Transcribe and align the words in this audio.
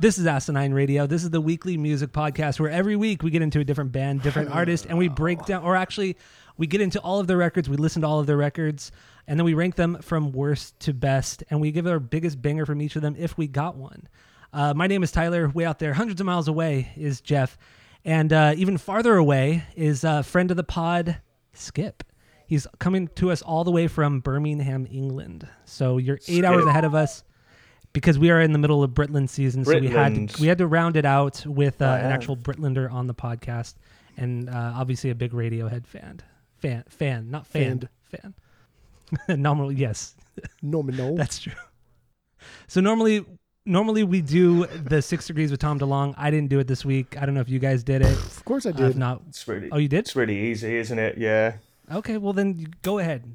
This 0.00 0.16
is 0.16 0.26
Asinine 0.26 0.72
Radio. 0.72 1.06
This 1.06 1.24
is 1.24 1.28
the 1.28 1.42
weekly 1.42 1.76
music 1.76 2.10
podcast 2.10 2.58
where 2.58 2.70
every 2.70 2.96
week 2.96 3.22
we 3.22 3.30
get 3.30 3.42
into 3.42 3.60
a 3.60 3.64
different 3.64 3.92
band, 3.92 4.22
different 4.22 4.48
artist, 4.50 4.86
and 4.86 4.96
we 4.96 5.08
break 5.08 5.44
down, 5.44 5.62
or 5.62 5.76
actually, 5.76 6.16
we 6.56 6.66
get 6.66 6.80
into 6.80 6.98
all 7.00 7.20
of 7.20 7.26
their 7.26 7.36
records. 7.36 7.68
We 7.68 7.76
listen 7.76 8.00
to 8.00 8.08
all 8.08 8.18
of 8.18 8.26
their 8.26 8.38
records, 8.38 8.92
and 9.26 9.38
then 9.38 9.44
we 9.44 9.52
rank 9.52 9.74
them 9.74 9.98
from 10.00 10.32
worst 10.32 10.80
to 10.80 10.94
best, 10.94 11.44
and 11.50 11.60
we 11.60 11.70
give 11.70 11.86
our 11.86 12.00
biggest 12.00 12.40
banger 12.40 12.64
from 12.64 12.80
each 12.80 12.96
of 12.96 13.02
them 13.02 13.14
if 13.18 13.36
we 13.36 13.46
got 13.46 13.76
one. 13.76 14.08
Uh, 14.54 14.72
my 14.72 14.86
name 14.86 15.02
is 15.02 15.12
Tyler. 15.12 15.50
Way 15.50 15.66
out 15.66 15.78
there, 15.78 15.92
hundreds 15.92 16.18
of 16.18 16.24
miles 16.24 16.48
away, 16.48 16.92
is 16.96 17.20
Jeff, 17.20 17.58
and 18.02 18.32
uh, 18.32 18.54
even 18.56 18.78
farther 18.78 19.16
away 19.16 19.64
is 19.76 20.02
a 20.02 20.22
friend 20.22 20.50
of 20.50 20.56
the 20.56 20.64
pod, 20.64 21.18
Skip. 21.52 22.04
He's 22.46 22.66
coming 22.78 23.08
to 23.16 23.30
us 23.30 23.42
all 23.42 23.64
the 23.64 23.70
way 23.70 23.86
from 23.86 24.20
Birmingham, 24.20 24.88
England. 24.90 25.46
So 25.66 25.98
you're 25.98 26.16
eight 26.16 26.22
Skip. 26.22 26.44
hours 26.46 26.64
ahead 26.64 26.86
of 26.86 26.94
us 26.94 27.22
because 27.92 28.18
we 28.18 28.30
are 28.30 28.40
in 28.40 28.52
the 28.52 28.58
middle 28.58 28.82
of 28.82 28.90
Britland 28.92 29.28
season, 29.28 29.64
so 29.64 29.78
we 29.78 29.88
had 29.88 30.28
to, 30.28 30.40
we 30.40 30.46
had 30.48 30.58
to 30.58 30.66
round 30.66 30.96
it 30.96 31.04
out 31.04 31.44
with 31.46 31.80
uh, 31.82 31.86
I 31.86 31.98
an 32.00 32.12
actual 32.12 32.36
Britlander 32.36 32.90
on 32.92 33.06
the 33.06 33.14
podcast, 33.14 33.74
and 34.16 34.48
uh, 34.48 34.72
obviously 34.76 35.10
a 35.10 35.14
big 35.14 35.32
Radiohead 35.32 35.86
fan, 35.86 36.20
fan, 36.58 36.84
fan, 36.88 37.30
not 37.30 37.46
fan, 37.46 37.88
fan. 38.04 38.34
Normally, 39.40 39.74
yes, 39.74 40.14
No, 40.62 40.82
man, 40.82 40.96
no. 40.96 41.16
that's 41.16 41.40
true. 41.40 41.52
So 42.68 42.80
normally, 42.80 43.24
normally 43.66 44.04
we 44.04 44.20
do 44.20 44.66
the 44.66 45.02
six 45.02 45.26
degrees 45.26 45.50
with 45.50 45.58
Tom 45.60 45.78
DeLonge. 45.80 46.14
I 46.16 46.30
didn't 46.30 46.48
do 46.48 46.58
it 46.60 46.66
this 46.68 46.84
week. 46.84 47.20
I 47.20 47.26
don't 47.26 47.34
know 47.34 47.40
if 47.40 47.48
you 47.48 47.58
guys 47.58 47.82
did 47.82 48.02
it. 48.02 48.12
of 48.12 48.44
course 48.44 48.66
I 48.66 48.70
I've 48.70 48.76
did. 48.76 48.96
not. 48.96 49.22
It's 49.28 49.46
really, 49.48 49.68
Oh, 49.72 49.78
you 49.78 49.88
did? 49.88 49.98
it's 50.00 50.14
really 50.16 50.38
easy, 50.38 50.76
isn't 50.76 50.98
it? 50.98 51.18
Yeah. 51.18 51.54
Okay, 51.92 52.16
well 52.18 52.32
then 52.32 52.72
go 52.82 52.98
ahead. 52.98 53.34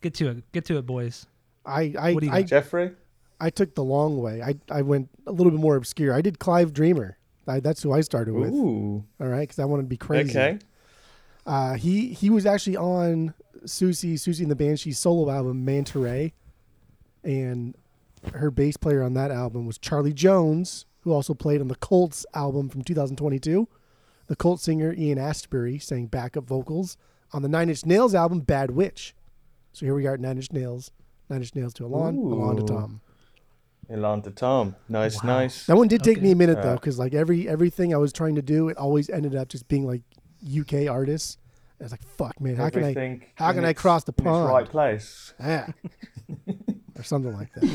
Get 0.00 0.14
to 0.14 0.28
it. 0.28 0.52
Get 0.52 0.64
to 0.66 0.78
it, 0.78 0.86
boys. 0.86 1.26
I 1.66 1.92
I, 1.98 2.14
What 2.14 2.20
do 2.20 2.26
you 2.28 2.32
I, 2.32 2.42
got? 2.42 2.48
Jeffrey? 2.48 2.92
I 3.40 3.50
took 3.50 3.74
the 3.74 3.84
long 3.84 4.20
way. 4.20 4.42
I, 4.42 4.54
I 4.70 4.82
went 4.82 5.10
a 5.26 5.32
little 5.32 5.52
bit 5.52 5.60
more 5.60 5.76
obscure. 5.76 6.14
I 6.14 6.20
did 6.20 6.38
Clive 6.38 6.72
Deamer. 6.72 7.18
I, 7.46 7.60
that's 7.60 7.82
who 7.82 7.92
I 7.92 8.02
started 8.02 8.34
with. 8.34 8.52
Ooh. 8.52 9.04
All 9.20 9.28
right, 9.28 9.40
because 9.40 9.58
I 9.58 9.64
wanted 9.64 9.84
to 9.84 9.88
be 9.88 9.96
crazy. 9.96 10.30
Okay. 10.30 10.58
Uh, 11.46 11.74
he 11.74 12.08
he 12.12 12.28
was 12.28 12.44
actually 12.44 12.76
on 12.76 13.32
Siouxsie 13.64 14.14
Siouxsie 14.14 14.42
and 14.42 14.50
the 14.50 14.56
Banshees 14.56 14.98
solo 14.98 15.30
album 15.32 15.64
Mantaray, 15.64 16.32
and 17.24 17.74
her 18.34 18.50
bass 18.50 18.76
player 18.76 19.02
on 19.02 19.14
that 19.14 19.30
album 19.30 19.66
was 19.66 19.78
Charlie 19.78 20.12
Jones, 20.12 20.84
who 21.00 21.12
also 21.12 21.32
played 21.32 21.62
on 21.62 21.68
the 21.68 21.74
Cult's 21.76 22.26
album 22.34 22.68
from 22.68 22.82
2022. 22.82 23.66
The 24.26 24.36
Cult's 24.36 24.64
singer 24.64 24.92
Ian 24.92 25.18
Astbury 25.18 25.80
sang 25.80 26.06
backup 26.06 26.44
vocals 26.44 26.98
on 27.32 27.40
the 27.40 27.48
Nine 27.48 27.70
Inch 27.70 27.86
Nails 27.86 28.14
album 28.14 28.40
Bad 28.40 28.70
Witch. 28.72 29.14
So 29.72 29.86
here 29.86 29.94
we 29.94 30.06
are 30.06 30.14
at 30.14 30.20
Nine 30.20 30.36
Inch 30.36 30.52
Nails, 30.52 30.90
Nine 31.30 31.40
Inch 31.40 31.54
Nails 31.54 31.72
to 31.74 31.84
Ilan, 31.84 32.16
Ilan 32.16 32.56
to 32.58 32.64
Tom. 32.64 33.00
Ilan 33.90 34.22
to 34.24 34.30
Tom. 34.30 34.76
Nice, 34.88 35.22
Wow. 35.22 35.38
nice. 35.40 35.66
That 35.66 35.76
one 35.76 35.88
did 35.88 36.02
take 36.02 36.18
Okay. 36.18 36.24
me 36.26 36.32
a 36.32 36.36
minute 36.36 36.60
though, 36.62 36.74
because 36.74 36.98
like 36.98 37.14
every 37.14 37.48
everything 37.48 37.94
I 37.94 37.96
was 37.98 38.12
trying 38.12 38.34
to 38.34 38.42
do, 38.42 38.68
it 38.68 38.76
always 38.76 39.08
ended 39.08 39.34
up 39.34 39.48
just 39.48 39.66
being 39.68 39.86
like 39.86 40.02
UK 40.46 40.88
artists. 40.88 41.38
I 41.80 41.84
was 41.84 41.92
like, 41.92 42.02
"Fuck, 42.02 42.40
man, 42.40 42.56
how 42.56 42.70
can 42.70 42.84
I, 42.84 43.20
how 43.36 43.50
in 43.50 43.54
can 43.56 43.64
I 43.64 43.72
cross 43.72 44.04
the 44.04 44.12
pond?" 44.12 44.48
right 44.48 44.68
place. 44.68 45.32
ah, 45.40 45.66
or 46.96 47.02
something 47.02 47.32
like 47.32 47.52
that. 47.54 47.70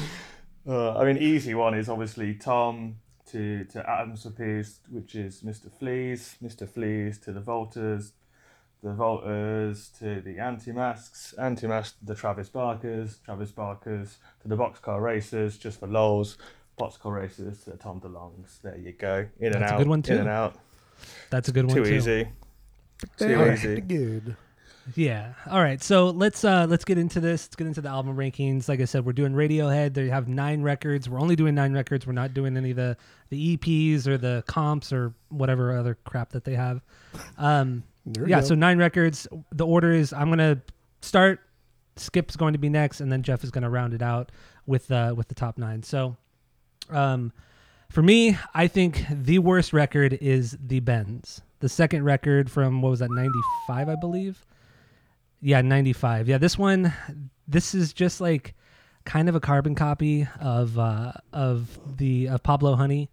Uh, 0.68 0.97
I 0.97 1.06
mean, 1.06 1.18
easy 1.18 1.53
one 1.56 1.73
is 1.73 1.90
obviously 1.90 2.35
Tom 2.35 2.97
to 3.31 3.63
to 3.66 3.90
Atoms 3.90 4.23
for 4.23 4.29
Peace, 4.31 4.79
which 4.90 5.16
is 5.16 5.41
Mr. 5.41 5.72
Fleas, 5.72 6.35
Mr. 6.44 6.68
Fleas 6.69 7.18
to 7.19 7.31
the 7.31 7.41
Volters, 7.41 8.12
the 8.84 8.90
Volters 8.90 9.98
to 10.00 10.22
the 10.22 10.36
Antemasques, 10.40 11.34
Antemasques 11.40 11.98
to 12.00 12.06
the 12.06 12.16
Travis 12.16 12.50
Barkers, 12.50 13.20
Travis 13.26 13.52
Barkers 13.52 14.18
to 14.42 14.48
the 14.48 14.58
Boxcar 14.58 15.02
Racers, 15.02 15.58
just 15.58 15.80
for 15.80 15.88
lols, 15.88 16.38
Boxcar 16.80 17.14
Racers 17.16 17.64
to 17.64 17.72
the 17.72 17.78
Tom 17.78 18.02
DeLonges. 18.02 18.62
There 18.62 18.78
you 18.78 18.92
go. 18.92 19.26
In 19.40 19.54
and 19.54 19.62
That's 19.62 19.72
a 19.72 19.76
out. 19.76 19.78
good 19.80 19.88
one, 19.88 20.04
In 20.08 20.18
and 20.20 20.30
out. 20.30 20.56
That's 21.30 21.50
a 21.50 21.52
good 21.52 21.66
one 21.66 21.76
Too 21.76 21.86
too. 21.86 21.94
easy. 21.94 22.28
Too 23.18 23.28
Very 23.28 23.54
easy. 23.56 23.82
good. 23.82 24.36
Yeah. 24.96 25.34
All 25.50 25.62
right. 25.62 25.82
So 25.82 26.10
let's 26.10 26.44
uh 26.44 26.66
let's 26.70 26.84
get 26.84 26.98
into 26.98 27.22
this. 27.22 27.46
Let's 27.46 27.56
get 27.56 27.68
into 27.68 27.80
the 27.82 27.88
album 27.90 28.18
rankings. 28.18 28.68
Like 28.68 28.82
I 28.82 28.86
said, 28.86 29.06
we're 29.06 29.14
doing 29.14 29.32
Radiohead. 29.34 29.94
They 29.94 30.10
have 30.10 30.28
nine 30.28 30.62
records. 30.62 31.08
We're 31.10 31.22
only 31.22 31.38
doing 31.38 31.56
nine 31.56 31.72
records. 31.74 32.06
We're 32.06 32.12
not 32.14 32.34
doing 32.34 32.58
any 32.58 32.72
of 32.72 32.76
the 32.76 32.98
the 33.30 33.56
EPs 33.58 34.08
or 34.08 34.18
the 34.18 34.44
comps 34.46 34.92
or 34.92 35.14
whatever 35.30 35.76
other 35.78 35.98
crap 36.04 36.32
that 36.34 36.44
they 36.44 36.56
have. 36.56 36.82
Um 37.38 37.70
There 37.70 37.76
we 37.78 37.93
yeah, 38.06 38.41
go. 38.41 38.46
so 38.46 38.56
nine 38.56 38.78
records. 38.78 39.28
The 39.52 39.66
order 39.66 39.91
is 39.91 40.14
I'm 40.14 40.30
gonna 40.30 40.62
start. 41.02 41.40
Skip's 41.96 42.36
going 42.36 42.53
to 42.53 42.59
be 42.59 42.69
next, 42.69 43.02
and 43.02 43.12
then 43.12 43.22
Jeff 43.22 43.44
is 43.44 43.52
gonna 43.52 43.69
round 43.69 43.94
it 43.94 44.02
out 44.02 44.31
with 44.66 44.91
uh 44.91 45.14
with 45.16 45.28
the 45.28 45.36
top 45.36 45.58
nine. 45.58 45.84
So, 45.84 46.18
um, 46.90 47.31
for 47.90 48.02
me, 48.02 48.38
I 48.53 48.68
think 48.68 49.06
the 49.09 49.40
worst 49.40 49.74
record 49.74 50.18
is 50.19 50.58
the 50.59 50.80
Bends, 50.80 51.41
The 51.59 51.69
second 51.69 52.03
record 52.03 52.50
from 52.50 52.81
what 52.81 52.90
was 52.90 53.00
that 53.00 53.12
'95, 53.12 53.90
I 53.90 53.96
believe. 53.96 54.46
Yeah, 55.41 55.62
'95. 55.62 56.28
Yeah, 56.28 56.38
this 56.38 56.58
one. 56.58 56.94
This 57.47 57.75
is 57.75 57.94
just 57.94 58.20
like 58.22 58.56
kind 59.06 59.28
of 59.28 59.35
a 59.35 59.40
carbon 59.40 59.75
copy 59.75 60.28
of 60.40 60.80
uh 60.80 61.12
of 61.31 61.80
the 61.97 62.28
of 62.30 62.41
Pablo 62.41 62.75
Honey 62.75 63.09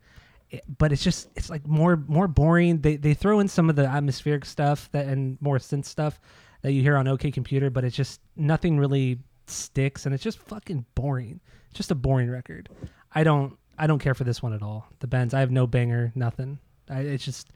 but 0.79 0.93
it's 0.93 1.03
just 1.03 1.29
it's 1.37 1.51
like 1.51 1.67
more 1.67 1.97
more 2.09 2.29
boring. 2.29 2.81
They 2.81 2.97
they 2.97 3.15
throw 3.15 3.41
in 3.41 3.49
some 3.49 3.71
of 3.71 3.77
the 3.77 3.87
atmospheric 3.87 4.45
stuff 4.45 4.89
that 4.93 5.07
and 5.07 5.41
more 5.41 5.59
synth 5.59 5.85
stuff 5.85 6.21
that 6.63 6.73
you 6.73 6.83
hear 6.83 6.97
on 6.97 7.09
OK 7.09 7.31
Computer, 7.31 7.71
but 7.71 7.85
it's 7.85 7.97
just 7.97 8.21
nothing 8.37 8.79
really 8.79 9.19
sticks, 9.47 10.07
and 10.07 10.15
it's 10.15 10.25
just 10.25 10.39
fucking 10.39 10.85
boring. 10.95 11.41
It's 11.71 11.77
just 11.77 11.91
a 11.91 11.95
boring 11.95 12.31
record. 12.31 12.69
I 13.13 13.25
don't 13.25 13.57
I 13.79 13.87
don't 13.87 13.99
care 13.99 14.15
for 14.15 14.25
this 14.25 14.43
one 14.43 14.53
at 14.53 14.63
all. 14.63 14.87
The 15.01 15.07
Bends, 15.07 15.35
I 15.35 15.41
have 15.41 15.51
no 15.51 15.67
banger, 15.67 16.13
nothing. 16.15 16.59
I, 16.89 17.01
it's 17.01 17.25
just 17.25 17.49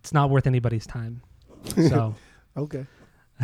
it's 0.00 0.12
not 0.12 0.30
worth 0.30 0.46
anybody's 0.46 0.86
time. 0.86 1.22
So 1.88 2.14
Okay. 2.56 2.86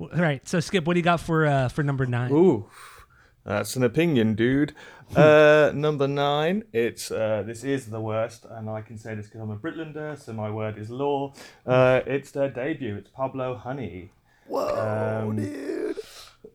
all 0.00 0.08
right, 0.14 0.46
so 0.48 0.58
Skip, 0.58 0.84
what 0.84 0.94
do 0.94 0.98
you 0.98 1.04
got 1.04 1.20
for 1.20 1.46
uh 1.46 1.68
for 1.68 1.82
number 1.82 2.06
nine? 2.06 2.32
Ooh, 2.32 2.68
that's 3.48 3.76
an 3.76 3.82
opinion, 3.82 4.34
dude. 4.34 4.74
Uh, 5.16 5.72
number 5.74 6.06
nine. 6.06 6.64
It's 6.72 7.10
uh, 7.10 7.42
this 7.46 7.64
is 7.64 7.86
the 7.86 8.00
worst, 8.00 8.44
and 8.48 8.68
I 8.68 8.82
can 8.82 8.98
say 8.98 9.14
this 9.14 9.26
because 9.26 9.40
I'm 9.40 9.50
a 9.50 9.56
Britlander, 9.56 10.18
so 10.18 10.32
my 10.32 10.50
word 10.50 10.76
is 10.78 10.90
law. 10.90 11.32
Uh, 11.66 12.00
it's 12.06 12.30
their 12.30 12.50
debut. 12.50 12.96
It's 12.96 13.10
Pablo 13.10 13.56
Honey. 13.56 14.10
Whoa, 14.46 15.24
Um, 15.28 15.36
dude. 15.36 15.96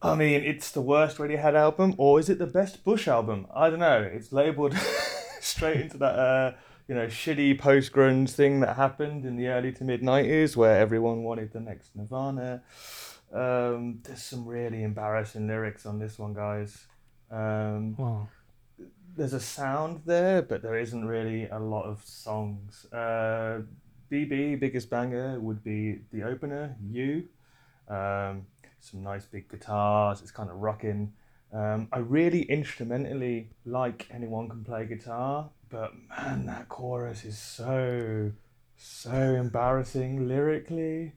I 0.01 0.15
mean, 0.15 0.43
it's 0.43 0.71
the 0.71 0.81
worst 0.81 1.17
Radiohead 1.17 1.55
album, 1.55 1.95
or 1.97 2.19
is 2.19 2.29
it 2.29 2.37
the 2.37 2.47
best 2.47 2.83
Bush 2.83 3.07
album? 3.07 3.47
I 3.55 3.69
don't 3.69 3.79
know. 3.79 4.01
It's 4.01 4.31
labeled 4.31 4.75
straight 5.39 5.81
into 5.81 5.97
that, 5.97 6.15
uh, 6.19 6.51
you 6.87 6.95
know, 6.95 7.07
shitty 7.07 7.57
post 7.57 7.91
grunge 7.93 8.31
thing 8.31 8.59
that 8.59 8.75
happened 8.75 9.25
in 9.25 9.35
the 9.37 9.47
early 9.47 9.71
to 9.73 9.83
mid 9.83 10.01
'90s, 10.01 10.55
where 10.55 10.77
everyone 10.79 11.23
wanted 11.23 11.53
the 11.53 11.59
next 11.59 11.95
Nirvana. 11.95 12.61
Um, 13.33 13.99
there's 14.03 14.21
some 14.23 14.45
really 14.45 14.83
embarrassing 14.83 15.47
lyrics 15.47 15.85
on 15.85 15.99
this 15.99 16.19
one, 16.19 16.33
guys. 16.33 16.85
Um, 17.31 17.95
Well, 17.97 18.29
there's 19.15 19.33
a 19.33 19.39
sound 19.39 20.01
there, 20.05 20.41
but 20.41 20.61
there 20.61 20.77
isn't 20.77 21.05
really 21.05 21.47
a 21.49 21.59
lot 21.59 21.83
of 21.85 22.03
songs. 22.05 22.85
Uh, 22.91 23.61
BB, 24.11 24.59
biggest 24.59 24.89
banger, 24.89 25.39
would 25.39 25.63
be 25.63 25.99
the 26.11 26.23
opener, 26.23 26.75
You. 26.89 27.27
Um, 27.87 28.45
some 28.79 29.01
nice 29.03 29.25
big 29.25 29.49
guitars, 29.49 30.21
it's 30.21 30.31
kind 30.31 30.49
of 30.49 30.57
rocking. 30.57 31.13
Um, 31.51 31.87
I 31.91 31.99
really 31.99 32.41
instrumentally 32.43 33.49
like 33.65 34.07
Anyone 34.11 34.49
Can 34.49 34.63
Play 34.63 34.85
Guitar, 34.85 35.49
but 35.69 35.91
man, 36.09 36.45
that 36.47 36.69
chorus 36.69 37.23
is 37.23 37.37
so, 37.37 38.31
so 38.75 39.11
embarrassing 39.13 40.27
lyrically. 40.27 41.13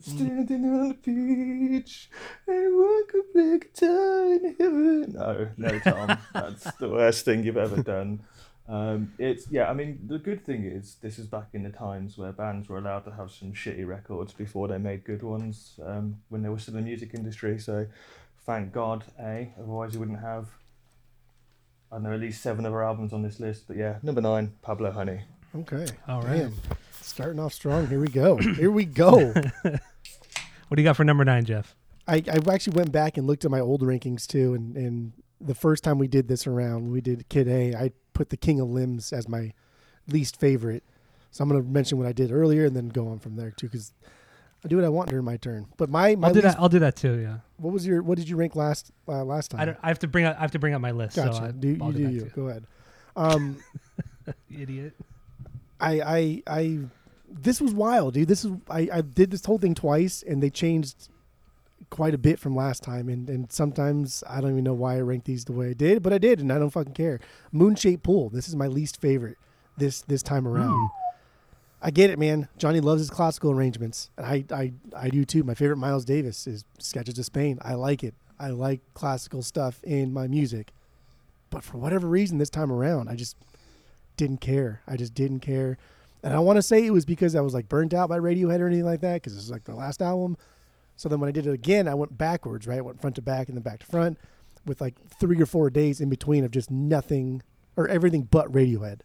Standing 0.00 0.64
on 0.64 0.88
the 0.88 0.94
beach, 0.94 2.08
anyone 2.48 3.06
can 3.06 3.22
play 3.32 3.58
guitar 3.58 4.32
in 4.32 4.56
heaven. 4.58 5.12
No, 5.12 5.48
no, 5.56 5.78
Tom, 5.80 6.18
that's 6.32 6.72
the 6.76 6.88
worst 6.88 7.24
thing 7.24 7.44
you've 7.44 7.56
ever 7.56 7.82
done. 7.82 8.22
Um, 8.66 9.12
it's 9.18 9.50
yeah. 9.50 9.68
I 9.68 9.74
mean, 9.74 10.00
the 10.06 10.18
good 10.18 10.44
thing 10.44 10.64
is 10.64 10.96
this 11.02 11.18
is 11.18 11.26
back 11.26 11.48
in 11.52 11.64
the 11.64 11.70
times 11.70 12.16
where 12.16 12.32
bands 12.32 12.68
were 12.68 12.78
allowed 12.78 13.04
to 13.04 13.10
have 13.10 13.30
some 13.30 13.52
shitty 13.52 13.86
records 13.86 14.32
before 14.32 14.68
they 14.68 14.78
made 14.78 15.04
good 15.04 15.22
ones. 15.22 15.78
Um, 15.84 16.22
when 16.30 16.42
they 16.42 16.48
were 16.48 16.58
still 16.58 16.76
in 16.76 16.84
the 16.84 16.88
music 16.88 17.10
industry, 17.12 17.58
so 17.58 17.86
thank 18.46 18.72
God, 18.72 19.04
eh? 19.18 19.46
Otherwise, 19.58 19.92
you 19.92 20.00
wouldn't 20.00 20.20
have 20.20 20.48
I 21.94 21.98
know 21.98 22.12
at 22.12 22.20
least 22.20 22.42
seven 22.42 22.66
other 22.66 22.82
albums 22.82 23.12
on 23.12 23.22
this 23.22 23.38
list, 23.38 23.68
but 23.68 23.76
yeah, 23.76 23.98
number 24.02 24.20
nine, 24.20 24.52
Pablo 24.62 24.90
Honey. 24.90 25.20
Okay. 25.54 25.86
All 26.08 26.22
right. 26.22 26.38
Damn. 26.38 26.54
Starting 27.04 27.38
off 27.38 27.52
strong. 27.52 27.86
Here 27.86 28.00
we 28.00 28.08
go. 28.08 28.36
Here 28.36 28.70
we 28.70 28.84
go. 28.84 29.34
What 30.68 30.76
do 30.76 30.82
you 30.82 30.88
got 30.88 30.96
for 30.96 31.04
number 31.04 31.24
nine, 31.24 31.44
Jeff? 31.44 31.76
I, 32.08 32.16
I 32.26 32.40
actually 32.52 32.76
went 32.76 32.90
back 32.90 33.16
and 33.16 33.26
looked 33.26 33.44
at 33.44 33.50
my 33.50 33.60
old 33.60 33.82
rankings 33.82 34.26
too, 34.26 34.54
and, 34.54 34.76
and 34.76 35.12
the 35.40 35.54
first 35.54 35.84
time 35.84 35.98
we 35.98 36.08
did 36.08 36.26
this 36.26 36.46
around, 36.46 36.90
we 36.90 37.00
did 37.00 37.28
Kid 37.28 37.46
A. 37.46 37.74
I 37.74 37.90
put 38.12 38.30
the 38.30 38.36
King 38.36 38.60
of 38.60 38.68
Limbs 38.68 39.12
as 39.12 39.28
my 39.28 39.52
least 40.08 40.40
favorite. 40.40 40.82
So 41.30 41.42
I'm 41.42 41.48
going 41.48 41.62
to 41.62 41.68
mention 41.68 41.98
what 41.98 42.06
I 42.08 42.12
did 42.12 42.32
earlier 42.32 42.64
and 42.64 42.74
then 42.74 42.88
go 42.88 43.08
on 43.08 43.18
from 43.18 43.36
there 43.36 43.50
too, 43.50 43.66
because 43.66 43.92
I 44.64 44.68
do 44.68 44.76
what 44.76 44.84
I 44.84 44.88
want 44.88 45.10
during 45.10 45.24
my 45.24 45.36
turn. 45.36 45.66
But 45.76 45.90
my 45.90 46.16
my 46.16 46.28
I'll 46.28 46.34
do 46.34 46.40
least, 46.40 46.56
that. 46.56 46.62
I'll 46.62 46.68
do 46.68 46.78
that 46.80 46.96
too. 46.96 47.20
Yeah. 47.20 47.36
what 47.58 47.72
was 47.72 47.86
your 47.86 48.02
what 48.02 48.18
did 48.18 48.28
you 48.28 48.36
rank 48.36 48.56
last 48.56 48.90
uh, 49.06 49.24
last 49.24 49.50
time? 49.50 49.60
I, 49.60 49.64
don't, 49.66 49.78
I 49.82 49.88
have 49.88 49.98
to 50.00 50.08
bring 50.08 50.24
up. 50.24 50.36
I 50.38 50.40
have 50.40 50.52
to 50.52 50.58
bring 50.58 50.74
up 50.74 50.80
my 50.80 50.92
list. 50.92 51.16
gotcha. 51.16 51.34
So 51.34 51.44
I, 51.44 51.50
do 51.52 51.68
you 51.68 51.92
do 51.92 52.08
you 52.10 52.20
too. 52.22 52.30
go 52.34 52.48
ahead. 52.48 52.66
Um, 53.14 53.58
Idiot. 54.50 54.94
I 55.84 56.00
I 56.16 56.42
I 56.46 56.78
this 57.28 57.60
was 57.60 57.74
wild, 57.74 58.14
dude. 58.14 58.28
This 58.28 58.44
is 58.44 58.52
I, 58.70 58.88
I 58.92 59.00
did 59.00 59.30
this 59.30 59.44
whole 59.44 59.58
thing 59.58 59.74
twice 59.74 60.22
and 60.26 60.42
they 60.42 60.50
changed 60.50 61.08
quite 61.90 62.14
a 62.14 62.18
bit 62.18 62.38
from 62.38 62.56
last 62.56 62.82
time 62.82 63.08
and, 63.08 63.28
and 63.28 63.52
sometimes 63.52 64.24
I 64.28 64.40
don't 64.40 64.52
even 64.52 64.64
know 64.64 64.74
why 64.74 64.96
I 64.96 65.00
ranked 65.00 65.26
these 65.26 65.44
the 65.44 65.52
way 65.52 65.70
I 65.70 65.74
did, 65.74 66.02
but 66.02 66.12
I 66.12 66.18
did 66.18 66.40
and 66.40 66.52
I 66.52 66.58
don't 66.58 66.70
fucking 66.70 66.94
care. 66.94 67.20
Moon 67.52 67.74
Shaped 67.74 68.02
Pool. 68.02 68.30
This 68.30 68.48
is 68.48 68.56
my 68.56 68.66
least 68.66 69.00
favorite 69.00 69.36
this 69.76 70.02
this 70.02 70.22
time 70.22 70.46
around. 70.46 70.72
Hmm. 70.72 70.86
I 71.82 71.90
get 71.90 72.08
it, 72.08 72.18
man. 72.18 72.48
Johnny 72.56 72.80
loves 72.80 73.00
his 73.00 73.10
classical 73.10 73.50
arrangements. 73.50 74.10
And 74.16 74.26
I, 74.26 74.44
I 74.50 74.72
I 74.96 75.08
do 75.10 75.24
too. 75.24 75.44
My 75.44 75.54
favorite 75.54 75.76
Miles 75.76 76.04
Davis 76.04 76.46
is 76.46 76.64
Sketches 76.78 77.18
of 77.18 77.26
Spain. 77.26 77.58
I 77.60 77.74
like 77.74 78.02
it. 78.02 78.14
I 78.38 78.48
like 78.48 78.80
classical 78.94 79.42
stuff 79.42 79.82
in 79.84 80.12
my 80.12 80.26
music. 80.26 80.72
But 81.50 81.62
for 81.62 81.76
whatever 81.78 82.08
reason 82.08 82.38
this 82.38 82.50
time 82.50 82.72
around, 82.72 83.08
I 83.08 83.14
just 83.14 83.36
didn't 84.16 84.40
care. 84.40 84.82
I 84.86 84.96
just 84.96 85.14
didn't 85.14 85.40
care. 85.40 85.78
And 86.22 86.32
I 86.32 86.38
want 86.38 86.56
to 86.56 86.62
say 86.62 86.86
it 86.86 86.90
was 86.90 87.04
because 87.04 87.34
I 87.34 87.40
was 87.40 87.52
like 87.52 87.68
burnt 87.68 87.92
out 87.92 88.08
by 88.08 88.18
Radiohead 88.18 88.60
or 88.60 88.66
anything 88.66 88.86
like 88.86 89.00
that 89.02 89.14
because 89.14 89.36
it's 89.36 89.50
like 89.50 89.64
the 89.64 89.74
last 89.74 90.00
album. 90.00 90.36
So 90.96 91.08
then 91.08 91.20
when 91.20 91.28
I 91.28 91.32
did 91.32 91.46
it 91.46 91.52
again, 91.52 91.88
I 91.88 91.94
went 91.94 92.16
backwards, 92.16 92.66
right? 92.66 92.78
I 92.78 92.82
went 92.82 93.00
front 93.00 93.16
to 93.16 93.22
back 93.22 93.48
and 93.48 93.56
then 93.56 93.62
back 93.62 93.80
to 93.80 93.86
front 93.86 94.18
with 94.64 94.80
like 94.80 94.94
three 95.20 95.40
or 95.40 95.46
four 95.46 95.68
days 95.68 96.00
in 96.00 96.08
between 96.08 96.44
of 96.44 96.50
just 96.50 96.70
nothing 96.70 97.42
or 97.76 97.88
everything 97.88 98.22
but 98.22 98.50
Radiohead. 98.50 99.00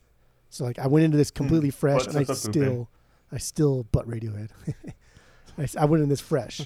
So 0.50 0.64
like 0.64 0.80
I 0.80 0.88
went 0.88 1.04
into 1.04 1.18
this 1.18 1.32
completely 1.32 1.72
fresh 1.72 2.06
What's 2.06 2.16
and 2.16 2.30
I 2.30 2.34
still, 2.34 2.90
I 3.32 3.38
still 3.38 3.86
but 3.92 4.08
Radiohead. 4.08 4.50
I, 5.58 5.68
I 5.78 5.86
went 5.86 6.04
in 6.04 6.10
this 6.10 6.22
fresh. 6.22 6.62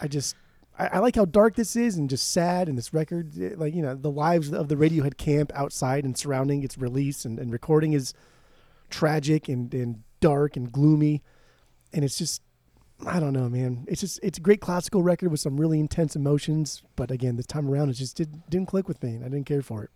I 0.00 0.06
just, 0.06 0.36
I, 0.78 0.86
I 0.86 0.98
like 0.98 1.16
how 1.16 1.24
dark 1.24 1.54
this 1.54 1.76
is 1.76 1.96
and 1.96 2.08
just 2.08 2.30
sad 2.30 2.68
and 2.68 2.78
this 2.78 2.94
record, 2.94 3.32
eh, 3.40 3.50
like, 3.56 3.74
you 3.74 3.82
know, 3.82 3.94
the 3.94 4.10
lives 4.10 4.52
of 4.52 4.68
the 4.68 4.76
Radiohead 4.76 5.16
camp 5.16 5.52
outside 5.54 6.04
and 6.04 6.16
surrounding 6.16 6.62
its 6.62 6.78
release 6.78 7.24
and, 7.24 7.38
and 7.38 7.52
recording 7.52 7.92
is 7.92 8.14
tragic 8.90 9.48
and, 9.48 9.72
and 9.74 10.02
dark 10.20 10.56
and 10.56 10.72
gloomy. 10.72 11.22
And 11.92 12.04
it's 12.04 12.16
just, 12.16 12.42
I 13.06 13.20
don't 13.20 13.32
know, 13.32 13.48
man. 13.48 13.84
It's 13.88 14.00
just, 14.00 14.20
it's 14.22 14.38
a 14.38 14.40
great 14.40 14.60
classical 14.60 15.02
record 15.02 15.30
with 15.30 15.40
some 15.40 15.60
really 15.60 15.80
intense 15.80 16.16
emotions. 16.16 16.82
But 16.96 17.10
again, 17.10 17.36
this 17.36 17.46
time 17.46 17.68
around, 17.68 17.90
it 17.90 17.94
just 17.94 18.16
did, 18.16 18.48
didn't 18.48 18.68
click 18.68 18.88
with 18.88 19.02
me 19.02 19.10
and 19.14 19.24
I 19.24 19.28
didn't 19.28 19.46
care 19.46 19.62
for 19.62 19.84
it. 19.84 19.90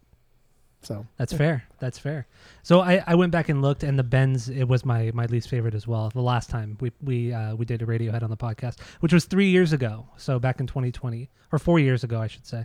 So 0.83 1.05
That's 1.17 1.33
fair. 1.33 1.65
That's 1.81 1.99
fair. 1.99 2.27
So 2.63 2.81
I, 2.81 3.03
I 3.07 3.15
went 3.17 3.33
back 3.33 3.49
and 3.49 3.61
looked, 3.61 3.83
and 3.83 3.99
the 3.99 4.05
Bends 4.05 4.49
it 4.49 4.65
was 4.65 4.85
my, 4.85 5.11
my 5.15 5.27
least 5.27 5.49
favorite 5.49 5.75
as 5.75 5.87
well. 5.89 6.11
The 6.11 6.21
last 6.23 6.49
time 6.49 6.77
we 6.81 6.93
we 7.03 7.33
uh, 7.33 7.57
we 7.57 7.65
did 7.65 7.83
a 7.83 7.87
Radiohead 7.87 8.23
on 8.23 8.31
the 8.31 8.37
podcast, 8.37 8.81
which 9.01 9.13
was 9.13 9.25
three 9.25 9.49
years 9.49 9.73
ago, 9.73 10.07
so 10.17 10.39
back 10.39 10.61
in 10.61 10.67
2020 10.67 11.29
or 11.53 11.59
four 11.59 11.79
years 11.81 12.05
ago, 12.05 12.21
I 12.21 12.29
should 12.29 12.47
say. 12.47 12.65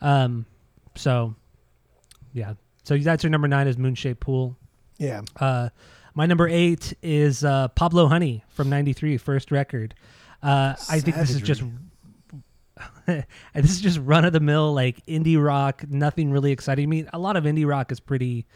Um, 0.00 0.44
so 0.96 1.34
yeah. 2.32 2.54
So 2.82 2.98
that's 2.98 3.22
your 3.22 3.30
number 3.30 3.46
nine 3.46 3.68
is 3.68 3.78
Moonshaped 3.78 4.18
Pool. 4.20 4.56
yeah, 4.98 5.20
Uh, 5.38 5.68
my 6.14 6.26
number 6.26 6.48
eight 6.48 6.94
is 7.00 7.44
uh, 7.44 7.68
Pablo 7.68 8.08
Honey 8.08 8.42
from 8.48 8.68
'93, 8.70 9.18
first 9.18 9.52
record. 9.52 9.94
Uh, 10.42 10.74
I 10.90 10.98
think 10.98 11.16
this 11.16 11.30
is 11.30 11.40
just 11.40 11.62
this 13.06 13.70
is 13.70 13.80
just 13.80 13.98
run 13.98 14.24
of 14.24 14.32
the 14.32 14.40
mill 14.40 14.72
like 14.72 15.04
indie 15.06 15.42
rock. 15.42 15.84
Nothing 15.88 16.30
really 16.30 16.52
exciting. 16.52 16.84
I 16.84 16.86
mean, 16.86 17.08
a 17.12 17.18
lot 17.18 17.36
of 17.36 17.44
indie 17.44 17.66
rock 17.66 17.92
is 17.92 18.00
pretty. 18.00 18.46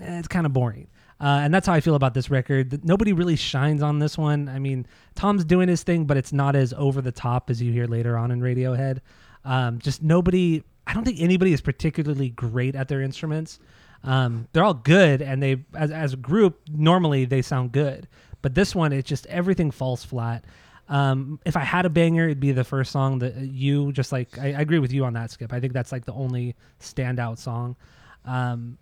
eh, 0.00 0.18
it's 0.18 0.28
kind 0.28 0.46
of 0.46 0.52
boring. 0.52 0.88
Uh, 1.20 1.40
and 1.42 1.52
that's 1.52 1.66
how 1.66 1.72
I 1.72 1.80
feel 1.80 1.96
about 1.96 2.14
this 2.14 2.30
record. 2.30 2.84
Nobody 2.84 3.12
really 3.12 3.34
shines 3.34 3.82
on 3.82 3.98
this 3.98 4.16
one. 4.16 4.48
I 4.48 4.60
mean, 4.60 4.86
Tom's 5.16 5.44
doing 5.44 5.68
his 5.68 5.82
thing, 5.82 6.04
but 6.04 6.16
it's 6.16 6.32
not 6.32 6.54
as 6.54 6.72
over 6.74 7.00
the 7.00 7.10
top 7.10 7.50
as 7.50 7.60
you 7.60 7.72
hear 7.72 7.86
later 7.86 8.16
on 8.16 8.30
in 8.30 8.40
Radiohead. 8.40 9.00
Um, 9.44 9.78
just 9.80 10.02
nobody. 10.02 10.62
I 10.86 10.94
don't 10.94 11.04
think 11.04 11.20
anybody 11.20 11.52
is 11.52 11.60
particularly 11.60 12.30
great 12.30 12.74
at 12.76 12.88
their 12.88 13.02
instruments. 13.02 13.58
Um, 14.04 14.46
they're 14.52 14.62
all 14.62 14.74
good, 14.74 15.20
and 15.20 15.42
they 15.42 15.64
as 15.74 15.90
as 15.90 16.12
a 16.12 16.16
group 16.16 16.60
normally 16.70 17.24
they 17.24 17.42
sound 17.42 17.72
good. 17.72 18.06
But 18.40 18.54
this 18.54 18.74
one, 18.74 18.92
it's 18.92 19.08
just 19.08 19.26
everything 19.26 19.72
falls 19.72 20.04
flat. 20.04 20.44
Um, 20.88 21.38
if 21.44 21.56
I 21.56 21.60
had 21.60 21.84
a 21.86 21.90
banger, 21.90 22.24
it'd 22.26 22.40
be 22.40 22.52
the 22.52 22.64
first 22.64 22.90
song 22.92 23.18
that 23.18 23.36
you 23.36 23.92
just 23.92 24.10
like. 24.12 24.38
I, 24.38 24.46
I 24.54 24.60
agree 24.60 24.78
with 24.78 24.92
you 24.92 25.04
on 25.04 25.12
that, 25.14 25.30
Skip. 25.30 25.52
I 25.52 25.60
think 25.60 25.72
that's 25.72 25.92
like 25.92 26.04
the 26.06 26.14
only 26.14 26.56
standout 26.80 27.38
song. 27.38 27.76
Um, 28.24 28.78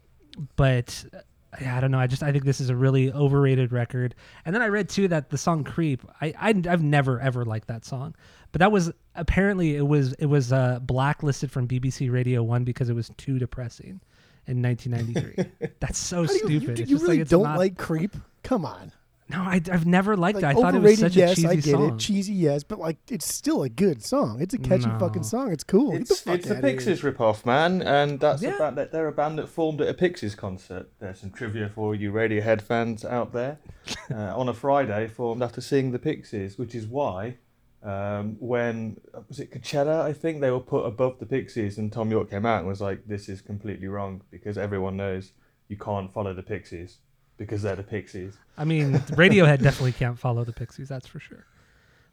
but 0.56 1.04
uh, 1.12 1.18
yeah, 1.60 1.76
I 1.76 1.80
don't 1.80 1.90
know. 1.90 1.98
I 1.98 2.06
just 2.06 2.22
I 2.22 2.30
think 2.32 2.44
this 2.44 2.60
is 2.60 2.70
a 2.70 2.76
really 2.76 3.10
overrated 3.12 3.72
record. 3.72 4.14
And 4.44 4.54
then 4.54 4.62
I 4.62 4.66
read 4.68 4.88
too 4.88 5.08
that 5.08 5.30
the 5.30 5.38
song 5.38 5.64
"Creep." 5.64 6.02
I, 6.20 6.32
I 6.38 6.54
I've 6.68 6.82
never 6.82 7.20
ever 7.20 7.44
liked 7.44 7.68
that 7.68 7.84
song, 7.84 8.14
but 8.52 8.60
that 8.60 8.70
was 8.70 8.92
apparently 9.14 9.74
it 9.76 9.86
was 9.86 10.12
it 10.14 10.26
was 10.26 10.52
uh, 10.52 10.78
blacklisted 10.82 11.50
from 11.50 11.66
BBC 11.66 12.12
Radio 12.12 12.42
One 12.42 12.64
because 12.64 12.88
it 12.88 12.94
was 12.94 13.10
too 13.16 13.38
depressing 13.38 14.00
in 14.46 14.62
1993. 14.62 15.68
That's 15.80 15.98
so 15.98 16.22
you, 16.22 16.28
stupid. 16.28 16.52
you, 16.62 16.70
It's 16.70 16.80
you 16.80 16.86
just 16.86 17.02
really 17.04 17.18
like 17.18 17.28
don't 17.28 17.42
not- 17.42 17.58
like 17.58 17.76
Creep? 17.76 18.14
Come 18.44 18.64
on. 18.64 18.92
No, 19.28 19.38
I, 19.42 19.60
I've 19.72 19.86
never 19.86 20.16
liked 20.16 20.36
Like, 20.40 20.42
that. 20.42 20.56
I 20.56 20.60
thought 20.60 20.74
it 20.76 20.78
was 20.82 20.92
overrated, 20.92 20.98
such 21.00 21.16
a 21.16 21.18
yes, 21.18 21.34
cheesy 21.36 21.48
I 21.48 21.54
get 21.56 21.64
song. 21.72 21.94
it. 21.94 21.98
Cheesy, 21.98 22.32
yes, 22.32 22.62
but 22.62 22.78
like 22.78 22.96
it's 23.10 23.26
still 23.34 23.62
a 23.64 23.68
good 23.68 24.04
song. 24.04 24.40
It's 24.40 24.54
a 24.54 24.58
catchy 24.58 24.86
No. 24.86 24.98
fucking 25.00 25.24
song. 25.24 25.50
It's 25.52 25.64
cool. 25.64 25.92
It's, 25.96 26.08
the 26.08 26.14
It's, 26.14 26.20
fuck 26.22 26.34
it's 26.36 26.46
a 26.50 26.56
outta 26.58 26.66
here. 26.68 26.76
Pixies 26.76 27.00
ripoff, 27.02 27.44
man, 27.44 27.82
and 27.82 28.20
that's 28.20 28.40
Yeah. 28.42 28.54
a 28.54 28.58
band 28.58 28.78
that 28.78 28.92
they're 28.92 29.08
a 29.08 29.12
band 29.12 29.38
that 29.38 29.48
formed 29.48 29.80
at 29.80 29.88
a 29.88 29.94
Pixies 29.94 30.36
concert. 30.36 30.90
There's 31.00 31.18
some 31.20 31.30
trivia 31.32 31.68
for 31.68 31.94
you 31.94 32.12
Radiohead 32.12 32.62
fans 32.62 33.04
out 33.04 33.32
there. 33.32 33.58
uh, 34.10 34.36
on 34.38 34.48
a 34.48 34.54
Friday, 34.54 35.08
formed 35.08 35.42
after 35.42 35.60
seeing 35.60 35.90
the 35.92 35.98
Pixies, 35.98 36.56
which 36.58 36.74
is 36.74 36.86
why 36.86 37.36
um, 37.82 38.36
when 38.40 39.00
was 39.28 39.38
it 39.40 39.50
Coachella? 39.52 40.00
I 40.02 40.12
think 40.12 40.40
they 40.40 40.50
were 40.50 40.60
put 40.60 40.84
above 40.86 41.18
the 41.18 41.26
Pixies, 41.26 41.78
and 41.78 41.92
Tom 41.92 42.10
Yorke 42.10 42.30
came 42.30 42.46
out 42.46 42.60
and 42.60 42.68
was 42.68 42.80
like, 42.80 43.06
"This 43.06 43.28
is 43.28 43.40
completely 43.40 43.86
wrong 43.88 44.22
because 44.30 44.56
everyone 44.58 44.96
knows 44.96 45.32
you 45.68 45.76
can't 45.76 46.12
follow 46.12 46.32
the 46.34 46.42
Pixies 46.42 46.98
because 47.36 47.62
they're 47.62 47.76
the 47.76 47.82
Pixies." 47.82 48.36
I 48.56 48.64
mean, 48.64 48.94
Radiohead 48.94 49.62
definitely 49.62 49.92
can't 49.92 50.18
follow 50.18 50.44
the 50.44 50.52
Pixies, 50.52 50.88
that's 50.88 51.06
for 51.06 51.20
sure. 51.20 51.46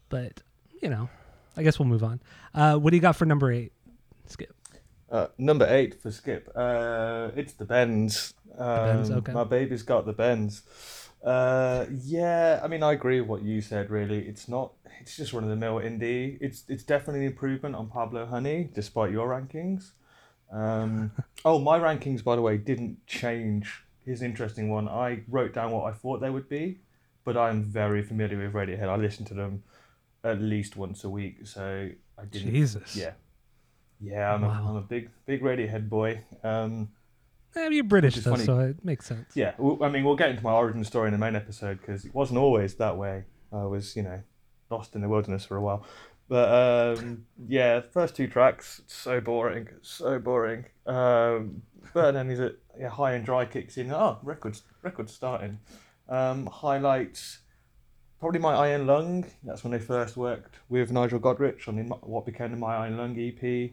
But 0.10 0.42
you 0.82 0.90
know, 0.90 1.10
I 1.58 1.64
guess 1.64 1.80
we'll 1.80 1.88
move 1.88 2.04
on. 2.04 2.22
Uh, 2.54 2.78
what 2.78 2.92
do 2.92 2.98
you 2.98 3.02
got 3.02 3.16
for 3.16 3.26
number 3.26 3.52
eight? 3.52 3.74
Skip. 4.26 4.56
Uh, 5.10 5.28
number 5.38 5.68
eight 5.70 6.02
for 6.02 6.12
Skip. 6.12 6.52
Uh, 6.56 7.30
it's 7.36 7.54
the 7.54 7.66
Bends. 7.66 8.34
Um, 8.58 8.86
Bends, 8.86 9.12
okay. 9.12 9.32
My 9.32 9.44
baby's 9.44 9.84
got 9.84 10.06
the 10.06 10.14
Bends. 10.14 10.64
Uh, 11.24 11.86
yeah, 12.04 12.60
I 12.64 12.68
mean, 12.68 12.84
I 12.84 12.94
agree 12.94 13.22
with 13.22 13.30
what 13.30 13.44
you 13.44 13.62
said. 13.62 13.90
Really, 13.90 14.28
it's 14.28 14.48
not. 14.50 14.74
It's 15.00 15.16
just 15.16 15.32
run 15.34 15.44
of 15.44 15.50
the 15.50 15.56
mill 15.56 15.76
indie. 15.76 16.38
It's 16.42 16.64
it's 16.68 16.84
definitely 16.84 17.26
an 17.26 17.32
improvement 17.32 17.76
on 17.76 17.90
Pablo 17.90 18.26
Honey, 18.26 18.70
despite 18.74 19.12
your 19.12 19.30
rankings. 19.30 19.92
Um, 20.52 21.12
oh, 21.46 21.60
my 21.60 21.80
rankings, 21.80 22.24
by 22.24 22.36
the 22.36 22.42
way, 22.42 22.58
didn't 22.58 23.06
change. 23.08 23.84
Here's 24.06 24.22
an 24.22 24.28
interesting 24.28 24.70
one. 24.70 24.88
I 24.90 25.22
wrote 25.28 25.54
down 25.54 25.72
what 25.72 25.86
I 25.86 25.92
thought 25.96 26.20
they 26.22 26.30
would 26.30 26.50
be, 26.50 26.80
but 27.24 27.38
I'm 27.38 27.64
very 27.64 28.02
familiar 28.04 28.38
with 28.38 28.54
Radiohead. 28.54 28.90
I 28.90 28.96
listen 28.98 29.26
to 29.26 29.34
them 29.34 29.64
at 30.24 30.42
least 30.42 30.76
once 30.78 31.04
a 31.04 31.10
week, 31.10 31.46
so 31.48 31.90
I 32.18 32.26
didn't. 32.26 32.52
Jesus. 32.52 32.96
Yeah. 32.96 33.12
Yeah, 34.02 34.34
I'm, 34.34 34.42
Wow. 34.42 34.50
a, 34.50 34.70
I'm 34.70 34.76
a 34.76 34.82
big 34.82 35.10
big 35.26 35.42
Radiohead 35.42 35.88
boy. 35.90 36.22
Um, 36.44 36.90
Eh, 37.56 37.70
you're 37.70 37.84
British 37.84 38.16
though, 38.16 38.36
so 38.36 38.60
it 38.60 38.84
makes 38.84 39.06
sense. 39.06 39.28
yeah, 39.36 39.54
I 39.80 39.88
mean, 39.88 40.04
we'll 40.04 40.16
get 40.16 40.30
into 40.32 40.42
my 40.44 40.54
origin 40.54 40.84
story 40.84 41.08
in 41.10 41.12
the 41.12 41.20
main 41.20 41.36
episode 41.36 41.80
because 41.80 42.04
it 42.04 42.14
wasn't 42.14 42.40
always 42.40 42.74
that 42.76 42.98
way. 42.98 43.26
I 43.52 43.64
was, 43.66 43.96
you 43.96 44.02
know, 44.02 44.22
lost 44.72 44.96
in 44.96 45.02
the 45.02 45.08
wilderness 45.08 45.46
for 45.46 45.56
a 45.56 45.62
while. 45.62 45.86
But 46.28 46.98
um, 46.98 47.26
yeah, 47.48 47.82
first 47.92 48.16
two 48.16 48.26
tracks, 48.28 48.82
so 48.88 49.22
boring, 49.22 49.68
so 49.84 50.18
boring. 50.18 50.66
Um, 50.88 51.62
but 51.94 52.14
then 52.14 52.28
he's 52.28 52.40
at 52.40 52.56
yeah, 52.80 52.90
high 52.90 53.14
and 53.14 53.26
dry 53.26 53.46
kicks 53.46 53.78
in. 53.78 53.92
Oh, 53.92 54.20
records, 54.24 54.64
records 54.82 55.14
starting. 55.14 55.60
Um, 56.10 56.48
highlights, 56.48 57.40
probably 58.20 58.40
my 58.40 58.54
Iron 58.56 58.86
Lung. 58.88 59.26
That's 59.44 59.64
when 59.64 59.72
they 59.72 59.80
first 59.80 60.18
worked 60.18 60.56
with 60.70 60.92
Nigel 60.92 61.20
Godrich 61.20 61.68
on 61.68 61.76
the, 61.78 61.84
what 61.84 62.26
became 62.26 62.52
the 62.52 62.58
My 62.58 62.76
Iron 62.78 62.98
Lung 62.98 63.18
EP. 63.20 63.72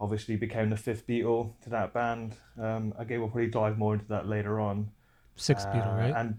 Obviously, 0.00 0.36
became 0.36 0.70
the 0.70 0.76
fifth 0.76 1.06
Beatle 1.06 1.52
to 1.62 1.70
that 1.70 1.92
band. 1.92 2.34
Um, 2.58 2.94
again, 2.98 3.20
we'll 3.20 3.28
probably 3.28 3.48
dive 3.48 3.76
more 3.78 3.94
into 3.94 4.06
that 4.06 4.26
later 4.26 4.58
on. 4.58 4.90
Six 5.36 5.64
Beatle, 5.66 5.92
Uh, 5.94 5.98
right? 5.98 6.14
And 6.16 6.38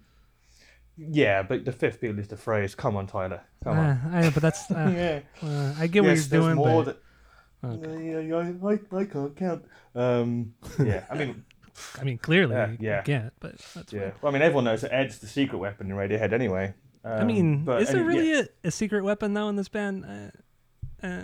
yeah, 0.97 1.41
but 1.43 1.65
the 1.65 1.71
fifth 1.71 2.01
Beatle 2.01 2.19
is 2.19 2.27
the 2.27 2.37
phrase. 2.37 2.75
Come 2.75 2.95
on, 2.95 3.07
Tyler. 3.07 3.41
Come 3.63 3.77
on. 3.77 3.85
Uh, 3.85 3.99
I 4.11 4.21
know, 4.21 4.31
but 4.31 4.41
that's 4.41 4.69
uh, 4.71 4.91
yeah. 4.95 5.19
uh, 5.47 5.73
I 5.77 5.87
get 5.87 6.03
what 6.03 6.09
Yes, 6.09 6.27
there's 6.27 6.43
doing, 6.43 6.55
more 6.55 6.83
but 6.83 6.95
that- 6.95 7.01
Okay. 7.63 8.31
Uh, 8.33 8.37
I, 8.67 8.73
I, 8.73 8.99
I 9.01 9.05
can't 9.05 9.35
count. 9.35 9.65
Um, 9.93 10.55
yeah, 10.83 11.05
I 11.11 11.15
mean, 11.15 11.45
I 11.99 12.03
mean, 12.03 12.17
clearly 12.17 12.55
Yeah, 12.55 12.71
you 12.71 12.77
yeah. 12.79 13.01
can't, 13.01 13.33
but 13.39 13.57
that's 13.75 13.91
yeah. 13.93 14.01
fine. 14.01 14.13
Well, 14.21 14.31
I 14.31 14.33
mean, 14.33 14.41
everyone 14.41 14.63
knows 14.65 14.81
that 14.81 14.93
Ed's 14.93 15.19
the 15.19 15.27
secret 15.27 15.57
weapon 15.59 15.89
in 15.91 15.95
Radiohead 15.97 16.33
anyway. 16.33 16.73
I 17.03 17.19
Um, 17.19 17.27
mean, 17.27 17.63
but 17.65 17.81
is 17.81 17.89
there 17.89 18.03
really 18.03 18.29
yeah. 18.31 18.43
a, 18.63 18.67
a 18.67 18.71
secret 18.71 19.03
weapon 19.03 19.33
though 19.33 19.49
in 19.49 19.55
this 19.55 19.69
band? 19.69 20.05
Uh, 20.05 21.05
uh, 21.07 21.23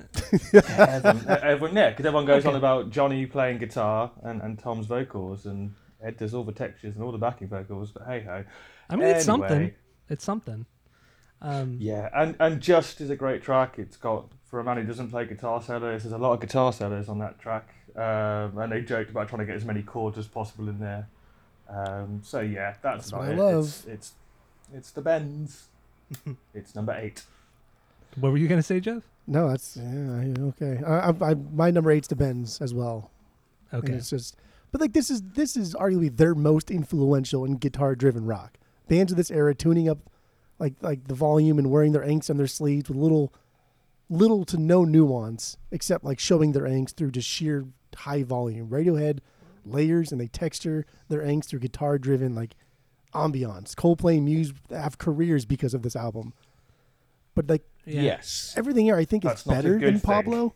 Yeah, 0.53 1.01
everyone, 1.03 1.27
everyone, 1.43 1.75
yeah, 1.75 1.89
because 1.91 2.05
everyone 2.05 2.25
goes 2.25 2.45
on 2.45 2.55
about 2.55 2.89
Johnny 2.89 3.25
playing 3.25 3.59
guitar 3.59 4.11
and, 4.23 4.41
and 4.41 4.57
Tom's 4.57 4.87
vocals, 4.87 5.45
and 5.45 5.73
Ed 6.03 6.17
does 6.17 6.33
all 6.33 6.43
the 6.43 6.51
textures 6.51 6.95
and 6.95 7.03
all 7.03 7.11
the 7.11 7.17
backing 7.17 7.47
vocals. 7.47 7.91
But 7.91 8.03
hey 8.07 8.21
ho. 8.21 8.43
I 8.89 8.95
mean, 8.95 9.07
it's 9.07 9.25
something. 9.25 9.73
It's 10.09 10.23
something. 10.23 10.65
Um, 11.41 11.77
Yeah, 11.79 12.09
and 12.15 12.35
and 12.39 12.59
Just 12.61 12.99
is 13.01 13.09
a 13.11 13.15
great 13.15 13.43
track. 13.43 13.77
It's 13.77 13.97
got 13.97 14.31
for 14.45 14.59
a 14.59 14.63
man 14.63 14.77
who 14.77 14.83
doesn't 14.83 15.11
play 15.11 15.25
guitar 15.25 15.61
solos. 15.61 16.03
There's 16.03 16.13
a 16.13 16.17
lot 16.17 16.33
of 16.33 16.39
guitar 16.39 16.73
solos 16.73 17.07
on 17.09 17.19
that 17.19 17.37
track, 17.37 17.75
um, 17.97 18.57
and 18.57 18.71
they 18.71 18.81
joked 18.81 19.09
about 19.09 19.27
trying 19.29 19.39
to 19.39 19.45
get 19.45 19.55
as 19.55 19.65
many 19.65 19.81
chords 19.81 20.17
as 20.17 20.27
possible 20.27 20.69
in 20.69 20.79
there. 20.79 21.07
Um, 21.69 22.21
so 22.23 22.39
yeah, 22.39 22.75
that's, 22.81 22.81
That's 22.81 23.07
about 23.09 23.19
what 23.21 23.29
it. 23.31 23.37
love. 23.37 23.65
It's, 23.65 23.85
it's 23.85 24.13
it's 24.73 24.91
the 24.91 25.01
Bends. 25.01 25.67
it's 26.53 26.75
number 26.75 26.93
eight. 26.93 27.23
What 28.19 28.31
were 28.31 28.37
you 28.37 28.47
gonna 28.47 28.63
say, 28.63 28.79
Jeff? 28.79 29.03
No, 29.27 29.49
that's 29.49 29.75
yeah, 29.75 30.23
okay. 30.39 30.81
I, 30.85 31.09
I, 31.09 31.31
I, 31.31 31.33
my 31.53 31.69
number 31.71 31.91
eight's 31.91 32.07
the 32.07 32.15
Bends 32.15 32.61
as 32.61 32.73
well. 32.73 33.11
And 33.71 33.83
Okay. 33.83 33.93
it's 33.93 34.09
just, 34.09 34.37
but 34.71 34.79
like 34.79 34.93
this 34.93 35.09
is 35.09 35.21
this 35.21 35.57
is 35.57 35.73
arguably 35.75 36.15
their 36.15 36.33
most 36.33 36.71
influential 36.71 37.43
in 37.43 37.57
guitar-driven 37.57 38.25
rock. 38.25 38.57
Bands 38.87 39.11
of 39.11 39.17
this 39.17 39.29
era 39.29 39.53
tuning 39.53 39.89
up, 39.89 39.97
like 40.59 40.75
like 40.81 41.07
the 41.09 41.13
volume 41.15 41.59
and 41.59 41.69
wearing 41.69 41.91
their 41.91 42.03
angst 42.05 42.29
on 42.29 42.37
their 42.37 42.47
sleeves 42.47 42.87
with 42.87 42.97
little, 42.97 43.33
little 44.09 44.45
to 44.45 44.57
no 44.57 44.85
nuance 44.85 45.57
except 45.71 46.05
like 46.05 46.19
showing 46.19 46.53
their 46.53 46.63
angst 46.63 46.91
through 46.95 47.11
just 47.11 47.27
sheer 47.27 47.65
high 47.97 48.23
volume. 48.23 48.69
Radiohead 48.69 49.19
layers 49.65 50.11
and 50.11 50.21
they 50.21 50.27
texture 50.27 50.85
their 51.09 51.21
angst 51.21 51.45
through 51.45 51.59
guitar-driven 51.59 52.33
like 52.35 52.55
ambiance. 53.13 53.73
Coldplay 53.75 54.15
and 54.17 54.25
Muse 54.25 54.53
have 54.69 54.97
careers 54.97 55.45
because 55.45 55.73
of 55.73 55.81
this 55.81 55.95
album. 55.95 56.33
But 57.35 57.49
like 57.49 57.63
Yeah. 57.85 58.01
Yes. 58.01 58.53
everything 58.57 58.85
here 58.85 58.95
I 58.95 59.05
think 59.05 59.23
That's 59.23 59.41
is 59.41 59.47
better 59.47 59.73
good 59.77 59.87
than 59.95 59.99
thing. 59.99 60.01
Pablo. 60.01 60.53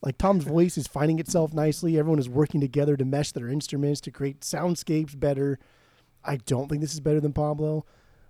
Like 0.00 0.16
Tom's 0.18 0.44
voice 0.44 0.78
is 0.78 0.86
finding 0.86 1.18
itself 1.18 1.52
nicely. 1.52 1.98
Everyone 1.98 2.20
is 2.20 2.28
working 2.28 2.60
together 2.60 2.96
to 2.96 3.04
mesh 3.04 3.32
their 3.32 3.48
instruments 3.48 4.00
to 4.02 4.10
create 4.12 4.40
soundscapes 4.40 5.18
better. 5.18 5.58
I 6.24 6.36
don't 6.36 6.68
think 6.68 6.80
this 6.80 6.94
is 6.94 7.00
better 7.00 7.20
than 7.20 7.32
Pablo. 7.32 7.84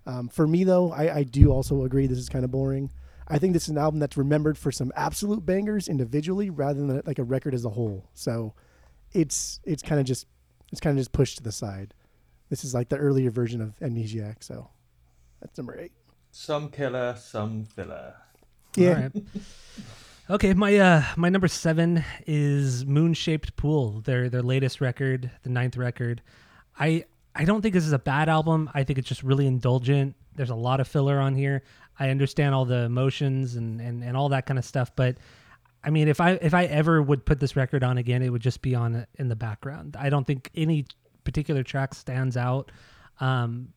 Um, 0.07 0.29
for 0.29 0.47
me 0.47 0.63
though, 0.63 0.91
I, 0.91 1.17
I 1.17 1.23
do 1.23 1.51
also 1.51 1.83
agree 1.83 2.07
this 2.07 2.17
is 2.17 2.29
kind 2.29 2.43
of 2.43 2.49
boring. 2.51 2.89
I 3.29 3.37
think 3.37 3.53
this 3.53 3.63
is 3.63 3.69
an 3.69 3.77
album 3.77 3.99
that's 3.99 4.17
remembered 4.17 4.57
for 4.57 4.71
some 4.71 4.91
absolute 4.95 5.45
bangers 5.45 5.87
individually 5.87 6.49
rather 6.49 6.79
than 6.79 7.01
like 7.05 7.19
a 7.19 7.23
record 7.23 7.53
as 7.53 7.65
a 7.65 7.69
whole. 7.69 8.09
So 8.13 8.53
it's 9.13 9.59
it's 9.63 9.83
kind 9.83 9.99
of 9.99 10.07
just 10.07 10.25
it's 10.71 10.81
kind 10.81 10.97
of 10.97 11.01
just 11.01 11.11
pushed 11.11 11.37
to 11.37 11.43
the 11.43 11.51
side. 11.51 11.93
This 12.49 12.63
is 12.63 12.73
like 12.73 12.89
the 12.89 12.97
earlier 12.97 13.29
version 13.29 13.61
of 13.61 13.77
Amnesiac. 13.79 14.37
So 14.39 14.69
that's 15.41 15.57
number 15.57 15.77
eight. 15.79 15.91
Some 16.31 16.69
killer, 16.69 17.15
some 17.17 17.65
filler. 17.65 18.15
Yeah. 18.75 18.89
All 18.89 18.95
right. 18.95 19.11
Okay, 20.31 20.53
my 20.53 20.77
uh 20.77 21.01
my 21.15 21.29
number 21.29 21.47
seven 21.47 22.05
is 22.27 22.85
Moon 22.85 23.15
Shaped 23.15 23.55
Pool, 23.55 24.01
their 24.01 24.29
their 24.29 24.43
latest 24.43 24.79
record, 24.79 25.31
the 25.41 25.49
ninth 25.49 25.75
record. 25.75 26.21
I 26.79 27.05
I 27.33 27.45
don't 27.45 27.63
think 27.63 27.73
this 27.73 27.87
is 27.87 27.93
a 27.93 27.99
bad 27.99 28.29
album. 28.29 28.69
I 28.75 28.83
think 28.83 28.99
it's 28.99 29.07
just 29.07 29.23
really 29.23 29.47
indulgent. 29.47 30.15
There's 30.35 30.51
a 30.51 30.55
lot 30.55 30.81
of 30.81 30.87
filler 30.87 31.19
on 31.19 31.33
here. 31.33 31.63
I 31.99 32.09
understand 32.09 32.55
all 32.55 32.65
the 32.65 32.83
emotions 32.83 33.55
and, 33.55 33.81
and, 33.81 34.03
and 34.03 34.15
all 34.15 34.29
that 34.29 34.45
kind 34.45 34.57
of 34.57 34.65
stuff, 34.65 34.91
but 34.95 35.17
I 35.83 35.89
mean, 35.89 36.07
if 36.07 36.19
I 36.19 36.31
if 36.31 36.53
I 36.53 36.65
ever 36.65 37.01
would 37.01 37.25
put 37.25 37.39
this 37.39 37.55
record 37.55 37.83
on 37.83 37.97
again, 37.97 38.21
it 38.21 38.29
would 38.29 38.41
just 38.41 38.61
be 38.61 38.75
on 38.75 39.05
in 39.15 39.29
the 39.29 39.35
background. 39.35 39.95
I 39.97 40.09
don't 40.09 40.27
think 40.27 40.49
any 40.55 40.85
particular 41.23 41.63
track 41.63 41.93
stands 41.93 42.35
out. 42.35 42.71
Um, 43.19 43.69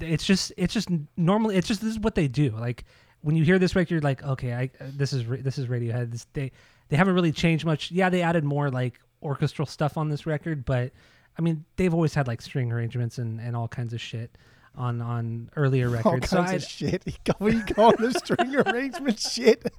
it's 0.00 0.24
just 0.24 0.52
it's 0.56 0.72
just 0.72 0.88
normally 1.16 1.56
it's 1.56 1.68
just 1.68 1.82
this 1.82 1.90
is 1.90 2.00
what 2.00 2.14
they 2.14 2.28
do. 2.28 2.50
Like 2.50 2.84
when 3.20 3.36
you 3.36 3.44
hear 3.44 3.58
this 3.58 3.76
record, 3.76 3.90
you're 3.90 4.00
like, 4.00 4.22
okay, 4.22 4.54
I 4.54 4.70
this 4.80 5.12
is 5.12 5.26
this 5.42 5.58
is 5.58 5.66
Radiohead. 5.66 6.10
This, 6.10 6.26
they 6.32 6.52
they 6.88 6.96
haven't 6.96 7.14
really 7.14 7.32
changed 7.32 7.66
much. 7.66 7.90
Yeah, 7.90 8.08
they 8.08 8.22
added 8.22 8.44
more 8.44 8.70
like 8.70 8.98
orchestral 9.22 9.66
stuff 9.66 9.98
on 9.98 10.08
this 10.08 10.24
record, 10.24 10.64
but 10.64 10.92
I 11.38 11.42
mean, 11.42 11.64
they've 11.76 11.92
always 11.92 12.14
had 12.14 12.26
like 12.26 12.42
string 12.42 12.72
arrangements 12.72 13.18
and, 13.18 13.40
and 13.40 13.56
all 13.56 13.68
kinds 13.68 13.92
of 13.92 14.00
shit 14.00 14.36
on 14.76 15.00
on 15.00 15.50
earlier 15.56 15.86
All 15.88 15.92
records. 15.94 16.30
kinds 16.30 16.30
so 16.30 16.40
I, 16.40 16.52
of 16.54 16.62
shit. 16.64 17.04
What 17.38 17.52
are 17.52 17.56
you 17.56 17.64
calling 17.64 17.96
the 18.00 18.12
string 18.12 18.56
arrangement 18.66 19.18
shit? 19.20 19.70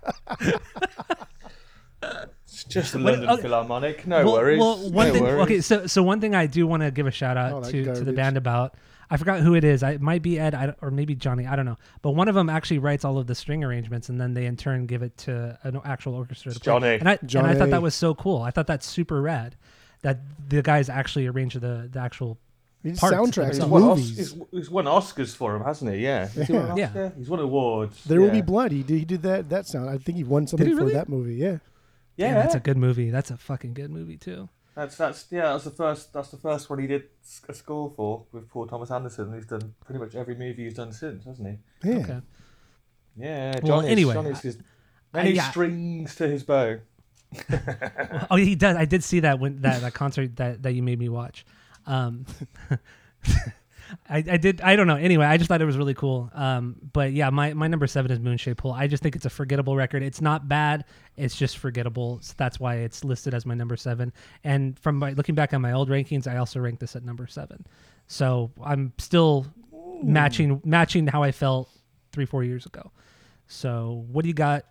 It's 2.46 2.64
just 2.66 2.94
a 2.96 2.98
What- 2.98 3.06
London 3.14 3.30
okay. 3.30 3.42
Philharmonic. 3.44 4.06
No 4.06 4.26
well, 4.26 4.34
worries. 4.34 4.60
Well, 4.60 4.92
one 4.92 5.08
no 5.08 5.14
thing. 5.14 5.24
worries. 5.24 5.42
Okay, 5.44 5.62
so 5.62 5.88
so 5.88 6.04
one 6.04 6.20
thing 6.22 6.36
I 6.36 6.46
do 6.48 6.68
want 6.68 6.84
to 6.84 6.92
give 6.92 7.08
a 7.08 7.12
shout 7.12 7.38
out 7.38 7.54
Oh, 7.54 7.62
that 7.62 7.72
to 7.72 7.96
to 7.96 8.04
the 8.04 8.14
band 8.14 8.38
about. 8.38 8.76
I 9.10 9.18
forgot 9.18 9.42
who 9.42 9.54
it 9.54 9.64
is. 9.64 9.84
I, 9.84 9.92
it 9.92 10.02
might 10.02 10.22
be 10.24 10.40
Ed 10.40 10.56
I, 10.56 10.74
or 10.82 10.90
maybe 10.90 11.14
Johnny. 11.14 11.46
I 11.46 11.56
don't 11.56 11.66
know. 11.66 11.78
But 12.02 12.12
one 12.12 12.28
of 12.30 12.36
them 12.36 12.50
actually 12.50 12.80
writes 12.80 13.06
all 13.06 13.18
of 13.20 13.28
the 13.28 13.36
string 13.36 13.64
arrangements, 13.64 14.10
and 14.10 14.20
then 14.20 14.34
they 14.34 14.46
in 14.46 14.58
turn 14.58 14.88
give 14.88 15.04
it 15.04 15.16
to 15.20 15.58
an 15.64 15.80
actual 15.86 16.16
orchestra. 16.16 16.52
To 16.54 16.60
play. 16.60 16.66
Johnny. 16.66 16.96
And 16.96 17.08
I 17.10 17.20
and 17.22 17.48
I 17.48 17.54
thought 17.56 17.70
that 17.70 17.82
was 17.82 17.96
so 17.96 18.16
cool. 18.16 18.42
I 18.42 18.52
thought 18.52 18.68
that's 18.68 18.86
super 18.88 19.22
rad. 19.22 19.56
That 20.02 20.20
the 20.50 20.62
guys 20.62 20.90
actually 20.90 21.28
arranged 21.28 21.60
the 21.62 21.88
the 21.92 22.00
actual. 22.00 22.38
These 22.84 23.00
Parts 23.00 23.16
soundtracks 23.16 23.48
He's 23.48 23.60
to 23.60 23.68
won, 23.68 23.84
Os- 23.84 24.00
he's, 24.00 24.36
he's 24.52 24.70
won 24.70 24.86
Oscars 24.86 25.34
for 25.34 25.56
him, 25.56 25.64
hasn't 25.64 25.94
he? 25.94 26.00
Yeah. 26.02 26.28
Has 26.28 26.48
he 26.48 26.54
won 26.54 26.78
Yeah. 26.78 27.12
He's 27.18 27.30
won 27.30 27.40
awards. 27.40 28.04
There 28.04 28.20
will 28.20 28.30
be 28.30 28.38
yeah. 28.38 28.44
blood. 28.44 28.72
He 28.74 28.84
did, 28.84 29.00
he 29.00 29.06
did 29.06 29.22
that 29.24 29.50
that 29.50 29.68
sound. 29.68 29.90
I 29.90 29.98
think 29.98 30.18
he 30.18 30.26
won 30.26 30.48
something 30.48 30.68
he 30.68 30.76
for 30.76 30.90
that 30.92 31.08
movie. 31.08 31.36
Yeah. 31.36 31.60
Yeah, 32.16 32.28
Damn, 32.28 32.36
that's 32.36 32.56
a 32.56 32.60
good 32.60 32.78
movie. 32.78 33.10
That's 33.10 33.32
a 33.32 33.38
fucking 33.38 33.74
good 33.74 33.90
movie 33.90 34.18
too. 34.18 34.50
That's 34.76 34.98
that's 34.98 35.26
yeah. 35.32 35.54
That's 35.54 35.64
the 35.64 35.72
first. 35.72 36.14
That's 36.14 36.30
the 36.30 36.38
first 36.38 36.70
one 36.70 36.80
he 36.80 36.88
did 36.88 37.04
a 37.48 37.54
score 37.54 37.92
for 37.96 38.26
with 38.32 38.50
Paul 38.50 38.68
Thomas 38.68 38.92
Anderson. 38.92 39.34
He's 39.34 39.46
done 39.46 39.74
pretty 39.86 40.00
much 40.00 40.14
every 40.14 40.36
movie 40.36 40.66
he's 40.66 40.76
done 40.76 40.92
since, 40.92 41.26
hasn't 41.26 41.48
he? 41.48 41.90
Yeah. 41.90 41.98
Okay. 41.98 42.22
Yeah. 43.16 43.52
Well, 43.62 43.78
Johnny's, 43.78 43.92
anyway, 43.92 44.14
Johnny's 44.14 44.38
I- 44.38 44.42
his 44.42 44.58
many 45.14 45.32
yeah. 45.32 45.50
strings 45.50 46.16
to 46.16 46.28
his 46.28 46.44
bow. 46.44 46.80
oh, 48.32 48.36
he 48.36 48.56
does. 48.56 48.76
I 48.76 48.86
did 48.86 49.04
see 49.04 49.22
that 49.22 49.40
when 49.40 49.62
that, 49.62 49.82
that 49.82 49.94
concert 49.94 50.36
that, 50.36 50.62
that 50.64 50.74
you 50.74 50.84
made 50.84 51.00
me 51.00 51.10
watch. 51.10 51.46
Um, 51.86 52.26
I, 54.10 54.18
I 54.18 54.38
did. 54.38 54.62
I 54.62 54.76
don't 54.76 54.88
know. 54.88 54.96
Anyway, 54.96 55.26
I 55.26 55.38
just 55.38 55.48
thought 55.48 55.62
it 55.62 55.66
was 55.66 55.78
really 55.78 55.94
cool. 55.94 56.32
Um, 56.34 56.76
but 56.94 57.14
yeah, 57.14 57.30
my, 57.30 57.54
my 57.54 57.68
number 57.68 57.88
seven 57.88 58.12
is 58.12 58.20
Moonshaped 58.20 58.58
Pool. 58.60 58.72
I 58.72 58.88
just 58.88 59.04
think 59.04 59.16
it's 59.16 59.26
a 59.26 59.30
forgettable 59.30 59.76
record. 59.76 60.04
It's 60.04 60.22
not 60.22 60.48
bad. 60.48 60.86
It's 61.16 61.36
just 61.36 61.58
forgettable. 61.58 62.20
So 62.22 62.34
that's 62.38 62.60
why 62.60 62.78
it's 62.78 63.04
listed 63.04 63.34
as 63.34 63.46
my 63.46 63.54
number 63.54 63.78
seven. 63.78 64.12
And 64.44 64.78
from 64.80 64.98
my, 64.98 65.12
looking 65.12 65.36
back 65.36 65.54
on 65.54 65.62
my 65.62 65.74
old 65.74 65.90
rankings, 65.90 66.28
I 66.28 66.38
also 66.38 66.60
ranked 66.60 66.80
this 66.80 66.96
at 66.96 67.04
number 67.04 67.28
seven. 67.28 67.66
So 68.08 68.52
I'm 68.64 68.94
still 68.98 69.46
matching 70.04 70.62
matching 70.66 71.08
how 71.08 71.24
I 71.24 71.32
felt 71.32 71.70
three 72.12 72.26
four 72.26 72.44
years 72.44 72.66
ago. 72.66 72.92
So 73.48 74.06
what 74.12 74.24
do 74.24 74.28
you 74.28 74.34
got, 74.34 74.66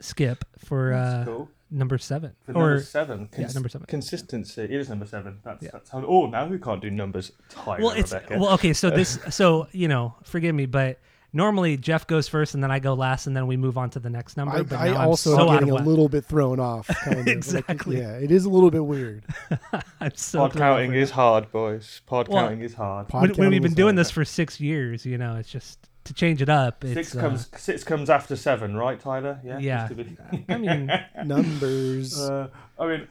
Skip, 0.00 0.44
for 0.58 0.92
uh, 0.92 1.24
cool. 1.24 1.48
Number 1.70 1.98
seven 1.98 2.32
For 2.46 2.52
or 2.52 2.54
number 2.54 2.80
seven. 2.82 3.28
yeah, 3.38 3.48
number 3.54 3.68
seven. 3.68 3.86
Consistency. 3.86 4.62
It 4.62 4.70
is 4.72 4.88
number 4.88 5.06
seven. 5.06 5.38
That's 5.44 5.62
Yeah. 5.62 5.70
that's 5.72 5.90
how. 5.90 6.04
Oh, 6.04 6.26
now 6.26 6.46
we 6.46 6.58
can't 6.58 6.80
do 6.80 6.90
numbers. 6.90 7.32
Tyler, 7.48 7.78
well 7.80 7.90
it's 7.90 8.12
Rebecca. 8.12 8.38
well 8.38 8.52
okay 8.54 8.72
so 8.72 8.90
this 9.00 9.18
so 9.30 9.68
you 9.72 9.88
know 9.88 10.14
forgive 10.24 10.54
me 10.54 10.66
but 10.66 10.98
normally 11.34 11.76
jeff 11.76 12.06
goes 12.06 12.26
first 12.26 12.54
and 12.54 12.62
then 12.62 12.70
i 12.70 12.78
go 12.78 12.94
last 12.94 13.26
and 13.26 13.36
then 13.36 13.46
we 13.46 13.54
move 13.54 13.76
on 13.76 13.90
to 13.90 13.98
the 13.98 14.08
next 14.08 14.38
number 14.38 14.56
I, 14.56 14.62
but 14.62 14.78
I 14.78 14.88
now 14.92 15.00
I'm 15.02 15.08
also 15.08 15.36
so 15.36 15.48
am 15.50 15.58
getting 15.58 15.70
a 15.70 15.74
little 15.82 16.08
bit 16.08 16.24
thrown 16.24 16.58
off. 16.58 16.86
Kind 17.04 17.18
of. 17.20 17.26
Like, 17.26 17.36
Exactly. 17.36 17.98
yeah, 17.98 18.12
it 18.16 18.30
is 18.30 18.46
a 18.46 18.48
little 18.48 18.70
bit 18.70 18.84
weird. 18.86 19.24
i'm 20.00 20.12
so 20.14 20.38
Pod 20.40 20.54
counting 20.54 20.94
is 20.94 21.10
hard, 21.10 21.52
boys. 21.52 22.00
Pod 22.06 22.28
Well, 22.28 22.44
counting 22.44 22.62
is 22.62 22.72
hard. 22.72 23.08
Pod 23.08 23.30
when, 23.32 23.36
when 23.36 23.50
we've 23.50 23.62
been 23.62 23.74
doing 23.74 23.88
hard. 23.94 23.98
this 23.98 24.10
for 24.10 24.24
six 24.24 24.58
years 24.60 25.04
you 25.04 25.18
know 25.18 25.36
it's 25.36 25.50
just 25.50 25.87
to 26.08 26.14
change 26.14 26.42
it 26.42 26.48
up 26.48 26.84
it's 26.84 26.94
Six 26.94 27.16
uh, 27.16 27.20
comes 27.20 27.48
six 27.56 27.84
comes 27.84 28.10
after 28.10 28.34
seven, 28.36 28.76
right, 28.76 28.98
Tyler? 29.00 29.38
Yeah. 29.44 29.58
Yeah. 29.58 29.88
just 29.88 29.98
to 29.98 30.04
be- 30.04 30.44
i 30.48 30.56
mean 30.58 30.90
Numbers. 31.24 32.18
Uh, 32.18 32.48
I 32.78 32.86
mean, 32.86 33.08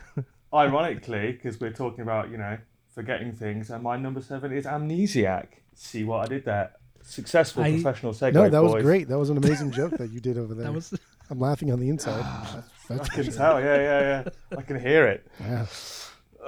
ironically, 0.54 1.32
because 1.34 1.60
we're 1.60 1.72
talking 1.74 2.01
about 2.01 2.30
you 2.32 2.38
know 2.38 2.58
forgetting 2.94 3.34
things, 3.34 3.70
and 3.70 3.84
my 3.84 3.98
number 3.98 4.22
seven 4.22 4.51
is 4.51 4.66
amnesiac. 4.66 5.48
See 5.75 6.04
what 6.04 6.25
I 6.25 6.27
did 6.27 6.46
there? 6.46 6.72
Successful 7.04 7.63
I- 7.63 7.72
professional 7.74 8.13
segue. 8.13 8.34
no, 8.34 8.50
that 8.50 8.62
was 8.63 8.82
great. 8.84 9.08
That 9.08 9.18
was 9.18 9.30
an 9.30 9.38
amazing 9.38 9.72
joke 9.72 9.98
that 9.98 10.12
you 10.12 10.20
did 10.20 10.38
over 10.38 10.54
there. 10.56 10.66
that 10.66 10.74
was 10.74 10.94
I'm 11.30 11.39
laughing 11.39 11.72
on 11.72 11.80
the 11.80 11.89
inside. 11.89 12.22
I 12.89 12.96
That's, 12.96 13.10
can 13.10 13.24
that's 13.25 13.36
tell. 13.38 13.60
Yeah, 13.60 13.75
yeah, 13.75 14.24
yeah. 14.51 14.58
I 14.58 14.62
can 14.62 14.80
hear 14.80 15.08
it. 15.08 15.27
yeah. 15.39 15.66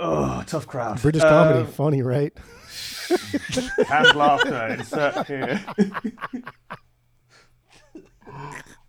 Oh, 0.01 0.41
tough 0.47 0.65
crowd. 0.67 1.01
British 1.01 1.21
comedy, 1.21 1.59
Um, 1.59 1.67
funny, 1.67 2.01
right? 2.01 2.31
Canned 3.85 4.15
laughter. 4.15 4.67
Insert 4.77 5.27
here. 5.27 5.63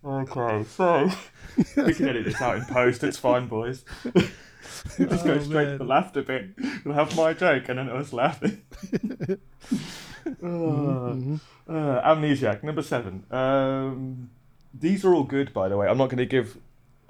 okay, 0.05 0.63
so 0.69 1.09
we 1.77 1.93
can 1.93 2.07
edit 2.09 2.25
this 2.25 2.41
out 2.41 2.57
in 2.57 2.65
post. 2.65 3.03
It's 3.03 3.17
fine, 3.17 3.47
boys. 3.47 3.83
Just 4.97 5.25
go 5.25 5.33
Oh, 5.33 5.39
straight 5.39 5.49
man. 5.67 5.71
to 5.73 5.77
the 5.79 5.83
laughter 5.83 6.21
bit. 6.21 6.49
We'll 6.85 6.93
have 6.95 7.15
my 7.15 7.33
joke 7.33 7.67
and 7.69 7.79
then 7.79 7.89
us 7.89 8.13
laughing. 8.13 8.61
Mhm. 10.25 11.39
Uh, 11.67 12.01
Amnesiac, 12.01 12.63
number 12.63 12.81
seven. 12.83 13.23
Um, 13.31 14.29
these 14.73 15.03
are 15.03 15.13
all 15.13 15.23
good, 15.23 15.51
by 15.53 15.67
the 15.67 15.77
way. 15.77 15.87
I'm 15.87 15.97
not 15.97 16.09
going 16.09 16.17
to 16.19 16.25
give. 16.25 16.57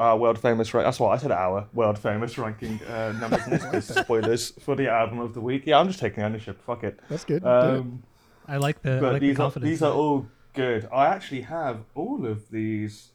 Our 0.02 0.18
world 0.18 0.40
famous. 0.40 0.74
Ra- 0.74 0.84
that's 0.84 1.00
what 1.00 1.10
I 1.10 1.18
said. 1.18 1.32
Our 1.32 1.68
world 1.74 1.98
famous 2.00 2.38
ranking 2.38 2.82
uh, 2.84 3.14
numbers 3.20 3.42
and 3.46 3.72
this 3.72 3.88
spoilers 4.04 4.52
for 4.60 4.76
the 4.76 4.90
album 4.90 5.20
of 5.20 5.34
the 5.34 5.42
week. 5.42 5.64
Yeah, 5.66 5.80
I'm 5.80 5.88
just 5.88 6.00
taking 6.00 6.24
ownership. 6.24 6.62
Fuck 6.66 6.84
it. 6.84 7.00
That's 7.08 7.24
good. 7.24 7.46
Um, 7.46 8.04
I 8.48 8.58
like 8.58 8.82
the 8.82 8.98
I 8.98 9.00
but 9.00 9.14
like 9.14 9.22
these 9.22 9.38
the 9.38 9.44
are 9.44 9.52
these 9.60 9.82
are 9.84 9.94
all 9.94 10.28
good. 10.54 10.90
I 10.92 11.06
actually 11.08 11.42
have 11.42 11.86
all 11.94 12.26
of 12.26 12.50
these 12.50 13.12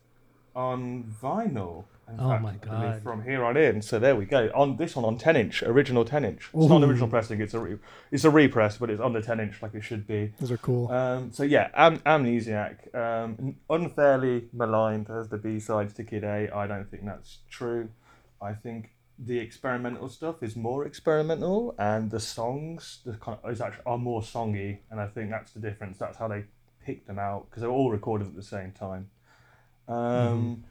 on 0.55 1.15
vinyl. 1.23 1.85
In 2.09 2.21
Oh 2.21 2.29
fact, 2.31 2.43
my 2.43 2.55
God. 2.55 3.03
From 3.03 3.25
here 3.25 3.45
on 3.45 3.57
in, 3.57 3.83
so 3.83 3.99
there 3.99 4.15
we 4.15 4.27
go. 4.27 4.49
On 4.55 4.77
this 4.77 4.95
one 4.95 5.05
on 5.05 5.19
ten 5.19 5.35
inch, 5.35 5.63
original 5.65 6.05
ten 6.05 6.25
inch. 6.25 6.51
It's 6.55 6.69
not 6.69 6.77
an 6.83 6.85
original 6.89 7.09
pressing. 7.09 7.41
It's 7.41 7.53
a 7.55 7.59
re- 7.59 7.79
it's 8.13 8.25
a 8.25 8.31
repress, 8.31 8.79
but 8.79 8.91
it's 8.91 9.01
on 9.01 9.13
the 9.13 9.21
ten 9.21 9.41
inch 9.41 9.61
like 9.61 9.75
it 9.75 9.83
should 9.83 10.07
be. 10.07 10.33
Those 10.39 10.53
are 10.53 10.57
cool. 10.59 10.89
Um, 10.93 11.33
so 11.33 11.43
yeah, 11.43 11.69
Am- 11.75 11.99
Amnesiac, 12.01 12.95
um, 12.95 13.57
unfairly 13.69 14.45
maligned 14.53 15.11
as 15.11 15.29
the 15.29 15.37
B 15.37 15.59
sides 15.59 15.95
to 15.95 16.05
Kid 16.05 16.23
A. 16.23 16.49
I 16.55 16.69
don't 16.69 16.89
think 16.89 17.05
that's 17.05 17.39
true. 17.51 17.89
I 18.41 18.53
think 18.53 18.91
the 19.19 19.39
experimental 19.39 20.09
stuff 20.09 20.43
is 20.45 20.55
more 20.55 20.87
experimental, 20.87 21.75
and 21.77 22.11
the 22.13 22.21
songs 22.21 23.01
the 23.05 23.15
kind 23.15 23.39
of, 23.43 23.51
is 23.51 23.61
actually 23.61 23.83
are 23.85 23.99
more 23.99 24.21
songy, 24.23 24.79
and 24.93 25.01
I 25.01 25.09
think 25.09 25.31
that's 25.31 25.53
the 25.53 25.61
difference. 25.61 25.99
That's 25.99 26.19
how 26.19 26.29
they 26.29 26.45
picked 26.85 27.09
them 27.09 27.19
out 27.19 27.47
because 27.51 27.63
they 27.63 27.67
were 27.67 27.73
all 27.75 27.91
recorded 27.91 28.29
at 28.29 28.37
the 28.37 28.43
same 28.45 28.71
time. 28.71 29.11
Um, 29.89 30.65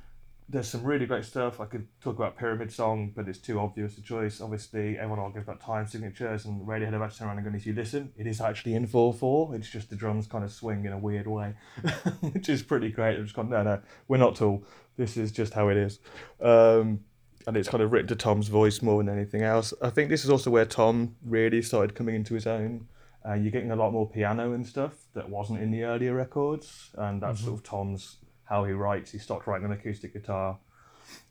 There's 0.48 0.68
some 0.68 0.84
really 0.84 1.08
great 1.08 1.26
stuff. 1.26 1.60
I 1.60 1.66
could 1.66 1.88
talk 2.02 2.16
about 2.18 2.38
Pyramid 2.38 2.72
Song, 2.72 3.12
but 3.16 3.28
it's 3.28 3.40
too 3.40 3.60
obvious 3.60 3.98
a 3.98 4.02
choice. 4.02 4.42
Obviously, 4.42 4.96
everyone 4.98 5.20
argues 5.20 5.44
about 5.44 5.60
time 5.60 5.88
signatures, 5.88 6.46
and 6.46 6.68
Radiohead 6.68 6.94
have 6.94 7.02
actually 7.02 7.18
turned 7.20 7.30
around 7.30 7.38
and 7.40 7.48
gone, 7.48 7.56
if 7.56 7.66
you 7.66 7.74
listen, 7.74 8.14
it 8.16 8.28
is 8.28 8.40
actually 8.40 8.76
in 8.76 8.86
4 8.86 9.12
4. 9.12 9.56
It's 9.56 9.70
just 9.70 9.90
the 9.90 9.96
drums 9.96 10.28
kind 10.28 10.44
of 10.44 10.52
swing 10.52 10.86
in 10.86 10.94
a 10.94 11.00
weird 11.00 11.26
way, 11.26 11.56
which 12.32 12.48
is 12.48 12.62
pretty 12.62 12.90
great. 12.90 13.16
They've 13.16 13.26
just 13.26 13.36
gone, 13.36 13.50
no, 13.50 13.64
no, 13.64 13.82
we're 14.08 14.18
not 14.18 14.36
tall. 14.36 14.64
This 14.98 15.18
is 15.18 15.32
just 15.32 15.54
how 15.54 15.70
it 15.70 15.78
is. 15.78 16.00
Um, 16.40 17.00
and 17.48 17.58
it's 17.58 17.70
kind 17.70 17.84
of 17.84 17.92
written 17.92 18.08
to 18.10 18.16
Tom's 18.16 18.48
voice 18.48 18.82
more 18.82 19.04
than 19.04 19.14
anything 19.14 19.42
else. 19.42 19.74
I 19.82 19.90
think 19.90 20.10
this 20.10 20.24
is 20.24 20.30
also 20.30 20.52
where 20.52 20.66
Tom 20.66 21.16
really 21.24 21.62
started 21.62 21.96
coming 21.96 22.16
into 22.16 22.34
his 22.34 22.46
own. 22.48 22.88
Uh, 23.28 23.34
you're 23.34 23.52
getting 23.52 23.72
a 23.72 23.76
lot 23.76 23.92
more 23.92 24.08
piano 24.08 24.54
and 24.54 24.66
stuff 24.66 24.94
that 25.14 25.28
wasn't 25.28 25.60
in 25.60 25.72
the 25.72 25.84
earlier 25.84 26.14
records, 26.14 26.92
and 26.96 27.22
that's 27.22 27.42
sort 27.42 27.56
of 27.56 27.64
Tom's 27.64 28.18
how 28.46 28.64
he 28.64 28.74
writes. 28.74 29.12
He 29.12 29.18
stopped 29.18 29.48
writing 29.48 29.66
on 29.66 29.72
acoustic 29.72 30.14
guitar. 30.14 30.58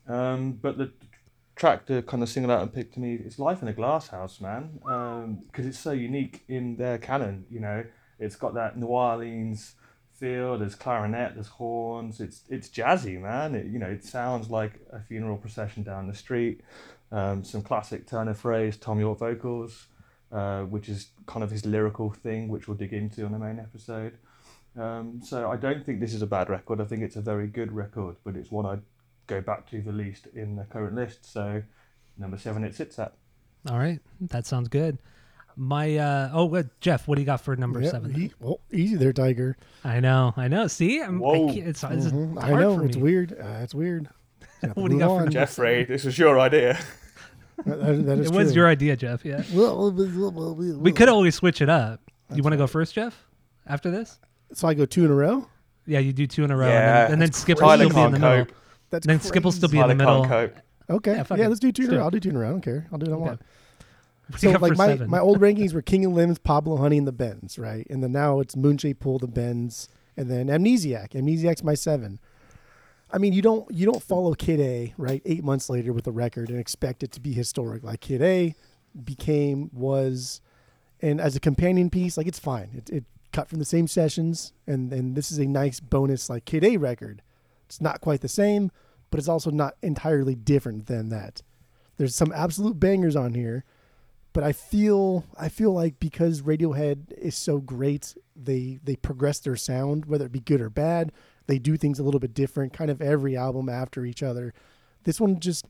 Um, 0.07 0.53
but 0.53 0.77
the 0.77 0.91
track 1.55 1.85
to 1.87 2.01
kind 2.01 2.21
of 2.21 2.29
single 2.29 2.51
out 2.51 2.61
and 2.61 2.73
pick 2.73 2.93
to 2.93 2.99
me 2.99 3.15
is 3.15 3.39
Life 3.39 3.61
in 3.61 3.67
a 3.67 3.73
Glass 3.73 4.09
House, 4.09 4.39
man, 4.41 4.79
because 5.47 5.65
it's 5.65 5.79
so 5.79 5.91
unique 5.91 6.43
in 6.47 6.75
their 6.77 6.97
canon. 6.97 7.45
You 7.49 7.61
know, 7.61 7.83
it's 8.19 8.35
got 8.35 8.53
that 8.55 8.77
New 8.77 8.87
Orleans 8.87 9.75
feel. 10.11 10.57
There's 10.57 10.75
clarinet, 10.75 11.35
there's 11.35 11.47
horns. 11.47 12.19
It's 12.19 12.43
it's 12.49 12.69
jazzy, 12.69 13.19
man. 13.19 13.55
It, 13.55 13.67
you 13.67 13.79
know, 13.79 13.87
it 13.87 14.03
sounds 14.03 14.49
like 14.49 14.79
a 14.91 14.99
funeral 14.99 15.37
procession 15.37 15.83
down 15.83 16.07
the 16.07 16.15
street. 16.15 16.61
Um, 17.11 17.43
some 17.43 17.61
classic 17.61 18.07
Turner 18.07 18.33
phrase, 18.33 18.77
Tom 18.77 18.99
Yorke 18.99 19.19
vocals, 19.19 19.87
uh, 20.31 20.63
which 20.63 20.89
is 20.89 21.09
kind 21.27 21.43
of 21.43 21.51
his 21.51 21.65
lyrical 21.65 22.11
thing, 22.11 22.47
which 22.47 22.67
we'll 22.67 22.77
dig 22.77 22.93
into 22.93 23.25
on 23.25 23.31
the 23.31 23.39
main 23.39 23.59
episode. 23.59 24.17
Um, 24.77 25.21
so 25.23 25.49
I 25.51 25.55
don't 25.55 25.85
think 25.85 25.99
this 25.99 26.13
is 26.13 26.21
a 26.21 26.27
bad 26.27 26.49
record. 26.49 26.81
I 26.81 26.85
think 26.85 27.01
it's 27.01 27.15
a 27.15 27.21
very 27.21 27.47
good 27.47 27.71
record, 27.71 28.15
but 28.23 28.35
it's 28.35 28.51
one 28.51 28.65
I'd 28.65 28.81
go 29.27 29.41
back 29.41 29.69
to 29.71 29.81
the 29.81 29.91
least 29.91 30.27
in 30.35 30.55
the 30.55 30.63
current 30.65 30.95
list. 30.95 31.31
So 31.31 31.63
number 32.17 32.37
seven, 32.37 32.63
it 32.63 32.75
sits 32.75 32.99
at. 32.99 33.13
All 33.69 33.77
right, 33.79 33.99
that 34.21 34.45
sounds 34.45 34.67
good. 34.67 34.99
My 35.57 35.95
uh 35.97 36.29
oh, 36.33 36.45
what, 36.45 36.79
Jeff, 36.81 37.07
what 37.07 37.15
do 37.15 37.21
you 37.21 37.25
got 37.25 37.39
for 37.39 37.55
number 37.55 37.81
Yeah, 37.81 37.91
seven? 37.91 38.13
he- 38.13 38.31
well, 38.39 38.59
easy 38.71 38.95
there, 38.97 39.13
Tiger. 39.13 39.55
I 39.85 40.01
know, 40.01 40.33
I 40.35 40.49
know. 40.49 40.67
See, 40.67 41.01
I'm, 41.01 41.15
I 41.15 41.25
Whoa. 41.25 41.47
can't, 41.53 41.67
it's, 41.67 41.83
it's 41.83 42.05
Mhm. 42.07 42.37
hard 42.41 42.53
I 42.53 42.59
know 42.59 42.75
for 42.77 42.85
it's 42.85 42.97
me. 42.97 43.01
weird. 43.03 43.31
Uh, 43.39 43.59
it's 43.61 43.73
weird. 43.73 44.09
Have 44.61 44.73
to 44.75 44.81
What 44.81 44.89
do 44.89 44.95
you 44.95 44.99
move 44.99 45.07
got 45.07 45.15
for 45.17 45.21
on. 45.23 45.31
Jeffrey, 45.31 45.85
this 45.85 46.03
was 46.03 46.19
your 46.19 46.37
idea. 46.39 46.77
That- 47.65 47.79
that- 47.79 48.05
that 48.05 48.19
is 48.19 48.27
It 48.31 48.33
was 48.35 48.53
your 48.53 48.67
idea, 48.67 48.97
Jeff. 48.97 49.23
Yeah, 49.23 49.41
we 49.53 50.91
could 50.91 51.07
always 51.07 51.35
switch 51.35 51.61
it 51.61 51.69
up. 51.69 52.01
you 52.07 52.11
That's 52.35 52.41
want 52.41 52.51
to 52.51 52.57
go 52.57 52.67
first, 52.67 52.93
Jeff? 52.93 53.25
After 53.65 53.89
this? 53.89 54.19
So 54.53 54.67
I 54.67 54.73
go 54.73 54.85
two 54.85 55.05
in 55.05 55.11
a 55.11 55.15
row. 55.15 55.47
Yeah, 55.85 55.99
you 55.99 56.13
do 56.13 56.25
two 56.27 56.43
in 56.43 56.51
a 56.51 56.57
row, 56.57 56.67
Yeah, 56.67 56.77
and 56.79 56.87
then, 56.87 57.03
and 57.03 57.11
then 57.13 57.19
that's 57.29 57.37
Skip 57.39 57.57
will 57.59 57.67
Tyler 57.67 57.85
still 57.85 57.89
be 57.89 57.95
in 57.95 58.01
can't 58.01 58.13
the 58.13 58.19
middle. 58.19 58.45
cope. 58.45 58.55
That's 58.89 59.07
Then 59.07 59.19
Skip 59.19 59.43
will 59.43 59.51
still 59.51 59.69
be 59.69 59.77
crazy. 59.77 59.91
in 59.91 59.97
the 59.97 60.03
Tyler 60.03 60.19
middle. 60.21 60.29
can't 60.29 60.53
cope. 60.53 60.63
Okay. 60.97 61.11
Yeah, 61.11 61.17
Yeah, 61.17 61.23
fuck 61.23 61.39
it. 61.39 61.47
let's 61.49 61.59
do 61.59 61.71
two 61.71 61.83
in 61.83 61.87
Let's 61.89 61.89
a 61.89 61.91
do 61.91 61.97
row. 61.97 62.01
it. 62.01 62.05
I'll 62.05 62.11
do 62.11 62.19
two 62.19 62.29
in 62.29 62.35
a 62.35 62.39
row. 62.39 62.47
I 62.47 62.51
don't 62.51 62.61
care. 62.61 62.87
I'll 62.91 62.97
do 62.99 63.05
it 63.05 63.13
all 63.13 63.19
I 63.19 63.21
Okay. 63.21 63.25
want. 63.29 63.41
What 64.27 64.31
do 64.31 64.37
So 64.39 64.47
you 64.47 64.53
got 64.53 64.61
like 64.63 64.71
for 64.73 64.77
my, 64.77 64.87
seven? 64.87 65.09
my 65.11 65.19
old 65.19 65.39
rankings 65.39 65.73
were 65.75 65.83
King 65.83 66.05
of 66.05 66.13
Limbs, 66.13 66.39
Pablo 66.39 66.77
Honey, 66.77 66.97
and 66.97 67.05
the 67.07 67.11
Bends, 67.11 67.59
right? 67.59 67.85
And 67.91 68.01
then 68.01 68.11
now 68.11 68.39
it's 68.39 68.55
Moon 68.55 68.75
Shaped 68.79 68.99
Pool, 68.99 69.19
the 69.19 69.27
Bends, 69.27 69.87
and 70.17 70.31
then 70.31 70.47
Amnesiac. 70.47 71.09
Amnesiac's 71.11 71.63
my 71.63 71.75
seven. 71.75 72.19
I 73.11 73.19
mean, 73.19 73.33
you 73.33 73.43
don't 73.43 73.69
you 73.71 73.85
don't 73.85 74.01
follow 74.01 74.33
Kid 74.33 74.59
A 74.59 74.93
right 74.97 75.21
eight 75.25 75.43
months 75.43 75.69
later 75.69 75.93
with 75.93 76.07
a 76.07 76.11
record 76.11 76.49
and 76.49 76.59
expect 76.59 77.03
it 77.03 77.11
to 77.11 77.19
be 77.21 77.33
historic. 77.33 77.83
Like 77.83 77.99
Kid 78.01 78.23
A 78.23 78.55
became 79.03 79.69
was, 79.71 80.41
and 81.03 81.21
as 81.21 81.35
a 81.35 81.39
companion 81.39 81.91
piece, 81.91 82.17
like 82.17 82.25
it's 82.25 82.39
fine. 82.39 82.69
It, 82.73 82.89
it 82.89 83.03
cut 83.35 83.49
from 83.49 83.59
the 83.59 83.65
same 83.65 83.87
sessions, 83.87 84.53
and 84.65 84.93
and 84.93 85.15
this 85.15 85.29
is 85.29 85.39
a 85.39 85.45
nice 85.45 85.81
bonus 85.81 86.29
like 86.29 86.45
Kid 86.45 86.63
A 86.63 86.77
record. 86.77 87.21
It's 87.65 87.81
not 87.81 87.99
quite 87.99 88.21
the 88.21 88.29
same, 88.29 88.71
but 89.11 89.19
it's 89.19 89.27
also 89.27 89.51
not 89.51 89.75
entirely 89.81 90.35
different 90.35 90.87
than 90.87 91.09
that. 91.09 91.41
There's 91.97 92.15
some 92.15 92.31
absolute 92.33 92.79
bangers 92.79 93.15
on 93.15 93.33
here, 93.33 93.65
but 94.31 94.43
I 94.45 94.53
feel 94.53 95.25
I 95.37 95.49
feel 95.49 95.73
like 95.73 95.99
because 95.99 96.43
Radiohead 96.43 97.11
is 97.17 97.35
so 97.35 97.57
great, 97.59 98.15
they 98.37 98.79
they 98.81 98.95
progress 98.95 99.39
their 99.39 99.57
sound, 99.57 100.05
whether 100.05 100.25
it 100.25 100.31
be 100.31 100.39
good 100.39 100.61
or 100.61 100.69
bad. 100.69 101.11
They 101.47 101.59
do 101.59 101.75
things 101.75 101.99
a 101.99 102.03
little 102.03 102.21
bit 102.21 102.33
different, 102.33 102.71
kind 102.71 102.89
of 102.89 103.01
every 103.01 103.35
album 103.35 103.67
after 103.67 104.05
each 104.05 104.23
other. 104.23 104.53
This 105.03 105.19
one 105.19 105.39
just, 105.39 105.67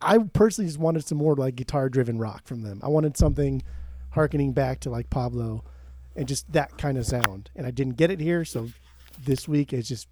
I 0.00 0.18
personally 0.18 0.68
just 0.68 0.78
wanted 0.78 1.04
some 1.04 1.18
more 1.18 1.34
like 1.34 1.56
guitar 1.56 1.88
driven 1.88 2.18
rock 2.18 2.46
from 2.46 2.62
them. 2.62 2.80
I 2.82 2.88
wanted 2.88 3.16
something 3.16 3.62
harkening 4.10 4.52
back 4.52 4.80
to 4.80 4.90
like 4.90 5.10
Pablo, 5.10 5.64
and 6.16 6.26
just 6.26 6.50
that 6.52 6.76
kind 6.78 6.98
of 6.98 7.06
sound. 7.06 7.50
And 7.54 7.66
I 7.66 7.70
didn't 7.70 7.96
get 7.96 8.10
it 8.10 8.20
here, 8.20 8.44
so 8.44 8.68
this 9.22 9.46
week 9.46 9.72
I 9.72 9.80
just 9.80 10.08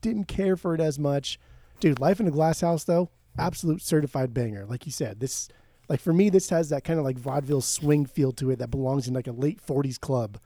didn't 0.00 0.28
care 0.28 0.56
for 0.56 0.74
it 0.74 0.80
as 0.80 0.98
much. 0.98 1.40
Dude, 1.80 1.98
Life 1.98 2.20
in 2.20 2.28
a 2.28 2.30
Glass 2.30 2.60
House 2.60 2.84
though, 2.84 3.10
absolute 3.38 3.82
certified 3.82 4.32
banger. 4.32 4.64
Like 4.66 4.86
you 4.86 4.92
said, 4.92 5.20
this 5.20 5.48
like 5.88 6.00
for 6.00 6.12
me 6.12 6.30
this 6.30 6.50
has 6.50 6.68
that 6.68 6.84
kind 6.84 6.98
of 6.98 7.04
like 7.04 7.18
vaudeville 7.18 7.60
swing 7.60 8.06
feel 8.06 8.32
to 8.32 8.50
it 8.50 8.58
that 8.58 8.70
belongs 8.70 9.08
in 9.08 9.14
like 9.14 9.26
a 9.26 9.32
late 9.32 9.64
40s 9.64 9.98
club. 9.98 10.38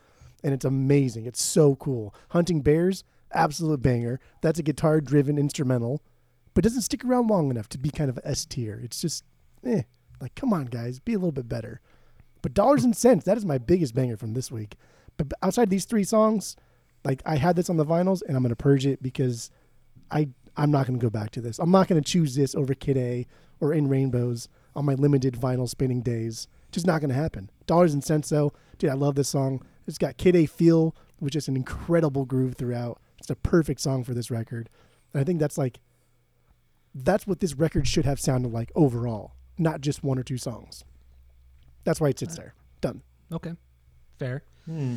And 0.42 0.55
it's 0.55 0.64
amazing. 0.64 1.27
It's 1.27 1.42
so 1.42 1.77
cool. 1.77 2.14
Hunting 2.31 2.62
Bears, 2.62 3.05
absolute 3.33 3.83
banger. 3.83 4.20
That's 4.40 4.59
a 4.59 4.62
guitar 4.62 5.01
driven 5.01 5.38
instrumental, 5.38 6.03
but 6.55 6.64
doesn't 6.64 6.83
stick 6.83 7.05
around 7.05 7.29
long 7.29 7.51
enough 7.51 7.68
to 7.70 7.79
be 7.79 7.90
kind 7.90 8.09
of 8.09 8.18
S 8.25 8.46
tier. 8.46 8.81
It's 8.83 9.01
just 9.01 9.25
eh, 9.64 9.83
like 10.20 10.35
come 10.35 10.53
on 10.53 10.66
guys, 10.66 10.99
be 10.99 11.14
a 11.14 11.18
little 11.18 11.33
bit 11.33 11.49
better. 11.49 11.81
But 12.42 12.55
dollars 12.55 12.85
and 12.85 12.96
cents, 12.96 13.25
that 13.25 13.37
is 13.37 13.44
my 13.44 13.59
biggest 13.59 13.94
banger 13.94 14.16
from 14.16 14.33
this 14.33 14.51
week. 14.51 14.77
But 15.28 15.38
outside 15.42 15.70
these 15.70 15.85
three 15.85 16.04
songs, 16.04 16.56
like 17.04 17.22
I 17.24 17.37
had 17.37 17.56
this 17.56 17.70
on 17.70 17.76
the 17.76 17.87
vinyls 17.87 18.22
and 18.26 18.37
I'm 18.37 18.42
gonna 18.42 18.56
purge 18.56 18.87
it 18.87 19.02
because 19.02 19.50
I 20.11 20.28
I'm 20.56 20.70
not 20.70 20.87
gonna 20.87 20.98
go 20.98 21.11
back 21.11 21.30
to 21.33 21.40
this. 21.40 21.59
I'm 21.59 21.70
not 21.70 21.88
gonna 21.88 22.00
choose 22.00 22.35
this 22.35 22.54
over 22.54 22.74
Kid 22.74 22.96
A 22.96 23.26
or 23.61 23.72
In 23.72 23.88
Rainbows 23.88 24.48
on 24.74 24.85
my 24.85 24.94
limited 24.94 25.35
vinyl 25.35 25.68
spinning 25.68 26.02
days. 26.02 26.48
Just 26.72 26.87
not 26.87 27.00
gonna 27.00 27.14
happen. 27.14 27.50
Dollars 27.66 27.94
and 27.94 28.04
cents 28.04 28.28
though, 28.28 28.52
dude, 28.78 28.90
I 28.90 28.94
love 28.94 29.14
this 29.14 29.28
song. 29.28 29.62
It's 29.87 29.98
got 29.98 30.16
Kid 30.16 30.37
A 30.37 30.46
feel, 30.46 30.94
which 31.18 31.37
is 31.37 31.48
an 31.48 31.56
incredible 31.56 32.24
groove 32.24 32.54
throughout. 32.54 33.00
It's 33.18 33.30
a 33.30 33.37
perfect 33.37 33.80
song 33.80 34.04
for 34.04 34.14
this 34.14 34.30
record. 34.30 34.68
And 35.12 35.20
I 35.20 35.24
think 35.24 35.40
that's 35.40 35.59
like 35.59 35.80
that's 36.94 37.26
what 37.26 37.40
this 37.40 37.54
record 37.54 37.87
should 37.87 38.04
have 38.04 38.20
sounded 38.20 38.52
like 38.52 38.72
overall, 38.74 39.33
not 39.59 39.80
just 39.80 40.02
one 40.02 40.18
or 40.18 40.22
two 40.22 40.38
songs. 40.38 40.85
That's 41.85 42.00
why 42.00 42.09
it 42.09 42.18
sits 42.18 42.37
there. 42.37 42.54
Done. 42.80 43.02
okay, 43.33 43.52
fair. 44.18 44.42
Hmm. 44.66 44.96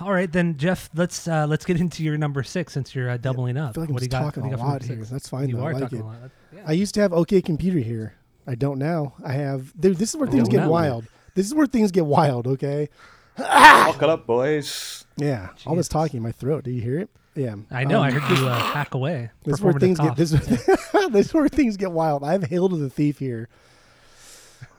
All 0.00 0.12
right, 0.12 0.30
then 0.30 0.56
Jeff, 0.56 0.90
let's 0.94 1.28
uh, 1.28 1.46
let's 1.46 1.64
get 1.64 1.80
into 1.80 2.02
your 2.02 2.18
number 2.18 2.42
six 2.42 2.72
since 2.72 2.94
you're 2.96 3.10
uh, 3.10 3.16
doubling 3.16 3.56
I 3.56 3.66
up. 3.68 3.74
feel 3.74 3.82
like 3.84 3.90
I'm 3.90 3.96
do 3.96 4.02
you 4.04 4.08
just 4.08 4.10
got? 4.10 4.24
talking 4.34 4.42
what 4.42 4.48
do 4.50 4.54
a 4.54 4.56
you 4.56 4.56
got 4.56 4.62
for 4.64 4.64
lot 4.72 4.80
number 4.80 4.94
here. 4.94 4.96
six? 5.04 5.10
That's 5.10 5.28
fine 5.28 5.48
You 5.48 5.56
though. 5.56 5.62
I 5.62 5.66
are 5.66 5.72
like 5.74 5.82
talking 5.84 5.98
it. 5.98 6.02
a 6.02 6.04
lot. 6.04 6.16
Yeah. 6.52 6.62
I 6.66 6.72
used 6.72 6.94
to 6.94 7.00
have 7.00 7.12
OK 7.12 7.40
Computer 7.42 7.78
here. 7.78 8.14
I 8.46 8.54
don't 8.56 8.78
now. 8.78 9.14
I 9.24 9.32
have. 9.32 9.72
Dude, 9.80 9.96
this 9.98 10.10
is 10.10 10.16
where 10.16 10.28
I 10.28 10.32
things 10.32 10.48
don't 10.48 10.52
get 10.56 10.64
know. 10.64 10.70
wild. 10.70 11.04
This 11.34 11.46
is 11.46 11.54
where 11.54 11.66
things 11.66 11.92
get 11.92 12.06
wild. 12.06 12.46
Okay. 12.48 12.88
Buckle 13.36 14.10
up, 14.10 14.26
boys. 14.26 15.04
Yeah. 15.16 15.50
All 15.64 15.76
this 15.76 15.86
Jesus. 15.86 15.88
talking 15.88 16.16
in 16.18 16.22
my 16.24 16.32
throat. 16.32 16.64
Do 16.64 16.70
you 16.72 16.80
hear 16.82 16.98
it? 16.98 17.10
Yeah. 17.36 17.54
I 17.70 17.84
know. 17.84 18.00
I 18.02 18.08
Um, 18.08 18.14
heard 18.18 18.38
you 18.38 18.48
uh, 18.48 18.58
hack 18.58 18.94
away. 18.94 19.30
This 19.44 19.54
is 19.56 19.60
where 19.62 19.74
performative 19.74 19.80
things 19.80 19.98
cough. 19.98 20.16
get. 20.16 20.28
This, 20.28 20.30
this 21.12 21.26
is 21.26 21.34
where 21.34 21.48
things 21.48 21.76
get 21.76 21.92
wild. 21.92 22.24
I 22.24 22.32
have 22.32 22.44
Hail 22.44 22.68
to 22.68 22.76
the 22.76 22.90
Thief 22.90 23.20
here. 23.20 23.48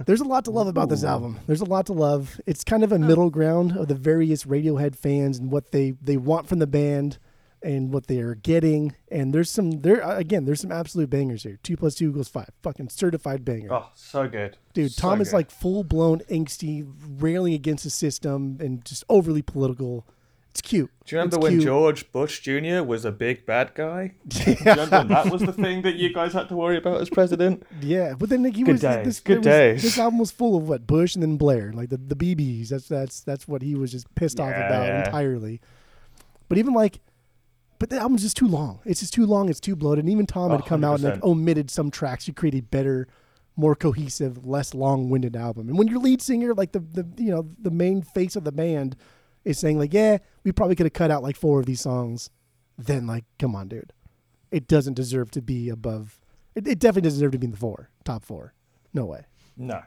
There's 0.06 0.22
a 0.22 0.26
lot 0.26 0.46
to 0.46 0.52
love 0.52 0.68
about 0.68 0.90
this 0.90 1.04
album. 1.04 1.40
There's 1.48 1.62
a 1.62 1.66
lot 1.66 1.86
to 1.88 1.94
love. 1.94 2.40
It's 2.46 2.64
kind 2.64 2.84
Oh. 2.84 2.86
of 2.86 2.92
a 2.92 3.00
middle 3.00 3.30
ground 3.30 3.78
of 3.78 3.88
the 3.88 3.96
various 3.96 4.46
Radiohead 4.46 4.96
fans 4.96 5.38
and 5.40 5.52
what 5.52 5.72
they 5.72 5.92
they 6.02 6.18
want 6.18 6.48
from 6.48 6.60
the 6.60 6.68
band 6.68 7.18
and 7.62 7.92
what 7.92 8.08
they 8.08 8.20
are 8.22 8.36
getting. 8.36 8.96
And 9.12 9.34
there's 9.34 9.50
some 9.50 9.82
there 9.82 10.02
uh, 10.06 10.18
again. 10.18 10.46
There's 10.46 10.62
some 10.62 10.72
absolute 10.72 11.10
bangers 11.10 11.44
here. 11.44 11.60
Two 11.62 11.76
plus 11.76 11.96
two 11.96 12.10
equals 12.10 12.30
five. 12.30 12.50
Fucking 12.64 12.88
certified 12.90 13.44
banger. 13.44 13.74
Oh, 13.74 13.90
so 13.96 14.28
good. 14.30 14.58
Dude, 14.74 14.92
So 14.94 15.02
Tom 15.02 15.20
is 15.20 15.34
like 15.34 15.52
full 15.52 15.84
blown 15.84 16.20
angsty, 16.32 16.90
railing 17.20 17.54
against 17.54 17.84
the 17.84 17.90
system 17.90 18.58
and 18.62 18.86
just 18.86 19.04
overly 19.10 19.42
political. 19.42 20.06
It's 20.52 20.62
cute. 20.62 20.90
Do 21.06 21.16
you 21.16 21.20
remember 21.20 21.38
It's 21.38 21.44
when 21.44 21.52
cute. 21.54 21.64
George 21.64 22.12
Bush 22.12 22.40
Jr. 22.40 22.82
was 22.84 23.06
a 23.06 23.12
big 23.12 23.46
bad 23.46 23.74
guy? 23.76 24.16
Do 24.28 24.52
you 24.52 24.58
remember 24.66 24.98
when 25.00 25.08
that 25.10 25.30
was 25.32 25.42
the 25.42 25.54
thing 25.54 25.84
that 25.84 25.96
you 25.96 26.12
guys 26.14 26.34
had 26.34 26.50
to 26.50 26.56
worry 26.56 26.78
about 26.78 27.00
as 27.02 27.10
president? 27.10 27.66
Yeah, 27.82 28.16
but 28.18 28.30
then 28.30 28.42
like, 28.44 28.56
he 28.56 28.64
Good 28.64 28.74
was 28.74 28.82
days, 28.82 29.06
this, 29.06 29.20
good 29.20 29.44
there 29.44 29.74
was- 29.74 29.84
This 29.84 29.98
album 30.00 30.18
was 30.20 30.32
full 30.32 30.58
of 30.58 30.68
what 30.68 30.88
Bush 30.88 31.14
and 31.16 31.22
then 31.22 31.38
Blair, 31.38 31.72
like 31.74 31.90
the 31.90 31.98
the 31.98 32.16
BBs. 32.16 32.70
That's 32.70 32.88
that's 32.88 33.22
that's 33.22 33.48
what 33.48 33.62
he 33.62 33.76
was 33.76 33.92
just 33.92 34.14
pissed 34.16 34.40
off 34.40 34.50
about 34.50 34.88
yeah. 34.88 35.06
entirely. 35.06 35.62
But 36.48 36.58
even 36.58 36.74
like, 36.74 37.00
but 37.78 37.92
the 37.92 37.98
album's 38.00 38.24
just 38.24 38.36
too 38.36 38.48
long. 38.48 38.80
It's 38.86 39.02
just 39.02 39.14
too 39.14 39.28
long. 39.28 39.50
It's 39.50 39.60
too 39.60 39.76
bloated. 39.76 40.04
And 40.06 40.12
even 40.12 40.26
Tom 40.26 40.50
had 40.50 40.62
A 40.62 40.64
come 40.64 40.84
out 40.84 40.96
and 40.96 41.04
like 41.04 41.24
omitted 41.24 41.70
some 41.70 41.92
tracks 41.92 42.26
to 42.26 42.34
create 42.34 42.56
a 42.56 42.62
better, 42.62 43.08
more 43.56 43.76
cohesive, 43.76 44.46
less 44.48 44.74
long-winded 44.74 45.36
album. 45.36 45.70
And 45.70 45.78
when 45.78 45.88
your 45.88 46.00
lead 46.00 46.24
singer, 46.24 46.56
like 46.56 46.72
the 46.72 46.80
the 46.80 47.08
you 47.18 47.30
know 47.30 47.48
the 47.62 47.70
main 47.72 48.02
face 48.02 48.36
of 48.36 48.44
the 48.46 48.52
band, 48.52 48.96
is 49.46 49.58
saying 49.60 49.78
like, 49.80 49.94
yeah, 49.94 50.18
we 50.50 50.54
probably 50.54 50.76
could 50.76 50.88
have 50.88 50.94
cut 50.94 51.12
out 51.12 51.22
like 51.22 51.36
four 51.36 51.60
of 51.60 51.68
these 51.68 51.80
songs, 51.80 52.32
then 52.76 53.06
like, 53.06 53.24
come 53.38 53.56
on, 53.56 53.68
dude, 53.68 53.94
it 54.50 54.68
doesn't 54.68 54.96
deserve 54.96 55.30
to 55.32 55.44
be 55.44 55.70
above. 55.70 56.20
It, 56.56 56.68
it 56.68 56.80
definitely 56.80 57.04
doesn't 57.04 57.20
deserve 57.20 57.34
to 57.34 57.38
be 57.38 57.46
in 57.46 57.52
the 57.52 57.58
four, 57.58 57.92
top 58.04 58.24
four. 58.26 58.56
No 58.92 59.06
way. 59.06 59.26
No, 59.56 59.84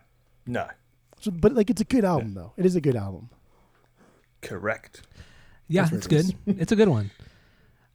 no, 0.46 0.68
So, 1.20 1.33
but 1.33 1.53
like, 1.53 1.68
it's 1.68 1.81
a 1.81 1.85
good 1.85 2.05
album 2.05 2.35
though. 2.35 2.53
It 2.57 2.64
is 2.64 2.77
a 2.77 2.81
good 2.81 2.94
album. 2.94 3.31
correct. 4.40 5.03
Yeah, 5.66 5.88
it's 5.90 5.92
what 5.92 6.05
it 6.05 6.09
good. 6.46 6.61
it's 6.61 6.70
a 6.70 6.77
good 6.77 6.88
one. 6.88 7.11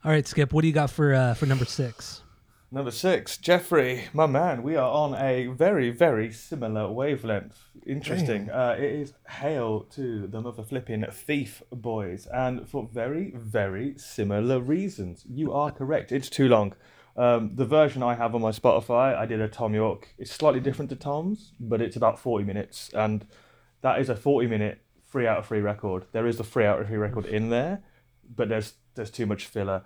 All 0.03 0.11
right, 0.11 0.27
Skip. 0.27 0.51
What 0.51 0.61
do 0.63 0.67
you 0.67 0.73
got 0.73 0.89
for 0.89 1.13
uh, 1.13 1.35
for 1.35 1.45
number 1.45 1.63
six? 1.63 2.21
Number 2.69 2.91
six, 2.91 3.37
Jeffrey, 3.37 4.09
my 4.11 4.25
man, 4.25 4.61
we 4.61 4.75
are 4.75 4.91
on 4.91 5.15
a 5.15 5.47
very, 5.47 5.89
very 5.89 6.33
similar 6.33 6.91
wavelength. 6.91 7.69
Interesting. 7.85 8.49
Uh, 8.49 8.75
it 8.77 8.83
is 8.91 9.13
Hail 9.29 9.83
to 9.91 10.27
the 10.27 10.41
mother 10.41 10.63
flipping 10.63 11.05
thief 11.09 11.63
boys, 11.71 12.27
and 12.27 12.67
for 12.67 12.89
very, 12.91 13.31
very 13.37 13.97
similar 13.97 14.59
reasons. 14.59 15.23
You 15.29 15.53
are 15.53 15.71
correct. 15.71 16.11
It's 16.11 16.29
too 16.29 16.49
long. 16.49 16.73
Um, 17.15 17.51
the 17.55 17.65
version 17.65 18.03
I 18.03 18.15
have 18.15 18.35
on 18.35 18.41
my 18.41 18.51
Spotify, 18.51 19.15
I 19.15 19.25
did 19.25 19.39
a 19.39 19.47
Tom 19.47 19.73
Yorke. 19.73 20.09
It's 20.17 20.31
slightly 20.33 20.59
different 20.59 20.89
to 20.89 20.97
Tom's, 20.97 21.53
but 21.61 21.81
it's 21.81 21.95
about 21.95 22.19
40 22.19 22.43
minutes, 22.43 22.89
and 22.93 23.25
that 23.79 24.01
is 24.01 24.09
a 24.09 24.15
40 24.15 24.47
minute 24.47 24.81
three 25.09 25.25
out 25.25 25.37
of 25.37 25.45
three 25.45 25.61
record. 25.61 26.05
There 26.11 26.27
is 26.27 26.35
the 26.37 26.43
three 26.43 26.65
out 26.65 26.81
of 26.81 26.87
three 26.87 26.97
record 26.97 27.25
in 27.27 27.49
there, 27.49 27.81
but 28.35 28.49
there's 28.49 28.73
there's 28.95 29.09
too 29.09 29.25
much 29.25 29.45
filler. 29.45 29.83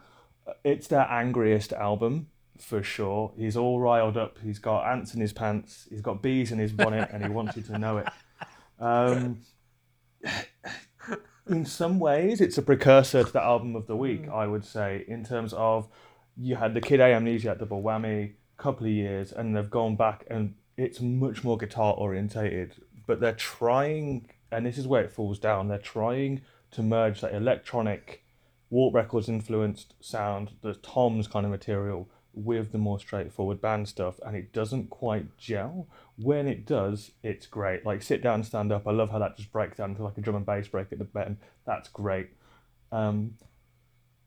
Uh, 0.48 0.54
It's 0.63 0.88
their 0.88 1.08
angriest 1.12 1.74
album 1.74 2.28
for 2.62 2.84
sure. 2.84 3.34
He's 3.38 3.58
all 3.58 3.80
riled 3.80 4.17
up. 4.17 4.38
He's 4.43 4.60
got 4.60 4.86
ants 4.91 5.13
in 5.13 5.21
his 5.21 5.34
pants. 5.34 5.88
He's 5.89 6.02
got 6.02 6.21
bees 6.21 6.52
in 6.52 6.60
his 6.60 6.71
bonnet, 6.71 7.10
and 7.12 7.24
he 7.24 7.30
wants 7.30 7.58
you 7.58 7.63
to 7.63 7.78
know 7.78 7.97
it. 7.97 8.08
Um, 8.80 9.41
in 11.47 11.65
some 11.65 12.00
ways, 12.00 12.41
it's 12.41 12.58
a 12.58 12.62
precursor 12.62 13.24
to 13.24 13.32
the 13.32 13.41
album 13.41 13.76
of 13.76 13.88
the 13.88 13.95
week. 13.95 14.28
I 14.30 14.47
would 14.47 14.65
say, 14.65 15.06
in 15.08 15.24
terms 15.26 15.54
of 15.54 15.88
you 16.38 16.56
had 16.56 16.74
the 16.74 16.82
Kid 16.82 17.00
A 17.00 17.13
Amnesia 17.13 17.56
double 17.58 17.82
whammy, 17.82 18.34
couple 18.58 18.86
of 18.86 18.93
years, 18.93 19.32
and 19.32 19.56
they've 19.56 19.69
gone 19.69 19.95
back, 19.95 20.26
and 20.30 20.56
it's 20.78 21.02
much 21.02 21.43
more 21.43 21.58
guitar 21.58 21.93
orientated. 21.95 22.76
But 23.08 23.19
they're 23.19 23.34
trying, 23.34 24.30
and 24.52 24.65
this 24.65 24.78
is 24.78 24.88
where 24.88 25.04
it 25.04 25.12
falls 25.12 25.39
down. 25.39 25.67
They're 25.67 25.78
trying 25.80 26.41
to 26.71 26.84
merge 26.84 27.21
that 27.21 27.34
electronic, 27.34 28.24
Warp 28.69 28.93
Records 28.93 29.28
influenced 29.28 29.95
sound, 30.00 30.52
the 30.62 30.76
Tom's 30.76 31.28
kind 31.28 31.45
of 31.45 31.52
material, 31.52 32.10
with 32.34 32.72
the 32.72 32.78
more 32.78 33.00
straightforward 33.00 33.62
band 33.62 33.88
stuff, 33.88 34.20
and 34.26 34.36
it 34.36 34.54
doesn't 34.54 34.89
quite 34.89 35.38
gel. 35.38 35.88
When 36.17 36.48
it 36.48 36.65
does, 36.65 37.12
it's 37.24 37.48
great. 37.48 37.86
Like 37.86 38.02
sit 38.02 38.22
down, 38.22 38.44
stand 38.44 38.72
up. 38.72 38.88
I 38.88 38.91
love 38.91 39.12
how 39.12 39.20
that 39.20 39.38
just 39.38 39.52
breaks 39.52 39.78
down 39.78 39.96
to 39.96 40.04
like 40.04 40.17
a 40.17 40.22
drum 40.22 40.36
and 40.36 40.46
bass 40.46 40.67
break 40.67 40.91
at 40.91 41.00
the 41.00 41.06
bend. 41.06 41.38
That's 41.65 41.89
great. 41.89 42.30
Um, 42.91 43.36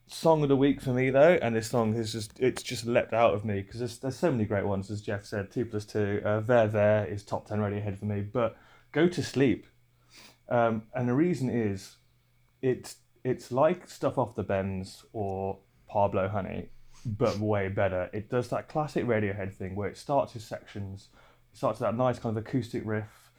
song 0.06 0.42
of 0.42 0.48
the 0.48 0.56
week 0.56 0.80
for 0.80 0.90
me 0.90 1.10
though, 1.10 1.38
and 1.40 1.56
this 1.56 1.68
song 1.68 1.94
is 1.94 2.12
just 2.12 2.38
it's 2.38 2.62
just 2.62 2.86
leapt 2.86 3.12
out 3.12 3.34
of 3.34 3.44
me 3.44 3.62
because 3.62 3.80
there's 3.80 3.98
there's 3.98 4.16
so 4.16 4.30
many 4.30 4.44
great 4.44 4.66
ones 4.66 4.90
as 4.90 5.00
Jeff 5.00 5.24
said. 5.24 5.50
Two 5.50 5.64
plus 5.64 5.84
two. 5.84 6.20
Uh, 6.24 6.40
there 6.40 6.68
there 6.68 7.06
is 7.06 7.22
top 7.22 7.46
ten 7.46 7.58
Radiohead 7.58 7.98
for 7.98 8.06
me, 8.06 8.20
but 8.20 8.56
go 8.92 9.08
to 9.08 9.22
sleep. 9.22 9.66
Um, 10.48 10.82
and 10.94 11.08
the 11.08 11.14
reason 11.14 11.48
is, 11.48 11.96
it's 12.60 12.96
it's 13.24 13.50
like 13.50 13.88
stuff 13.88 14.18
off 14.18 14.34
the 14.34 14.42
bends 14.42 15.04
or 15.12 15.58
Pablo 15.88 16.28
Honey, 16.28 16.68
but 17.04 17.38
way 17.38 17.68
better. 17.68 18.10
It 18.12 18.30
does 18.30 18.48
that 18.48 18.68
classic 18.68 19.04
Radiohead 19.04 19.54
thing 19.54 19.74
where 19.74 19.88
it 19.88 19.96
starts 19.96 20.34
as 20.36 20.44
sections. 20.44 21.08
It 21.52 21.58
starts 21.58 21.80
with 21.80 21.88
that 21.88 21.96
nice 21.96 22.18
kind 22.18 22.36
of 22.36 22.44
acoustic 22.44 22.82
riff, 22.84 23.30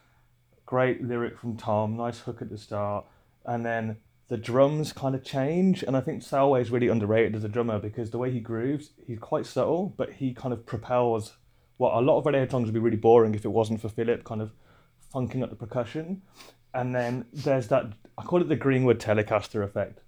great 0.65 1.04
lyric 1.04 1.38
from 1.38 1.58
Tom, 1.58 1.97
nice 1.97 2.19
hook 2.19 2.41
at 2.41 2.49
the 2.49 2.58
start, 2.58 3.06
and 3.45 3.65
then 3.65 3.97
the 4.28 4.38
drums 4.38 4.91
kind 4.93 5.15
of 5.15 5.23
change. 5.23 5.84
And 5.84 5.95
I 5.95 6.01
think 6.01 6.21
Selway 6.23 6.62
is 6.62 6.71
really 6.71 6.88
underrated 6.88 7.36
as 7.36 7.43
a 7.43 7.49
drummer 7.49 7.80
because 7.80 8.12
the 8.12 8.17
way 8.17 8.32
he 8.32 8.39
grooves, 8.39 8.91
he's 9.06 9.19
quite 9.19 9.45
subtle, 9.45 9.93
but 9.97 10.13
he 10.13 10.34
kind 10.34 10.54
of 10.54 10.65
propels 10.65 11.38
what 11.78 11.93
a 11.93 11.99
lot 11.99 12.17
of 12.17 12.25
Radiohead 12.25 12.51
songs 12.51 12.65
would 12.65 12.73
be 12.73 12.80
really 12.80 12.97
boring 12.97 13.36
if 13.36 13.45
it 13.45 13.49
wasn't 13.49 13.82
for 13.82 13.89
Philip 13.89 14.23
kind 14.23 14.41
of 14.41 14.51
funking 15.12 15.43
up 15.43 15.49
the 15.49 15.56
percussion. 15.56 16.21
And 16.73 16.95
then 16.95 17.25
there's 17.32 17.67
that, 17.69 17.93
I 18.17 18.23
call 18.23 18.41
it 18.41 18.49
the 18.49 18.56
Greenwood 18.56 18.99
Telecaster 18.99 19.63
effect, 19.63 20.01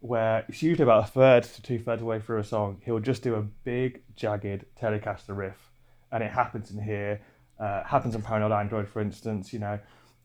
where 0.00 0.44
it's 0.48 0.62
usually 0.62 0.84
about 0.84 1.04
a 1.04 1.10
third 1.10 1.42
to 1.44 1.62
two 1.62 1.78
thirds 1.78 2.02
away 2.02 2.20
through 2.20 2.38
a 2.38 2.44
song, 2.44 2.80
he'll 2.84 3.00
just 3.00 3.22
do 3.22 3.34
a 3.34 3.42
big, 3.42 4.02
jagged 4.16 4.64
Telecaster 4.80 5.36
riff. 5.36 5.70
And 6.12 6.22
it 6.22 6.30
happens 6.30 6.70
in 6.70 6.80
here, 6.82 7.20
uh, 7.58 7.82
happens 7.84 8.14
in 8.14 8.22
Paranoid 8.22 8.52
Android, 8.52 8.88
for 8.88 9.00
instance, 9.00 9.52
you 9.52 9.58
know, 9.58 9.78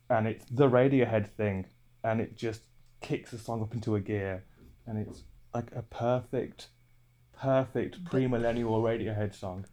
and 0.10 0.28
it's 0.28 0.46
the 0.52 0.70
Radiohead 0.70 1.28
thing, 1.28 1.66
and 2.04 2.22
it 2.22 2.36
just 2.38 2.62
kicks 3.02 3.32
the 3.32 3.38
song 3.38 3.62
up 3.62 3.74
into 3.74 3.96
a 3.96 4.00
gear, 4.00 4.44
and 4.86 4.98
it's 5.00 5.24
like 5.54 5.72
a 5.76 5.82
perfect, 5.82 6.68
perfect 7.36 8.04
pre-millennial 8.06 8.82
Radiohead 8.82 9.34
song, 9.34 9.66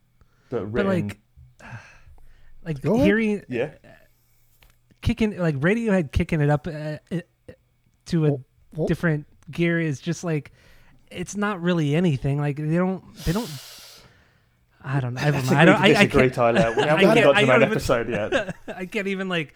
but 0.48 0.72
But 0.72 0.86
like, 0.86 1.18
like 2.64 2.80
Go 2.80 2.94
ahead. 2.94 3.06
hearing 3.06 3.42
yeah, 3.48 3.72
kicking 5.02 5.36
like 5.38 5.56
Radiohead 5.60 6.12
kicking 6.12 6.40
it 6.40 6.50
up 6.50 6.66
uh, 6.66 6.98
uh, 7.12 7.20
to 8.06 8.26
a 8.26 8.30
Well- 8.30 8.44
well- 8.74 8.86
different 8.86 9.26
gear 9.50 9.80
is 9.80 10.00
just 10.00 10.24
like 10.24 10.52
it's 11.10 11.36
not 11.36 11.60
really 11.60 11.94
anything. 11.94 12.38
Like 12.38 12.56
they 12.56 12.76
don't 12.76 13.02
they 13.24 13.32
don't. 13.32 13.48
I 14.82 15.00
don't 15.00 15.14
know. 15.14 15.20
I 15.24 15.30
don't 15.30 15.46
know. 15.50 15.56
I 15.56 15.64
don't. 15.64 15.76
I, 15.76 15.94
I 16.00 16.06
can't. 16.06 16.32
Tyler. 16.32 16.74
We 16.76 16.82
haven't 16.82 17.00
can't- 17.00 17.00
got 17.24 17.36
I 17.36 17.40
to 17.42 17.46
that 17.46 17.56
even- 17.62 17.70
episode 17.72 18.08
yet. 18.08 18.54
I 18.68 18.86
can't 18.86 19.08
even 19.08 19.28
like. 19.28 19.54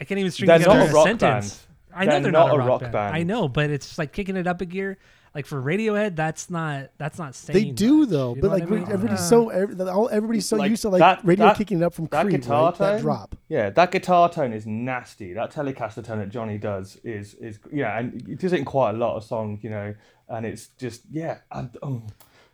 I 0.00 0.04
can't 0.04 0.18
even 0.18 0.32
string 0.32 0.48
They're 0.48 0.58
together 0.58 0.80
a 0.80 1.00
a 1.00 1.02
sentence. 1.04 1.20
band. 1.20 1.60
I 1.96 2.04
know 2.06 2.10
They're 2.12 2.20
they're, 2.22 2.32
not 2.32 2.46
not, 2.48 2.54
a 2.56 2.58
rock, 2.58 2.68
rock 2.68 2.80
band. 2.80 2.92
band. 2.92 3.16
I 3.16 3.22
know, 3.22 3.48
but 3.48 3.70
it's 3.70 3.98
like 3.98 4.12
kicking 4.12 4.36
it 4.36 4.46
up 4.46 4.60
a 4.60 4.64
gear. 4.66 4.98
Like 5.34 5.46
for 5.46 5.60
Radiohead, 5.60 6.14
that's 6.14 6.48
not 6.48 6.90
that's 6.96 7.18
not 7.18 7.34
saying. 7.34 7.58
They 7.58 7.70
do 7.72 8.00
much, 8.00 8.08
though, 8.10 8.34
you 8.36 8.40
but 8.40 8.46
know 8.46 8.52
what 8.52 8.60
like 8.60 8.68
I 8.70 8.74
mean? 8.74 8.82
everybody's 8.92 9.20
Uh, 9.20 9.28
so 9.28 9.48
every, 9.48 9.80
all, 9.88 10.08
everybody's 10.10 10.46
so 10.46 10.56
Like, 10.56 10.70
used 10.70 10.82
to 10.82 10.90
like 10.90 11.00
that- 11.00 11.24
radio 11.24 11.46
that- 11.46 11.56
kicking 11.56 11.80
it 11.80 11.84
up 11.84 11.92
from 11.94 12.06
that 12.06 12.26
Creed, 12.26 12.40
guitar 12.42 12.66
right? 12.70 12.78
That 12.78 13.00
drop. 13.00 13.34
Yeah, 13.48 13.70
that 13.70 13.90
guitar 13.90 14.28
tone 14.30 14.52
is 14.52 14.64
nasty. 14.64 15.32
That 15.32 15.50
Telecaster 15.52 16.04
tone 16.04 16.20
that 16.20 16.28
Johnny 16.30 16.56
does 16.58 16.96
is 17.02 17.34
is 17.34 17.58
yeah, 17.72 17.98
and 17.98 18.14
it 18.28 18.38
does 18.38 18.52
it 18.52 18.60
in 18.60 18.64
quite 18.64 18.90
a 18.90 18.98
lot 18.98 19.16
of 19.16 19.24
songs, 19.24 19.64
you 19.64 19.70
know, 19.70 19.94
and 20.28 20.46
it's 20.46 20.68
just 20.78 21.02
yeah, 21.10 21.38
and, 21.50 21.76
oh, 21.82 22.02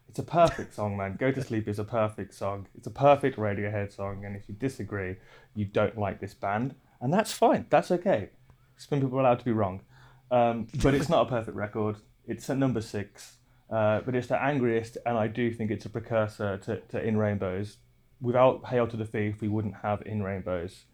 it's 0.09 0.19
a 0.19 0.23
perfect 0.23 0.75
song, 0.75 0.97
man. 0.97 1.17
Go 1.21 1.31
to 1.31 1.43
Sleep 1.43 1.69
is 1.69 1.79
a 1.79 1.85
perfect 1.85 2.33
song. 2.35 2.67
It's 2.75 2.87
a 2.87 2.91
perfect 2.91 3.37
Radiohead 3.37 3.93
song, 3.95 4.25
and 4.25 4.35
if 4.35 4.49
you 4.49 4.55
disagree, 4.55 5.17
you 5.55 5.67
don't 5.67 5.99
like 5.99 6.19
this 6.21 6.33
band, 6.33 6.75
and 7.03 7.13
that's 7.13 7.31
fine. 7.33 7.67
That's 7.69 7.91
okay. 7.91 8.31
Some 8.79 9.01
people 9.03 9.19
are 9.19 9.21
allowed 9.21 9.39
to 9.41 9.45
be 9.45 9.53
wrong, 9.53 9.83
um, 10.31 10.67
but 10.83 10.95
it's 10.95 11.11
not 11.11 11.27
a 11.27 11.29
perfect 11.29 11.55
record. 11.57 11.97
It's 12.31 12.49
at 12.49 12.59
number 12.59 12.81
six, 12.81 13.39
uh, 13.71 14.01
but 14.05 14.15
it's 14.15 14.29
the 14.29 14.41
angriest, 14.41 14.97
and 15.05 15.19
I 15.19 15.27
do 15.27 15.53
think 15.53 15.71
it's 15.71 15.85
a 15.85 15.91
precursor 15.91 16.59
to, 16.59 16.81
to 16.91 17.03
In 17.03 17.17
Rainbows. 17.17 17.79
Without 18.21 18.67
Hail 18.67 18.87
to 18.87 18.97
the 18.97 19.05
Thief, 19.05 19.41
we 19.41 19.49
wouldn't 19.49 19.79
have 19.83 20.03
In 20.07 20.23
Rainbows, 20.23 20.85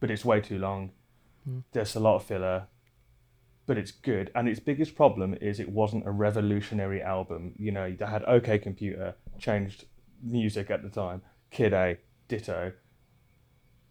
but 0.00 0.10
it's 0.10 0.24
way 0.24 0.40
too 0.40 0.58
long. 0.58 0.92
There's 1.72 1.94
a 1.94 2.00
lot 2.00 2.16
of 2.16 2.24
filler, 2.24 2.66
but 3.66 3.78
it's 3.78 3.92
good. 3.92 4.30
And 4.34 4.48
its 4.48 4.58
biggest 4.58 4.96
problem 4.96 5.36
is 5.40 5.60
it 5.60 5.68
wasn't 5.68 6.06
a 6.06 6.10
revolutionary 6.10 7.02
album. 7.02 7.52
You 7.56 7.72
know, 7.72 7.94
they 7.96 8.06
had 8.06 8.24
OK 8.24 8.58
Computer, 8.58 9.14
changed 9.38 9.84
music 10.22 10.70
at 10.70 10.82
the 10.82 10.88
time. 10.88 11.22
Kid 11.50 11.72
A, 11.72 11.98
ditto. 12.26 12.72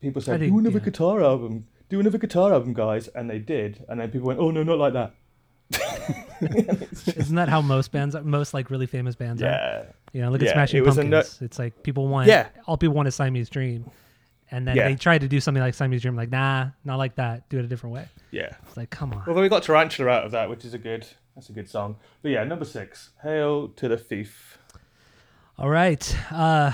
People 0.01 0.21
said, 0.21 0.41
do 0.41 0.59
another 0.59 0.79
yeah. 0.79 0.85
guitar 0.85 1.21
album. 1.23 1.67
Do 1.87 1.99
another 1.99 2.17
guitar 2.17 2.51
album, 2.51 2.73
guys. 2.73 3.07
And 3.09 3.29
they 3.29 3.39
did. 3.39 3.85
And 3.87 3.99
then 3.99 4.11
people 4.11 4.27
went, 4.27 4.39
oh, 4.39 4.51
no, 4.51 4.63
not 4.63 4.79
like 4.79 4.93
that. 4.93 5.13
Isn't 7.15 7.35
that 7.35 7.49
how 7.49 7.61
most 7.61 7.91
bands, 7.91 8.15
are, 8.15 8.23
most 8.23 8.53
like 8.53 8.69
really 8.69 8.85
famous 8.87 9.15
bands 9.15 9.41
are? 9.41 9.45
Yeah. 9.47 9.83
You 10.13 10.21
know, 10.21 10.29
look 10.29 10.41
at 10.41 10.49
Smashing 10.49 10.81
it 10.81 10.85
Pumpkins. 10.85 11.09
no- 11.41 11.45
it's 11.45 11.59
like 11.59 11.83
people 11.83 12.07
want, 12.07 12.27
Yeah. 12.27 12.47
all 12.67 12.77
people 12.77 12.95
want 12.95 13.07
is 13.07 13.15
Siamese 13.15 13.49
Dream, 13.49 13.89
and 14.51 14.67
then 14.67 14.75
Yeah. 14.75 14.87
they 14.87 14.95
tried 14.95 15.21
to 15.21 15.27
do 15.27 15.39
something 15.39 15.61
like 15.61 15.73
Siamese 15.73 16.01
Dream, 16.01 16.15
like 16.15 16.29
nah, 16.31 16.69
not 16.83 16.97
like 16.97 17.15
that. 17.15 17.47
Do 17.49 17.59
it 17.59 17.65
a 17.65 17.67
different 17.67 17.93
way. 17.95 18.07
Yeah. 18.31 18.55
It's 18.67 18.77
like, 18.77 18.89
come 18.89 19.13
on. 19.13 19.23
Although 19.27 19.41
we 19.41 19.49
got 19.49 19.63
Tarantula 19.63 20.11
out 20.11 20.25
of 20.25 20.31
that, 20.31 20.49
which 20.49 20.63
is 20.65 20.73
a 20.73 20.77
good, 20.77 21.05
that's 21.35 21.49
a 21.49 21.53
good 21.53 21.69
song. 21.69 21.97
But 22.21 22.31
yeah, 22.31 22.43
number 22.43 22.65
six, 22.65 23.11
Hail 23.23 23.67
to 23.69 23.87
the 23.87 23.97
Thief. 23.97 24.57
All 25.57 25.69
right, 25.69 26.17
uh, 26.31 26.71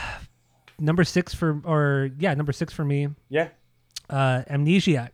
number 0.80 1.04
six 1.04 1.34
for, 1.36 1.62
or 1.66 2.10
yeah, 2.18 2.34
number 2.34 2.52
six 2.52 2.74
for 2.74 2.84
me, 2.84 3.10
Yeah. 3.30 3.50
uh, 4.10 4.42
Amnesiac, 4.50 5.10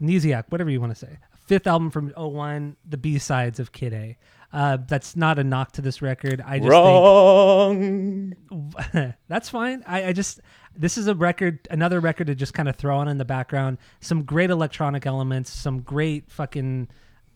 Amnesiac, 0.00 0.44
whatever 0.48 0.70
you 0.70 0.80
want 0.80 0.92
to 0.92 0.98
say. 0.98 1.18
Fifth 1.50 1.66
album 1.66 1.90
from 1.90 2.12
01, 2.16 2.76
the 2.88 2.96
B 2.96 3.18
sides 3.18 3.58
of 3.58 3.72
Kid 3.72 3.92
A. 3.92 4.16
Uh, 4.52 4.78
that's 4.86 5.16
not 5.16 5.36
a 5.36 5.42
knock 5.42 5.72
to 5.72 5.82
this 5.82 6.00
record. 6.00 6.40
I 6.40 6.60
just 6.60 6.70
think 6.70 8.36
Wrong. 8.52 9.14
that's 9.28 9.48
fine. 9.48 9.82
I, 9.84 10.04
I 10.04 10.12
just 10.12 10.40
this 10.76 10.96
is 10.96 11.08
a 11.08 11.14
record, 11.16 11.66
another 11.68 11.98
record 11.98 12.28
to 12.28 12.36
just 12.36 12.54
kind 12.54 12.68
of 12.68 12.76
throw 12.76 12.96
on 12.98 13.08
in 13.08 13.18
the 13.18 13.24
background. 13.24 13.78
Some 13.98 14.22
great 14.22 14.50
electronic 14.50 15.06
elements, 15.06 15.50
some 15.50 15.80
great 15.80 16.30
fucking, 16.30 16.86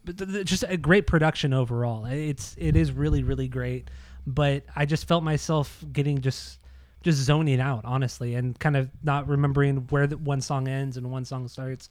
but 0.05 0.17
th- 0.17 0.31
th- 0.31 0.47
just 0.47 0.63
a 0.69 0.77
great 0.77 1.09
production 1.09 1.53
overall. 1.53 2.07
It's 2.07 2.55
it 2.57 2.77
is 2.77 2.93
really 2.93 3.25
really 3.25 3.49
great. 3.49 3.91
But 4.29 4.63
I 4.77 4.87
just 4.87 5.09
felt 5.09 5.25
myself 5.25 5.85
getting 5.93 6.21
just 6.21 6.61
just 7.03 7.19
zoning 7.19 7.61
out 7.61 7.85
honestly, 7.85 8.37
and 8.37 8.57
kind 8.61 8.77
of 8.77 8.91
not 9.03 9.27
remembering 9.27 9.89
where 9.89 10.07
the 10.07 10.19
one 10.19 10.41
song 10.41 10.69
ends 10.69 10.97
and 10.97 11.11
one 11.11 11.25
song 11.25 11.49
starts. 11.49 11.91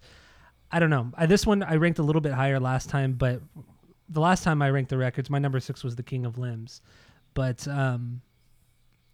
I 0.73 0.79
don't 0.79 0.89
know. 0.89 1.11
I, 1.15 1.27
this 1.27 1.45
one 1.45 1.61
I 1.61 1.75
ranked 1.75 1.99
a 1.99 2.03
little 2.03 2.19
bit 2.19 2.33
higher 2.33 2.59
last 2.59 2.89
time, 2.89 3.13
but 3.13 3.41
the 4.09 4.19
last 4.19 4.43
time 4.43 4.61
I 4.63 4.71
ranked 4.71 4.89
the 4.89 4.97
records, 4.97 5.29
my 5.29 5.37
number 5.37 5.59
six 5.59 5.83
was 5.83 5.95
the 5.95 6.03
King 6.03 6.25
of 6.25 6.39
Limbs. 6.39 6.81
But 7.35 7.67
um, 7.67 8.21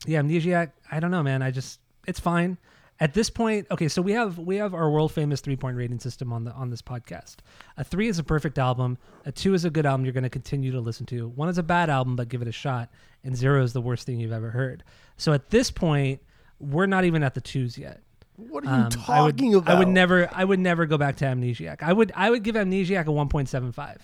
yeah, 0.06 0.22
Amnesiac. 0.22 0.72
I 0.90 1.02
don't 1.02 1.12
know, 1.12 1.22
man. 1.22 1.42
I 1.42 1.52
just 1.52 1.82
it's 2.08 2.20
fine 2.20 2.58
at 3.02 3.14
this 3.14 3.30
point. 3.30 3.68
Okay, 3.72 3.90
so 3.90 4.02
we 4.02 4.14
have 4.14 4.38
we 4.38 4.56
have 4.56 4.74
our 4.74 4.90
world 4.90 5.12
famous 5.12 5.42
three 5.42 5.58
point 5.58 5.76
rating 5.76 6.00
system 6.00 6.32
on 6.32 6.46
the 6.46 6.52
on 6.54 6.70
this 6.70 6.82
podcast. 6.82 7.38
A 7.76 7.84
three 7.84 8.08
is 8.08 8.20
a 8.20 8.24
perfect 8.24 8.58
album. 8.58 8.98
A 9.26 9.32
two 9.32 9.54
is 9.54 9.66
a 9.66 9.70
good 9.70 9.86
album 9.86 10.06
you're 10.06 10.14
going 10.14 10.24
to 10.24 10.30
continue 10.30 10.72
to 10.72 10.80
listen 10.80 11.06
to. 11.08 11.28
One 11.28 11.50
is 11.50 11.58
a 11.58 11.64
bad 11.64 11.90
album, 11.90 12.16
but 12.16 12.30
give 12.30 12.42
it 12.42 12.48
a 12.48 12.54
shot. 12.54 12.90
And 13.26 13.36
zero 13.36 13.64
is 13.64 13.74
the 13.74 13.82
worst 13.82 14.06
thing 14.06 14.18
you've 14.22 14.32
ever 14.32 14.52
heard. 14.52 14.86
So 15.18 15.34
at 15.34 15.50
this 15.50 15.72
point, 15.72 16.22
we're 16.60 16.86
not 16.86 17.04
even 17.04 17.22
at 17.22 17.34
the 17.34 17.42
twos 17.42 17.78
yet. 17.78 18.02
What 18.48 18.64
are 18.66 18.68
you 18.68 18.72
Um, 18.74 18.90
I 19.08 19.22
would, 19.24 19.38
talking 19.38 19.56
about? 19.56 19.76
I 19.76 19.80
would 19.80 19.88
never. 19.90 20.30
I 20.34 20.44
would 20.44 20.60
never 20.60 20.86
go 20.86 20.98
back 20.98 21.18
to 21.18 21.26
Amnesiac. 21.26 21.84
I 21.84 21.92
would. 21.94 22.12
I 22.16 22.30
would 22.30 22.44
give 22.44 22.56
Amnesiac 22.56 23.06
a 23.06 23.12
one 23.12 23.28
point 23.30 23.50
seven 23.50 23.72
five. 23.72 24.02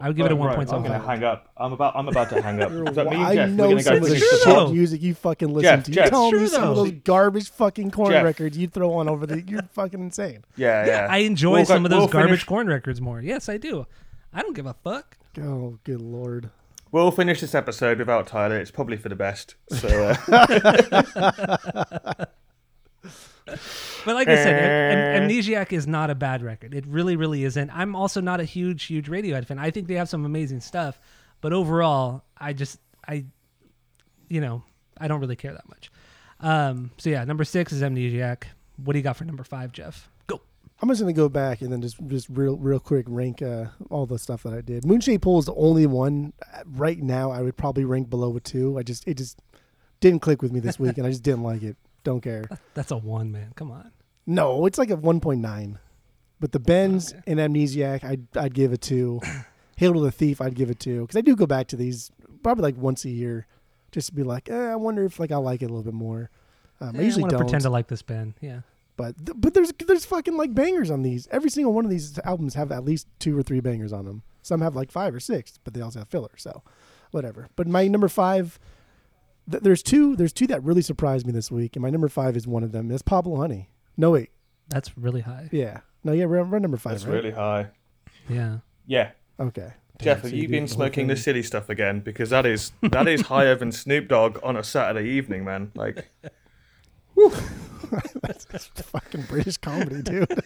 I 0.00 0.06
would 0.08 0.16
give 0.16 0.26
it 0.26 0.32
a 0.32 0.34
Right, 0.34 0.38
one 0.40 0.48
right, 0.48 0.56
point 0.56 0.72
I'm 0.72 0.82
gonna 0.82 0.98
hang 1.04 1.24
up. 1.24 1.48
I'm 1.56 1.72
about. 1.72 1.96
I'm 1.96 2.06
about 2.08 2.28
to 2.30 2.40
hang 2.42 2.62
up. 2.62 2.70
You're 2.70 2.92
So 2.94 3.04
me 3.04 3.16
and 3.16 3.34
Jeff, 3.34 3.48
I 3.48 3.50
know 3.50 3.68
we're 3.68 3.70
gonna 3.70 3.82
some 3.82 3.92
go 3.94 3.96
of 3.96 4.02
the 4.02 4.08
finish 4.10 4.22
It's 4.22 4.30
the 4.30 4.44
true, 4.44 4.52
shit 4.52 4.66
though. 4.66 4.72
music 4.72 5.02
you 5.02 5.14
fucking 5.14 5.48
listen 5.48 5.62
Jeff, 5.76 5.84
to. 5.84 5.90
Jeff. 5.90 6.04
you 6.04 6.10
telling 6.10 6.36
me 6.36 6.42
It's 6.42 6.50
true, 6.52 6.60
some 6.60 6.68
of 6.70 6.76
those 6.76 6.90
garbage 7.04 7.50
fucking 7.50 7.90
Korn 7.90 8.10
Jeff. 8.12 8.24
records 8.24 8.56
you 8.58 8.68
throw 8.68 8.92
on 8.94 9.08
over 9.08 9.26
the. 9.26 9.40
You're 9.42 9.62
fucking 9.72 10.00
insane. 10.00 10.44
Yeah, 10.56 10.86
yeah. 10.86 11.06
I 11.10 11.18
enjoy 11.18 11.50
We'll 11.52 11.58
go- 11.60 11.64
some 11.74 11.84
of 11.84 11.90
those 11.90 11.98
we'll 12.00 12.08
garbage 12.08 12.30
finish- 12.30 12.44
Korn 12.44 12.66
records 12.68 13.00
more. 13.00 13.20
Yes, 13.20 13.48
I 13.48 13.56
do. 13.56 13.86
I 14.32 14.42
don't 14.42 14.54
give 14.54 14.66
a 14.66 14.74
fuck. 14.84 15.16
Oh, 15.40 15.78
good 15.84 16.00
lord. 16.02 16.50
We'll 16.92 17.10
finish 17.10 17.40
this 17.40 17.54
episode 17.54 17.98
without 17.98 18.26
Tyler. 18.28 18.58
It's 18.58 18.70
probably 18.70 18.96
for 18.98 19.08
the 19.08 19.16
best. 19.16 19.56
So 19.70 20.14
uh, 20.28 22.24
But 24.04 24.14
like 24.14 24.28
I 24.28 24.36
said, 24.36 24.54
Am- 24.54 24.98
Eh. 24.98 25.16
Am- 25.16 25.28
Amnesiac 25.28 25.72
is 25.72 25.86
not 25.86 26.10
a 26.10 26.14
bad 26.14 26.42
record. 26.42 26.74
It 26.74 26.86
really, 26.86 27.16
really 27.16 27.44
isn't. 27.44 27.70
I'm 27.76 27.94
also 27.96 28.20
not 28.20 28.40
a 28.40 28.44
huge, 28.44 28.84
huge 28.84 29.08
Radiohead 29.08 29.46
fan. 29.46 29.58
I 29.58 29.70
think 29.70 29.88
they 29.88 29.94
have 29.94 30.08
some 30.08 30.24
amazing 30.24 30.60
stuff, 30.60 31.00
but 31.40 31.52
overall, 31.52 32.24
I 32.36 32.52
just, 32.52 32.78
I, 33.06 33.24
you 34.28 34.40
know, 34.40 34.62
I 34.98 35.08
don't 35.08 35.20
really 35.20 35.36
care 35.36 35.52
that 35.52 35.68
much. 35.68 35.90
Um, 36.40 36.90
so 36.98 37.10
yeah, 37.10 37.24
number 37.24 37.44
six 37.44 37.72
is 37.72 37.82
Amnesiac. 37.82 38.44
What 38.84 38.92
do 38.92 38.98
you 38.98 39.02
got 39.02 39.16
for 39.16 39.24
number 39.24 39.42
five, 39.44 39.72
Jeff? 39.72 40.08
Go. 40.28 40.40
I'm 40.80 40.88
just 40.88 41.00
gonna 41.00 41.12
go 41.12 41.28
back 41.28 41.62
and 41.62 41.72
then 41.72 41.82
just 41.82 41.96
just 42.06 42.28
real 42.30 42.56
real 42.56 42.78
quick 42.78 43.06
rank 43.08 43.42
uh, 43.42 43.66
all 43.90 44.06
the 44.06 44.18
stuff 44.20 44.44
that 44.44 44.52
I 44.52 44.60
did. 44.60 44.84
Moonshaped 44.84 45.22
Pool 45.22 45.40
is 45.40 45.46
the 45.46 45.54
only 45.54 45.86
one 45.86 46.32
uh, 46.54 46.62
right 46.64 47.02
now 47.02 47.32
I 47.32 47.42
would 47.42 47.56
probably 47.56 47.84
rank 47.84 48.08
below 48.08 48.36
a 48.36 48.40
two. 48.40 48.78
I 48.78 48.84
just 48.84 49.06
it 49.08 49.14
just 49.16 49.40
didn't 50.00 50.20
click 50.22 50.42
with 50.42 50.52
me 50.52 50.60
this 50.60 50.78
week 50.78 50.96
and 50.96 51.04
I 51.06 51.10
just 51.10 51.24
didn't 51.24 51.42
like 51.42 51.64
it. 51.64 51.76
Don't 52.04 52.20
care. 52.20 52.44
That's 52.74 52.90
a 52.90 52.96
one, 52.96 53.30
man. 53.32 53.52
Come 53.56 53.70
on. 53.70 53.90
No, 54.26 54.66
it's 54.66 54.78
like 54.78 54.90
a 54.90 54.96
1.9. 54.96 55.78
But 56.40 56.52
the 56.52 56.60
Bends 56.60 57.12
Okay. 57.12 57.22
and 57.26 57.40
Amnesiac, 57.40 58.04
I'd 58.04 58.26
I'd 58.36 58.54
give 58.54 58.72
it 58.72 58.80
two. 58.80 59.20
Hail 59.76 59.92
to 59.94 60.00
the 60.00 60.10
Thief, 60.12 60.40
I'd 60.40 60.54
give 60.54 60.70
it 60.70 60.78
two 60.80 61.02
because 61.02 61.16
I 61.16 61.20
do 61.20 61.34
go 61.36 61.46
back 61.46 61.68
to 61.68 61.76
these 61.76 62.10
probably 62.42 62.62
like 62.62 62.76
once 62.76 63.04
a 63.04 63.10
year, 63.10 63.46
just 63.92 64.08
to 64.08 64.14
be 64.14 64.22
like, 64.22 64.48
eh, 64.48 64.54
I 64.72 64.76
wonder 64.76 65.04
if 65.04 65.18
like 65.20 65.32
I 65.32 65.36
like 65.36 65.62
it 65.62 65.66
a 65.66 65.68
little 65.68 65.82
bit 65.84 65.94
more. 65.94 66.30
Um, 66.80 66.94
I 66.96 67.00
Eh, 67.00 67.02
usually 67.02 67.24
to 67.24 67.30
don't, 67.30 67.40
pretend 67.40 67.62
to 67.62 67.70
like 67.70 67.88
this 67.88 68.02
band. 68.02 68.34
Yeah. 68.40 68.60
but 68.96 69.16
th- 69.24 69.36
but 69.36 69.54
there's 69.54 69.72
there's 69.86 70.04
fucking 70.04 70.36
like 70.36 70.54
bangers 70.54 70.90
on 70.90 71.02
these. 71.02 71.26
Every 71.32 71.50
single 71.50 71.72
one 71.72 71.84
of 71.84 71.90
these 71.90 72.18
albums 72.24 72.54
have 72.54 72.70
at 72.72 72.84
least 72.84 73.06
two 73.18 73.36
or 73.36 73.42
three 73.42 73.60
bangers 73.60 73.92
on 73.92 74.04
them. 74.04 74.22
Some 74.42 74.60
have 74.60 74.76
like 74.76 74.90
five 74.92 75.14
or 75.14 75.20
six, 75.20 75.58
but 75.64 75.74
they 75.74 75.80
also 75.80 75.98
have 76.00 76.08
filler. 76.08 76.30
So 76.36 76.62
whatever. 77.10 77.48
But 77.56 77.66
my 77.66 77.88
number 77.88 78.08
five, 78.08 78.58
th- 79.50 79.62
there's 79.62 79.82
two 79.82 80.16
there's 80.16 80.32
two 80.32 80.46
that 80.48 80.62
really 80.62 80.82
surprised 80.82 81.26
me 81.26 81.32
this 81.32 81.50
week, 81.50 81.76
and 81.76 81.82
my 81.82 81.90
number 81.90 82.08
five 82.08 82.36
is 82.36 82.46
one 82.46 82.62
of 82.62 82.72
them. 82.72 82.90
It's 82.90 83.02
Pablo 83.02 83.36
Honey. 83.36 83.70
No 83.96 84.10
wait, 84.12 84.30
That's 84.68 84.96
really 84.96 85.22
high. 85.22 85.48
yeah, 85.52 85.80
no 86.04 86.12
yeah, 86.12 86.26
we're, 86.26 86.44
we're 86.44 86.58
number 86.58 86.76
five. 86.76 86.92
that's 86.94 87.04
right? 87.04 87.14
really 87.14 87.30
high. 87.32 87.68
Yeah. 88.28 88.58
Yeah. 88.86 89.10
Okay. 89.40 89.72
Jeff, 90.00 90.22
have 90.22 90.30
so 90.30 90.36
you 90.36 90.42
do 90.42 90.48
been 90.48 90.64
the 90.64 90.70
whole 90.70 90.76
smoking 90.76 91.08
the 91.08 91.16
silly 91.16 91.42
stuff 91.42 91.68
again? 91.68 92.00
Because 92.00 92.30
that 92.30 92.46
is 92.46 92.72
that 92.82 93.08
is 93.08 93.22
higher 93.22 93.54
than 93.56 93.72
Snoop 93.72 94.08
Dogg 94.08 94.38
on 94.42 94.56
a 94.56 94.62
Saturday 94.62 95.08
evening, 95.08 95.44
man. 95.44 95.72
Like, 95.74 96.08
That's 98.22 98.66
fucking 98.76 99.22
British 99.22 99.56
comedy, 99.56 100.02
dude. 100.02 100.40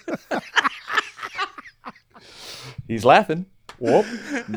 he's 2.89 3.05
laughing. 3.05 3.47
Whoop, 3.83 4.07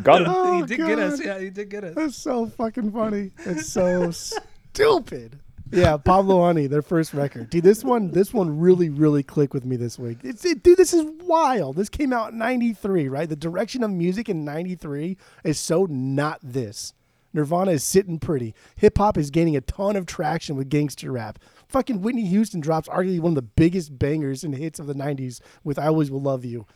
got 0.03 0.21
him. 0.21 0.27
Oh, 0.35 0.61
he 0.61 0.65
did 0.67 0.77
get 0.77 0.99
us. 0.99 1.19
God. 1.19 1.25
Yeah, 1.25 1.39
he 1.39 1.49
did 1.49 1.69
get 1.69 1.83
us. 1.83 1.95
That's 1.95 2.15
so 2.15 2.45
fucking 2.45 2.91
funny. 2.91 3.31
It's 3.39 3.67
so 3.67 4.11
stupid. 4.73 5.39
Yeah, 5.71 5.97
Pablo 5.97 6.43
Honey, 6.43 6.67
their 6.67 6.83
first 6.83 7.11
record. 7.11 7.49
Dude, 7.49 7.63
this 7.63 7.83
one, 7.83 8.11
this 8.11 8.31
one 8.31 8.59
really, 8.59 8.89
really 8.89 9.23
clicked 9.23 9.53
with 9.55 9.65
me 9.65 9.77
this 9.77 9.97
week. 9.97 10.19
It's, 10.23 10.45
it, 10.45 10.61
dude, 10.61 10.77
this 10.77 10.93
is 10.93 11.03
wild. 11.23 11.75
This 11.75 11.89
came 11.89 12.13
out 12.13 12.33
in 12.33 12.37
'93, 12.37 13.09
right? 13.09 13.27
The 13.27 13.35
direction 13.35 13.81
of 13.81 13.89
music 13.89 14.29
in 14.29 14.45
'93 14.45 15.17
is 15.43 15.59
so 15.59 15.87
not 15.89 16.39
this. 16.43 16.93
Nirvana 17.33 17.71
is 17.71 17.83
sitting 17.83 18.19
pretty. 18.19 18.53
Hip 18.75 18.97
hop 18.99 19.17
is 19.17 19.31
gaining 19.31 19.55
a 19.57 19.61
ton 19.61 19.95
of 19.95 20.05
traction 20.05 20.55
with 20.55 20.69
gangster 20.69 21.11
rap. 21.11 21.39
Fucking 21.67 22.01
Whitney 22.01 22.27
Houston 22.27 22.61
drops 22.61 22.87
arguably 22.87 23.19
one 23.19 23.31
of 23.31 23.35
the 23.35 23.41
biggest 23.41 23.97
bangers 23.97 24.43
and 24.43 24.55
hits 24.55 24.77
of 24.79 24.85
the 24.85 24.93
'90s 24.93 25.41
with 25.63 25.79
"I 25.79 25.87
Always 25.87 26.11
Will 26.11 26.21
Love 26.21 26.45
You," 26.45 26.67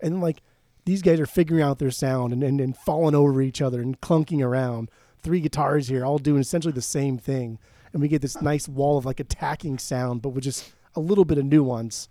and 0.00 0.22
like 0.22 0.42
these 0.88 1.02
guys 1.02 1.20
are 1.20 1.26
figuring 1.26 1.62
out 1.62 1.78
their 1.78 1.90
sound 1.90 2.32
and, 2.32 2.42
and, 2.42 2.62
and 2.62 2.74
falling 2.74 3.14
over 3.14 3.42
each 3.42 3.60
other 3.60 3.82
and 3.82 4.00
clunking 4.00 4.42
around. 4.42 4.90
Three 5.22 5.40
guitars 5.40 5.88
here, 5.88 6.02
all 6.02 6.16
doing 6.16 6.40
essentially 6.40 6.72
the 6.72 6.80
same 6.80 7.18
thing. 7.18 7.58
And 7.92 8.00
we 8.00 8.08
get 8.08 8.22
this 8.22 8.40
nice 8.40 8.66
wall 8.66 8.96
of 8.96 9.04
like 9.04 9.20
attacking 9.20 9.80
sound, 9.80 10.22
but 10.22 10.30
with 10.30 10.44
just 10.44 10.72
a 10.94 11.00
little 11.00 11.26
bit 11.26 11.36
of 11.36 11.44
nuance. 11.44 12.08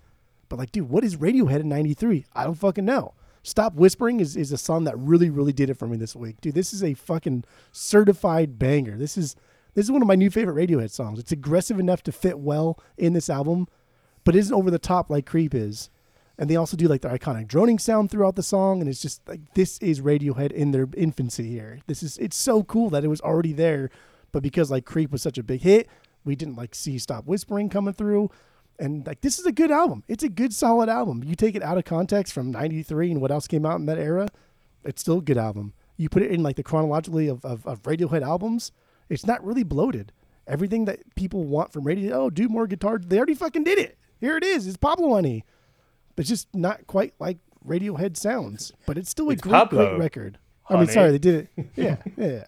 But 0.48 0.60
like, 0.60 0.70
dude, 0.70 0.88
what 0.88 1.02
is 1.02 1.16
Radiohead 1.16 1.58
in 1.58 1.68
93? 1.68 2.26
I 2.36 2.44
don't 2.44 2.54
fucking 2.54 2.84
know. 2.84 3.14
Stop 3.42 3.74
Whispering 3.74 4.20
is, 4.20 4.36
is 4.36 4.52
a 4.52 4.58
song 4.58 4.84
that 4.84 4.96
really, 4.96 5.28
really 5.28 5.52
did 5.52 5.70
it 5.70 5.74
for 5.74 5.88
me 5.88 5.96
this 5.96 6.14
week. 6.14 6.40
Dude, 6.40 6.54
this 6.54 6.72
is 6.72 6.84
a 6.84 6.94
fucking 6.94 7.42
certified 7.72 8.60
banger. 8.60 8.96
This 8.96 9.18
is 9.18 9.34
this 9.74 9.86
is 9.86 9.90
one 9.90 10.02
of 10.02 10.08
my 10.08 10.14
new 10.14 10.30
favorite 10.30 10.68
Radiohead 10.68 10.90
songs. 10.90 11.18
It's 11.18 11.32
aggressive 11.32 11.80
enough 11.80 12.04
to 12.04 12.12
fit 12.12 12.38
well 12.38 12.78
in 12.96 13.12
this 13.12 13.28
album, 13.28 13.66
but 14.22 14.36
isn't 14.36 14.54
over 14.54 14.70
the 14.70 14.78
top 14.78 15.10
like 15.10 15.26
Creep 15.26 15.52
is. 15.52 15.90
And 16.38 16.48
they 16.48 16.56
also 16.56 16.76
do 16.76 16.86
like 16.86 17.00
their 17.02 17.16
iconic 17.16 17.48
droning 17.48 17.78
sound 17.78 18.10
throughout 18.10 18.36
the 18.36 18.42
song, 18.42 18.80
and 18.80 18.88
it's 18.88 19.02
just 19.02 19.26
like 19.26 19.40
this 19.54 19.78
is 19.78 20.00
Radiohead 20.00 20.52
in 20.52 20.70
their 20.70 20.88
infancy 20.96 21.50
here. 21.50 21.80
This 21.86 22.02
is 22.02 22.16
it's 22.18 22.36
so 22.36 22.62
cool 22.62 22.90
that 22.90 23.04
it 23.04 23.08
was 23.08 23.20
already 23.20 23.52
there, 23.52 23.90
but 24.30 24.42
because 24.42 24.70
like 24.70 24.84
Creep 24.84 25.10
was 25.10 25.20
such 25.20 25.36
a 25.36 25.42
big 25.42 25.62
hit, 25.62 25.88
we 26.24 26.36
didn't 26.36 26.56
like 26.56 26.74
see 26.74 26.98
Stop 26.98 27.26
Whispering 27.26 27.68
coming 27.68 27.94
through. 27.94 28.30
And 28.78 29.04
like 29.04 29.22
this 29.22 29.40
is 29.40 29.46
a 29.46 29.52
good 29.52 29.72
album. 29.72 30.04
It's 30.06 30.22
a 30.22 30.28
good 30.28 30.54
solid 30.54 30.88
album. 30.88 31.24
You 31.24 31.34
take 31.34 31.56
it 31.56 31.62
out 31.64 31.76
of 31.76 31.84
context 31.84 32.32
from 32.32 32.52
'93 32.52 33.10
and 33.10 33.20
what 33.20 33.32
else 33.32 33.48
came 33.48 33.66
out 33.66 33.80
in 33.80 33.86
that 33.86 33.98
era, 33.98 34.28
it's 34.84 35.02
still 35.02 35.18
a 35.18 35.22
good 35.22 35.38
album. 35.38 35.72
You 35.96 36.08
put 36.08 36.22
it 36.22 36.30
in 36.30 36.44
like 36.44 36.54
the 36.54 36.62
chronologically 36.62 37.26
of, 37.26 37.44
of, 37.44 37.66
of 37.66 37.82
Radiohead 37.82 38.22
albums, 38.22 38.70
it's 39.08 39.26
not 39.26 39.44
really 39.44 39.64
bloated. 39.64 40.12
Everything 40.46 40.84
that 40.84 41.00
people 41.16 41.44
want 41.44 41.72
from 41.72 41.84
Radiohead, 41.84 42.12
oh, 42.12 42.30
do 42.30 42.48
more 42.48 42.66
guitar. 42.66 42.98
They 42.98 43.16
already 43.16 43.34
fucking 43.34 43.64
did 43.64 43.78
it. 43.78 43.98
Here 44.20 44.36
it 44.36 44.44
is. 44.44 44.66
It's 44.66 44.76
Pablo 44.76 45.14
Honey. 45.14 45.44
It's 46.18 46.28
just 46.28 46.48
not 46.54 46.86
quite 46.86 47.14
like 47.18 47.38
Radiohead 47.66 48.16
sounds, 48.16 48.72
but 48.86 48.96
it's 48.98 49.10
still 49.10 49.28
a 49.28 49.32
It's 49.32 49.42
great, 49.42 49.52
Pablo 49.52 49.90
great 49.90 49.98
record. 50.00 50.38
I 50.68 50.76
mean, 50.76 50.86
sorry, 50.88 51.10
they 51.12 51.18
did 51.18 51.48
it. 51.56 51.66
Yeah, 51.76 51.96
yeah. 52.16 52.26
yeah. 52.26 52.44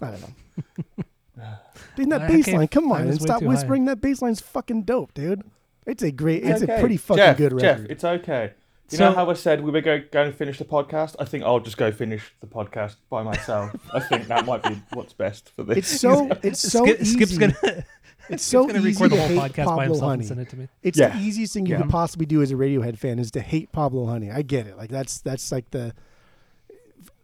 I 0.00 0.10
don't 0.10 0.20
know. 0.20 1.04
Dude, 1.96 2.10
that 2.10 2.22
I 2.22 2.28
bass 2.28 2.48
line, 2.48 2.68
come 2.68 2.90
on, 2.92 3.06
was 3.06 3.16
and 3.16 3.22
stop 3.22 3.40
too 3.40 3.46
high. 3.46 3.52
whispering. 3.52 3.84
That 3.86 4.00
bass 4.00 4.22
line's 4.22 4.40
fucking 4.40 4.82
dope, 4.82 5.14
dude. 5.14 5.42
It's 5.86 6.02
a 6.02 6.10
great, 6.12 6.44
it's, 6.44 6.62
okay. 6.62 6.76
a 6.76 6.80
pretty 6.80 6.96
fucking 6.96 7.18
Jeff, 7.22 7.36
good 7.36 7.58
Jeff, 7.58 7.78
record. 7.78 7.90
it's 7.90 8.04
okay. 8.04 8.52
You 8.90 8.98
So- 8.98 9.08
know 9.08 9.14
how 9.14 9.30
I 9.30 9.34
said 9.34 9.62
we 9.62 9.70
were 9.70 9.80
going 9.80 10.04
going 10.12 10.30
to 10.30 10.36
finish 10.36 10.58
the 10.58 10.64
podcast? 10.64 11.16
I 11.18 11.24
think 11.24 11.44
I'll 11.44 11.60
just 11.60 11.76
go 11.76 11.90
finish 11.90 12.32
the 12.40 12.46
podcast 12.46 12.96
by 13.10 13.22
myself. 13.22 13.72
I 13.92 14.00
think 14.00 14.26
that 14.28 14.44
might 14.46 14.62
be 14.62 14.80
what's 14.92 15.12
best 15.12 15.50
for 15.56 15.62
this. 15.64 15.78
It's 15.78 16.00
so, 16.00 16.28
it's 16.42 16.60
so 16.60 16.84
Skip, 16.84 17.00
easy. 17.00 17.14
Skip's 17.16 17.38
gonna 17.38 17.84
it's 18.28 18.42
so 18.52 18.66
gonna 18.66 18.78
easy 18.80 18.88
record 19.04 19.10
to 19.10 19.16
the 19.16 19.20
whole 19.22 19.28
hate 19.28 19.52
podcast 19.52 19.56
by 19.56 19.64
Pablo 19.64 19.82
himself 19.84 20.02
Honey. 20.10 20.18
and 20.20 20.28
send 20.28 20.40
it 20.40 20.48
to 20.50 20.56
me. 20.56 20.68
It's 20.82 20.98
Yeah. 20.98 21.08
the 21.16 21.18
easiest 21.22 21.54
thing 21.54 21.66
you 21.66 21.72
Yeah. 21.74 21.82
could 21.82 21.90
possibly 21.90 22.26
do 22.26 22.42
as 22.42 22.50
a 22.50 22.54
Radiohead 22.54 22.98
fan 22.98 23.18
is 23.18 23.30
to 23.32 23.40
hate 23.40 23.72
Pablo 23.72 24.06
Honey. 24.06 24.30
I 24.30 24.42
get 24.42 24.66
it. 24.66 24.76
Like 24.76 24.90
that's 24.90 25.20
that's 25.20 25.50
like 25.52 25.70
the 25.70 25.94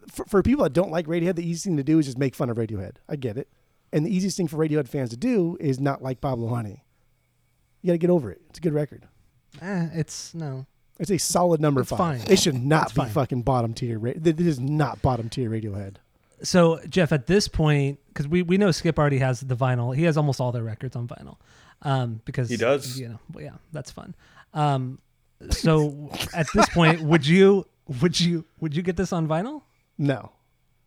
for, 0.09 0.25
for 0.25 0.41
people 0.43 0.63
that 0.63 0.73
don't 0.73 0.91
like 0.91 1.05
Radiohead, 1.05 1.35
the 1.35 1.43
easiest 1.43 1.65
thing 1.65 1.77
to 1.77 1.83
do 1.83 1.99
is 1.99 2.05
just 2.07 2.17
make 2.17 2.33
fun 2.35 2.49
of 2.49 2.57
Radiohead. 2.57 2.95
I 3.07 3.15
get 3.15 3.37
it. 3.37 3.47
And 3.93 4.05
the 4.05 4.15
easiest 4.15 4.37
thing 4.37 4.47
for 4.47 4.57
Radiohead 4.57 4.87
fans 4.87 5.09
to 5.11 5.17
do 5.17 5.57
is 5.59 5.79
not 5.79 6.01
like 6.01 6.21
Pablo 6.21 6.47
Honey. 6.49 6.83
You 7.81 7.87
got 7.87 7.93
to 7.93 7.97
get 7.99 8.09
over 8.09 8.31
it. 8.31 8.41
It's 8.49 8.59
a 8.59 8.61
good 8.61 8.73
record. 8.73 9.07
Eh, 9.61 9.87
it's 9.93 10.33
no. 10.33 10.65
It's 10.99 11.09
a 11.11 11.17
solid 11.17 11.61
number 11.61 11.81
It's 11.81 11.89
five. 11.91 12.21
fine. 12.23 12.31
It 12.31 12.39
should 12.39 12.55
not 12.61 12.83
It's 12.87 12.93
be 12.93 13.01
fine. 13.01 13.09
fucking 13.11 13.41
bottom 13.43 13.73
tier. 13.73 13.97
Ra- 13.97 14.11
this 14.15 14.35
is 14.45 14.59
not 14.59 15.01
bottom 15.01 15.29
tier 15.29 15.49
Radiohead. 15.49 15.95
So 16.43 16.79
Jeff, 16.87 17.11
at 17.11 17.27
this 17.27 17.47
point, 17.47 17.99
because 18.07 18.27
we, 18.27 18.41
we 18.43 18.57
know 18.57 18.71
Skip 18.71 18.97
already 18.97 19.17
has 19.19 19.41
the 19.41 19.55
vinyl, 19.55 19.95
he 19.95 20.03
has 20.03 20.17
almost 20.17 20.39
all 20.39 20.51
their 20.51 20.63
records 20.63 20.95
on 20.95 21.07
vinyl, 21.07 21.37
um, 21.81 22.21
because 22.25 22.49
He 22.49 22.57
does. 22.57 22.99
You 22.99 23.09
know, 23.09 23.19
well, 23.33 23.43
yeah, 23.43 23.53
that's 23.73 23.91
fun. 23.91 24.15
Um, 24.53 24.99
so 25.49 26.09
at 26.33 26.47
this 26.53 26.67
point, 26.69 27.01
would 27.11 27.25
you 27.25 27.65
would 28.01 28.19
you 28.19 28.45
would 28.59 28.75
you 28.75 28.81
get 28.81 28.95
this 28.97 29.11
on 29.13 29.27
vinyl? 29.27 29.63
No, 29.97 30.31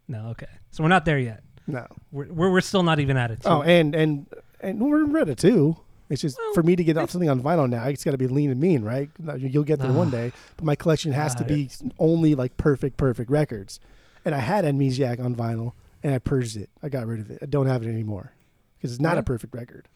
No, 0.09 0.29
okay. 0.29 0.47
So 0.71 0.83
we're 0.83 0.89
not 0.89 1.05
there 1.05 1.19
yet. 1.19 1.43
no. 1.67 1.87
We're 2.11 2.33
we're, 2.33 2.51
we're 2.51 2.61
still 2.61 2.83
not 2.83 2.99
even 3.01 3.17
at 3.17 3.31
it. 3.31 3.43
So 3.43 3.51
Oh, 3.59 3.63
and 3.63 3.95
and 3.95 4.27
and 4.61 4.81
we're 4.81 5.05
in 5.05 5.11
Reddit 5.11 5.37
too. 5.39 5.77
It's 6.09 6.21
just 6.23 6.37
Well, 6.39 6.53
for 6.55 6.63
me 6.63 6.77
to 6.77 6.85
get 6.85 6.99
off 6.99 7.11
something 7.11 7.31
on 7.31 7.41
vinyl 7.43 7.69
now. 7.69 7.85
It's 7.87 8.05
got 8.05 8.11
to 8.11 8.19
be 8.19 8.27
lean 8.27 8.51
and 8.51 8.61
mean, 8.61 8.83
right? 8.83 9.09
You- 9.39 9.49
You'll 9.49 9.65
get 9.65 9.79
there 9.81 9.93
one 9.93 10.09
Ah. 10.09 10.11
day, 10.11 10.33
but 10.57 10.65
my 10.67 10.77
collection 10.77 11.13
has 11.13 11.35
to 11.37 11.45
Ah, 11.45 11.49
be 11.49 11.71
only 11.99 12.35
like 12.35 12.57
perfect, 12.59 12.97
perfect 12.99 13.31
records. 13.31 13.81
And 14.25 14.35
I 14.35 14.39
had 14.39 14.65
Amnesiac 14.65 15.19
on 15.25 15.35
vinyl, 15.35 15.73
and 16.03 16.15
I 16.15 16.19
purged 16.19 16.57
it. 16.57 16.71
I 16.83 16.89
got 16.89 17.07
rid 17.07 17.21
of 17.21 17.31
it. 17.31 17.39
I 17.43 17.47
don't 17.47 17.67
have 17.67 17.83
it 17.83 17.89
anymore 17.89 18.33
because 18.79 18.93
it's 18.93 19.01
not 19.01 19.15
Yeah. 19.15 19.21
a 19.21 19.23
perfect 19.23 19.55
record. 19.55 19.89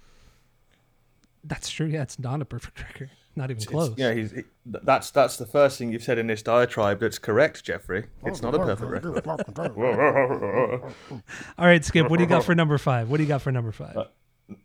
that's 1.44 1.68
true. 1.70 1.86
Yeah, 1.86 2.02
it's 2.02 2.18
not 2.18 2.42
a 2.42 2.44
perfect 2.44 2.82
record. 2.88 3.10
Not 3.36 3.50
even 3.50 3.58
It's- 3.62 3.66
close. 3.70 3.94
yeah, 3.98 4.12
he's, 4.14 4.32
he, 4.32 4.42
that's 4.64 5.10
that's 5.10 5.36
the 5.36 5.44
first 5.46 5.78
thing 5.78 5.92
you've 5.92 6.02
said 6.02 6.18
in 6.18 6.26
this 6.26 6.42
diatribe 6.42 6.98
that's 7.00 7.18
correct, 7.18 7.62
Jeffrey. 7.64 8.06
It's 8.24 8.40
not 8.42 8.54
a 8.54 8.58
perfect 8.58 8.90
record. 8.90 9.26
All 11.58 11.66
right, 11.66 11.84
Skip. 11.84 12.08
What 12.08 12.16
do 12.16 12.22
you 12.24 12.28
got 12.28 12.44
for 12.44 12.54
number 12.54 12.78
five? 12.78 13.08
What 13.10 13.18
do 13.18 13.22
you 13.22 13.28
got 13.28 13.42
for 13.42 13.52
number 13.52 13.72
five? 13.72 13.96
Uh, 13.96 14.04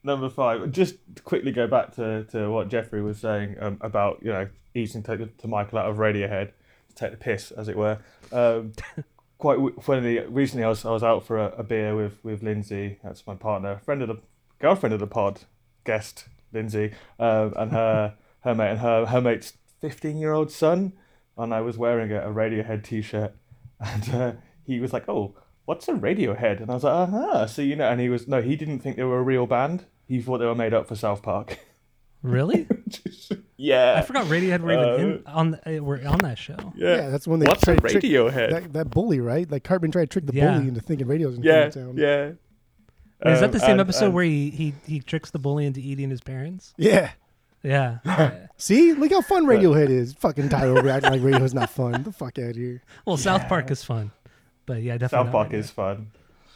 Number 0.04 0.30
five. 0.30 0.72
Just 0.72 0.96
quickly 1.24 1.52
go 1.52 1.66
back 1.68 1.96
to, 1.96 2.24
to 2.26 2.52
what 2.52 2.70
Jeffrey 2.70 3.02
was 3.02 3.18
saying 3.18 3.56
um, 3.60 3.78
about 3.82 4.20
you 4.22 4.32
know 4.32 4.48
easing 4.76 5.02
to, 5.04 5.26
to 5.26 5.48
Michael 5.48 5.80
out 5.80 5.90
of 5.90 5.98
Radiohead 5.98 6.52
to 6.90 6.96
take 6.96 7.12
the 7.12 7.18
piss, 7.18 7.50
as 7.52 7.68
it 7.68 7.76
were. 7.76 7.98
Um, 8.32 8.74
quite 9.42 9.58
funny. 9.82 10.20
Recently, 10.20 10.64
I 10.64 10.70
was 10.70 10.86
I 10.86 10.92
was 10.92 11.04
out 11.04 11.26
for 11.26 11.38
a, 11.38 11.48
a 11.58 11.64
beer 11.64 11.96
with 11.96 12.24
with 12.24 12.44
Lindsay. 12.44 13.00
That's 13.04 13.26
my 13.28 13.36
partner, 13.36 13.82
friend 13.84 14.02
of 14.02 14.08
the 14.08 14.20
girlfriend 14.60 14.94
of 14.94 15.00
the 15.00 15.08
pod, 15.08 15.42
guest 15.84 16.26
Lindsay, 16.54 16.94
um, 17.20 17.54
and 17.58 17.72
her 17.72 18.14
her 18.42 18.56
mate 18.56 18.72
and 18.72 18.80
her 18.80 19.06
her 19.08 19.20
mate's 19.20 19.54
fifteen 19.82 20.18
year 20.18 20.32
old 20.32 20.52
son. 20.52 20.94
And 21.38 21.54
I 21.54 21.62
was 21.62 21.78
wearing 21.78 22.12
a, 22.12 22.30
a 22.30 22.34
Radiohead 22.34 22.84
t 22.84 23.02
shirt, 23.02 23.34
and 23.80 24.16
uh, 24.16 24.32
he 24.66 24.80
was 24.80 24.94
like, 24.94 25.10
"Oh." 25.10 25.36
What's 25.66 25.88
a 25.88 25.94
Radiohead? 25.94 26.60
And 26.60 26.72
I 26.72 26.74
was 26.74 26.84
like, 26.84 26.94
uh 26.94 27.06
huh. 27.06 27.48
So 27.48 27.62
you 27.62 27.76
know, 27.76 27.88
and 27.88 28.02
he 28.02 28.10
was 28.10 28.28
no, 28.28 28.42
he 28.42 28.56
didn't 28.56 28.80
think 28.80 28.98
they 28.98 29.04
were 29.04 29.20
a 29.20 29.24
real 29.24 29.46
band. 29.46 29.86
He 30.08 30.20
thought 30.20 30.40
they 30.40 30.46
were 30.46 30.56
made 30.56 30.74
up 30.74 30.88
for 30.88 30.96
South 30.96 31.22
Park. 31.22 31.60
Really? 32.24 32.68
yeah. 33.58 33.96
I 33.98 34.02
forgot 34.04 34.26
Radiohead 34.28 34.62
were 34.62 34.74
even 34.74 35.12
in, 35.12 35.24
on 35.28 35.60
uh, 35.66 35.84
were 35.84 36.00
on 36.06 36.20
that 36.20 36.38
show. 36.38 36.56
Yeah. 36.76 36.96
Yeah, 36.96 37.10
that's 37.10 37.28
when 37.28 37.40
they 37.40 37.48
What's 37.48 37.64
a 37.64 37.66
tried 37.66 37.76
to 37.82 37.90
trick 37.90 38.04
Radiohead? 38.04 38.50
that, 38.52 38.74
that 38.74 38.90
bully, 38.92 39.20
right? 39.20 39.50
Like 39.50 39.64
Cartman 39.64 39.92
tried 39.92 40.04
to 40.04 40.08
trick 40.20 40.28
the 40.28 40.34
Yeah. 40.34 40.54
bully 40.58 40.68
into 40.68 40.82
thinking 40.82 41.08
radios 41.08 41.36
in 41.38 41.44
yeah, 41.44 41.70
town. 41.70 41.96
yeah. 41.98 42.32
Wait, 43.24 43.34
is 43.34 43.40
that 43.40 43.46
Um, 43.46 43.52
the 43.52 43.60
same 43.60 43.70
and- 43.72 43.82
episode 43.82 44.06
and- 44.06 44.14
where 44.14 44.24
he, 44.24 44.50
he 44.52 44.74
he 44.86 45.00
tricks 45.00 45.32
the 45.32 45.40
bully 45.40 45.66
into 45.66 45.80
eating 45.80 46.10
his 46.12 46.22
parents? 46.22 46.74
Yeah. 46.78 47.12
Yeah. 47.64 48.00
Yeah. 48.06 48.48
See, 48.58 48.94
look 48.94 49.12
how 49.12 49.22
fun 49.22 49.46
Radiohead 49.46 49.90
is. 49.90 50.14
Fucking 50.14 50.50
Tyler 50.50 50.88
acting 50.90 51.12
like 51.12 51.22
Radiohead's 51.22 51.54
not 51.54 51.70
fun. 51.70 52.04
The 52.04 52.12
fuck 52.12 52.38
out 52.40 52.52
of 52.52 52.56
here. 52.56 52.82
well, 53.06 53.18
South 53.18 53.48
Park 53.48 53.70
is 53.72 53.84
fun, 53.84 54.12
but 54.66 54.82
yeah, 54.82 54.98
definitely. 54.98 55.26
South 55.28 55.32
Park 55.32 55.50
Radiohead. 55.50 55.54
is 55.54 55.70
fun. 55.72 56.12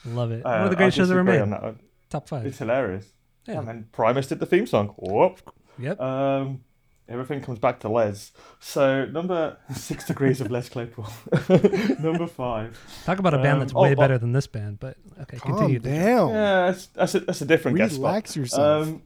Love 0.06 0.32
it. 0.32 0.45
Uh, 0.45 0.49
One 0.49 0.62
of 0.65 0.69
the 0.69 0.75
I 0.75 0.78
greatest 0.78 0.97
shows 0.97 1.10
ever 1.12 1.23
made. 1.23 1.41
on 1.41 1.49
that 1.51 1.63
one. 1.63 1.80
Top 2.10 2.28
five. 2.28 2.45
It's 2.45 2.58
hilarious. 2.60 3.06
Yeah. 3.47 3.60
And 3.60 3.67
then 3.67 3.88
Primus 3.91 4.27
did 4.27 4.39
the 4.39 4.45
theme 4.45 4.65
song. 4.67 4.89
Whoop. 4.97 5.39
Yep. 5.77 5.99
Um, 5.99 6.63
everything 7.08 7.41
comes 7.41 7.60
back 7.60 7.79
to 7.81 7.89
Les. 7.89 8.31
So 8.60 9.05
number 9.05 9.58
six 9.75 10.05
degrees 10.05 10.41
of 10.41 10.51
Les 10.51 10.67
Claypool. 10.69 11.08
number 11.99 12.27
five. 12.27 12.79
Talk 13.05 13.19
about 13.19 13.34
a 13.34 13.38
band 13.38 13.53
um, 13.53 13.60
that's 13.60 13.73
oh, 13.75 13.81
way 13.81 13.93
oh. 13.93 13.95
better 13.95 14.17
than 14.17 14.31
this 14.31 14.47
band. 14.47 14.79
But 14.79 14.97
okay, 15.21 15.38
Calm 15.38 15.58
continue. 15.58 15.79
down. 15.79 16.29
Yeah, 16.29 16.65
that's, 16.67 16.88
that's 16.88 17.15
a 17.15 17.19
that's 17.21 17.41
a 17.41 17.45
different 17.45 17.77
guest 17.77 17.95
spot. 17.95 18.05
Relax 18.08 18.36
yourself. 18.36 18.88
Um, 18.88 19.01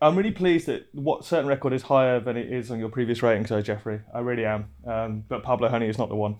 I'm 0.00 0.14
really 0.14 0.30
pleased 0.30 0.66
that 0.66 0.88
what 0.92 1.24
certain 1.24 1.46
record 1.48 1.72
is 1.72 1.82
higher 1.82 2.20
than 2.20 2.36
it 2.36 2.52
is 2.52 2.70
on 2.70 2.78
your 2.78 2.90
previous 2.90 3.22
rating, 3.22 3.46
so 3.46 3.62
Jeffrey. 3.62 4.00
I 4.12 4.20
really 4.20 4.44
am. 4.44 4.68
Um, 4.86 5.24
but 5.26 5.42
Pablo 5.42 5.70
Honey 5.70 5.88
is 5.88 5.96
not 5.96 6.10
the 6.10 6.14
one. 6.16 6.36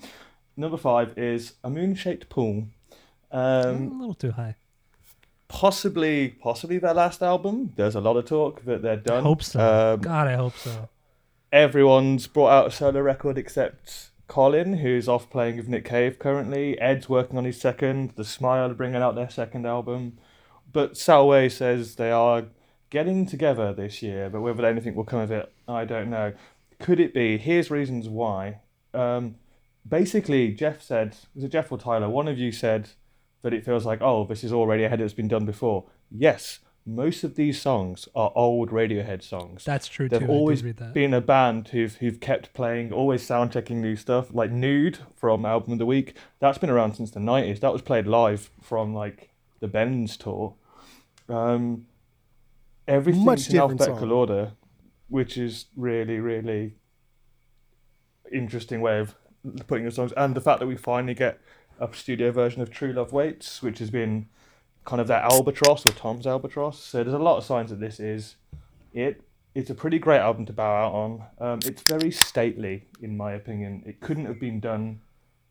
Number 0.59 0.77
five 0.77 1.17
is 1.19 1.55
a 1.65 1.71
moon-shaped 1.71 2.29
pool. 2.29 2.67
a 3.31 3.69
Um, 3.69 3.99
little 3.99 4.15
too 4.15 4.33
high. 4.33 4.57
Possibly, 5.49 6.31
possibly 6.31 6.79
their 6.79 6.95
last 6.95 7.23
album. 7.23 7.73
There's 7.77 7.95
a 7.95 8.01
lot 8.01 8.17
of 8.17 8.25
talk 8.27 8.65
that 8.65 8.83
they're 8.83 8.95
I 8.95 8.97
done. 8.97 9.23
hope 9.23 9.43
so. 9.43 9.95
Um, 9.95 10.01
God, 10.01 10.27
I 10.29 10.35
hope 10.35 10.57
so. 10.57 10.89
everyone's 11.53 12.27
brought 12.27 12.51
out 12.51 12.67
a 12.67 12.71
solo 12.71 13.01
record 13.01 13.39
except 13.39 14.11
Colin, 14.29 14.79
who's 14.79 15.09
off 15.09 15.31
playing 15.31 15.57
with 15.57 15.69
Nick 15.69 15.85
Cave 15.85 16.19
currently. 16.19 16.79
Ed's 16.81 17.09
working 17.09 17.39
on 17.39 17.45
his 17.45 17.61
second. 17.61 18.13
The 18.17 18.25
Smile 18.25 18.71
are 18.71 18.75
bringing 18.75 19.01
out 19.03 19.15
their 19.15 19.31
second 19.31 19.67
album. 19.67 20.19
But 20.73 20.95
Selway 20.95 21.51
says 21.51 21.95
they 21.95 22.11
are 22.11 22.47
getting 22.91 23.25
together 23.25 23.73
this 23.73 24.03
year, 24.03 24.29
but 24.29 24.41
whether 24.41 24.67
anything 24.67 24.95
will 24.97 25.05
come 25.05 25.21
of 25.21 25.31
it, 25.31 25.53
I 25.69 25.85
don't 25.85 26.11
know. 26.11 26.33
Could 26.81 26.99
it 27.01 27.15
be? 27.15 27.39
Here's 27.39 27.71
reasons 27.71 28.09
why. 28.09 28.61
Um, 28.93 29.37
basically, 29.89 30.53
Jeff 30.53 30.83
said, 30.83 31.17
was 31.35 31.45
it 31.45 31.53
Jeff 31.53 31.71
or 31.71 31.79
Tyler? 31.79 32.09
One 32.11 32.27
of 32.29 32.37
you 32.37 32.51
said 32.53 32.91
that 33.47 33.55
it 33.55 33.65
feels 33.65 33.87
like, 33.87 34.03
oh, 34.03 34.25
this 34.25 34.43
is 34.43 34.53
already 34.53 34.83
ahead, 34.83 35.01
it's 35.01 35.15
been 35.15 35.29
done 35.29 35.47
before. 35.47 35.85
Yes, 36.11 36.59
most 36.85 37.23
of 37.23 37.37
these 37.37 37.63
songs 37.63 38.09
are 38.13 38.33
old 38.35 38.71
Radiohead 38.71 39.23
songs. 39.23 39.65
That's 39.65 39.87
true 39.87 40.09
They've 40.09 40.19
too. 40.19 40.27
always 40.27 40.65
I 40.65 40.67
read 40.67 40.77
that. 40.79 40.93
been 40.93 41.15
a 41.15 41.21
band 41.21 41.69
who've 41.69 41.95
who've 41.95 42.19
kept 42.19 42.53
playing, 42.55 42.93
always 42.93 43.25
sound 43.25 43.53
checking 43.53 43.81
new 43.81 43.95
stuff. 43.95 44.35
Like 44.35 44.51
Nude 44.51 44.99
from 45.15 45.47
Album 45.47 45.75
of 45.75 45.79
the 45.79 45.87
Week, 45.87 46.17
that's 46.41 46.59
been 46.59 46.71
around 46.71 46.95
since 46.95 47.13
the 47.13 47.21
nineties. 47.21 47.61
That 47.61 47.73
was 47.73 47.83
played 47.83 48.09
live 48.09 48.51
from 48.61 48.93
like 48.93 49.31
the 49.61 49.69
Bends 49.69 50.17
tour. 50.17 50.57
Um, 51.29 51.87
everything's 52.89 53.25
Much 53.25 53.49
in 53.49 53.59
alphabetical 53.59 54.01
song. 54.01 54.11
order, 54.11 54.53
which 55.09 55.39
is 55.39 55.67
really 55.77 56.19
really 56.19 56.75
interesting 58.33 58.81
way 58.81 58.99
of 58.99 59.15
putting 59.69 59.85
the 59.85 59.93
songs. 59.93 60.13
And 60.17 60.35
the 60.35 60.41
fact 60.41 60.59
that 60.59 60.67
we 60.67 60.77
finally 60.77 61.15
get 61.15 61.39
a 61.81 61.89
studio 61.95 62.31
version 62.31 62.63
of 62.63 62.71
True 62.71 62.93
Love 62.93 63.13
Waits, 63.13 63.63
which 63.63 63.79
has 63.79 63.91
been 63.91 64.29
kind 64.85 65.01
of 65.01 65.09
that 65.09 65.25
albatross 65.33 65.85
or 65.85 65.93
Tom's 65.93 66.27
albatross. 66.27 66.83
So 66.83 67.03
there's 67.03 67.15
a 67.15 67.19
lot 67.19 67.39
of 67.39 67.45
signs 67.45 67.71
that 67.71 67.81
this 67.81 68.01
is 68.01 68.37
it. 68.93 69.23
It's 69.55 69.71
a 69.71 69.75
pretty 69.75 69.99
great 69.99 70.21
album 70.21 70.47
to 70.47 70.53
bow 70.53 70.85
out 70.85 70.93
on. 70.93 71.23
Um, 71.39 71.59
it's 71.65 71.83
very 71.83 72.11
stately, 72.11 72.85
in 73.01 73.17
my 73.17 73.33
opinion. 73.33 73.83
It 73.87 74.01
couldn't 74.01 74.27
have 74.27 74.39
been 74.39 74.61
done 74.61 75.01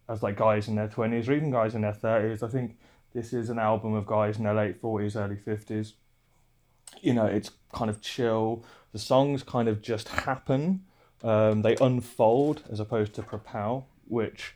as 0.07 0.21
like 0.21 0.38
guys 0.38 0.67
in 0.67 0.75
their 0.75 0.88
twenties 0.88 1.27
or 1.27 1.33
even 1.33 1.51
guys 1.51 1.73
in 1.73 1.81
their 1.81 1.93
thirties. 1.93 2.43
I 2.43 2.47
think 2.47 2.77
this 3.13 3.33
is 3.33 3.49
an 3.49 3.57
album 3.57 3.93
of 3.93 4.05
guys 4.05 4.38
in 4.38 4.43
their 4.43 4.53
late 4.53 4.79
forties, 4.79 5.15
early 5.15 5.38
fifties. 5.38 5.93
You 7.01 7.13
know, 7.13 7.25
it's 7.25 7.51
kind 7.73 7.89
of 7.89 8.01
chill. 8.01 8.63
The 8.93 8.99
songs 8.99 9.41
kind 9.41 9.67
of 9.67 9.81
just 9.81 10.07
happen. 10.07 10.85
Um, 11.23 11.63
they 11.63 11.75
unfold 11.81 12.61
as 12.71 12.79
opposed 12.79 13.15
to 13.15 13.23
propel, 13.23 13.88
which 14.07 14.53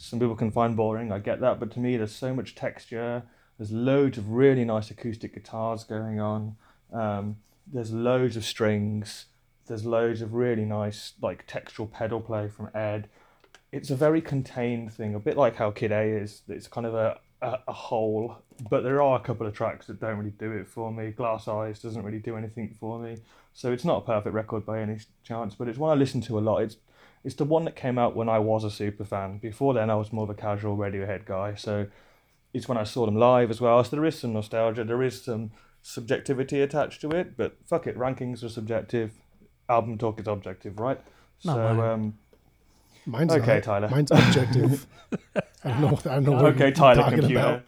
some 0.00 0.18
people 0.18 0.34
can 0.34 0.50
find 0.50 0.76
boring. 0.76 1.12
I 1.12 1.18
get 1.18 1.40
that, 1.40 1.60
but 1.60 1.70
to 1.72 1.78
me, 1.78 1.96
there's 1.96 2.14
so 2.14 2.34
much 2.34 2.54
texture. 2.54 3.22
There's 3.58 3.70
loads 3.70 4.16
of 4.16 4.30
really 4.30 4.64
nice 4.64 4.90
acoustic 4.90 5.34
guitars 5.34 5.84
going 5.84 6.18
on. 6.18 6.56
Um, 6.92 7.36
there's 7.70 7.92
loads 7.92 8.36
of 8.36 8.44
strings. 8.44 9.26
There's 9.66 9.84
loads 9.84 10.22
of 10.22 10.32
really 10.32 10.64
nice 10.64 11.12
like 11.20 11.46
textural 11.46 11.90
pedal 11.90 12.20
play 12.20 12.48
from 12.48 12.70
Ed. 12.74 13.08
It's 13.72 13.90
a 13.90 13.94
very 13.96 14.22
contained 14.22 14.92
thing, 14.92 15.14
a 15.14 15.20
bit 15.20 15.36
like 15.36 15.56
how 15.56 15.70
Kid 15.70 15.92
A 15.92 16.02
is. 16.02 16.42
It's 16.48 16.66
kind 16.66 16.86
of 16.86 16.94
a, 16.94 17.20
a, 17.42 17.58
a 17.68 17.72
whole, 17.72 18.38
but 18.70 18.82
there 18.82 19.02
are 19.02 19.16
a 19.16 19.22
couple 19.22 19.46
of 19.46 19.52
tracks 19.52 19.86
that 19.86 20.00
don't 20.00 20.16
really 20.16 20.30
do 20.30 20.50
it 20.52 20.66
for 20.66 20.90
me. 20.90 21.10
Glass 21.10 21.46
Eyes 21.46 21.78
doesn't 21.78 22.02
really 22.02 22.18
do 22.18 22.36
anything 22.36 22.74
for 22.80 22.98
me. 22.98 23.18
So 23.52 23.70
it's 23.70 23.84
not 23.84 23.98
a 23.98 24.06
perfect 24.06 24.34
record 24.34 24.64
by 24.64 24.80
any 24.80 24.98
chance, 25.22 25.54
but 25.54 25.68
it's 25.68 25.78
one 25.78 25.90
I 25.90 26.00
listen 26.00 26.22
to 26.22 26.38
a 26.38 26.40
lot. 26.40 26.62
It's 26.62 26.76
it's 27.24 27.34
the 27.34 27.44
one 27.44 27.64
that 27.64 27.76
came 27.76 27.98
out 27.98 28.16
when 28.16 28.28
I 28.28 28.38
was 28.38 28.64
a 28.64 28.70
super 28.70 29.04
fan. 29.04 29.38
Before 29.38 29.74
then, 29.74 29.90
I 29.90 29.94
was 29.94 30.12
more 30.12 30.24
of 30.24 30.30
a 30.30 30.34
casual 30.34 30.76
Radiohead 30.76 31.26
guy. 31.26 31.54
So 31.54 31.86
it's 32.54 32.68
when 32.68 32.78
I 32.78 32.84
saw 32.84 33.06
them 33.06 33.16
live 33.16 33.50
as 33.50 33.60
well. 33.60 33.82
So 33.84 33.96
there 33.96 34.04
is 34.04 34.18
some 34.18 34.32
nostalgia. 34.32 34.84
There 34.84 35.02
is 35.02 35.22
some 35.22 35.50
subjectivity 35.82 36.60
attached 36.60 37.00
to 37.02 37.10
it. 37.10 37.36
But 37.36 37.56
fuck 37.66 37.86
it, 37.86 37.96
rankings 37.96 38.42
are 38.42 38.48
subjective. 38.48 39.12
Album 39.68 39.98
talk 39.98 40.18
is 40.18 40.26
objective, 40.26 40.80
right? 40.80 41.00
Not 41.44 41.54
so 41.54 41.74
mine. 41.74 41.90
um, 41.90 42.18
Mine's 43.06 43.32
okay, 43.32 43.54
not. 43.54 43.62
Tyler. 43.62 43.88
Mine's 43.88 44.10
objective. 44.10 44.86
I 45.64 45.70
don't 45.70 45.80
know. 45.80 45.98
I 46.06 46.14
don't 46.14 46.24
know 46.24 46.32
what 46.32 46.44
okay, 46.54 46.64
you're 46.66 46.70
Tyler, 46.72 47.02
talking 47.02 47.18
computer. 47.18 47.62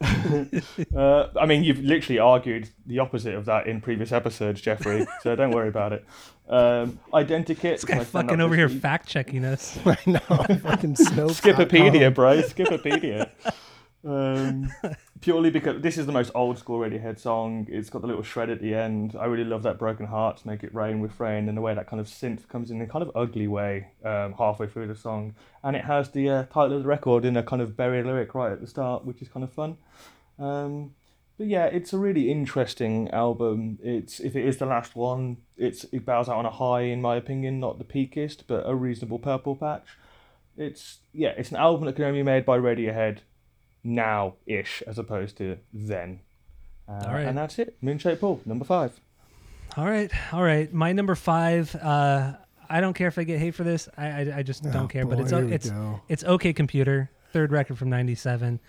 uh, 0.96 1.28
I 1.40 1.46
mean, 1.46 1.64
you've 1.64 1.80
literally 1.80 2.18
argued 2.18 2.68
the 2.86 3.00
opposite 3.00 3.34
of 3.34 3.46
that 3.46 3.66
in 3.66 3.80
previous 3.80 4.12
episodes, 4.12 4.60
Jeffrey. 4.60 5.06
so 5.22 5.34
don't 5.34 5.50
worry 5.50 5.68
about 5.68 5.92
it. 5.92 6.04
Um, 6.48 6.98
Identikit. 7.12 7.60
This 7.62 7.84
guy 7.84 8.02
fucking 8.04 8.40
over 8.40 8.54
here 8.54 8.68
fact 8.68 9.08
checking 9.08 9.44
us. 9.44 9.76
about. 9.76 9.98
I 10.06 10.10
know. 10.10 10.18
Fucking 10.20 10.94
Snopes. 10.94 11.40
Skipopedia, 11.40 12.14
bro. 12.14 12.40
Skipopedia. 12.42 13.30
Um, 14.04 14.70
purely 15.20 15.50
because 15.50 15.80
this 15.82 15.98
is 15.98 16.06
the 16.06 16.12
most 16.12 16.30
old 16.34 16.58
school 16.58 16.78
Radiohead 16.78 17.18
song. 17.18 17.66
It's 17.70 17.90
got 17.90 18.02
the 18.02 18.08
little 18.08 18.22
shred 18.22 18.50
at 18.50 18.60
the 18.60 18.74
end. 18.74 19.16
I 19.18 19.26
really 19.26 19.44
love 19.44 19.62
that 19.62 19.78
Broken 19.78 20.06
Hearts 20.06 20.44
Make 20.44 20.62
It 20.62 20.74
Rain 20.74 21.00
Refrain 21.00 21.48
and 21.48 21.56
the 21.56 21.62
way 21.62 21.74
that 21.74 21.88
kind 21.88 22.00
of 22.00 22.06
synth 22.06 22.48
comes 22.48 22.70
in 22.70 22.80
a 22.80 22.86
kind 22.86 23.02
of 23.02 23.10
ugly 23.14 23.48
way 23.48 23.88
um, 24.04 24.34
halfway 24.38 24.66
through 24.66 24.86
the 24.86 24.96
song. 24.96 25.34
And 25.62 25.76
it 25.76 25.84
has 25.84 26.10
the 26.10 26.28
uh, 26.28 26.42
title 26.44 26.76
of 26.76 26.82
the 26.82 26.88
record 26.88 27.24
in 27.24 27.36
a 27.36 27.42
kind 27.42 27.62
of 27.62 27.76
buried 27.76 28.06
lyric 28.06 28.34
right 28.34 28.52
at 28.52 28.60
the 28.60 28.66
start, 28.66 29.04
which 29.04 29.22
is 29.22 29.28
kind 29.28 29.44
of 29.44 29.52
fun. 29.52 29.76
Um, 30.38 30.92
but 31.36 31.46
yeah, 31.46 31.66
it's 31.66 31.92
a 31.92 31.98
really 31.98 32.30
interesting 32.30 33.08
album. 33.10 33.78
It's 33.82 34.20
if 34.20 34.34
it 34.34 34.44
is 34.44 34.56
the 34.56 34.66
last 34.66 34.96
one, 34.96 35.38
it's 35.56 35.84
it 35.84 36.04
bows 36.04 36.28
out 36.28 36.36
on 36.36 36.46
a 36.46 36.50
high 36.50 36.82
in 36.82 37.00
my 37.00 37.16
opinion, 37.16 37.60
not 37.60 37.78
the 37.78 37.84
peakest, 37.84 38.46
but 38.48 38.64
a 38.66 38.74
reasonable 38.74 39.20
purple 39.20 39.54
patch. 39.54 39.86
It's 40.56 40.98
yeah, 41.12 41.34
it's 41.36 41.50
an 41.50 41.56
album 41.56 41.86
that 41.86 41.94
can 41.94 42.04
only 42.04 42.20
be 42.20 42.24
made 42.24 42.44
by 42.44 42.58
Radiohead 42.58 43.18
now 43.84 44.34
ish 44.46 44.82
as 44.86 44.98
opposed 44.98 45.36
to 45.38 45.56
then. 45.72 46.20
Uh, 46.88 47.04
All 47.06 47.12
right. 47.14 47.26
And 47.26 47.36
that's 47.36 47.58
it. 47.58 47.76
Moonshaped 47.82 48.20
Pool, 48.20 48.40
number 48.46 48.64
five. 48.64 48.98
All 49.76 49.84
right, 49.84 50.10
all 50.32 50.42
right. 50.42 50.72
My 50.72 50.92
number 50.92 51.14
five. 51.14 51.74
Uh, 51.76 52.32
I 52.70 52.80
don't 52.80 52.94
care 52.94 53.08
if 53.08 53.18
I 53.18 53.24
get 53.24 53.38
hate 53.38 53.54
for 53.54 53.64
this. 53.64 53.88
I 53.96 54.06
I, 54.08 54.32
I 54.38 54.42
just 54.42 54.62
don't 54.62 54.76
Oh, 54.76 54.88
care. 54.88 55.04
but 55.06 55.20
it's 55.20 55.32
it's 55.32 55.70
it's 56.08 56.24
okay. 56.24 56.52
Computer 56.52 57.10
third 57.32 57.52
record 57.52 57.78
from 57.78 57.90
'97. 57.90 58.60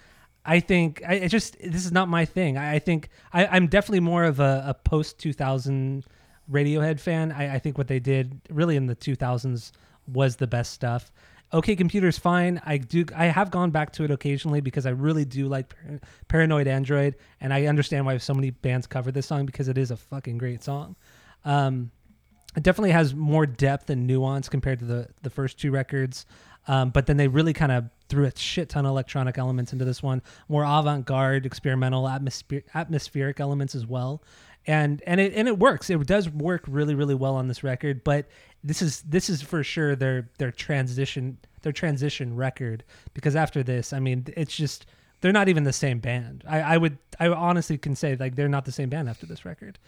I 0.45 0.59
think 0.59 1.01
I 1.07 1.15
it 1.15 1.29
just 1.29 1.57
this 1.59 1.85
is 1.85 1.91
not 1.91 2.09
my 2.09 2.25
thing. 2.25 2.57
I, 2.57 2.75
I 2.75 2.79
think 2.79 3.09
I, 3.33 3.47
I'm 3.47 3.67
definitely 3.67 4.01
more 4.01 4.25
of 4.25 4.39
a, 4.39 4.63
a 4.67 4.73
post 4.73 5.19
2000 5.19 6.05
Radiohead 6.51 6.99
fan. 6.99 7.31
I, 7.31 7.55
I 7.55 7.59
think 7.59 7.77
what 7.77 7.87
they 7.87 7.99
did 7.99 8.41
really 8.49 8.75
in 8.75 8.87
the 8.87 8.95
2000s 8.95 9.71
was 10.07 10.35
the 10.37 10.47
best 10.47 10.73
stuff. 10.73 11.11
Okay, 11.51 11.75
computer's 11.75 12.17
fine. 12.19 12.61
I 12.63 12.77
do. 12.77 13.05
I 13.15 13.25
have 13.25 13.49
gone 13.49 13.71
back 13.71 13.91
to 13.93 14.03
it 14.03 14.11
occasionally 14.11 14.61
because 14.61 14.85
I 14.85 14.91
really 14.91 15.25
do 15.25 15.47
like 15.47 15.69
Par- 15.69 15.99
Paranoid 16.27 16.67
Android, 16.67 17.15
and 17.41 17.51
I 17.51 17.65
understand 17.65 18.05
why 18.05 18.17
so 18.17 18.35
many 18.35 18.51
bands 18.51 18.85
cover 18.85 19.11
this 19.11 19.25
song 19.25 19.45
because 19.45 19.67
it 19.67 19.77
is 19.77 19.89
a 19.89 19.97
fucking 19.97 20.37
great 20.37 20.63
song. 20.63 20.95
Um, 21.45 21.89
it 22.55 22.61
definitely 22.61 22.91
has 22.91 23.15
more 23.15 23.47
depth 23.47 23.89
and 23.89 24.05
nuance 24.05 24.47
compared 24.47 24.79
to 24.79 24.85
the 24.85 25.07
the 25.23 25.29
first 25.31 25.59
two 25.59 25.71
records. 25.71 26.27
Um, 26.67 26.91
but 26.91 27.07
then 27.07 27.17
they 27.17 27.27
really 27.27 27.53
kind 27.53 27.71
of 27.71 27.89
threw 28.09 28.25
a 28.25 28.35
shit 28.35 28.69
ton 28.69 28.85
of 28.85 28.89
electronic 28.89 29.39
elements 29.39 29.73
into 29.73 29.85
this 29.85 30.03
one, 30.03 30.21
more 30.47 30.63
avant-garde, 30.63 31.45
experimental, 31.45 32.07
atmospheric 32.07 33.39
elements 33.39 33.73
as 33.73 33.87
well, 33.87 34.21
and 34.69 35.01
and 35.07 35.19
it 35.19 35.33
and 35.33 35.47
it 35.47 35.57
works. 35.57 35.89
It 35.89 36.05
does 36.05 36.29
work 36.29 36.63
really 36.67 36.93
really 36.93 37.15
well 37.15 37.35
on 37.35 37.47
this 37.47 37.63
record. 37.63 38.03
But 38.03 38.27
this 38.63 38.83
is 38.83 39.01
this 39.01 39.27
is 39.27 39.41
for 39.41 39.63
sure 39.63 39.95
their 39.95 40.29
their 40.37 40.51
transition 40.51 41.39
their 41.63 41.71
transition 41.71 42.35
record 42.35 42.83
because 43.15 43.35
after 43.35 43.63
this, 43.63 43.93
I 43.93 43.99
mean, 43.99 44.27
it's 44.37 44.55
just 44.55 44.85
they're 45.21 45.33
not 45.33 45.49
even 45.49 45.63
the 45.63 45.73
same 45.73 45.97
band. 45.97 46.43
I, 46.47 46.61
I 46.61 46.77
would 46.77 46.99
I 47.19 47.29
honestly 47.29 47.79
can 47.79 47.95
say 47.95 48.15
like 48.15 48.35
they're 48.35 48.47
not 48.47 48.65
the 48.65 48.71
same 48.71 48.89
band 48.89 49.09
after 49.09 49.25
this 49.25 49.43
record. 49.43 49.79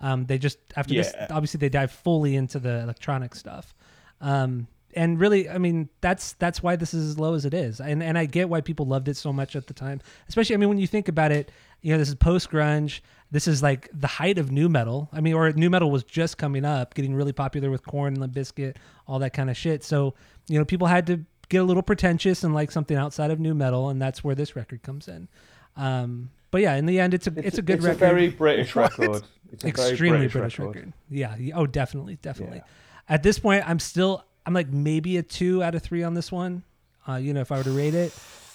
Um, 0.00 0.24
they 0.24 0.38
just 0.38 0.56
after 0.74 0.94
this 0.94 1.12
obviously 1.28 1.58
they 1.58 1.68
dive 1.68 1.92
fully 1.92 2.34
into 2.34 2.58
the 2.58 2.80
electronic 2.80 3.34
stuff. 3.34 3.74
Um, 4.22 4.68
and 4.94 5.20
really, 5.20 5.48
I 5.48 5.58
mean, 5.58 5.88
that's 6.00 6.32
that's 6.32 6.62
why 6.62 6.76
this 6.76 6.94
is 6.94 7.10
as 7.10 7.18
low 7.18 7.34
as 7.34 7.44
it 7.44 7.52
is. 7.52 7.80
And 7.80 8.02
and 8.02 8.16
I 8.16 8.24
get 8.24 8.48
why 8.48 8.62
people 8.62 8.86
loved 8.86 9.08
it 9.08 9.16
so 9.16 9.32
much 9.32 9.54
at 9.54 9.66
the 9.66 9.74
time. 9.74 10.00
Especially, 10.28 10.54
I 10.54 10.56
mean, 10.58 10.68
when 10.68 10.78
you 10.78 10.86
think 10.86 11.08
about 11.08 11.30
it, 11.30 11.50
you 11.82 11.92
know, 11.92 11.98
this 11.98 12.08
is 12.08 12.14
post 12.14 12.50
grunge. 12.50 13.00
This 13.30 13.46
is 13.46 13.62
like 13.62 13.88
the 13.92 14.06
height 14.06 14.38
of 14.38 14.50
nu 14.50 14.68
metal. 14.68 15.08
I 15.12 15.20
mean, 15.20 15.34
or 15.34 15.52
nu 15.52 15.70
metal 15.70 15.90
was 15.90 16.02
just 16.04 16.38
coming 16.38 16.64
up, 16.64 16.94
getting 16.94 17.14
really 17.14 17.32
popular 17.32 17.70
with 17.70 17.84
Korn, 17.84 18.14
and 18.14 18.20
Limp 18.20 18.34
Bizkit, 18.34 18.76
all 19.06 19.18
that 19.20 19.32
kind 19.32 19.50
of 19.50 19.56
shit. 19.56 19.84
So 19.84 20.14
you 20.48 20.58
know, 20.58 20.64
people 20.64 20.88
had 20.88 21.06
to 21.06 21.24
get 21.48 21.58
a 21.58 21.64
little 21.64 21.82
pretentious 21.82 22.42
and 22.42 22.54
like 22.54 22.70
something 22.70 22.96
outside 22.96 23.30
of 23.30 23.38
nu 23.38 23.54
metal, 23.54 23.88
and 23.88 24.00
that's 24.00 24.24
where 24.24 24.34
this 24.34 24.56
record 24.56 24.82
comes 24.82 25.06
in. 25.08 25.28
Um, 25.76 26.30
but 26.50 26.60
yeah, 26.62 26.74
in 26.74 26.86
the 26.86 26.98
end, 26.98 27.14
it's 27.14 27.26
a 27.26 27.32
it's, 27.36 27.58
a 27.58 27.62
good 27.62 27.76
it's 27.76 27.84
record 27.84 28.02
a 28.02 28.06
very 28.06 28.28
British 28.28 28.74
record. 28.74 29.22
It's 29.52 29.64
extremely 29.64 30.28
British, 30.28 30.58
record. 30.58 30.92
Yeah. 31.08 31.36
Oh, 31.54 31.66
definitely, 31.66 32.18
definitely. 32.22 32.58
Yeah. 32.58 32.64
At 33.08 33.22
this 33.22 33.38
point, 33.38 33.68
I'm 33.68 33.78
still 33.78 34.24
I'm 34.46 34.54
like 34.54 34.68
maybe 34.68 35.16
a 35.16 35.22
two 35.22 35.62
out 35.62 35.74
of 35.74 35.82
three 35.82 36.02
on 36.02 36.14
this 36.14 36.32
one. 36.32 36.62
Uh, 37.08 37.16
you 37.16 37.34
know, 37.34 37.40
if 37.40 37.50
I 37.52 37.58
were 37.58 37.64
to 37.64 37.70
rate 37.70 37.94
it, 37.94 38.12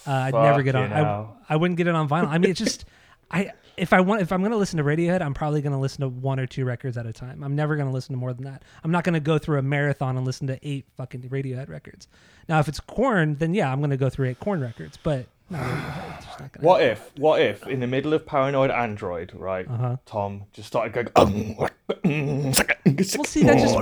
uh, 0.07 0.11
I'd 0.11 0.34
never 0.34 0.63
get 0.63 0.76
on. 0.76 0.91
I. 0.91 1.28
I 1.47 1.55
wouldn't 1.57 1.78
get 1.78 1.88
it 1.88 1.95
on 1.95 2.09
vinyl. 2.09 2.28
I 2.28 2.38
mean, 2.38 2.51
it's 2.51 2.59
just 2.59 2.86
I 3.30 3.51
if 3.78 3.93
I 3.93 4.01
want 4.01 4.21
if 4.21 4.32
I'm 4.32 4.41
gonna 4.41 4.57
listen 4.57 4.78
to 4.78 4.84
Radiohead, 4.84 5.21
I'm 5.21 5.34
probably 5.34 5.61
gonna 5.61 5.80
listen 5.80 6.01
to 6.01 6.09
one 6.09 6.39
or 6.39 6.45
two 6.47 6.65
records 6.65 6.97
at 6.97 7.05
a 7.05 7.13
time. 7.13 7.43
I'm 7.43 7.55
never 7.55 7.76
gonna 7.76 7.91
listen 7.91 8.13
to 8.13 8.19
more 8.19 8.34
than 8.34 8.45
that. 8.45 8.63
I'm 8.84 8.91
not 8.91 9.03
gonna 9.03 9.19
go 9.19 9.38
through 9.38 9.59
a 9.59 9.61
marathon 9.61 10.17
and 10.17 10.26
listen 10.26 10.47
to 10.47 10.59
eight 10.67 10.86
fucking 10.97 11.21
Radiohead 11.23 11.69
records. 11.69 12.07
Now, 12.47 12.59
if 12.59 12.67
it's 12.67 12.80
Korn, 12.80 13.36
then 13.36 13.53
yeah, 13.53 13.71
I'm 13.71 13.82
gonna 13.82 13.97
go 13.97 14.09
through 14.09 14.30
eight 14.30 14.39
Korn 14.39 14.61
records. 14.61 14.97
But 15.01 15.28
not 15.49 15.61
Radiohead. 15.63 16.15
It's 16.17 16.26
just 16.26 16.39
not 16.39 16.61
What 16.61 16.82
if, 16.82 17.11
what 17.17 17.41
if, 17.41 17.67
in 17.67 17.80
the 17.80 17.88
middle 17.88 18.13
of 18.13 18.26
Paranoid 18.26 18.71
Android, 18.71 19.32
right, 19.34 19.67
Uh-huh. 19.69 19.97
Tom 20.05 20.43
just 20.53 20.67
started 20.67 20.93
going, 20.93 21.07
um, 21.15 21.55
well, 21.57 21.69
see, 22.53 23.43
that 23.43 23.57
just 23.59 23.76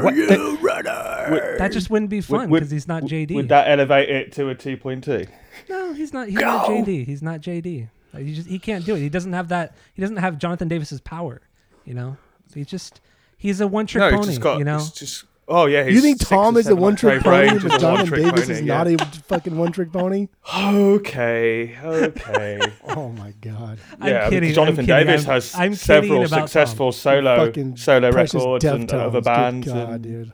that 1.58 1.70
just 1.72 1.90
wouldn't 1.90 2.10
be 2.10 2.22
fun 2.22 2.50
because 2.50 2.72
he's 2.72 2.88
not 2.88 3.04
JD. 3.04 3.36
Would 3.36 3.50
that 3.50 3.70
elevate 3.70 4.10
it 4.10 4.32
to 4.34 4.50
a 4.50 4.56
2.2? 4.56 5.28
No, 5.70 5.94
he's 5.94 6.12
not. 6.14 6.28
He's 6.28 6.40
not 6.40 6.68
JD. 6.68 7.06
He's 7.06 7.22
not 7.22 7.42
JD. 7.42 7.90
Like, 8.14 8.26
he 8.26 8.34
just 8.36 8.48
he 8.48 8.60
can't 8.60 8.86
do 8.86 8.96
it. 8.96 9.00
He 9.00 9.10
doesn't 9.10 9.34
have 9.34 9.48
that. 9.50 9.76
He 9.94 10.02
doesn't 10.02 10.18
have 10.18 10.38
Jonathan 10.38 10.68
Davis's 10.68 11.02
power. 11.02 11.42
You 11.86 11.94
know, 11.96 12.18
he's 12.54 12.68
just 12.68 13.02
he's 13.38 13.60
a 13.60 13.68
one 13.68 13.88
trick 13.88 14.02
No, 14.02 14.12
pony. 14.12 14.26
just 14.28 14.42
got, 14.42 14.60
you 14.60 14.64
know, 14.66 14.78
just, 14.94 15.26
oh 15.48 15.66
yeah. 15.66 15.86
You 15.86 16.00
think 16.00 16.20
Tom 16.20 16.56
is 16.58 16.68
a 16.68 16.76
one 16.76 16.96
trick 16.96 17.24
pony, 17.24 17.56
is 17.56 17.64
but 17.64 17.76
a 17.76 17.80
Jonathan 17.80 18.14
Davis 18.22 18.42
pony, 18.46 18.54
is 18.54 18.62
yeah. 18.62 18.84
not 18.84 18.88
a 18.88 18.98
fucking 19.28 19.58
one 19.58 19.72
trick 19.72 19.92
pony? 19.92 20.28
Okay, 20.56 21.78
okay. 21.84 22.60
Oh 22.96 23.10
my 23.10 23.34
god. 23.42 23.80
I'm 24.00 24.08
yeah, 24.10 24.26
kidding, 24.26 24.42
because 24.42 24.56
Jonathan 24.56 24.80
I'm 24.82 24.86
kidding, 24.86 25.08
Davis 25.08 25.26
I'm- 25.26 25.34
has 25.34 25.56
I'm 25.56 25.76
several 25.76 26.20
about 26.26 26.30
Tom. 26.30 26.48
successful 26.48 26.92
solo 26.92 27.48
Fucking 27.48 27.78
solo 27.78 28.12
records 28.12 28.34
and, 28.36 28.64
and 28.64 28.90
Deftones, 28.90 28.94
other 28.94 29.12
good 29.12 29.24
bands. 29.24 29.68
God, 29.68 29.90
and, 29.90 30.04
dude. 30.04 30.34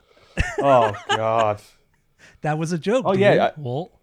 oh 0.59 0.93
god. 1.09 1.61
that 2.41 2.57
was 2.57 2.71
a 2.73 2.77
joke. 2.77 3.03
Oh, 3.07 3.13
dude. 3.13 3.21
yeah, 3.21 3.51
I- 3.55 3.59
Walt. 3.59 3.93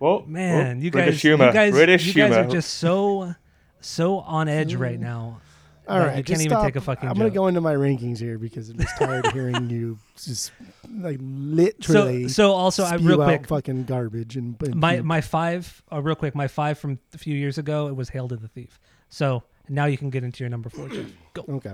Well, 0.00 0.24
Man, 0.26 0.76
well, 0.78 0.84
you 0.84 0.90
guys, 0.90 1.04
British 1.04 1.22
humor. 1.22 1.46
you 1.46 1.52
guys, 1.52 1.72
British 1.72 2.06
you 2.06 2.14
guys 2.14 2.32
humor. 2.32 2.48
are 2.48 2.50
just 2.50 2.74
so 2.74 3.34
so 3.80 4.18
on 4.20 4.48
edge 4.48 4.74
right 4.74 4.98
now. 4.98 5.40
All 5.88 5.98
that 5.98 6.06
right, 6.06 6.18
you 6.18 6.24
can't 6.24 6.40
even 6.40 6.50
stop. 6.52 6.64
take 6.64 6.76
a 6.76 6.80
fucking 6.80 7.08
I'm 7.08 7.16
gonna 7.16 7.30
go 7.30 7.48
into 7.48 7.60
my 7.60 7.74
rankings 7.74 8.18
here 8.18 8.38
because 8.38 8.70
I'm 8.70 8.78
just 8.78 8.96
tired 8.96 9.26
of 9.26 9.32
hearing 9.32 9.68
you 9.70 9.98
just 10.16 10.52
like 10.88 11.18
literally 11.20 12.28
so 12.28 12.52
also, 12.52 12.84
I 12.84 12.96
spew 12.96 13.08
real 13.08 13.22
out 13.22 13.26
quick, 13.26 13.46
fucking 13.48 13.84
garbage 13.84 14.36
and, 14.36 14.56
and 14.62 14.74
my 14.76 14.96
puke. 14.96 15.04
my 15.04 15.20
five 15.20 15.82
uh, 15.92 16.00
real 16.00 16.14
quick 16.14 16.34
my 16.36 16.46
five 16.48 16.78
from 16.78 16.98
a 17.12 17.18
few 17.18 17.34
years 17.34 17.58
ago 17.58 17.88
it 17.88 17.96
was 17.96 18.08
hail 18.10 18.28
to 18.28 18.36
the 18.36 18.46
thief 18.48 18.78
so 19.08 19.42
now 19.68 19.86
you 19.86 19.98
can 19.98 20.10
get 20.10 20.22
into 20.22 20.44
your 20.44 20.48
number 20.50 20.68
four 20.70 20.88
Jeff. 20.88 21.06
go 21.34 21.44
Okay. 21.48 21.72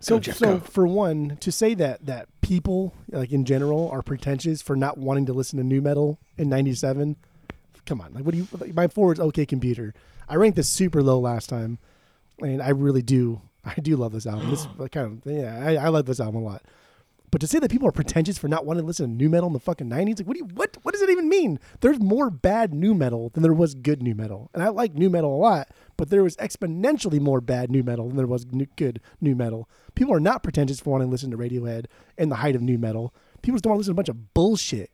So, 0.00 0.18
Jeff, 0.20 0.36
so 0.36 0.58
go. 0.58 0.60
for 0.60 0.86
one, 0.86 1.36
to 1.40 1.50
say 1.50 1.74
that 1.74 2.06
that 2.06 2.28
people 2.40 2.94
like 3.10 3.32
in 3.32 3.44
general 3.44 3.90
are 3.90 4.02
pretentious 4.02 4.62
for 4.62 4.76
not 4.76 4.98
wanting 4.98 5.26
to 5.26 5.32
listen 5.32 5.58
to 5.58 5.64
nu 5.64 5.80
metal 5.80 6.18
in 6.36 6.48
'97, 6.48 7.16
come 7.86 8.00
on, 8.00 8.12
like 8.14 8.24
what 8.24 8.32
do 8.32 8.38
you? 8.38 8.48
Like, 8.58 8.74
my 8.74 8.88
four 8.88 9.12
is 9.12 9.20
OK 9.20 9.46
Computer. 9.46 9.94
I 10.28 10.36
ranked 10.36 10.56
this 10.56 10.68
super 10.68 11.02
low 11.02 11.18
last 11.18 11.48
time, 11.48 11.78
and 12.40 12.62
I 12.62 12.70
really 12.70 13.02
do, 13.02 13.40
I 13.64 13.74
do 13.74 13.96
love 13.96 14.12
this 14.12 14.26
album. 14.26 14.50
This 14.50 14.66
like 14.76 14.92
kind 14.92 15.20
of 15.24 15.32
yeah, 15.32 15.58
I, 15.64 15.86
I 15.86 15.88
love 15.88 16.06
this 16.06 16.20
album 16.20 16.42
a 16.42 16.44
lot. 16.44 16.62
But 17.30 17.40
to 17.42 17.46
say 17.46 17.58
that 17.58 17.70
people 17.70 17.86
are 17.86 17.92
pretentious 17.92 18.38
for 18.38 18.48
not 18.48 18.64
wanting 18.64 18.82
to 18.82 18.86
listen 18.86 19.06
to 19.10 19.14
nu 19.24 19.28
metal 19.28 19.48
in 19.48 19.52
the 19.52 19.60
fucking 19.60 19.88
nineties, 19.88 20.18
like 20.18 20.26
what 20.26 20.34
do 20.34 20.38
you 20.40 20.46
what 20.54 20.76
what 20.82 20.92
does 20.92 21.02
it 21.02 21.10
even 21.10 21.28
mean? 21.28 21.58
There's 21.80 22.00
more 22.00 22.30
bad 22.30 22.72
nu 22.72 22.94
metal 22.94 23.30
than 23.34 23.42
there 23.42 23.52
was 23.52 23.74
good 23.74 24.02
nu 24.02 24.14
metal, 24.14 24.50
and 24.54 24.62
I 24.62 24.68
like 24.68 24.94
nu 24.94 25.10
metal 25.10 25.34
a 25.34 25.36
lot, 25.36 25.68
but 25.98 26.08
there 26.10 26.22
was 26.22 26.36
exponentially 26.36 27.20
more 27.20 27.40
bad 27.40 27.70
nu 27.70 27.82
metal 27.82 28.08
than 28.08 28.16
there 28.16 28.26
was 28.26 28.46
new, 28.46 28.66
good 28.76 29.00
nu 29.20 29.34
metal. 29.34 29.68
People 29.94 30.14
are 30.14 30.20
not 30.20 30.42
pretentious 30.42 30.80
for 30.80 30.90
wanting 30.90 31.08
to 31.08 31.12
listen 31.12 31.30
to 31.30 31.36
Radiohead 31.36 31.86
in 32.16 32.28
the 32.30 32.36
height 32.36 32.56
of 32.56 32.62
nu 32.62 32.78
metal. 32.78 33.14
People 33.42 33.56
just 33.56 33.64
don't 33.64 33.72
want 33.72 33.76
to 33.76 33.80
listen 33.80 33.94
to 33.94 34.00
a 34.00 34.02
bunch 34.02 34.08
of 34.08 34.34
bullshit. 34.34 34.90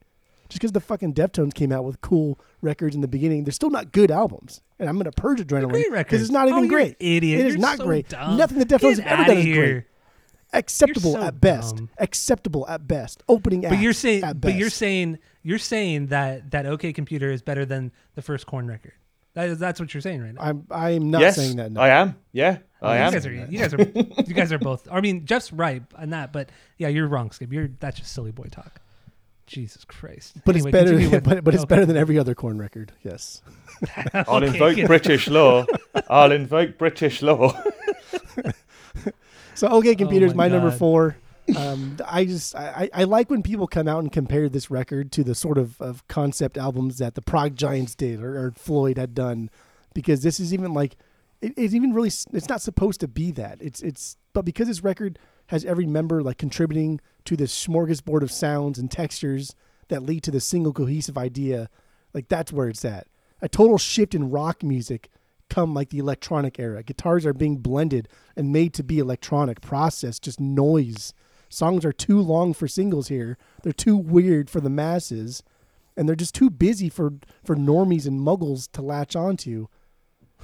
Just 0.49 0.61
because 0.61 0.73
the 0.73 0.81
fucking 0.81 1.15
Deftones 1.15 1.55
came 1.55 1.73
out 1.73 1.85
with 1.85 2.01
cool 2.03 2.39
records 2.61 2.95
in 2.95 3.01
the 3.01 3.09
beginning, 3.09 3.45
they're 3.45 3.53
still 3.53 3.71
not 3.71 3.93
good 3.93 4.11
albums. 4.11 4.61
And 4.79 4.89
I'm 4.89 4.99
gonna 4.99 5.11
purge 5.13 5.41
adrenaline 5.41 5.91
because 5.97 6.21
it's 6.21 6.31
not 6.31 6.47
Oh, 6.47 6.51
even 6.51 6.65
an 6.65 6.69
great. 6.69 6.97
idiot. 7.01 7.41
It 7.41 7.47
is 7.47 7.53
You're 7.55 7.61
not 7.63 7.79
so 7.79 7.85
great. 7.87 8.09
dumb. 8.11 8.37
Nothing 8.37 8.59
the 8.59 8.67
Deftones 8.67 8.97
Get 8.97 9.07
have 9.07 9.21
ever 9.21 9.25
done 9.35 9.39
is 9.39 9.57
great 9.57 9.85
acceptable 10.57 11.13
so 11.13 11.23
at 11.23 11.41
best. 11.41 11.77
dumb. 11.77 11.91
Acceptable 11.99 12.67
at 12.69 12.87
best. 12.89 13.23
Opening 13.29 13.63
but 13.63 13.73
act 13.73 13.83
you're 13.83 13.93
saying 13.93 14.25
at 14.25 14.41
but 14.41 14.55
you're 14.55 14.71
saying 14.71 15.19
you're 15.43 15.59
saying 15.59 16.07
that 16.09 16.51
that 16.53 16.67
OK 16.67 16.93
Computer 16.93 17.31
is 17.31 17.43
better 17.43 17.65
than 17.65 17.93
the 18.15 18.23
first 18.23 18.47
Korn 18.47 18.67
record. 18.67 18.93
That 19.35 19.49
is 19.49 19.59
that's 19.59 19.81
what 19.81 19.93
you're 19.93 20.01
saying 20.01 20.23
right 20.23 20.33
now. 20.35 20.41
I'm 20.43 20.67
I'm 20.71 21.11
not 21.11 21.21
yes, 21.21 21.37
saying 21.37 21.57
that. 21.57 21.73
No. 21.73 21.81
I 21.81 21.89
am. 21.89 22.17
Yeah, 22.33 22.59
I 22.81 22.99
you 22.99 23.03
am. 23.05 23.13
guys 23.13 23.27
are 23.27 23.33
you 23.33 23.59
guys 23.59 23.75
are 23.75 23.79
you 24.27 24.35
guys 24.35 24.53
are 24.53 24.59
both. 24.59 24.87
I 24.91 25.01
mean, 25.01 25.27
Jeff's 25.27 25.53
right 25.53 25.83
on 25.97 26.11
that, 26.11 26.33
but 26.33 26.51
yeah, 26.79 26.89
you're 26.89 27.09
wrong, 27.09 27.31
Skip. 27.33 27.53
You're 27.53 27.69
that's 27.81 27.99
just 27.99 28.13
silly 28.13 28.31
boy 28.31 28.45
talk. 28.51 28.81
Jesus 29.47 29.85
Christ. 29.85 30.37
but 30.47 30.55
Anyway, 30.55 30.71
it's 30.71 30.73
better. 30.73 30.91
continue 30.93 31.11
with- 31.17 31.25
But, 31.25 31.45
but 31.45 31.55
it's 31.55 31.67
better 31.67 31.85
than 31.85 31.99
every 31.99 32.19
other 32.19 32.35
Korn 32.35 32.57
record. 32.59 32.93
Yes. 33.03 33.43
I'll 34.15 34.43
invoke. 34.43 34.79
British 34.87 35.29
law. 35.29 35.67
I'll 36.09 36.33
invoke 36.33 36.79
British 36.79 37.21
law. 37.21 37.53
So 39.55 39.69
okay, 39.69 39.95
computers. 39.95 40.33
Oh 40.33 40.37
my 40.37 40.49
my 40.49 40.57
number 40.57 40.71
four. 40.71 41.17
Um, 41.57 41.99
I 42.07 42.25
just 42.25 42.55
I, 42.55 42.89
I 42.95 43.03
I 43.03 43.05
like 43.05 43.31
when 43.31 43.43
people 43.43 43.67
come 43.67 43.87
out 43.87 44.01
and 44.01 44.11
compare 44.11 44.49
this 44.49 44.71
record 44.71 45.13
to 45.13 45.25
the 45.25 45.35
sort 45.35 45.59
of, 45.59 45.81
of 45.81 46.07
concept 46.09 46.57
albums 46.57 46.99
that 46.99 47.15
the 47.15 47.23
Prog 47.23 47.55
Giants 47.55 47.95
did 47.95 48.23
or, 48.23 48.47
or 48.47 48.53
Floyd 48.53 48.97
had 48.97 49.15
done 49.15 49.51
because 49.95 50.23
this 50.23 50.41
is 50.41 50.55
even 50.55 50.73
like 50.73 50.97
it, 51.41 51.53
it's 51.57 51.75
even 51.75 51.93
really 51.93 52.09
it's 52.09 52.49
not 52.49 52.63
supposed 52.63 53.01
to 53.01 53.09
be 53.09 53.31
that. 53.33 53.59
It's 53.61 53.83
it's 53.83 54.17
but 54.33 54.45
because 54.45 54.69
this 54.69 54.83
record 54.83 55.19
has 55.49 55.65
every 55.65 55.87
member 55.87 56.23
like 56.23 56.39
contributing 56.39 57.01
to 57.27 57.37
this 57.37 57.67
smorgasbord 57.67 58.23
of 58.23 58.31
sounds 58.31 58.79
and 58.79 58.91
textures 58.91 59.55
that 59.89 60.03
lead 60.03 60.23
to 60.23 60.31
the 60.31 60.41
single 60.41 60.73
cohesive 60.73 61.19
idea, 61.19 61.69
like 62.13 62.29
that's 62.29 62.53
where 62.53 62.69
it's 62.69 62.85
at. 62.85 63.07
A 63.43 63.49
total 63.49 63.77
shift 63.77 64.15
in 64.15 64.31
rock 64.31 64.63
music 64.63 65.11
come 65.49 65.75
like 65.75 65.91
the 65.91 65.99
electronic 65.99 66.59
era. 66.59 66.83
Guitars 66.83 67.27
are 67.27 67.33
being 67.33 67.57
blended 67.57 68.09
and 68.37 68.53
made 68.53 68.75
to 68.75 68.83
be 68.83 68.99
electronic 68.99 69.61
process, 69.61 70.19
just 70.19 70.41
noise. 70.41 71.15
Songs 71.49 71.85
are 71.85 71.93
too 71.93 72.21
long 72.21 72.53
for 72.55 72.67
singles 72.67 73.09
here. 73.09 73.39
They're 73.63 73.73
too 73.73 73.97
weird 73.97 74.51
for 74.51 74.61
the 74.61 74.71
masses, 74.71 75.43
and 75.97 76.09
they're 76.09 76.17
just 76.17 76.35
too 76.35 76.51
busy 76.51 76.89
for 76.89 77.15
for 77.45 77.55
normies 77.55 78.07
and 78.07 78.21
muggles 78.21 78.71
to 78.73 78.83
latch 78.83 79.15
onto. 79.15 79.69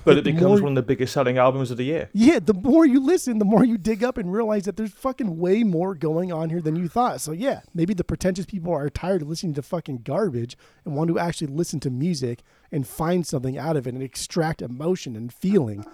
But 0.05 0.19
it 0.19 0.25
becomes 0.25 0.43
more- 0.43 0.63
one 0.63 0.73
of 0.73 0.77
the 0.77 0.83
biggest 0.83 1.13
selling 1.13 1.39
albums 1.39 1.71
of 1.71 1.77
the 1.77 1.85
year. 1.85 2.09
Yeah, 2.13 2.39
the 2.39 2.55
more 2.55 2.87
you 2.87 3.01
listen, 3.01 3.39
the 3.39 3.45
more 3.45 3.65
you 3.65 3.77
dig 3.77 4.03
up 4.03 4.17
and 4.17 4.33
realize 4.33 4.65
that 4.65 4.77
there's 4.77 4.93
fucking 4.93 5.39
way 5.39 5.63
more 5.63 5.95
going 5.95 6.33
on 6.33 6.51
here 6.51 6.61
than 6.61 6.77
you 6.77 6.89
thought. 6.89 7.21
So 7.21 7.33
yeah, 7.33 7.61
maybe 7.75 7.95
the 7.95 8.05
pretentious 8.05 8.47
people 8.47 8.73
are 8.73 8.89
tired 8.89 9.23
of 9.23 9.29
listening 9.29 9.55
to 9.55 9.63
fucking 9.63 9.99
garbage 9.99 10.57
and 10.85 10.95
want 10.95 11.09
to 11.09 11.19
actually 11.19 11.49
listen 11.49 11.81
to 11.81 11.91
music 11.91 12.43
and 12.73 12.87
find 12.87 13.27
something 13.27 13.59
out 13.59 13.77
of 13.77 13.87
it 13.87 13.95
and 13.95 14.03
extract 14.03 14.63
emotion 14.63 15.17
and 15.17 15.33
feeling. 15.33 15.85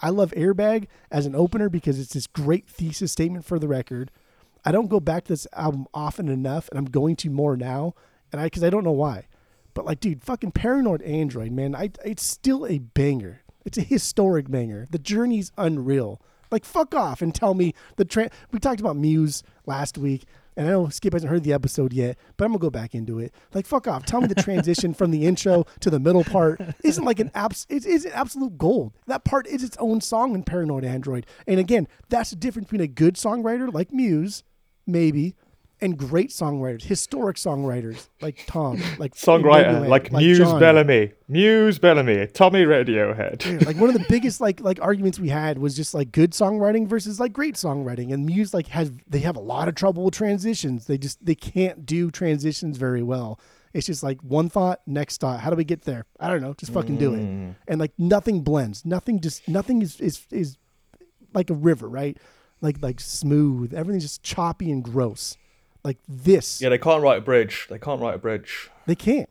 I 0.00 0.08
love 0.10 0.30
Airbag 0.32 0.86
as 1.10 1.26
an 1.26 1.34
opener 1.34 1.68
because 1.68 1.98
it's 1.98 2.14
this 2.14 2.26
great 2.26 2.66
thesis 2.66 3.12
statement 3.12 3.44
for 3.44 3.58
the 3.58 3.68
record. 3.68 4.10
I 4.64 4.72
don't 4.72 4.88
go 4.88 5.00
back 5.00 5.24
to 5.24 5.32
this 5.32 5.46
album 5.52 5.86
often 5.92 6.28
enough, 6.28 6.68
and 6.70 6.78
I'm 6.78 6.86
going 6.86 7.16
to 7.16 7.30
more 7.30 7.56
now, 7.56 7.94
and 8.32 8.40
I 8.40 8.44
because 8.44 8.64
I 8.64 8.70
don't 8.70 8.84
know 8.84 8.90
why. 8.92 9.26
But 9.74 9.84
like, 9.84 10.00
dude, 10.00 10.22
fucking 10.22 10.52
Paranoid 10.52 11.02
Android, 11.02 11.52
man, 11.52 11.74
I 11.74 11.90
it's 12.04 12.24
still 12.24 12.66
a 12.66 12.78
banger. 12.78 13.42
It's 13.64 13.78
a 13.78 13.82
historic 13.82 14.50
banger. 14.50 14.86
The 14.90 14.98
journey's 14.98 15.52
unreal. 15.58 16.20
Like, 16.50 16.64
fuck 16.64 16.94
off 16.94 17.22
and 17.22 17.34
tell 17.34 17.54
me 17.54 17.74
the 17.96 18.04
tra- 18.04 18.30
We 18.52 18.58
talked 18.58 18.80
about 18.80 18.96
Muse 18.96 19.42
last 19.66 19.96
week, 19.96 20.24
and 20.56 20.66
I 20.66 20.70
know 20.72 20.88
Skip 20.88 21.12
hasn't 21.12 21.30
heard 21.30 21.44
the 21.44 21.52
episode 21.52 21.92
yet, 21.92 22.18
but 22.36 22.44
I'm 22.44 22.50
gonna 22.50 22.58
go 22.60 22.70
back 22.70 22.92
into 22.94 23.20
it. 23.20 23.32
Like, 23.54 23.66
fuck 23.66 23.86
off. 23.86 24.04
Tell 24.04 24.20
me 24.20 24.26
the 24.26 24.34
transition 24.42 24.92
from 24.92 25.12
the 25.12 25.24
intro 25.26 25.64
to 25.78 25.90
the 25.90 26.00
middle 26.00 26.24
part 26.24 26.60
isn't 26.82 27.04
like 27.04 27.20
an 27.20 27.30
abs. 27.34 27.66
It 27.68 27.86
is 27.86 28.04
absolute 28.04 28.58
gold. 28.58 28.92
That 29.06 29.24
part 29.24 29.46
is 29.46 29.62
its 29.62 29.76
own 29.78 30.00
song 30.00 30.34
in 30.34 30.42
Paranoid 30.42 30.84
Android. 30.84 31.24
And 31.46 31.60
again, 31.60 31.86
that's 32.08 32.30
the 32.30 32.36
difference 32.36 32.66
between 32.66 32.80
a 32.80 32.88
good 32.88 33.14
songwriter 33.14 33.72
like 33.72 33.92
Muse, 33.92 34.42
maybe, 34.88 35.36
and 35.82 35.96
great 35.96 36.30
songwriters, 36.30 36.82
historic 36.82 37.36
songwriters 37.36 38.08
like 38.20 38.44
Tom, 38.46 38.82
like 38.98 39.14
Songwriter 39.14 39.80
Radiohead, 39.80 39.88
like, 39.88 40.12
Muse 40.12 40.38
Johnny. 40.38 40.60
Bellamy, 40.60 41.12
Muse 41.28 41.78
Bellamy, 41.78 42.26
Tommy 42.28 42.64
Radiohead. 42.64 43.38
Dude, 43.38 43.66
like 43.66 43.76
one 43.76 43.88
of 43.88 43.94
the 43.94 44.04
biggest 44.08 44.40
like 44.40 44.60
like 44.60 44.80
arguments 44.80 45.18
we 45.18 45.28
had 45.28 45.58
was 45.58 45.74
just 45.74 45.94
like 45.94 46.12
good 46.12 46.32
songwriting 46.32 46.86
versus 46.86 47.18
like 47.18 47.32
great 47.32 47.54
songwriting. 47.54 48.12
And 48.12 48.26
muse 48.26 48.52
like 48.52 48.68
has 48.68 48.92
they 49.08 49.20
have 49.20 49.36
a 49.36 49.40
lot 49.40 49.68
of 49.68 49.74
trouble 49.74 50.04
with 50.04 50.14
transitions. 50.14 50.86
They 50.86 50.98
just 50.98 51.24
they 51.24 51.34
can't 51.34 51.86
do 51.86 52.10
transitions 52.10 52.76
very 52.76 53.02
well. 53.02 53.40
It's 53.72 53.86
just 53.86 54.02
like 54.02 54.20
one 54.22 54.48
thought 54.48 54.80
next 54.86 55.20
thought. 55.20 55.40
How 55.40 55.50
do 55.50 55.56
we 55.56 55.64
get 55.64 55.82
there? 55.82 56.04
I 56.18 56.28
don't 56.28 56.42
know. 56.42 56.54
Just 56.54 56.72
fucking 56.72 56.98
do 56.98 57.14
it. 57.14 57.20
Mm. 57.20 57.54
And 57.68 57.80
like 57.80 57.92
nothing 57.98 58.42
blends. 58.42 58.84
Nothing 58.84 59.20
just 59.20 59.48
nothing 59.48 59.82
is 59.82 60.00
is 60.00 60.26
is 60.30 60.56
like 61.32 61.50
a 61.50 61.54
river 61.54 61.88
right? 61.88 62.18
Like 62.60 62.82
like 62.82 63.00
smooth. 63.00 63.72
Everything's 63.72 64.04
just 64.04 64.22
choppy 64.22 64.70
and 64.70 64.84
gross 64.84 65.36
like 65.84 65.98
this 66.08 66.60
Yeah, 66.60 66.68
they 66.68 66.78
can't 66.78 67.02
write 67.02 67.18
a 67.18 67.20
bridge. 67.22 67.66
They 67.70 67.78
can't 67.78 68.00
write 68.00 68.14
a 68.14 68.18
bridge. 68.18 68.70
they 68.86 68.94
can't 68.94 69.28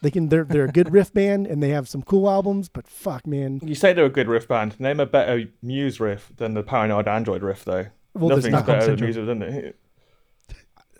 they 0.00 0.10
can 0.10 0.28
they're 0.28 0.44
they're 0.44 0.66
a 0.66 0.72
good 0.72 0.92
riff 0.92 1.12
band 1.12 1.46
and 1.46 1.60
they 1.62 1.70
have 1.70 1.88
some 1.88 2.02
cool 2.02 2.30
albums 2.30 2.68
but 2.68 2.86
fuck 2.86 3.26
man 3.26 3.60
You 3.64 3.74
say 3.74 3.92
they're 3.92 4.04
a 4.04 4.08
good 4.10 4.28
riff 4.28 4.46
band. 4.46 4.78
Name 4.78 5.00
a 5.00 5.06
better 5.06 5.46
Muse 5.62 5.98
riff 5.98 6.30
than 6.36 6.54
the 6.54 6.62
Paranoid 6.62 7.08
Android 7.08 7.42
riff, 7.42 7.64
though. 7.64 7.86
Well, 8.14 8.28
Nothing's 8.30 8.52
not 8.52 8.66
better 8.66 8.94
than. 8.94 9.04
Muse, 9.04 9.16
than 9.16 9.42
it. 9.42 9.76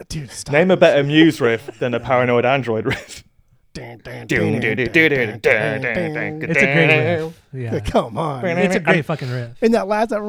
dude 0.09 0.31
stop 0.31 0.53
Name 0.53 0.71
a 0.71 0.77
better 0.77 1.03
Muse 1.05 1.41
riff 1.41 1.79
than 1.79 1.93
the 1.93 2.01
Paranoid 2.01 2.45
Android 2.45 2.87
riff. 2.87 3.23
It's 6.43 6.63
a 6.63 6.67
great 6.67 6.89
riff. 6.89 7.43
Yeah. 7.53 7.81
Come 7.81 8.19
on. 8.19 8.45
It's 8.45 8.77
a 8.77 8.81
great 8.81 9.05
fucking 9.05 9.31
riff. 9.31 9.63
And 9.63 9.75
that 9.75 9.89
last 9.89 10.11
that 10.11 10.21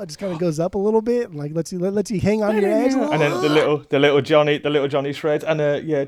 it 0.00 0.06
just 0.06 0.18
kind 0.18 0.32
of 0.32 0.38
goes 0.38 0.58
up 0.58 0.74
a 0.74 0.78
little 0.78 1.02
bit 1.02 1.28
and 1.28 1.38
like 1.38 1.52
lets 1.54 1.72
you 1.72 1.78
let, 1.78 1.92
lets 1.92 2.10
you 2.10 2.20
hang 2.20 2.42
on 2.42 2.56
your 2.56 2.70
edge. 2.70 2.94
And 2.94 3.20
then 3.20 3.30
the 3.30 3.48
little, 3.48 3.84
the 3.88 3.98
little 3.98 4.20
Johnny, 4.20 4.58
the 4.58 4.70
little 4.70 4.88
Johnny 4.88 5.12
shreds, 5.12 5.44
and 5.44 5.60
uh, 5.60 5.80
yeah. 5.84 6.06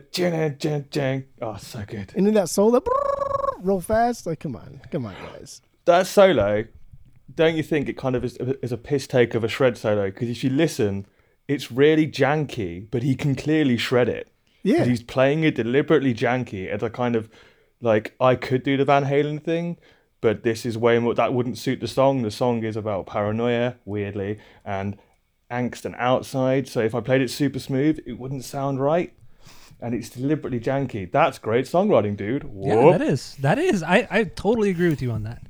Oh, 1.42 1.56
so 1.58 1.84
good. 1.86 2.12
And 2.16 2.26
then 2.26 2.34
that 2.34 2.48
solo 2.48 2.82
real 3.60 3.80
fast. 3.80 4.26
Like, 4.26 4.40
come 4.40 4.56
on, 4.56 4.80
come 4.90 5.06
on, 5.06 5.14
guys. 5.32 5.62
That 5.84 6.06
solo, 6.06 6.64
don't 7.34 7.56
you 7.56 7.62
think 7.62 7.88
it 7.88 7.96
kind 7.96 8.16
of 8.16 8.24
is, 8.24 8.36
is 8.36 8.72
a 8.72 8.78
piss 8.78 9.06
take 9.06 9.34
of 9.34 9.44
a 9.44 9.48
shred 9.48 9.76
solo? 9.76 10.06
Because 10.06 10.28
if 10.30 10.42
you 10.42 10.50
listen, 10.50 11.06
it's 11.48 11.70
really 11.70 12.06
janky, 12.06 12.86
but 12.90 13.02
he 13.02 13.14
can 13.14 13.34
clearly 13.34 13.76
shred 13.76 14.08
it. 14.08 14.31
'Cause 14.64 14.72
Yeah, 14.78 14.84
he's 14.84 15.02
playing 15.02 15.44
it 15.44 15.54
deliberately 15.54 16.14
janky 16.14 16.68
as 16.68 16.82
a 16.82 16.90
kind 16.90 17.16
of 17.16 17.28
like 17.80 18.14
I 18.20 18.34
could 18.36 18.62
do 18.62 18.76
the 18.76 18.84
Van 18.84 19.04
Halen 19.04 19.42
thing, 19.42 19.76
but 20.20 20.42
this 20.44 20.64
is 20.64 20.78
way 20.78 20.98
more 20.98 21.14
that 21.14 21.34
wouldn't 21.34 21.58
suit 21.58 21.80
the 21.80 21.88
song. 21.88 22.22
The 22.22 22.30
song 22.30 22.62
is 22.62 22.76
about 22.76 23.06
paranoia, 23.06 23.76
weirdly, 23.84 24.38
and 24.64 24.96
angst 25.50 25.84
and 25.84 25.94
outside. 25.98 26.68
So 26.68 26.80
if 26.80 26.94
I 26.94 27.00
played 27.00 27.20
it 27.22 27.30
super 27.30 27.58
smooth, 27.58 27.98
it 28.06 28.18
wouldn't 28.18 28.44
sound 28.44 28.80
right. 28.80 29.12
And 29.80 29.96
it's 29.96 30.08
deliberately 30.10 30.60
janky. 30.60 31.10
That's 31.10 31.38
great 31.38 31.64
songwriting, 31.64 32.16
dude. 32.16 32.48
Yeah, 32.54 32.92
that 32.96 33.02
is. 33.02 33.34
That 33.40 33.58
is. 33.58 33.82
I, 33.82 34.06
I 34.10 34.24
totally 34.24 34.70
agree 34.70 34.88
with 34.88 35.02
you 35.02 35.10
on 35.10 35.24
that. 35.24 35.42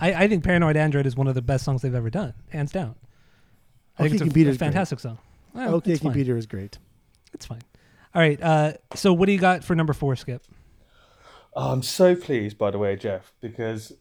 I, 0.00 0.24
I 0.24 0.28
think 0.28 0.42
Paranoid 0.42 0.76
Android 0.76 1.06
is 1.06 1.14
one 1.16 1.28
of 1.28 1.36
the 1.36 1.40
best 1.42 1.64
songs 1.64 1.82
they've 1.82 1.94
ever 1.94 2.10
done, 2.10 2.34
hands 2.50 2.72
down. 2.72 2.96
I 3.96 4.02
oh, 4.02 4.04
think 4.04 4.06
Okay 4.06 4.14
it's 4.14 4.22
a, 4.22 4.24
Computer 4.24 4.50
a 4.50 4.52
is 4.52 4.58
great. 4.58 4.66
fantastic 4.66 4.98
song. 5.00 5.18
Well, 5.54 5.74
okay, 5.76 5.92
it's 5.92 6.02
fine. 6.02 6.10
computer 6.12 6.36
is 6.36 6.46
great. 6.46 6.78
It's 7.32 7.46
fine. 7.46 7.62
All 8.16 8.22
right. 8.22 8.42
Uh, 8.42 8.72
so 8.94 9.12
what 9.12 9.26
do 9.26 9.32
you 9.32 9.38
got 9.38 9.62
for 9.62 9.74
number 9.74 9.92
four, 9.92 10.16
Skip? 10.16 10.42
Oh, 11.54 11.70
I'm 11.70 11.82
so 11.82 12.16
pleased, 12.16 12.56
by 12.56 12.70
the 12.70 12.78
way, 12.78 12.96
Jeff, 12.96 13.34
because 13.42 13.92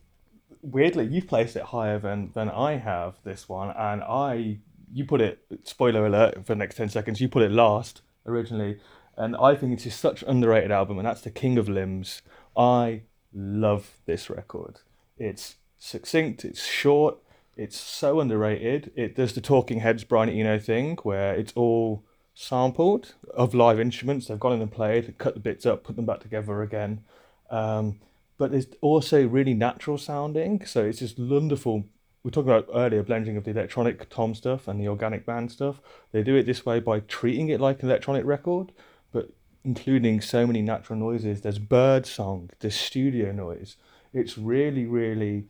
weirdly 0.61 1.05
you've 1.05 1.27
placed 1.27 1.57
it 1.57 1.63
higher 1.63 1.99
than 1.99 2.31
than 2.33 2.49
I 2.49 2.77
have 2.77 3.15
this 3.25 3.49
one, 3.49 3.75
and 3.77 4.01
I 4.01 4.59
you 4.93 5.03
put 5.03 5.19
it 5.19 5.39
spoiler 5.63 6.05
alert 6.05 6.45
for 6.45 6.53
the 6.53 6.55
next 6.55 6.75
ten 6.75 6.87
seconds. 6.87 7.19
You 7.19 7.27
put 7.27 7.43
it 7.43 7.51
last 7.51 8.03
originally, 8.25 8.79
and 9.17 9.35
I 9.35 9.53
think 9.53 9.73
it's 9.73 9.83
just 9.83 9.99
such 9.99 10.23
an 10.23 10.29
underrated 10.29 10.71
album, 10.71 10.97
and 10.97 11.05
that's 11.05 11.21
the 11.21 11.29
King 11.29 11.57
of 11.57 11.67
Limbs. 11.67 12.21
I 12.55 13.01
love 13.33 13.97
this 14.05 14.29
record. 14.29 14.79
It's 15.17 15.55
succinct. 15.77 16.45
It's 16.45 16.65
short. 16.65 17.17
It's 17.57 17.77
so 17.77 18.21
underrated. 18.21 18.93
It 18.95 19.13
does 19.17 19.33
the 19.33 19.41
Talking 19.41 19.81
Heads 19.81 20.05
Brian 20.05 20.29
Eno 20.29 20.57
thing 20.57 20.97
where 21.03 21.35
it's 21.35 21.51
all 21.53 22.05
sampled 22.35 23.15
of 23.33 23.55
live 23.55 23.79
instruments. 23.79 24.27
They've 24.27 24.39
gone 24.39 24.53
in 24.53 24.61
and 24.61 24.71
played, 24.71 25.17
cut 25.17 25.33
the 25.33 25.39
bits 25.39 25.65
up, 25.65 25.83
put 25.83 25.95
them 25.95 26.05
back 26.05 26.19
together 26.19 26.61
again. 26.61 27.03
Um, 27.49 27.99
but 28.37 28.53
it's 28.53 28.67
also 28.81 29.25
really 29.25 29.53
natural 29.53 29.97
sounding. 29.97 30.65
So 30.65 30.83
it's 30.83 30.99
just 30.99 31.17
wonderful. 31.17 31.85
We 32.23 32.29
are 32.29 32.31
talking 32.31 32.51
about 32.51 32.69
earlier 32.73 33.01
blending 33.01 33.37
of 33.37 33.45
the 33.45 33.51
electronic 33.51 34.09
tom 34.09 34.35
stuff 34.35 34.67
and 34.67 34.79
the 34.79 34.87
organic 34.87 35.25
band 35.25 35.51
stuff. 35.51 35.79
They 36.11 36.21
do 36.21 36.35
it 36.35 36.45
this 36.45 36.65
way 36.65 36.79
by 36.79 36.99
treating 37.01 37.49
it 37.49 37.61
like 37.61 37.81
an 37.81 37.89
electronic 37.89 38.25
record, 38.25 38.71
but 39.11 39.29
including 39.63 40.21
so 40.21 40.45
many 40.45 40.61
natural 40.61 40.99
noises. 40.99 41.41
There's 41.41 41.59
bird 41.59 42.05
song, 42.05 42.49
there's 42.59 42.75
studio 42.75 43.31
noise. 43.31 43.77
It's 44.13 44.37
really, 44.37 44.85
really 44.85 45.45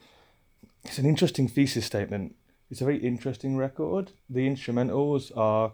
it's 0.86 1.00
an 1.00 1.06
interesting 1.06 1.48
thesis 1.48 1.86
statement. 1.86 2.36
It's 2.70 2.82
a 2.82 2.86
very 2.86 2.98
interesting 2.98 3.58
record. 3.58 4.12
The 4.30 4.48
instrumentals 4.48 5.36
are 5.36 5.74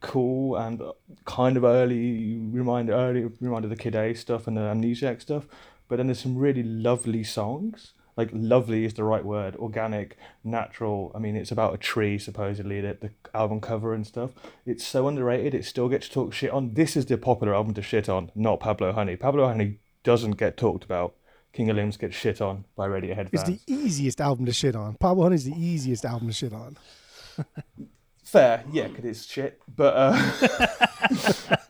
cool 0.00 0.56
and 0.56 0.82
kind 1.24 1.56
of 1.56 1.64
early 1.64 2.38
remind 2.38 2.90
early 2.90 3.30
remind 3.40 3.64
of 3.64 3.70
the 3.70 3.76
Kid 3.76 3.94
A 3.94 4.14
stuff 4.14 4.46
and 4.46 4.56
the 4.56 4.62
Amnesiac 4.62 5.20
stuff. 5.20 5.46
But 5.88 5.96
then 5.96 6.06
there's 6.06 6.20
some 6.20 6.36
really 6.36 6.62
lovely 6.62 7.24
songs. 7.24 7.92
Like 8.16 8.28
lovely 8.32 8.84
is 8.84 8.94
the 8.94 9.04
right 9.04 9.24
word. 9.24 9.56
Organic, 9.56 10.18
natural. 10.44 11.12
I 11.14 11.18
mean, 11.18 11.34
it's 11.34 11.50
about 11.50 11.74
a 11.74 11.78
tree 11.78 12.18
supposedly. 12.18 12.80
That 12.80 13.00
the 13.00 13.10
album 13.34 13.60
cover 13.60 13.94
and 13.94 14.06
stuff. 14.06 14.32
It's 14.66 14.86
so 14.86 15.08
underrated. 15.08 15.54
It 15.54 15.64
still 15.64 15.88
gets 15.88 16.08
talked 16.08 16.34
shit 16.34 16.50
on. 16.50 16.74
This 16.74 16.96
is 16.96 17.06
the 17.06 17.16
popular 17.16 17.54
album 17.54 17.74
to 17.74 17.82
shit 17.82 18.08
on, 18.08 18.30
not 18.34 18.60
Pablo 18.60 18.92
Honey. 18.92 19.16
Pablo 19.16 19.46
Honey 19.46 19.78
doesn't 20.02 20.32
get 20.32 20.56
talked 20.56 20.84
about. 20.84 21.14
King 21.52 21.68
of 21.68 21.76
Limbs 21.76 21.96
gets 21.98 22.16
shit 22.16 22.40
on 22.40 22.64
by 22.76 22.88
Radiohead 22.88 23.30
fans. 23.30 23.48
It's 23.48 23.64
the 23.64 23.72
easiest 23.72 24.20
album 24.20 24.46
to 24.46 24.52
shit 24.52 24.74
on. 24.74 24.94
Pablo 24.94 25.24
Honey's 25.24 25.44
the 25.44 25.54
easiest 25.54 26.04
album 26.04 26.28
to 26.28 26.34
shit 26.34 26.52
on. 26.52 26.76
Fair, 28.32 28.64
yeah, 28.72 28.88
'cause 28.88 29.04
it's 29.04 29.26
shit. 29.26 29.60
But 29.76 29.94
uh, 29.94 30.12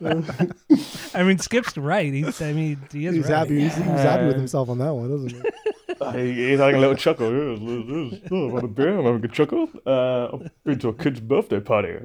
I 1.13 1.23
mean, 1.23 1.37
Skip's 1.37 1.77
right. 1.77 2.11
He's. 2.13 2.41
I 2.41 2.53
mean, 2.53 2.79
he 2.91 3.05
is 3.05 3.15
He's 3.15 3.23
right. 3.25 3.37
happy. 3.39 3.59
He's, 3.61 3.75
he's 3.75 3.83
happy 3.85 4.27
with 4.27 4.35
himself 4.37 4.69
on 4.69 4.77
that 4.79 4.93
one, 4.93 5.09
doesn't 5.09 5.29
he? 6.15 6.33
he's 6.49 6.59
having 6.59 6.75
a 6.75 6.79
little 6.79 6.95
chuckle. 6.95 7.27
Oh, 7.27 8.47
what 8.47 8.63
a 8.63 8.67
beer! 8.67 8.97
I'm 8.97 9.05
having 9.05 9.25
a 9.25 9.27
chuckle. 9.27 9.67
Uh, 9.85 10.29
I've 10.35 10.63
been 10.63 10.79
to 10.79 10.89
a 10.89 10.93
kid's 10.93 11.19
birthday 11.19 11.59
party. 11.59 11.95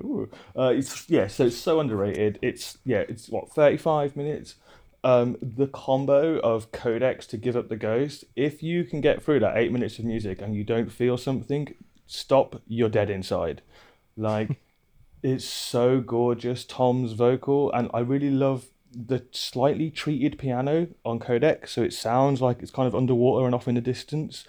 Uh, 0.57 0.73
it's 0.75 1.09
yeah, 1.09 1.27
so 1.29 1.47
it's 1.47 1.57
so 1.57 1.79
underrated. 1.81 2.39
It's 2.43 2.79
yeah, 2.85 3.05
it's 3.09 3.29
what 3.29 3.51
35 3.53 4.17
minutes. 4.17 4.57
um, 5.05 5.37
the 5.41 5.69
combo 5.69 6.39
of 6.41 6.73
codex 6.73 7.27
to 7.29 7.37
give 7.37 7.57
up 7.57 7.69
the 7.69 7.77
ghost. 7.77 8.25
If 8.35 8.63
you 8.63 8.83
can 8.85 9.01
get 9.01 9.23
through 9.23 9.39
that 9.41 9.57
eight 9.57 9.71
minutes 9.73 9.99
of 10.01 10.05
music 10.05 10.43
and 10.43 10.55
you 10.55 10.65
don't 10.65 10.91
feel 10.91 11.17
something, 11.17 11.73
stop. 12.07 12.61
You're 12.67 12.89
dead 12.89 13.09
inside. 13.11 13.63
Like 14.19 14.61
it's 15.23 15.45
so 15.45 16.01
gorgeous. 16.01 16.65
Tom's 16.65 17.13
vocal, 17.13 17.73
and 17.73 17.91
I 17.95 18.01
really 18.01 18.31
love 18.31 18.67
the 18.95 19.25
slightly 19.33 19.91
treated 19.91 20.39
piano 20.39 20.89
on 21.05 21.19
codex, 21.19 21.73
so 21.73 21.83
it 21.83 21.93
sounds 21.93 22.41
like 22.41 22.63
it's 22.63 22.71
kind 22.71 22.87
of 22.89 22.95
underwater 22.95 23.47
and 23.47 23.55
off 23.55 23.69
in 23.69 23.75
the 23.75 23.81
distance. 23.81 24.45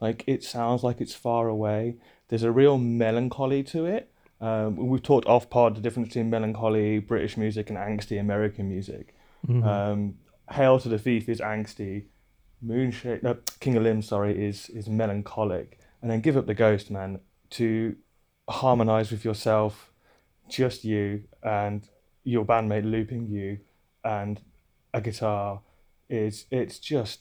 Like 0.00 0.24
it 0.26 0.42
sounds 0.42 0.82
like 0.82 1.00
it's 1.00 1.14
far 1.14 1.48
away. 1.48 1.96
There's 2.28 2.42
a 2.42 2.52
real 2.52 2.78
melancholy 2.78 3.62
to 3.64 3.86
it. 3.86 4.10
Um, 4.40 4.76
we've 4.76 5.02
talked 5.02 5.26
off 5.26 5.48
pod 5.48 5.76
the 5.76 5.80
difference 5.80 6.08
between 6.08 6.28
melancholy 6.30 6.98
British 6.98 7.36
music 7.36 7.70
and 7.70 7.78
angsty 7.78 8.18
American 8.20 8.68
music. 8.68 9.14
Mhm. 9.46 9.64
Um, 9.64 10.14
Hail 10.50 10.78
to 10.80 10.88
the 10.88 10.98
Thief 10.98 11.28
is 11.28 11.40
angsty. 11.40 12.04
Moonshade, 12.62 13.22
no, 13.22 13.36
King 13.60 13.76
of 13.76 13.82
Limbs, 13.82 14.08
sorry, 14.08 14.42
is 14.44 14.68
is 14.70 14.88
melancholic. 14.88 15.78
And 16.02 16.10
then 16.10 16.20
Give 16.20 16.36
Up 16.36 16.46
the 16.46 16.54
Ghost, 16.54 16.90
man, 16.90 17.20
to 17.50 17.96
harmonize 18.48 19.10
with 19.10 19.24
yourself, 19.24 19.90
just 20.48 20.84
you 20.84 21.24
and 21.42 21.88
your 22.24 22.44
bandmate 22.44 22.88
looping 22.90 23.28
you, 23.28 23.58
and 24.04 24.40
a 24.92 25.00
guitar 25.00 25.60
is 26.08 26.46
it's 26.50 26.78
just 26.78 27.20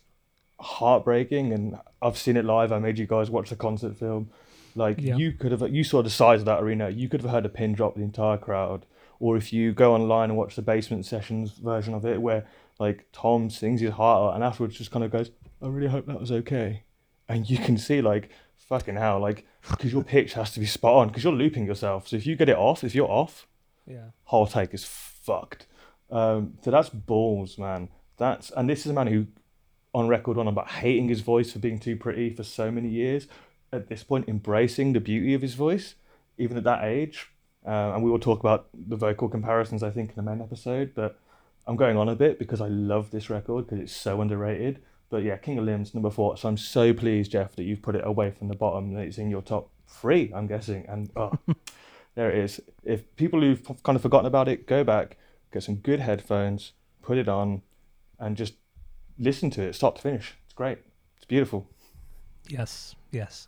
heartbreaking. 0.59 1.53
And 1.53 1.77
I've 2.01 2.17
seen 2.17 2.37
it 2.37 2.45
live. 2.45 2.71
I 2.71 2.79
made 2.79 2.97
you 2.99 3.07
guys 3.07 3.29
watch 3.29 3.49
the 3.49 3.55
concert 3.55 3.97
film. 3.97 4.29
Like 4.75 4.99
Yeah. 4.99 5.15
you 5.17 5.31
could 5.33 5.51
have, 5.51 5.61
you 5.73 5.83
saw 5.83 6.01
the 6.01 6.09
size 6.09 6.39
of 6.39 6.45
that 6.45 6.61
arena. 6.61 6.89
You 6.89 7.07
could 7.07 7.21
have 7.21 7.31
heard 7.31 7.45
a 7.45 7.49
pin 7.49 7.73
drop 7.73 7.95
the 7.95 8.01
entire 8.01 8.37
crowd. 8.37 8.85
Or 9.19 9.37
if 9.37 9.53
you 9.53 9.71
go 9.73 9.93
online 9.93 10.29
and 10.29 10.37
watch 10.37 10.55
the 10.55 10.61
basement 10.61 11.05
sessions 11.05 11.51
version 11.53 11.93
of 11.93 12.05
it, 12.05 12.21
where 12.21 12.45
like 12.79 13.05
Tom 13.13 13.49
sings 13.49 13.81
his 13.81 13.91
heart 13.91 14.31
out 14.31 14.35
and 14.35 14.43
afterwards 14.43 14.75
just 14.77 14.91
kind 14.91 15.05
of 15.05 15.11
goes, 15.11 15.31
"I 15.61 15.67
really 15.67 15.87
hope 15.87 16.07
that 16.07 16.19
was 16.19 16.31
okay," 16.31 16.83
and 17.29 17.49
you 17.49 17.57
can 17.57 17.77
see 17.77 18.01
like 18.01 18.29
fucking 18.67 18.95
hell, 18.95 19.19
like 19.19 19.45
because 19.69 19.91
your 19.91 20.03
pitch 20.03 20.33
has 20.33 20.51
to 20.53 20.59
be 20.59 20.65
spot 20.65 20.93
on 20.95 21.07
because 21.07 21.23
you're 21.23 21.33
looping 21.33 21.65
yourself. 21.65 22.07
So 22.07 22.15
if 22.15 22.25
you 22.25 22.35
get 22.35 22.49
it 22.49 22.57
off, 22.57 22.83
if 22.83 22.93
you're 22.95 23.09
off, 23.09 23.47
Yeah. 23.87 24.07
whole 24.25 24.47
take 24.47 24.73
is 24.73 24.85
fucked. 24.85 25.65
Um, 26.09 26.57
so 26.61 26.71
that's 26.71 26.89
balls, 26.89 27.57
man. 27.57 27.89
That's 28.17 28.51
and 28.51 28.69
this 28.69 28.85
is 28.85 28.91
a 28.91 28.93
man 28.93 29.07
who, 29.07 29.27
on 29.93 30.07
record, 30.07 30.37
on 30.37 30.47
about 30.47 30.69
hating 30.69 31.09
his 31.09 31.21
voice 31.21 31.51
for 31.51 31.59
being 31.59 31.79
too 31.79 31.95
pretty 31.95 32.29
for 32.29 32.43
so 32.43 32.71
many 32.71 32.89
years. 32.89 33.27
At 33.71 33.87
this 33.87 34.03
point, 34.03 34.27
embracing 34.29 34.93
the 34.93 34.99
beauty 34.99 35.33
of 35.33 35.41
his 35.41 35.55
voice, 35.55 35.95
even 36.37 36.57
at 36.57 36.63
that 36.63 36.83
age. 36.83 37.29
Uh, 37.65 37.93
and 37.93 38.03
we 38.03 38.11
will 38.11 38.19
talk 38.19 38.39
about 38.41 38.67
the 38.73 38.95
vocal 38.97 39.29
comparisons, 39.29 39.81
I 39.81 39.89
think, 39.89 40.09
in 40.11 40.15
the 40.15 40.21
main 40.21 40.41
episode. 40.41 40.91
But 40.93 41.17
I'm 41.65 41.75
going 41.75 41.97
on 41.97 42.07
a 42.09 42.15
bit 42.15 42.37
because 42.37 42.61
I 42.61 42.67
love 42.67 43.09
this 43.11 43.29
record 43.29 43.65
because 43.65 43.79
it's 43.79 43.95
so 43.95 44.21
underrated. 44.21 44.79
But 45.13 45.21
yeah, 45.21 45.37
King 45.37 45.59
of 45.59 45.65
Limbs 45.65 45.93
number 45.93 46.09
four. 46.09 46.37
So 46.37 46.49
I'm 46.49 46.57
so 46.57 46.91
pleased, 46.91 47.33
Jeff, 47.33 47.55
that 47.55 47.65
you've 47.65 47.83
put 47.83 47.95
it 47.95 48.01
away 48.03 48.31
from 48.31 48.47
the 48.47 48.55
bottom. 48.55 48.95
That 48.95 49.01
it's 49.01 49.19
in 49.19 49.29
your 49.29 49.43
top 49.43 49.69
three. 49.87 50.31
I'm 50.33 50.47
guessing, 50.47 50.87
and 50.87 51.11
oh, 51.15 51.37
there 52.15 52.31
it 52.31 52.39
is. 52.39 52.59
If 52.83 53.15
people 53.15 53.39
who've 53.39 53.63
kind 53.83 53.95
of 53.95 54.01
forgotten 54.01 54.25
about 54.25 54.47
it, 54.47 54.65
go 54.65 54.83
back, 54.83 55.17
get 55.51 55.61
some 55.61 55.75
good 55.75 55.99
headphones, 55.99 56.71
put 57.03 57.19
it 57.19 57.29
on, 57.29 57.61
and 58.17 58.35
just 58.35 58.55
listen 59.19 59.51
to 59.51 59.61
it, 59.61 59.75
start 59.75 59.97
to 59.97 60.01
finish. 60.01 60.33
It's 60.45 60.53
great. 60.55 60.79
It's 61.17 61.25
beautiful. 61.25 61.67
Yes, 62.47 62.95
yes. 63.11 63.47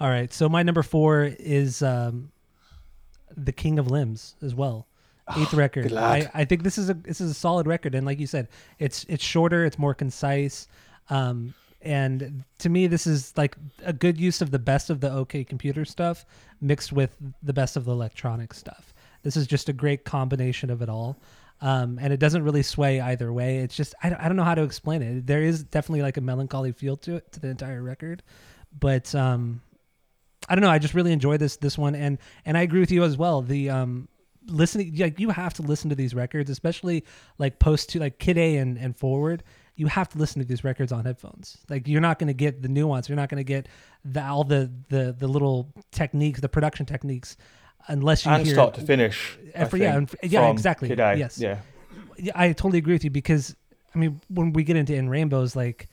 All 0.00 0.08
right. 0.08 0.32
So 0.32 0.48
my 0.48 0.62
number 0.62 0.82
four 0.82 1.24
is 1.38 1.82
um, 1.82 2.32
the 3.36 3.52
King 3.52 3.78
of 3.78 3.90
Limbs 3.90 4.34
as 4.40 4.54
well. 4.54 4.86
Eighth 5.36 5.52
record. 5.52 5.92
I, 5.92 6.30
I 6.32 6.46
think 6.46 6.62
this 6.62 6.78
is 6.78 6.88
a 6.88 6.94
this 6.94 7.20
is 7.20 7.30
a 7.30 7.34
solid 7.34 7.66
record, 7.66 7.94
and 7.94 8.06
like 8.06 8.18
you 8.18 8.26
said, 8.26 8.48
it's 8.78 9.04
it's 9.10 9.22
shorter, 9.22 9.66
it's 9.66 9.78
more 9.78 9.94
concise, 9.94 10.66
um, 11.12 11.54
and 11.82 12.44
to 12.58 12.68
me, 12.68 12.86
this 12.86 13.06
is 13.06 13.32
like 13.36 13.56
a 13.84 13.92
good 13.92 14.18
use 14.18 14.40
of 14.40 14.50
the 14.50 14.58
best 14.58 14.88
of 14.90 15.00
the 15.00 15.10
OK 15.12 15.44
Computer 15.44 15.84
stuff 15.84 16.24
mixed 16.60 16.92
with 16.92 17.16
the 17.42 17.52
best 17.52 17.76
of 17.76 17.84
the 17.84 17.92
electronic 17.92 18.54
stuff. 18.54 18.94
This 19.22 19.36
is 19.36 19.46
just 19.46 19.68
a 19.68 19.72
great 19.72 20.04
combination 20.04 20.70
of 20.70 20.80
it 20.82 20.88
all. 20.88 21.16
Um, 21.60 21.98
and 22.00 22.12
it 22.12 22.18
doesn't 22.18 22.42
really 22.42 22.62
sway 22.62 23.00
either 23.00 23.32
way. 23.32 23.58
It's 23.58 23.76
just 23.76 23.94
I, 24.02 24.10
don't- 24.10 24.20
I 24.20 24.26
don't 24.28 24.36
know 24.36 24.44
how 24.44 24.54
to 24.54 24.62
explain 24.62 25.02
it. 25.02 25.26
There 25.26 25.42
is 25.42 25.62
definitely 25.64 26.02
like 26.02 26.16
a 26.16 26.20
melancholy 26.20 26.72
feel 26.72 26.96
to 26.98 27.16
it 27.16 27.30
to 27.32 27.40
the 27.40 27.48
entire 27.48 27.82
record, 27.82 28.22
but 28.80 29.14
um, 29.14 29.60
I 30.48 30.54
don't 30.56 30.62
know. 30.62 30.70
I 30.70 30.78
just 30.78 30.94
really 30.94 31.12
enjoy 31.12 31.36
this 31.36 31.56
this 31.56 31.78
one, 31.78 31.94
and 31.94 32.18
and 32.46 32.58
I 32.58 32.62
agree 32.62 32.80
with 32.80 32.90
you 32.90 33.04
as 33.04 33.16
well. 33.16 33.42
The 33.42 33.70
um, 33.70 34.08
listening 34.46 34.96
like 34.96 35.20
you 35.20 35.30
have 35.30 35.54
to 35.54 35.62
listen 35.62 35.90
to 35.90 35.96
these 35.96 36.14
records, 36.14 36.50
especially 36.50 37.04
like 37.38 37.58
post 37.60 37.90
to 37.90 38.00
like 38.00 38.18
Kid 38.18 38.38
A 38.38 38.56
and 38.56 38.76
and 38.78 38.96
forward. 38.96 39.44
You 39.74 39.86
have 39.86 40.08
to 40.10 40.18
listen 40.18 40.40
to 40.42 40.46
these 40.46 40.64
records 40.64 40.92
on 40.92 41.04
headphones. 41.04 41.58
Like 41.68 41.88
you're 41.88 42.00
not 42.00 42.18
going 42.18 42.28
to 42.28 42.34
get 42.34 42.62
the 42.62 42.68
nuance. 42.68 43.08
You're 43.08 43.16
not 43.16 43.28
going 43.28 43.38
to 43.38 43.44
get 43.44 43.68
the 44.04 44.22
all 44.22 44.44
the 44.44 44.70
the 44.88 45.14
the 45.18 45.26
little 45.26 45.72
techniques, 45.90 46.40
the 46.40 46.48
production 46.48 46.84
techniques, 46.86 47.36
unless 47.88 48.24
you 48.26 48.32
and 48.32 48.44
hear 48.44 48.54
start 48.54 48.74
to 48.74 48.82
finish. 48.82 49.38
Uh, 49.54 49.64
for- 49.66 49.76
yeah, 49.78 49.96
and- 49.96 50.14
yeah, 50.22 50.50
exactly. 50.50 50.90
A. 50.92 51.16
Yes. 51.16 51.38
Yeah. 51.38 51.58
yeah, 52.16 52.32
I 52.34 52.48
totally 52.52 52.78
agree 52.78 52.94
with 52.94 53.04
you 53.04 53.10
because 53.10 53.56
I 53.94 53.98
mean, 53.98 54.20
when 54.28 54.52
we 54.52 54.62
get 54.64 54.76
into 54.76 54.94
In 54.94 55.08
Rainbows, 55.08 55.56
like 55.56 55.88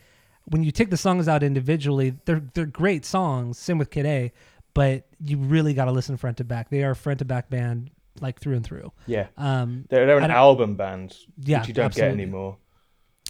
when 0.45 0.63
you 0.63 0.71
take 0.71 0.89
the 0.89 0.97
songs 0.97 1.27
out 1.27 1.41
individually, 1.43 2.15
they're 2.25 2.41
they're 2.53 2.65
great 2.65 3.05
songs. 3.05 3.57
Same 3.57 3.77
with 3.77 3.91
Kid 3.91 4.05
A, 4.05 4.31
but 4.73 5.05
you 5.23 5.37
really 5.37 5.73
got 5.73 5.85
to 5.85 5.91
listen 5.91 6.17
front 6.17 6.37
to 6.37 6.43
back. 6.43 6.69
They 6.69 6.83
are 6.83 6.95
front 6.95 7.19
to 7.19 7.25
back 7.25 7.49
band 7.49 7.91
like 8.21 8.39
through 8.39 8.55
and 8.55 8.65
through. 8.65 8.91
Yeah. 9.07 9.27
Um, 9.37 9.85
They're, 9.89 10.05
they're 10.05 10.17
an 10.19 10.29
album 10.31 10.75
band, 10.75 11.15
Yeah, 11.41 11.59
which 11.59 11.69
you 11.69 11.73
don't 11.73 11.85
absolutely. 11.85 12.17
get 12.17 12.21
anymore. 12.23 12.57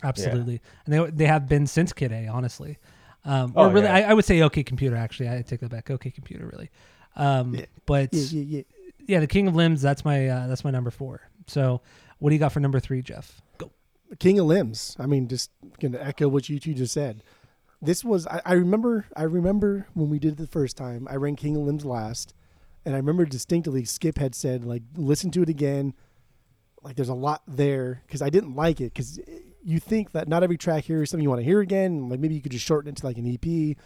Absolutely, 0.04 0.62
and 0.86 0.94
they 0.94 1.10
they 1.12 1.26
have 1.26 1.48
been 1.48 1.68
since 1.68 1.94
Kid 1.94 2.12
A, 2.12 2.28
honestly. 2.28 2.78
Um, 3.26 3.54
Oh, 3.56 3.66
or 3.68 3.74
really, 3.74 3.86
yeah. 3.86 3.96
I, 3.96 4.02
I 4.02 4.14
would 4.14 4.26
say 4.26 4.42
OK 4.42 4.64
Computer. 4.64 4.96
Actually, 4.96 5.30
I 5.30 5.42
take 5.42 5.60
that 5.60 5.70
back. 5.70 5.90
OK 5.92 6.10
Computer, 6.12 6.50
really. 6.52 6.70
Um, 7.16 7.56
Yeah. 7.56 7.66
But 7.86 8.14
Yeah, 8.14 8.40
yeah, 8.40 8.58
yeah. 8.58 8.62
yeah, 9.08 9.20
the 9.20 9.28
King 9.28 9.48
of 9.48 9.56
Limbs. 9.56 9.82
That's 9.82 10.06
my 10.06 10.28
uh, 10.28 10.48
that's 10.48 10.64
my 10.64 10.72
number 10.72 10.90
four. 10.92 11.22
So, 11.48 11.82
what 12.20 12.30
do 12.30 12.36
you 12.36 12.40
got 12.40 12.52
for 12.54 12.60
number 12.60 12.80
three, 12.80 13.02
Jeff? 13.02 13.42
Go. 13.58 13.72
King 14.20 14.40
of 14.40 14.46
Limbs. 14.46 14.96
I 15.00 15.06
mean, 15.06 15.28
just 15.28 15.52
gonna 15.82 16.00
echo 16.00 16.28
what 16.28 16.48
you 16.50 16.60
two 16.60 16.74
just 16.74 16.94
said. 16.94 17.24
This 17.82 18.04
was 18.04 18.26
I, 18.28 18.42
I 18.46 18.54
remember 18.54 19.06
I 19.16 19.24
remember 19.24 19.88
when 19.94 20.10
we 20.10 20.20
did 20.20 20.34
it 20.34 20.38
the 20.38 20.48
first 20.48 20.78
time. 20.78 21.08
I 21.10 21.16
ran 21.16 21.36
King 21.36 21.56
of 21.56 21.64
Limbs 21.64 21.86
last, 21.86 22.34
and 22.86 22.94
I 22.96 22.98
remember 22.98 23.26
distinctly 23.26 23.84
Skip 23.86 24.18
had 24.18 24.34
said 24.36 24.64
like 24.64 24.84
listen 24.96 25.30
to 25.32 25.42
it 25.44 25.50
again. 25.50 25.94
Like 26.82 26.96
there's 26.96 27.10
a 27.10 27.14
lot 27.14 27.42
there 27.48 28.02
because 28.08 28.22
I 28.22 28.30
didn't 28.30 28.56
like 28.56 28.80
it 28.80 28.94
because 28.94 29.20
you 29.64 29.80
think 29.80 30.12
that 30.12 30.28
not 30.28 30.44
every 30.44 30.58
track 30.58 30.86
here 30.86 31.04
is 31.04 31.10
something 31.10 31.24
you 31.24 31.30
want 31.30 31.42
to 31.42 31.46
hear 31.46 31.60
again. 31.60 32.10
Like 32.10 32.20
maybe 32.20 32.36
you 32.36 32.42
could 32.42 32.52
just 32.52 32.66
shorten 32.66 32.90
it 32.90 32.98
to 32.98 33.06
like 33.06 33.18
an 33.18 33.28
EP, 33.32 33.78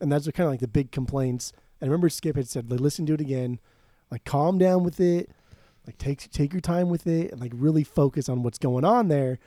and 0.00 0.10
that's 0.10 0.26
kind 0.30 0.46
of 0.46 0.52
like 0.52 0.60
the 0.60 0.68
big 0.68 0.90
complaints. 0.92 1.52
And 1.80 1.88
I 1.88 1.90
remember 1.90 2.08
Skip 2.08 2.36
had 2.36 2.48
said 2.48 2.70
like 2.70 2.80
listen 2.80 3.06
to 3.06 3.14
it 3.14 3.20
again, 3.20 3.58
like 4.10 4.24
calm 4.24 4.58
down 4.58 4.82
with 4.82 5.00
it, 5.00 5.30
like 5.86 5.98
take 5.98 6.30
take 6.30 6.52
your 6.52 6.60
time 6.60 6.88
with 6.88 7.06
it, 7.06 7.30
and 7.32 7.40
like 7.40 7.52
really 7.54 7.84
focus 7.84 8.28
on 8.28 8.42
what's 8.42 8.58
going 8.58 8.84
on 8.84 9.08
there. 9.08 9.38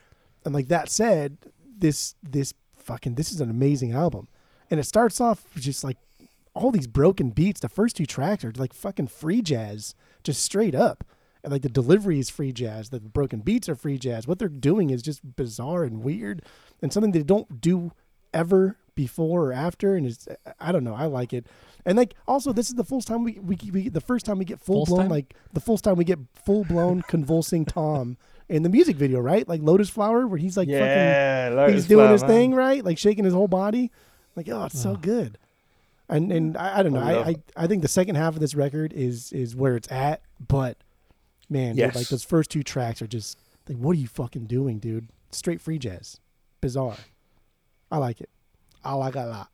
And 0.44 0.54
like 0.54 0.68
that 0.68 0.88
said, 0.88 1.38
this 1.78 2.14
this 2.22 2.54
fucking 2.76 3.14
this 3.14 3.32
is 3.32 3.40
an 3.40 3.50
amazing 3.50 3.92
album, 3.92 4.28
and 4.70 4.80
it 4.80 4.84
starts 4.84 5.20
off 5.20 5.44
just 5.56 5.84
like 5.84 5.98
all 6.54 6.70
these 6.70 6.86
broken 6.86 7.30
beats. 7.30 7.60
The 7.60 7.68
first 7.68 7.96
two 7.96 8.06
tracks 8.06 8.44
are 8.44 8.52
like 8.56 8.72
fucking 8.72 9.08
free 9.08 9.42
jazz, 9.42 9.94
just 10.22 10.42
straight 10.42 10.74
up, 10.74 11.04
and 11.44 11.52
like 11.52 11.62
the 11.62 11.68
delivery 11.68 12.18
is 12.18 12.28
free 12.30 12.52
jazz. 12.52 12.90
The 12.90 12.98
broken 13.00 13.40
beats 13.40 13.68
are 13.68 13.76
free 13.76 13.98
jazz. 13.98 14.26
What 14.26 14.38
they're 14.40 14.48
doing 14.48 14.90
is 14.90 15.02
just 15.02 15.36
bizarre 15.36 15.84
and 15.84 16.02
weird, 16.02 16.42
and 16.82 16.92
something 16.92 17.12
they 17.12 17.22
don't 17.22 17.60
do 17.60 17.92
ever 18.32 18.76
before 18.96 19.46
or 19.46 19.52
after. 19.52 19.94
And 19.94 20.06
it's 20.06 20.26
I 20.58 20.72
don't 20.72 20.82
know. 20.84 20.94
I 20.94 21.04
like 21.06 21.32
it. 21.32 21.46
And 21.86 21.96
like 21.98 22.14
also, 22.26 22.52
this 22.52 22.68
is 22.70 22.74
the 22.76 22.84
first 22.84 23.06
time 23.06 23.22
we 23.24 23.38
we, 23.40 23.58
we 23.72 23.88
the 23.88 24.00
first 24.00 24.24
time 24.26 24.38
we 24.38 24.44
get 24.44 24.58
full 24.58 24.86
Full's 24.86 24.88
blown 24.88 25.00
time? 25.02 25.10
like 25.10 25.34
the 25.52 25.60
first 25.60 25.84
time 25.84 25.96
we 25.96 26.04
get 26.04 26.18
full 26.44 26.64
blown 26.64 27.02
convulsing 27.08 27.64
Tom 27.64 28.16
in 28.48 28.62
the 28.62 28.68
music 28.68 28.96
video, 28.96 29.20
right? 29.20 29.46
Like 29.46 29.60
Lotus 29.62 29.88
Flower, 29.90 30.26
where 30.26 30.38
he's 30.38 30.56
like 30.56 30.68
fucking 30.68 30.74
yeah, 30.80 31.50
Lotus 31.52 31.74
he's 31.74 31.86
doing 31.86 32.04
Flower, 32.06 32.12
his 32.12 32.22
man. 32.22 32.30
thing 32.30 32.54
right, 32.54 32.84
like 32.84 32.98
shaking 32.98 33.24
his 33.24 33.34
whole 33.34 33.48
body. 33.48 33.90
Like, 34.36 34.48
oh, 34.48 34.64
it's 34.64 34.80
so 34.80 34.92
Oh. 34.92 34.96
good. 34.96 35.38
And 36.08 36.30
and 36.32 36.56
I, 36.56 36.78
I 36.78 36.82
don't 36.82 36.92
know. 36.92 37.00
I 37.00 37.12
I, 37.12 37.22
I. 37.28 37.36
I 37.56 37.66
think 37.66 37.82
the 37.82 37.88
second 37.88 38.16
half 38.16 38.34
of 38.34 38.40
this 38.40 38.54
record 38.54 38.92
is 38.92 39.32
is 39.32 39.54
where 39.56 39.76
it's 39.76 39.90
at. 39.92 40.20
But 40.46 40.76
man, 41.50 41.76
dude, 41.76 41.94
like 41.94 42.08
those 42.08 42.24
first 42.24 42.50
two 42.50 42.62
tracks 42.62 43.00
are 43.02 43.06
just 43.06 43.38
like, 43.68 43.78
what 43.78 43.92
are 43.92 44.00
you 44.00 44.08
fucking 44.08 44.44
doing, 44.46 44.78
dude? 44.78 45.08
Straight 45.30 45.60
free 45.60 45.78
jazz, 45.78 46.18
bizarre. 46.60 46.96
I 47.90 47.98
like 47.98 48.20
it. 48.20 48.30
I 48.84 48.94
like 48.94 49.16
it 49.16 49.20
a 49.20 49.26
lot. 49.26 49.48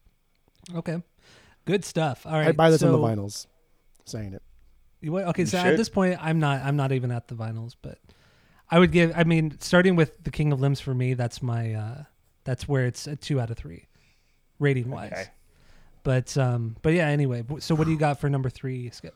Okay, 0.75 1.03
good 1.65 1.85
stuff. 1.85 2.27
All 2.27 2.33
right, 2.33 2.49
I 2.49 2.53
buy 2.53 2.71
this 2.71 2.81
so, 2.81 2.95
on 2.95 3.01
the 3.01 3.07
vinyls. 3.23 3.47
Saying 4.05 4.35
it. 4.35 4.43
You 5.01 5.13
what- 5.13 5.25
Okay, 5.29 5.43
You 5.43 5.47
so 5.47 5.59
at 5.59 5.77
this 5.77 5.89
point, 5.89 6.19
I'm 6.21 6.39
not. 6.41 6.63
I'm 6.63 6.77
not 6.77 6.93
even 6.93 7.11
at 7.11 7.29
the 7.29 7.35
vinyls, 7.35 7.75
but 7.81 7.99
I 8.71 8.79
would 8.79 8.93
give. 8.93 9.13
I 9.17 9.25
mean, 9.25 9.57
starting 9.61 9.97
with 9.97 10.23
the 10.25 10.31
King 10.31 10.53
of 10.53 10.61
Limbs 10.61 10.81
for 10.81 10.95
me, 10.95 11.15
that's 11.15 11.43
my. 11.43 11.75
uh 11.75 12.05
That's 12.45 12.69
where 12.69 12.87
it's 12.87 13.07
a 13.07 13.17
two 13.17 13.41
out 13.41 13.51
of 13.51 13.57
three, 13.57 13.87
rating 14.59 14.91
wise. 14.91 15.13
Okay. 15.13 15.25
But 16.03 16.37
um, 16.37 16.77
but 16.83 16.93
yeah. 16.93 17.07
Anyway, 17.09 17.45
so 17.61 17.75
what 17.75 17.85
do 17.85 17.91
you 17.93 17.99
got 18.07 18.21
for 18.21 18.29
number 18.29 18.51
three, 18.51 18.91
Skip? 18.91 19.15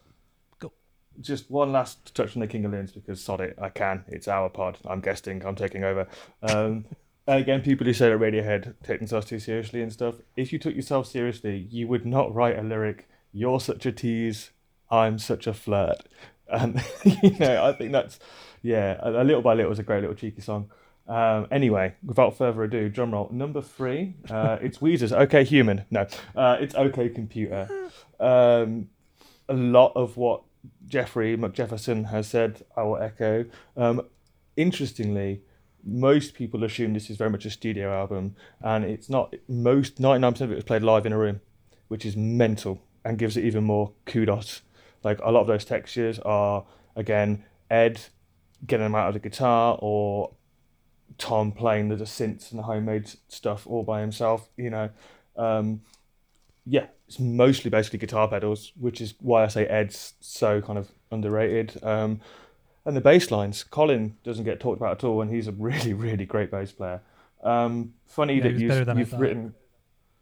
Just 1.21 1.51
one 1.51 1.73
last 1.73 2.15
touch 2.15 2.37
on 2.37 2.41
the 2.41 2.47
King 2.47 2.65
of 2.65 2.73
Limbs 2.73 2.93
because 2.93 3.23
sod 3.23 3.41
it, 3.41 3.57
I 3.61 3.69
can. 3.69 4.05
It's 4.09 4.29
our 4.29 4.49
pod. 4.49 4.79
I'm 4.87 5.01
guesting. 5.01 5.45
I'm 5.45 5.55
taking 5.57 5.85
over. 5.85 6.07
Um, 6.43 6.85
And 7.27 7.41
again, 7.43 7.63
people 7.63 7.87
who 7.87 7.93
say 7.93 8.09
that 8.11 8.19
Radiohead 8.19 8.75
take 8.83 8.99
themselves 8.99 9.27
too 9.27 9.39
seriously 9.39 9.81
and 9.83 9.93
stuff. 9.93 10.17
If 10.37 10.53
you 10.53 10.59
took 10.59 10.75
yourself 10.75 11.07
seriously, 11.07 11.67
you 11.71 11.89
would 11.89 12.05
not 12.05 12.35
write 12.35 12.59
a 12.59 12.63
lyric. 12.63 13.09
You're 13.33 13.61
such 13.61 13.87
a 13.87 13.93
tease. 13.93 14.51
I'm 14.91 15.19
such 15.19 15.47
a 15.47 15.55
flirt. 15.55 15.99
And 16.49 16.83
you 17.05 17.37
know, 17.39 17.65
I 17.65 17.73
think 17.73 17.93
that's 17.93 18.19
yeah, 18.63 18.99
a, 19.01 19.23
a 19.23 19.25
little 19.25 19.43
by 19.43 19.55
little 19.55 19.73
is 19.73 19.79
a 19.79 19.83
great 19.83 20.01
little 20.01 20.15
cheeky 20.17 20.41
song. 20.43 20.71
Um, 21.07 21.47
anyway, 21.51 21.95
without 22.05 22.37
further 22.39 22.63
ado, 22.65 22.89
drum 22.89 23.13
roll 23.13 23.29
number 23.31 23.61
three. 23.61 24.15
Uh, 24.31 24.59
it's 24.63 24.79
Weezer's 24.79 25.13
"Okay 25.13 25.45
Human." 25.45 25.85
No, 25.91 26.07
uh, 26.35 26.57
it's 26.61 26.75
"Okay 26.75 27.09
Computer." 27.09 27.69
Um, 28.21 28.89
a 29.49 29.55
lot 29.55 29.93
of 29.97 30.17
what 30.17 30.43
Jeffrey 30.87 31.37
McJefferson 31.37 32.11
has 32.11 32.27
said, 32.27 32.65
I 32.77 32.83
will 32.83 32.99
echo. 32.99 33.45
Um, 33.77 34.03
interestingly, 34.57 35.43
most 35.85 36.35
people 36.35 36.65
assume 36.65 36.95
this 36.95 37.11
is 37.11 37.17
very 37.17 37.31
much 37.31 37.45
a 37.45 37.51
studio 37.51 37.93
album, 37.93 38.37
and 38.63 38.85
it's 38.85 39.11
not. 39.11 39.35
Most 39.49 40.01
ninety 40.01 40.21
nine 40.21 40.33
percent 40.33 40.51
of 40.51 40.53
it 40.53 40.57
was 40.57 40.65
played 40.65 40.83
live 40.83 41.05
in 41.05 41.13
a 41.13 41.19
room, 41.19 41.41
which 41.89 42.07
is 42.07 42.17
mental 42.17 42.81
and 43.05 43.19
gives 43.19 43.37
it 43.37 43.45
even 43.45 43.65
more 43.65 43.93
kudos. 44.07 44.63
Like 45.03 45.21
a 45.23 45.31
lot 45.31 45.43
of 45.43 45.47
those 45.47 45.65
textures 45.65 46.19
are 46.21 46.65
again 46.97 47.45
Ed 47.71 48.01
getting 48.67 48.85
them 48.85 48.95
out 48.95 49.09
of 49.09 49.15
the 49.15 49.21
guitar 49.21 49.79
or 49.83 50.33
Tom 51.19 51.53
playing 51.53 51.91
the, 51.91 51.97
the 51.97 52.05
synths 52.05 52.51
and 52.51 52.59
the 52.59 52.65
homemade 52.65 53.11
stuff 53.29 53.67
all 53.67 53.83
by 53.83 54.01
himself. 54.01 54.49
You 54.57 54.71
know, 54.71 54.91
um, 55.37 55.83
yeah, 56.67 56.87
it's 57.07 57.19
mostly 57.19 57.71
basically 57.71 57.99
guitar 57.99 58.29
pedals, 58.29 58.73
which 58.79 59.01
is 59.01 59.15
why 59.21 59.45
I 59.45 59.49
say 59.49 59.67
Ed's 59.67 60.15
so 60.21 60.61
kind 60.63 60.79
of 60.79 60.91
underrated. 61.11 61.83
Um, 61.83 62.21
and 62.87 62.97
the 62.97 63.01
bass 63.01 63.31
lines, 63.31 63.63
Colin 63.65 64.17
doesn't 64.25 64.45
get 64.45 64.61
talked 64.61 64.79
about 64.81 64.93
at 64.93 65.05
all, 65.05 65.21
and 65.23 65.31
he's 65.31 65.49
a 65.49 65.53
really, 65.53 65.93
really 66.07 66.27
great 66.27 66.51
bass 66.51 66.73
player. 66.73 67.01
Um, 67.43 67.95
funny 68.07 68.37
Yeah, 68.37 68.43
that 68.45 68.53
you've, 68.59 68.69
better 68.69 68.85
than 68.85 68.97
I 68.97 69.01
you've 69.01 69.13
written. 69.15 69.55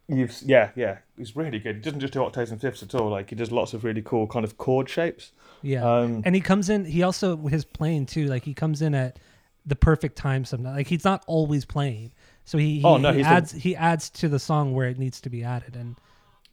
You've 0.08 0.36
yeah 0.44 0.70
yeah 0.74 0.98
he's 1.16 1.36
really 1.36 1.60
good. 1.60 1.76
He 1.76 1.80
doesn't 1.82 2.00
just 2.00 2.12
do 2.12 2.22
octaves 2.24 2.50
and 2.50 2.60
fifths 2.60 2.82
at 2.82 2.94
all. 2.94 3.08
Like 3.08 3.30
he 3.30 3.36
does 3.36 3.52
lots 3.52 3.72
of 3.72 3.84
really 3.84 4.02
cool 4.02 4.26
kind 4.26 4.44
of 4.44 4.58
chord 4.58 4.88
shapes. 4.90 5.30
Yeah. 5.62 5.84
Um, 5.88 6.22
and 6.26 6.34
he 6.34 6.40
comes 6.40 6.68
in 6.68 6.84
he 6.84 7.02
also 7.04 7.36
his 7.46 7.64
playing 7.64 8.06
too, 8.06 8.26
like 8.26 8.42
he 8.42 8.52
comes 8.52 8.82
in 8.82 8.94
at 8.94 9.18
the 9.64 9.76
perfect 9.76 10.16
time 10.16 10.44
sometimes. 10.44 10.76
Like 10.76 10.88
he's 10.88 11.04
not 11.04 11.22
always 11.28 11.64
playing. 11.64 12.10
So 12.44 12.58
he, 12.58 12.80
he, 12.80 12.84
Oh, 12.84 12.96
no, 12.96 13.12
he 13.12 13.18
he's 13.18 13.26
a- 13.26 13.30
adds 13.30 13.52
he 13.52 13.76
adds 13.76 14.10
to 14.10 14.28
the 14.28 14.40
song 14.40 14.74
where 14.74 14.88
it 14.88 14.98
needs 14.98 15.20
to 15.20 15.30
be 15.30 15.44
added 15.44 15.76
and 15.76 15.96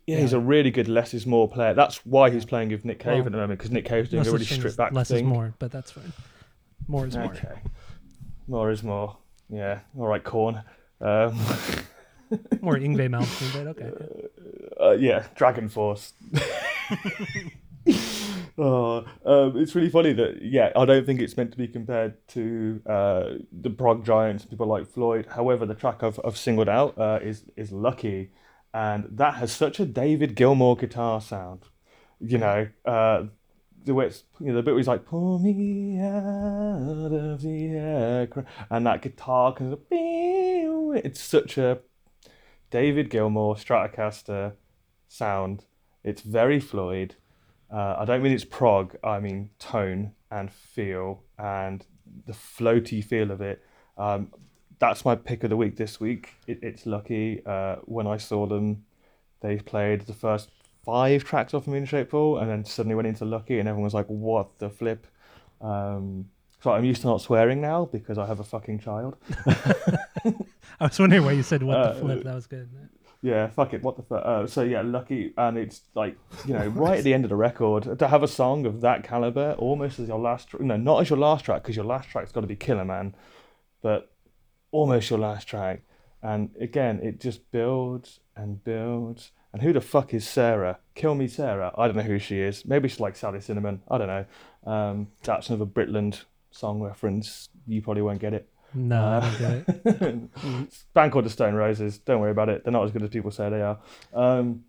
Yeah, 0.09 0.21
he's 0.21 0.33
a 0.33 0.39
really 0.39 0.71
good 0.71 0.87
less 0.87 1.13
is 1.13 1.25
more 1.25 1.47
player. 1.47 1.73
That's 1.73 2.05
why 2.05 2.29
he's 2.29 2.45
playing 2.45 2.69
with 2.69 2.83
Nick 2.83 2.99
Cave 2.99 3.17
Well, 3.17 3.25
at 3.27 3.31
the 3.31 3.37
moment 3.37 3.59
because 3.59 3.71
Nick 3.71 3.85
Cave's 3.85 4.09
doing 4.09 4.25
a 4.25 4.31
really 4.31 4.45
stripped 4.45 4.77
back 4.77 4.91
less 4.91 5.09
thing. 5.09 5.25
is 5.25 5.31
more, 5.31 5.53
but 5.59 5.71
that's 5.71 5.91
fine. 5.91 6.11
More 6.87 7.05
is 7.05 7.15
more. 7.15 7.25
Okay, 7.25 7.59
more 8.47 8.71
is 8.71 8.83
more. 8.83 9.17
Yeah, 9.49 9.79
all 9.97 10.07
right, 10.07 10.23
Korn. 10.23 10.63
Um, 11.01 11.39
More 12.61 12.75
Yngwie 12.75 13.09
but 13.53 13.67
okay. 13.67 13.91
uh, 14.79 14.91
yeah, 14.91 15.25
Dragon 15.35 15.67
Force. 15.67 16.13
oh, 18.57 19.05
um, 19.25 19.57
it's 19.57 19.73
really 19.73 19.89
funny 19.89 20.13
that 20.13 20.41
yeah, 20.41 20.71
I 20.75 20.85
don't 20.85 21.05
think 21.05 21.21
it's 21.21 21.35
meant 21.37 21.51
to 21.51 21.57
be 21.57 21.67
compared 21.67 22.27
to 22.29 22.81
uh, 22.85 23.23
the 23.51 23.71
prog 23.71 24.05
giants, 24.05 24.45
people 24.45 24.67
like 24.67 24.87
Floyd. 24.87 25.27
However, 25.31 25.65
the 25.65 25.73
track 25.73 26.03
I've, 26.03 26.19
I've 26.23 26.37
singled 26.37 26.69
out 26.69 26.97
uh, 26.99 27.19
is 27.21 27.45
is 27.55 27.71
Lucky, 27.71 28.31
and 28.73 29.07
that 29.11 29.35
has 29.35 29.51
such 29.51 29.79
a 29.79 29.85
David 29.85 30.35
Gilmour 30.35 30.75
guitar 30.77 31.21
sound. 31.21 31.63
You 32.19 32.37
know, 32.37 32.67
uh, 32.85 33.23
the 33.85 33.93
way 33.93 34.07
it's 34.07 34.23
you 34.39 34.47
know 34.47 34.55
the 34.55 34.63
bit 34.63 34.71
where 34.71 34.79
he's 34.79 34.87
like 34.87 35.05
pull 35.05 35.39
me 35.39 35.99
out 35.99 37.11
of 37.13 37.41
the 37.41 37.67
air, 37.67 38.29
and 38.69 38.85
that 38.85 39.01
guitar 39.01 39.53
comes 39.53 39.73
up. 39.73 39.81
It's 39.91 41.21
such 41.21 41.57
a 41.57 41.79
David 42.69 43.09
Gilmour 43.09 43.55
Stratocaster 43.55 44.53
sound. 45.07 45.65
It's 46.03 46.21
very 46.21 46.59
Floyd. 46.59 47.15
Uh, 47.71 47.95
I 47.99 48.05
don't 48.05 48.21
mean 48.21 48.33
it's 48.33 48.45
prog. 48.45 48.95
I 49.03 49.19
mean 49.19 49.51
tone 49.59 50.13
and 50.31 50.51
feel 50.51 51.23
and 51.37 51.85
the 52.25 52.33
floaty 52.33 53.03
feel 53.03 53.31
of 53.31 53.41
it. 53.41 53.63
Um, 53.97 54.31
that's 54.79 55.05
my 55.05 55.15
pick 55.15 55.43
of 55.43 55.49
the 55.49 55.57
week 55.57 55.75
this 55.77 55.99
week. 55.99 56.29
It, 56.47 56.59
it's 56.61 56.85
lucky. 56.85 57.41
Uh, 57.45 57.77
when 57.83 58.07
I 58.07 58.17
saw 58.17 58.45
them, 58.47 58.85
they 59.41 59.57
played 59.57 60.01
the 60.01 60.13
first 60.13 60.49
five 60.85 61.23
tracks 61.23 61.53
off 61.53 61.67
Moon 61.67 61.85
Shape 61.85 62.09
Pool 62.09 62.37
and 62.39 62.49
then 62.49 62.65
suddenly 62.65 62.95
went 62.95 63.07
into 63.07 63.25
Lucky, 63.25 63.59
and 63.59 63.67
everyone 63.69 63.83
was 63.85 63.93
like, 63.93 64.07
"What 64.07 64.57
the 64.59 64.69
flip?" 64.69 65.05
Um, 65.61 66.29
so 66.61 66.71
I'm 66.71 66.83
used 66.83 67.01
to 67.01 67.07
not 67.07 67.21
swearing 67.21 67.61
now 67.61 67.85
because 67.85 68.17
I 68.17 68.25
have 68.25 68.39
a 68.39 68.43
fucking 68.43 68.79
child. 68.79 69.15
I 69.45 70.85
was 70.85 70.99
wondering 70.99 71.23
why 71.25 71.31
you 71.33 71.43
said 71.43 71.63
what 71.63 71.77
Uh, 71.77 71.93
the 71.93 71.99
flip. 71.99 72.23
That 72.23 72.35
was 72.35 72.47
good. 72.47 72.69
Yeah, 73.21 73.47
fuck 73.47 73.73
it. 73.73 73.83
What 73.83 73.97
the 73.97 74.03
fuck? 74.03 74.21
Uh, 74.25 74.47
so 74.47 74.61
yeah, 74.63 74.81
lucky, 74.81 75.33
and 75.37 75.57
it's 75.57 75.81
like 75.93 76.15
you 76.45 76.53
know, 76.53 76.67
right 76.67 76.99
at 76.99 77.03
the 77.03 77.13
end 77.13 77.25
of 77.25 77.29
the 77.29 77.35
record, 77.35 77.99
to 77.99 78.07
have 78.07 78.23
a 78.23 78.27
song 78.29 78.65
of 78.65 78.79
that 78.81 79.03
caliber, 79.03 79.55
almost 79.57 79.99
as 79.99 80.07
your 80.07 80.19
last, 80.19 80.49
tr- 80.49 80.61
no, 80.63 80.77
not 80.77 81.01
as 81.01 81.09
your 81.09 81.19
last 81.19 81.43
track, 81.43 81.61
because 81.63 81.75
your 81.75 81.83
last 81.85 82.09
track's 82.09 82.31
got 82.31 82.41
to 82.41 82.47
be 82.47 82.55
Killer 82.55 82.85
Man, 82.85 83.13
but 83.81 84.09
almost 84.71 85.09
your 85.09 85.19
last 85.19 85.47
track. 85.47 85.81
And 86.21 86.49
again, 86.59 86.99
it 87.01 87.19
just 87.19 87.51
builds 87.51 88.19
and 88.35 88.63
builds. 88.63 89.31
And 89.53 89.61
who 89.61 89.73
the 89.73 89.81
fuck 89.81 90.13
is 90.13 90.27
Sarah? 90.27 90.79
Kill 90.95 91.15
me, 91.15 91.27
Sarah. 91.27 91.73
I 91.77 91.87
don't 91.87 91.95
know 91.95 92.03
who 92.03 92.19
she 92.19 92.39
is. 92.39 92.65
Maybe 92.65 92.87
she's 92.87 92.99
like 92.99 93.15
Sally 93.15 93.41
Cinnamon. 93.41 93.81
I 93.89 93.97
don't 93.97 94.07
know. 94.07 94.25
Um, 94.71 95.07
that's 95.23 95.49
another 95.49 95.65
Britland 95.65 96.23
song 96.51 96.81
reference. 96.81 97.49
You 97.67 97.81
probably 97.81 98.01
won't 98.01 98.19
get 98.19 98.33
it. 98.33 98.49
No, 98.73 99.03
I 99.03 99.19
don't 99.19 99.65
get 99.65 100.01
it. 100.03 100.83
Band 100.93 101.11
called 101.11 101.25
the 101.25 101.29
Stone 101.29 101.55
Roses. 101.55 101.97
Don't 101.99 102.21
worry 102.21 102.31
about 102.31 102.49
it. 102.49 102.63
They're 102.63 102.73
not 102.73 102.83
as 102.83 102.91
good 102.91 103.01
as 103.01 103.09
people 103.09 103.31
say 103.31 103.49
they 103.49 103.61
are. 103.61 103.79
Um, 104.13 104.65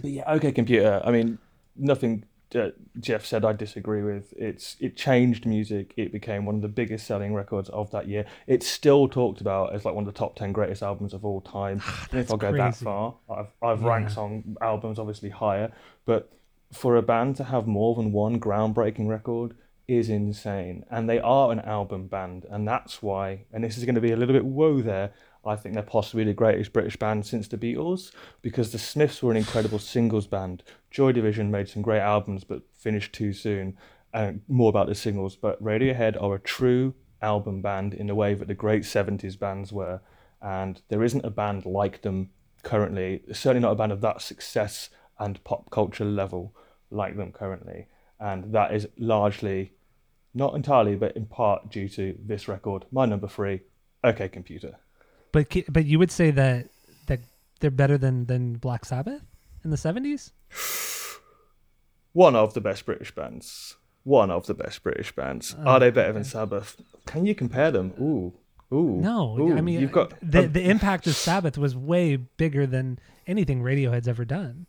but 0.00 0.10
yeah, 0.10 0.32
okay, 0.34 0.50
computer. 0.50 1.00
I 1.04 1.12
mean, 1.12 1.38
nothing 1.76 2.24
that 2.56 2.74
Jeff 3.00 3.24
said 3.24 3.44
I 3.44 3.52
disagree 3.52 4.02
with. 4.02 4.32
It's 4.36 4.76
it 4.80 4.96
changed 4.96 5.46
music. 5.46 5.94
It 5.96 6.12
became 6.12 6.44
one 6.44 6.56
of 6.56 6.62
the 6.62 6.68
biggest 6.68 7.06
selling 7.06 7.32
records 7.34 7.68
of 7.70 7.90
that 7.92 8.08
year. 8.08 8.26
It's 8.46 8.66
still 8.66 9.08
talked 9.08 9.40
about 9.40 9.74
as 9.74 9.84
like 9.84 9.94
one 9.94 10.06
of 10.06 10.12
the 10.12 10.18
top 10.18 10.36
ten 10.36 10.52
greatest 10.52 10.82
albums 10.82 11.14
of 11.14 11.24
all 11.24 11.40
time. 11.40 11.82
if 12.12 12.32
I 12.32 12.36
go 12.36 12.52
that 12.52 12.76
far, 12.76 13.14
I've 13.30 13.52
I've 13.62 13.82
ranked 13.82 14.10
Yeah. 14.10 14.14
song 14.14 14.56
albums 14.60 14.98
obviously 14.98 15.30
higher, 15.30 15.72
but 16.04 16.32
for 16.72 16.96
a 16.96 17.02
band 17.02 17.36
to 17.36 17.44
have 17.44 17.66
more 17.66 17.94
than 17.94 18.10
one 18.12 18.40
groundbreaking 18.40 19.08
record 19.08 19.54
is 19.86 20.08
insane. 20.08 20.84
And 20.90 21.08
they 21.08 21.20
are 21.20 21.52
an 21.52 21.60
album 21.60 22.08
band, 22.08 22.44
and 22.50 22.66
that's 22.66 23.02
why, 23.02 23.44
and 23.52 23.62
this 23.62 23.78
is 23.78 23.84
going 23.84 23.94
to 23.94 24.00
be 24.00 24.10
a 24.10 24.16
little 24.16 24.34
bit 24.34 24.44
woe 24.44 24.82
there, 24.82 25.12
I 25.46 25.56
think 25.56 25.74
they're 25.74 25.82
possibly 25.82 26.24
the 26.24 26.32
greatest 26.32 26.72
British 26.72 26.96
band 26.96 27.24
since 27.24 27.48
the 27.48 27.56
Beatles, 27.56 28.12
because 28.42 28.72
the 28.72 28.78
Smiths 28.78 29.22
were 29.22 29.30
an 29.30 29.36
incredible 29.36 29.78
singles 29.78 30.26
band. 30.26 30.62
Joy 30.90 31.12
Division 31.12 31.50
made 31.50 31.68
some 31.68 31.82
great 31.82 32.00
albums, 32.00 32.44
but 32.44 32.62
finished 32.74 33.12
too 33.12 33.32
soon. 33.32 33.76
And 34.12 34.40
more 34.48 34.70
about 34.70 34.88
the 34.88 34.94
singles, 34.94 35.36
but 35.36 35.62
Radiohead 35.62 36.20
are 36.22 36.34
a 36.34 36.40
true 36.40 36.94
album 37.20 37.60
band 37.60 37.94
in 37.94 38.06
the 38.06 38.14
way 38.14 38.34
that 38.34 38.48
the 38.48 38.54
great 38.54 38.82
70s 38.82 39.38
bands 39.38 39.72
were. 39.72 40.00
And 40.40 40.80
there 40.88 41.02
isn't 41.02 41.24
a 41.24 41.30
band 41.30 41.66
like 41.66 42.02
them 42.02 42.30
currently, 42.62 43.22
certainly 43.32 43.60
not 43.60 43.72
a 43.72 43.76
band 43.76 43.92
of 43.92 44.00
that 44.00 44.22
success 44.22 44.90
and 45.18 45.42
pop 45.44 45.70
culture 45.70 46.04
level 46.04 46.54
like 46.90 47.16
them 47.16 47.32
currently. 47.32 47.88
And 48.18 48.52
that 48.52 48.74
is 48.74 48.88
largely, 48.98 49.72
not 50.34 50.54
entirely, 50.54 50.96
but 50.96 51.16
in 51.16 51.26
part 51.26 51.70
due 51.70 51.88
to 51.90 52.16
this 52.18 52.48
record, 52.48 52.86
my 52.90 53.06
number 53.06 53.28
three, 53.28 53.60
OK 54.02 54.28
Computer. 54.28 54.78
But 55.36 55.54
but 55.68 55.84
you 55.84 55.98
would 55.98 56.10
say 56.10 56.30
that 56.30 56.68
that 57.08 57.20
they're 57.60 57.70
better 57.70 57.98
than 57.98 58.24
than 58.24 58.54
Black 58.54 58.86
Sabbath 58.86 59.20
in 59.62 59.68
the 59.70 59.76
seventies. 59.76 60.32
One 62.14 62.34
of 62.34 62.54
the 62.54 62.62
best 62.62 62.86
British 62.86 63.14
bands. 63.14 63.76
One 64.02 64.30
of 64.30 64.46
the 64.46 64.54
best 64.54 64.82
British 64.82 65.14
bands. 65.14 65.54
Are 65.66 65.78
they 65.78 65.90
better 65.90 66.14
than 66.14 66.24
Sabbath? 66.24 66.80
Can 67.04 67.26
you 67.26 67.34
compare 67.34 67.70
them? 67.70 67.92
Ooh. 68.00 68.32
Ooh. 68.72 68.96
No, 69.02 69.38
Ooh, 69.38 69.54
I 69.54 69.60
mean 69.60 69.78
you've 69.78 69.92
got 69.92 70.14
the 70.22 70.46
um, 70.46 70.52
the 70.52 70.70
impact 70.70 71.06
of 71.06 71.14
Sabbath 71.14 71.58
was 71.58 71.76
way 71.76 72.16
bigger 72.16 72.66
than 72.66 72.98
anything 73.26 73.60
Radiohead's 73.60 74.08
ever 74.08 74.24
done, 74.24 74.64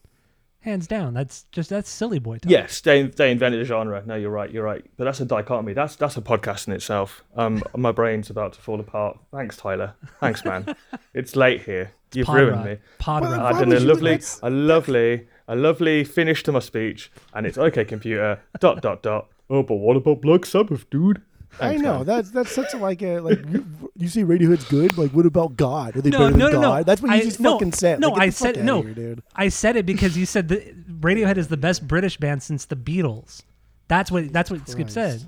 hands 0.68 0.88
down. 0.88 1.14
That's 1.14 1.46
just 1.52 1.70
that's 1.70 1.90
silly 1.90 2.20
boy 2.20 2.38
talk. 2.38 2.52
Yes, 2.52 2.82
they 2.82 3.04
they 3.04 3.32
invented 3.32 3.62
a 3.62 3.66
genre. 3.66 4.04
No, 4.06 4.16
you're 4.16 4.30
right. 4.30 4.52
You're 4.52 4.64
right. 4.64 4.86
But 4.98 5.06
that's 5.06 5.20
a 5.20 5.26
dichotomy. 5.26 5.74
That's 5.74 5.96
that's 5.96 6.18
a 6.18 6.22
podcast 6.22 6.68
in 6.68 6.74
itself. 6.74 7.24
Um, 7.36 7.64
my 7.76 7.92
brain's 7.92 8.30
about 8.30 8.54
to 8.54 8.62
fall 8.62 8.80
apart. 8.80 9.18
Thanks, 9.32 9.58
Tyler. 9.58 9.94
Thanks, 10.20 10.46
man. 10.46 10.76
it's 11.14 11.36
late 11.36 11.64
here. 11.64 11.92
You've 12.14 12.28
Pod 12.28 12.36
ruined 12.38 12.58
rock. 12.58 12.66
me. 12.66 12.78
Pod 13.00 13.22
Well. 13.24 13.34
I 13.34 13.52
Why 13.52 13.60
done 13.60 13.74
a 13.74 13.80
lovely, 13.80 14.20
a 14.44 14.50
lovely, 14.50 15.28
a 15.48 15.56
lovely 15.56 16.04
finish 16.04 16.44
to 16.44 16.52
my 16.52 16.60
speech, 16.60 17.12
and 17.34 17.46
it's 17.46 17.58
okay, 17.58 17.84
computer. 17.84 18.40
dot 18.60 18.82
dot 18.82 19.02
dot. 19.04 19.28
Oh, 19.50 19.64
but 19.64 19.76
what 19.76 19.98
about 19.98 20.22
Black 20.22 20.46
Sabbath, 20.46 20.90
dude? 20.90 21.22
I 21.60 21.76
know 21.78 21.98
man. 21.98 22.06
that's 22.06 22.32
that's 22.32 22.52
such 22.52 22.74
a 22.74 22.78
like 22.78 23.02
a 23.02 23.20
like 23.20 23.40
you, 23.50 23.66
you 23.96 24.08
say 24.08 24.22
Radiohead's 24.24 24.66
good. 24.66 24.98
Like 24.98 25.12
what 25.12 25.26
about 25.26 25.56
God? 25.58 25.96
Are 25.98 26.02
they 26.02 26.10
No, 26.10 26.20
better 26.20 26.32
than 26.32 26.40
no, 26.40 26.46
no, 26.50 26.52
no. 26.54 26.62
God? 26.70 26.86
That's 26.86 27.02
what 27.02 27.10
you 27.12 27.18
I- 27.18 27.24
just 27.24 27.40
no, 27.40 27.54
fucking 27.54 27.72
said. 27.74 28.00
no, 28.00 28.10
Like, 28.10 28.22
I 28.22 28.30
said- 28.30 28.64
no. 28.64 28.82
here, 28.82 28.94
dude. 28.94 29.24
I 29.36 29.50
said 29.50 29.76
it 29.76 29.86
because 29.86 30.18
you 30.18 30.26
said 30.26 30.48
that 30.50 31.02
Radiohead 31.02 31.38
is 31.38 31.48
the 31.48 31.58
best 31.58 31.88
British 31.88 32.18
band 32.18 32.44
since 32.44 32.66
the 32.66 32.76
Beatles. 32.76 33.42
That's 33.88 34.12
what 34.12 34.32
that's 34.34 34.52
what 34.52 34.68
Skip 34.68 34.90
said. 34.90 35.28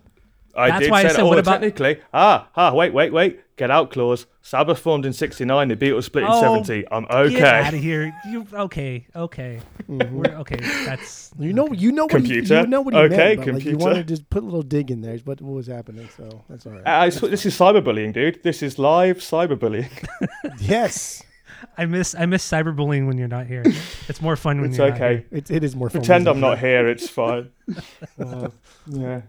I 0.59 0.69
That's 0.69 0.79
did 0.81 0.91
why 0.91 0.99
I 0.99 1.01
say 1.03 1.09
said, 1.09 1.17
that. 1.17 1.25
what 1.25 1.37
Oh, 1.37 1.41
about- 1.41 1.51
technically? 1.61 1.99
Ah, 2.13 2.49
ah, 2.55 2.73
wait, 2.73 2.93
wait, 2.93 3.11
wait. 3.13 3.39
Get 3.55 3.69
out 3.71 3.91
clause. 3.91 4.25
Sabbath 4.41 4.79
formed 4.79 5.05
in 5.05 5.11
'69. 5.13 5.67
The 5.67 5.75
Beatles 5.75 6.05
split 6.05 6.23
in 6.23 6.29
Oh, 6.31 6.39
'70. 6.63 6.85
I'm 6.91 7.05
okay. 7.11 7.29
Get 7.35 7.43
out 7.65 7.73
of 7.73 7.79
here. 7.81 8.13
You 8.29 8.47
okay? 8.53 9.05
Okay. 9.15 9.59
Mhm. 9.89 10.11
We're 10.11 10.35
okay. 10.39 10.55
That's 10.85 11.31
You 11.37 11.51
know, 11.51 11.67
you 11.73 11.91
know 11.91 12.05
what 12.05 12.11
Computer. 12.11 12.55
He, 12.55 12.61
you 12.61 12.67
know 12.67 12.81
what 12.81 12.93
he 12.93 12.99
Okay, 13.01 13.17
meant, 13.17 13.37
but, 13.37 13.37
like, 13.39 13.45
computer. 13.63 13.69
you 13.71 13.77
want 13.77 13.95
to 13.95 14.03
just 14.05 14.29
put 14.29 14.43
a 14.43 14.45
little 14.45 14.61
dig 14.61 14.91
in 14.91 15.01
there. 15.01 15.13
Is 15.13 15.25
what, 15.25 15.41
what 15.41 15.53
was 15.53 15.67
happening. 15.67 16.07
So 16.15 16.43
that's 16.49 16.65
all 16.65 16.71
right. 16.71 16.81
Uh, 16.87 17.05
I 17.05 17.09
sw- 17.09 17.21
this 17.29 17.45
is 17.45 17.53
cyberbullying, 17.57 18.13
dude. 18.13 18.41
This 18.43 18.63
is 18.63 18.79
live 18.79 19.17
cyberbullying. 19.17 19.91
yes, 20.61 21.21
I 21.77 21.85
miss 21.85 22.15
I 22.15 22.25
miss 22.27 22.49
cyberbullying 22.49 23.07
when 23.07 23.17
you're 23.17 23.27
not 23.27 23.45
here. 23.47 23.63
It's 24.07 24.21
more 24.21 24.37
fun 24.37 24.61
when 24.61 24.69
it's 24.69 24.77
you're 24.77 24.87
not 24.89 24.95
okay. 24.95 25.25
here. 25.29 25.37
it, 25.39 25.51
it 25.51 25.63
is 25.65 25.75
more. 25.75 25.89
fun 25.89 25.99
Pretend 25.99 26.25
when 26.27 26.29
I'm 26.31 26.35
he's 26.37 26.41
not 26.49 26.59
here. 26.59 26.87
It's 26.87 27.09
fine. 27.09 27.49
Uh, 28.19 28.49
yeah. 28.87 29.21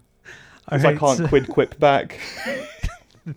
All 0.71 0.79
If 0.79 0.85
I 0.85 0.95
can't 0.97 1.19
so- 1.19 1.29
quid 1.29 1.49
quip 1.49 1.79
back. 1.79 2.19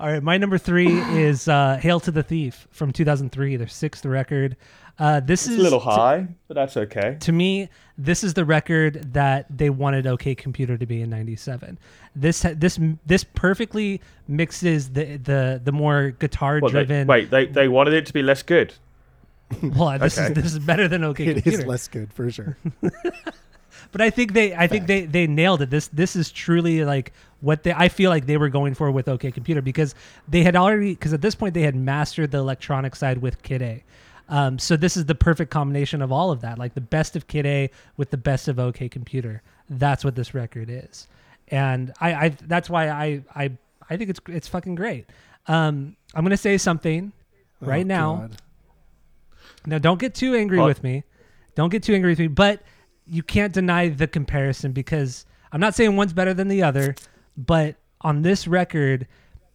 All 0.00 0.06
right, 0.10 0.22
my 0.22 0.38
number 0.38 0.56
three 0.56 0.98
is 0.98 1.46
uh, 1.46 1.76
"Hail 1.76 2.00
to 2.00 2.10
the 2.10 2.22
Thief" 2.22 2.66
from 2.70 2.90
2003, 2.90 3.56
their 3.56 3.68
sixth 3.68 4.06
record. 4.06 4.56
Uh, 4.98 5.20
this 5.20 5.42
It's 5.44 5.52
is 5.54 5.58
a 5.58 5.62
little 5.62 5.78
to- 5.80 5.84
high, 5.90 6.26
but 6.48 6.54
that's 6.54 6.74
okay. 6.78 7.18
to 7.20 7.32
me, 7.32 7.68
this 7.98 8.24
is 8.24 8.32
the 8.32 8.46
record 8.46 9.12
that 9.12 9.44
they 9.54 9.68
wanted 9.68 10.06
OK 10.06 10.34
Computer 10.34 10.78
to 10.78 10.86
be 10.86 11.02
in 11.02 11.10
'97. 11.10 11.78
This 12.16 12.46
this 12.56 12.78
this 13.04 13.24
perfectly 13.24 14.00
mixes 14.26 14.90
the 14.92 15.18
the 15.18 15.60
the 15.62 15.72
more 15.72 16.12
guitar 16.12 16.60
What, 16.60 16.72
they, 16.72 16.84
driven. 16.84 17.06
wait, 17.06 17.30
they, 17.30 17.44
they 17.46 17.68
wanted 17.68 17.92
it 17.92 18.06
to 18.06 18.14
be 18.14 18.22
less 18.22 18.42
good. 18.42 18.72
well, 19.62 19.98
this 19.98 20.16
okay. 20.18 20.28
is 20.28 20.32
this 20.34 20.44
is 20.46 20.58
better 20.60 20.88
than 20.88 21.04
OK 21.04 21.26
It 21.26 21.34
Computer. 21.34 21.58
is 21.60 21.66
less 21.66 21.88
good 21.88 22.10
for 22.12 22.30
sure. 22.30 22.56
But 23.92 24.00
I 24.00 24.10
think 24.10 24.32
they 24.32 24.54
I 24.54 24.66
think 24.66 24.86
they 24.86 25.04
they 25.06 25.26
nailed 25.26 25.62
it. 25.62 25.70
This 25.70 25.88
this 25.88 26.16
is 26.16 26.30
truly 26.30 26.84
like 26.84 27.12
what 27.40 27.62
they 27.62 27.72
I 27.72 27.88
feel 27.88 28.10
like 28.10 28.26
they 28.26 28.36
were 28.36 28.48
going 28.48 28.74
for 28.74 28.90
with 28.90 29.08
OK 29.08 29.30
Computer 29.32 29.62
because 29.62 29.94
they 30.28 30.42
had 30.42 30.56
already 30.56 30.94
because 30.94 31.12
at 31.12 31.20
this 31.22 31.34
point 31.34 31.54
they 31.54 31.62
had 31.62 31.74
mastered 31.74 32.30
the 32.30 32.38
electronic 32.38 32.94
side 32.96 33.18
with 33.18 33.42
Kid 33.42 33.62
A. 33.62 33.84
Um, 34.28 34.58
so 34.60 34.76
this 34.76 34.96
is 34.96 35.06
the 35.06 35.14
perfect 35.16 35.50
combination 35.50 36.02
of 36.02 36.12
all 36.12 36.30
of 36.30 36.40
that, 36.42 36.56
like 36.58 36.74
the 36.74 36.80
best 36.80 37.16
of 37.16 37.26
Kid 37.26 37.46
A 37.46 37.70
with 37.96 38.10
the 38.10 38.16
best 38.16 38.46
of 38.46 38.58
OK 38.60 38.88
Computer. 38.88 39.42
That's 39.68 40.04
what 40.04 40.14
this 40.14 40.34
record 40.34 40.68
is, 40.70 41.08
and 41.48 41.92
I, 42.00 42.14
I 42.14 42.28
that's 42.46 42.70
why 42.70 42.88
I 42.90 43.22
I 43.34 43.50
I 43.88 43.96
think 43.96 44.10
it's 44.10 44.20
it's 44.28 44.46
fucking 44.46 44.76
great. 44.76 45.06
Um, 45.48 45.96
I'm 46.14 46.24
gonna 46.24 46.36
say 46.36 46.58
something 46.58 47.12
right 47.60 47.84
Oh, 47.84 47.88
now. 47.88 48.16
God. 48.16 48.36
Now, 49.66 49.78
don't 49.78 50.00
get 50.00 50.14
too 50.14 50.34
angry 50.34 50.58
What? 50.58 50.66
with 50.68 50.82
me. 50.82 51.04
Don't 51.54 51.70
get 51.70 51.82
too 51.82 51.94
angry 51.94 52.12
with 52.12 52.18
me. 52.18 52.28
But 52.28 52.62
you 53.10 53.22
can't 53.22 53.52
deny 53.52 53.88
the 53.88 54.06
comparison 54.06 54.72
because 54.72 55.26
I'm 55.52 55.60
not 55.60 55.74
saying 55.74 55.96
one's 55.96 56.12
better 56.12 56.32
than 56.32 56.48
the 56.48 56.62
other. 56.62 56.94
But 57.36 57.76
on 58.00 58.22
this 58.22 58.46
record, 58.46 59.08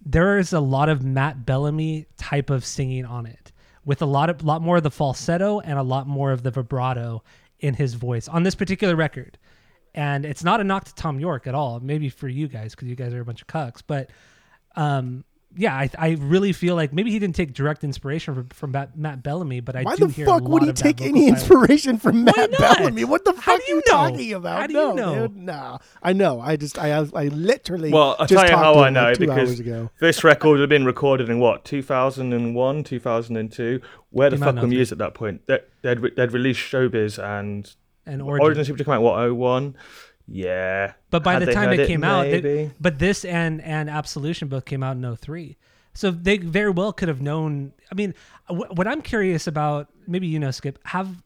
there 0.06 0.38
is 0.38 0.54
a 0.54 0.60
lot 0.60 0.90
of 0.90 1.04
Matt 1.04 1.46
Bellamy 1.46 2.06
type 2.18 2.50
of 2.50 2.66
singing 2.66 3.06
on 3.06 3.26
it, 3.26 3.52
with 3.86 4.02
a 4.02 4.06
lot 4.06 4.30
of 4.30 4.44
lot 4.44 4.62
more 4.62 4.78
of 4.78 4.84
the 4.84 4.92
falsetto 4.92 5.60
and 5.62 5.80
a 5.80 5.84
lot 5.84 6.08
more 6.08 6.32
of 6.32 6.44
the 6.44 6.52
vibrato 6.52 7.24
in 7.60 7.74
his 7.74 7.94
voice 7.94 8.28
on 8.28 8.44
this 8.44 8.56
particular 8.56 8.96
record. 8.96 9.38
And 9.94 10.26
it's 10.26 10.44
not 10.44 10.60
a 10.60 10.64
knock 10.64 10.84
to 10.86 10.96
Tom 10.96 11.20
Yorke 11.20 11.48
at 11.48 11.56
all. 11.56 11.80
Maybe 11.80 12.10
for 12.10 12.28
you 12.28 12.50
guys 12.50 12.76
because 12.76 12.90
you 12.90 12.96
guys 12.96 13.14
are 13.14 13.22
a 13.22 13.26
bunch 13.26 13.42
of 13.42 13.48
cucks, 13.48 13.82
but 13.86 14.10
um, 14.76 15.24
yeah, 15.58 15.74
I, 15.76 15.90
I 15.98 16.10
really 16.20 16.52
feel 16.54 16.76
like 16.76 16.92
maybe 16.94 17.12
he 17.12 17.20
didn't 17.20 17.36
take 17.36 17.54
direct 17.54 17.84
inspiration 17.84 18.36
from, 18.36 18.50
from 18.50 18.72
Matt, 18.72 18.98
Matt 18.98 19.24
Bellamy, 19.24 19.62
but 19.62 19.76
I 19.76 19.84
Why 19.84 19.96
do 19.96 20.08
the 20.08 20.14
hear 20.14 20.26
fuck 20.26 20.42
a 20.42 20.44
would 20.44 20.52
lot 20.52 20.64
he 20.64 20.70
of 20.70 20.76
that 20.76 20.84
take 20.84 21.02
any 21.02 21.22
style. 21.28 21.34
inspiration 21.36 21.98
from 21.98 22.26
Why 22.26 22.34
Matt 22.36 22.52
not? 22.52 22.78
Bellamy? 22.78 23.04
What 23.06 23.24
the 23.26 23.34
How 23.34 23.40
fuck 23.54 23.60
are 23.60 23.64
you 23.64 23.68
you 23.70 23.76
know? 23.76 23.82
talking 23.92 24.34
about? 24.34 24.60
How 24.62 24.68
do 24.68 24.74
you 24.74 24.80
no, 24.80 24.94
know? 24.94 25.28
dude, 25.28 25.38
nah. 25.38 25.78
I 26.04 26.14
know. 26.14 26.40
I 26.42 26.56
just 26.58 26.78
I 26.78 26.92
I, 27.00 27.06
I 27.16 27.28
literally 27.30 27.92
Well, 27.92 28.16
I'll 28.20 28.28
just 28.28 28.40
tell 28.46 28.50
you 28.50 28.58
how 28.58 28.80
I 28.80 28.90
know 28.90 29.04
like, 29.10 29.20
because 29.20 29.62
this 30.00 30.24
record 30.24 30.60
had 30.60 30.70
been 30.70 30.86
recorded 30.86 31.30
in 31.30 31.40
what 31.40 31.64
2001, 31.66 32.84
2002. 32.84 33.82
Where 34.12 34.30
the 34.30 34.36
Came 34.38 34.44
out 34.44 34.46
fuck 34.48 34.56
in 34.56 34.62
were 34.62 34.68
03. 34.68 34.76
Muse 34.76 34.92
at 34.92 34.98
that 35.00 35.14
point? 35.14 35.42
They, 35.48 35.60
they'd 35.82 36.00
re- 36.00 36.12
they'd 36.16 36.32
released 36.32 36.60
Showbiz 36.62 37.22
and 37.24 37.74
and 38.06 38.22
Origin, 38.22 38.44
Origin. 38.46 38.66
seemed 38.66 38.78
to 38.78 38.84
come 38.84 38.94
out 38.94 39.02
what 39.02 39.34
01. 39.36 39.76
Yeah, 40.28 40.94
But 41.12 41.24
by 41.24 41.34
Had 41.34 41.44
the 41.44 41.54
time 41.54 41.72
it 41.74 41.88
came 41.88 42.04
out, 42.04 42.24
they- 42.26 42.72
but 42.80 42.98
this 43.00 43.24
and 43.26 43.62
and 43.62 43.90
Absolution 43.90 44.48
both 44.48 44.66
came 44.66 44.82
out 44.82 44.98
in 44.98 45.16
03. 45.16 45.58
So 45.94 46.12
they 46.12 46.38
very 46.38 46.72
well 46.72 46.92
could 46.92 47.08
have 47.08 47.22
known. 47.22 47.74
I 47.92 47.96
mean, 47.96 48.14
wh- 48.48 48.72
what 48.76 48.88
I'm 48.88 49.02
curious 49.02 49.46
about, 49.48 49.90
maybe 50.08 50.28
you 50.28 50.40
know, 50.40 50.52
Skip, 50.52 50.80
have 50.86 51.24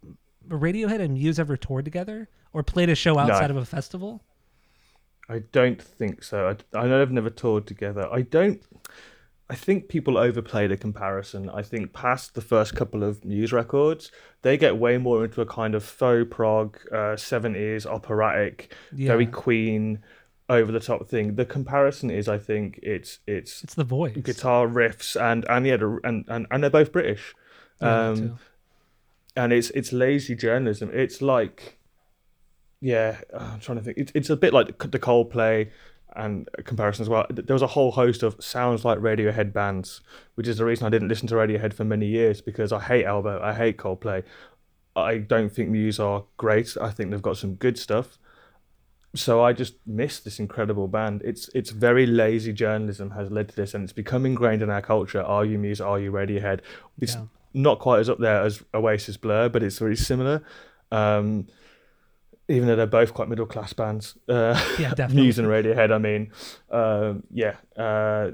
Radiohead 0.47 0.99
and 0.99 1.13
Muse 1.13 1.39
ever 1.39 1.55
toured 1.57 1.85
together 1.85 2.27
or 2.53 2.61
played 2.61 2.89
a 2.89 2.95
show 2.95 3.17
outside 3.17 3.49
of 3.51 3.57
a 3.57 3.65
festival? 3.65 4.21
I 5.29 5.39
don't 5.51 5.81
think 5.81 6.23
so. 6.23 6.49
I, 6.73 6.77
I 6.77 6.87
know 6.87 6.99
they've 6.99 7.11
never 7.11 7.29
toured 7.29 7.67
together. 7.67 8.07
I 8.11 8.21
don't. 8.23 8.61
I 9.49 9.55
think 9.55 9.87
people 9.87 10.17
overplay 10.17 10.67
the 10.67 10.77
comparison. 10.77 11.49
I 11.49 11.63
think 11.63 11.91
past 11.91 12.35
the 12.35 12.41
first 12.41 12.75
couple 12.75 13.03
of 13.03 13.25
Muse 13.25 13.51
records, 13.51 14.11
they 14.43 14.57
get 14.57 14.77
way 14.77 14.97
more 14.99 15.25
into 15.25 15.41
a 15.41 15.45
kind 15.45 15.73
of 15.73 15.83
faux 15.83 16.27
prog, 16.29 16.77
uh, 16.91 17.15
70s 17.15 17.85
operatic, 17.87 18.73
very 18.91 19.25
Queen, 19.25 20.03
over 20.49 20.71
the 20.71 20.79
top 20.79 21.07
thing. 21.07 21.35
The 21.35 21.45
comparison 21.45 22.09
is, 22.09 22.27
I 22.27 22.37
think, 22.37 22.79
it's 22.83 23.19
it's 23.27 23.63
It's 23.63 23.75
the 23.75 23.83
voice. 23.83 24.17
guitar 24.17 24.67
riffs 24.67 25.19
and 25.19 25.45
and 25.49 25.65
yeah, 25.65 25.77
and, 26.03 26.25
and 26.27 26.47
and 26.51 26.63
they're 26.63 26.69
both 26.69 26.91
British. 26.91 27.33
Yeah, 27.81 28.09
um, 28.09 28.39
and 29.35 29.53
it's 29.53 29.69
it's 29.71 29.93
lazy 29.93 30.35
journalism. 30.35 30.89
It's 30.93 31.21
like, 31.21 31.77
yeah, 32.81 33.17
I'm 33.33 33.59
trying 33.59 33.77
to 33.77 33.83
think. 33.83 33.97
It's 33.97 34.11
it's 34.15 34.29
a 34.29 34.35
bit 34.35 34.53
like 34.53 34.77
the 34.77 34.99
Coldplay 34.99 35.69
and 36.15 36.49
comparison 36.65 37.03
as 37.03 37.09
well. 37.09 37.25
There 37.29 37.53
was 37.53 37.61
a 37.61 37.67
whole 37.67 37.91
host 37.91 38.23
of 38.23 38.35
sounds 38.43 38.83
like 38.85 38.99
Radiohead 38.99 39.53
bands, 39.53 40.01
which 40.35 40.47
is 40.47 40.57
the 40.57 40.65
reason 40.65 40.85
I 40.87 40.89
didn't 40.89 41.07
listen 41.07 41.27
to 41.29 41.35
Radiohead 41.35 41.73
for 41.73 41.83
many 41.83 42.07
years 42.07 42.41
because 42.41 42.71
I 42.71 42.79
hate 42.79 43.05
Elbow, 43.05 43.41
I 43.41 43.53
hate 43.53 43.77
Coldplay. 43.77 44.23
I 44.95 45.17
don't 45.19 45.49
think 45.51 45.69
Muse 45.69 45.99
are 45.99 46.25
great. 46.37 46.75
I 46.81 46.89
think 46.91 47.11
they've 47.11 47.21
got 47.21 47.37
some 47.37 47.55
good 47.55 47.77
stuff. 47.77 48.17
So 49.15 49.43
I 49.43 49.53
just 49.53 49.75
miss 49.87 50.19
this 50.19 50.39
incredible 50.39 50.87
band. 50.87 51.21
It's 51.25 51.49
it's 51.55 51.71
very 51.71 52.05
lazy 52.05 52.53
journalism 52.53 53.11
has 53.11 53.31
led 53.31 53.49
to 53.49 53.55
this, 53.55 53.73
and 53.73 53.83
it's 53.83 53.93
become 53.93 54.25
ingrained 54.25 54.61
in 54.61 54.69
our 54.69 54.81
culture. 54.83 55.21
Are 55.21 55.43
you 55.45 55.57
Muse? 55.57 55.81
Are 55.81 55.99
you 55.99 56.11
Radiohead? 56.11 56.59
It's 57.01 57.15
Yeah. 57.15 57.25
not 57.53 57.79
quite 57.79 57.99
as 58.01 58.09
up 58.09 58.19
there 58.19 58.41
as 58.43 58.61
Oasis 58.73 59.17
Blur, 59.17 59.49
but 59.49 59.63
it's 59.63 59.79
very 59.79 59.95
similar. 59.95 60.43
Um, 60.91 61.47
even 62.49 62.67
though 62.67 62.75
they're 62.75 62.85
both 62.87 63.13
quite 63.13 63.29
middle 63.29 63.45
class 63.45 63.71
bands, 63.73 64.17
uh, 64.27 64.59
Yeah, 64.79 64.89
definitely. 64.95 65.21
Muse 65.23 65.39
and 65.39 65.47
Radiohead. 65.47 65.91
I 65.93 65.97
mean, 65.97 66.31
um, 66.71 67.23
yeah, 67.31 67.55
uh, 67.77 68.31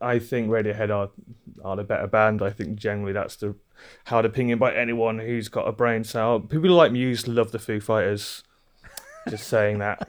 I 0.00 0.18
think 0.20 0.48
Radiohead 0.48 0.90
are 0.90 1.10
are 1.64 1.76
the 1.76 1.84
better 1.84 2.06
band. 2.06 2.40
I 2.42 2.50
think 2.50 2.76
generally 2.76 3.12
that's 3.12 3.36
the 3.36 3.54
hard 4.06 4.24
opinion 4.24 4.58
by 4.58 4.72
anyone 4.74 5.18
who's 5.18 5.48
got 5.48 5.66
a 5.68 5.72
brain 5.72 6.04
cell. 6.04 6.40
People 6.40 6.68
who 6.68 6.74
like 6.74 6.92
Muse 6.92 7.26
love 7.26 7.50
the 7.52 7.58
Foo 7.58 7.80
Fighters. 7.80 8.42
Just 9.28 9.46
saying 9.48 9.78
that. 9.80 10.08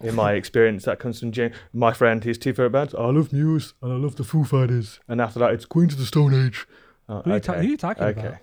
In 0.00 0.14
my 0.14 0.32
experience, 0.34 0.84
that 0.84 0.98
comes 0.98 1.20
from 1.20 1.32
Jim, 1.32 1.52
my 1.72 1.92
friend. 1.92 2.22
His 2.24 2.36
two 2.36 2.52
favorite 2.52 2.70
bands. 2.70 2.94
I 2.94 3.06
love 3.06 3.32
Muse 3.32 3.74
and 3.80 3.92
I 3.92 3.96
love 3.96 4.16
the 4.16 4.24
Foo 4.24 4.44
Fighters. 4.44 5.00
And 5.08 5.20
after 5.20 5.38
that, 5.40 5.52
it's 5.52 5.64
Queens 5.64 5.94
of 5.94 5.98
the 5.98 6.06
Stone 6.06 6.34
Age. 6.34 6.66
Oh, 7.08 7.20
Who, 7.22 7.30
are 7.30 7.34
you 7.34 7.40
ta- 7.40 7.52
who 7.54 7.60
are 7.60 7.62
you 7.62 7.76
talking 7.76 8.04
okay. 8.04 8.20
about? 8.20 8.34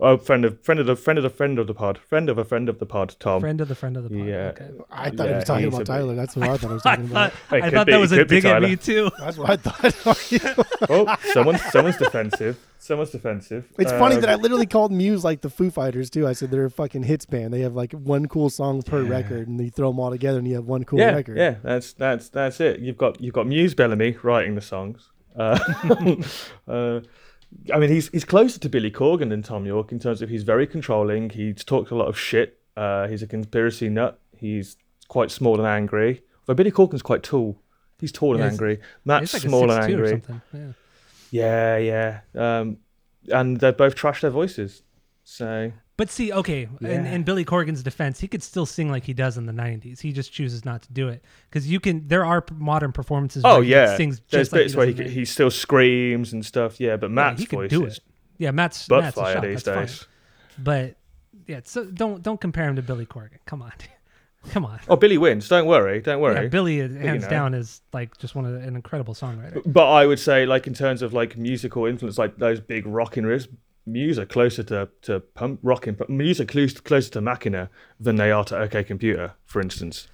Oh, 0.00 0.16
friend 0.16 0.44
of 0.44 0.60
friend 0.62 0.78
of 0.78 0.86
the 0.86 0.94
friend 0.94 1.18
of 1.18 1.24
the 1.24 1.30
friend 1.30 1.58
of 1.58 1.66
the 1.66 1.74
pod, 1.74 1.98
friend 1.98 2.28
of 2.30 2.38
a 2.38 2.44
friend 2.44 2.68
of 2.68 2.78
the 2.78 2.86
pod, 2.86 3.16
Tom. 3.18 3.40
Friend 3.40 3.60
of 3.60 3.66
the 3.66 3.74
friend 3.74 3.96
of 3.96 4.04
the 4.04 4.10
pod. 4.10 4.28
Yeah. 4.28 4.52
Okay. 4.54 4.70
I 4.92 5.10
thought 5.10 5.26
he 5.28 5.34
was 5.34 5.44
talking 5.44 5.66
about 5.66 5.86
Tyler. 5.86 6.14
That's 6.14 6.36
what 6.36 6.48
I 6.48 6.56
thought 6.56 6.70
I 6.70 6.74
was 6.74 6.82
talking 6.84 7.04
about. 7.06 7.32
thought, 7.32 7.62
I 7.62 7.70
thought 7.70 7.86
be- 7.86 7.92
that 7.92 7.98
it 7.98 8.00
was 8.00 8.12
a 8.12 8.16
could 8.18 8.28
be 8.28 8.36
dig 8.36 8.44
at 8.44 8.52
Tyler. 8.52 8.68
me 8.68 8.76
too. 8.76 9.10
That's 9.18 9.36
what 9.36 9.50
I 9.50 9.56
thought. 9.56 10.66
oh, 10.90 11.16
someone 11.32 11.58
someone's 11.58 11.96
defensive. 11.96 12.64
Someone's 12.78 13.10
defensive. 13.10 13.66
It's 13.76 13.90
funny 13.90 14.14
Um, 14.14 14.20
that 14.20 14.30
I 14.30 14.34
literally 14.36 14.66
called 14.66 14.92
Muse 14.92 15.24
like 15.24 15.40
the 15.40 15.50
Foo 15.50 15.68
Fighters 15.68 16.10
too. 16.10 16.28
I 16.28 16.32
said 16.32 16.52
they're 16.52 16.66
a 16.66 16.70
fucking 16.70 17.02
hits 17.02 17.26
band. 17.26 17.52
They 17.52 17.62
have 17.62 17.74
like 17.74 17.90
one 17.92 18.26
cool 18.26 18.50
song 18.50 18.82
per 18.82 19.02
Yeah. 19.02 19.10
record, 19.10 19.48
and 19.48 19.60
you 19.60 19.70
throw 19.70 19.90
them 19.90 19.98
all 19.98 20.10
together, 20.10 20.38
and 20.38 20.46
you 20.46 20.54
have 20.54 20.66
one 20.66 20.84
cool 20.84 21.00
yeah, 21.00 21.10
record. 21.10 21.36
yeah, 21.36 21.56
that's 21.64 21.92
that's 21.92 22.28
that's 22.28 22.60
it. 22.60 22.78
You've 22.78 22.98
got 22.98 23.20
you've 23.20 23.34
got 23.34 23.48
Muse 23.48 23.74
Bellamy 23.74 24.16
writing 24.22 24.54
the 24.54 24.60
songs. 24.60 25.10
Uh, 25.36 25.58
uh, 26.68 27.00
I 27.72 27.78
mean, 27.78 27.90
he's 27.90 28.08
he's 28.10 28.24
closer 28.24 28.58
to 28.60 28.68
Billy 28.68 28.90
Corgan 28.90 29.30
than 29.30 29.42
Tom 29.42 29.64
Yorke 29.66 29.92
in 29.92 29.98
terms 29.98 30.22
of 30.22 30.28
he's 30.28 30.42
very 30.42 30.66
controlling. 30.66 31.30
He's 31.30 31.64
talked 31.64 31.90
a 31.90 31.94
lot 31.94 32.08
of 32.08 32.18
shit. 32.18 32.58
Uh, 32.76 33.08
he's 33.08 33.22
a 33.22 33.26
conspiracy 33.26 33.88
nut. 33.88 34.20
He's 34.36 34.76
quite 35.08 35.30
small 35.30 35.58
and 35.58 35.66
angry. 35.66 36.22
But 36.46 36.56
Billy 36.56 36.70
Corgan's 36.70 37.02
quite 37.02 37.22
tall. 37.22 37.60
He's 37.98 38.12
tall 38.12 38.34
and 38.34 38.40
Yeah, 38.44 38.50
angry. 38.50 38.80
Matt's 39.04 39.34
like 39.34 39.42
small 39.42 39.70
and 39.70 39.82
6'2" 39.82 39.98
or 39.98 40.04
angry. 40.06 40.22
Yeah. 40.52 40.72
Yeah, 41.30 41.76
yeah. 41.76 42.20
Um, 42.60 42.78
and 43.30 43.58
they 43.60 43.70
both 43.72 43.94
trash 43.94 44.20
their 44.20 44.30
voices. 44.30 44.82
So 45.24 45.72
But 45.98 46.10
see, 46.10 46.32
okay, 46.32 46.62
in, 46.80 46.86
Yeah. 46.86 47.12
in 47.12 47.24
Billy 47.24 47.44
Corgan's 47.44 47.82
defense, 47.82 48.20
he 48.20 48.28
could 48.28 48.42
still 48.42 48.64
sing 48.66 48.88
like 48.88 49.02
he 49.04 49.12
does 49.12 49.36
in 49.36 49.46
the 49.46 49.52
'90s. 49.52 50.00
He 50.00 50.12
just 50.12 50.32
chooses 50.32 50.64
not 50.64 50.80
to 50.82 50.92
do 50.92 51.08
it 51.08 51.22
because 51.50 51.68
you 51.68 51.80
can. 51.80 52.06
There 52.08 52.24
are 52.24 52.42
modern 52.54 52.92
performances. 52.92 53.42
Oh 53.44 53.56
where 53.56 53.64
he 53.64 53.70
yeah, 53.72 53.96
sings 53.96 54.22
there's 54.30 54.52
like 54.52 54.62
bits 54.62 54.76
where 54.76 54.86
he, 54.86 54.92
does 54.94 55.12
he 55.12 55.24
still 55.24 55.50
screams 55.50 56.32
and 56.32 56.46
stuff. 56.46 56.78
Yeah, 56.80 56.96
but 56.96 57.10
Matt's 57.10 57.40
yeah, 57.42 57.46
he 57.50 57.56
voice 57.56 57.70
do 57.70 57.84
is 57.84 57.96
it. 57.98 58.04
Yeah, 58.38 58.52
Matt's 58.52 58.86
butt 58.86 59.02
Matt's 59.02 59.16
a 59.16 59.20
fire 59.20 59.34
shot. 59.34 59.42
these 59.42 59.62
That's 59.64 59.76
fine. 59.76 59.86
days. 59.86 60.06
But 60.56 60.96
yeah, 61.48 61.60
so 61.64 61.84
don't 61.84 62.22
don't 62.22 62.40
compare 62.40 62.68
him 62.68 62.76
to 62.76 62.82
Billy 62.82 63.04
Corgan. 63.04 63.38
Come 63.44 63.60
on. 63.62 63.72
Come 64.50 64.64
on. 64.64 64.78
Oh, 64.88 64.94
Billy 64.94 65.18
wins. 65.18 65.48
Don't 65.48 65.66
worry. 65.66 66.00
Don't 66.00 66.20
worry. 66.20 66.42
Yeah, 66.44 66.48
Billy 66.48 66.80
uh, 66.80 66.84
is- 66.84 66.94
hands 66.96 67.24
know. 67.24 67.28
down 67.30 67.54
is 67.54 67.80
like 67.92 68.16
just 68.18 68.36
one 68.36 68.46
of 68.46 68.52
the, 68.52 68.60
an 68.60 68.76
incredible 68.76 69.14
songwriter. 69.14 69.60
But 69.66 69.90
I 69.90 70.06
would 70.06 70.20
say, 70.20 70.46
like 70.46 70.68
in 70.68 70.74
terms 70.74 71.02
of 71.02 71.12
like 71.12 71.36
musical 71.36 71.86
influence, 71.86 72.18
like 72.18 72.36
those 72.38 72.60
big 72.60 72.86
rocking 72.86 73.24
riffs, 73.24 73.48
Muse 73.92 74.18
are 74.18 74.26
closer 74.26 74.62
to 74.64 74.88
to 75.02 75.20
pump 75.20 75.60
rocking, 75.62 75.94
but 75.94 76.08
Muse 76.10 76.40
are 76.40 76.44
close, 76.44 76.74
closer 76.80 77.10
to 77.12 77.20
Machina 77.20 77.70
than 77.98 78.16
they 78.16 78.30
are 78.30 78.44
to 78.44 78.56
OK 78.58 78.84
Computer, 78.84 79.34
for 79.44 79.60
instance. 79.60 80.08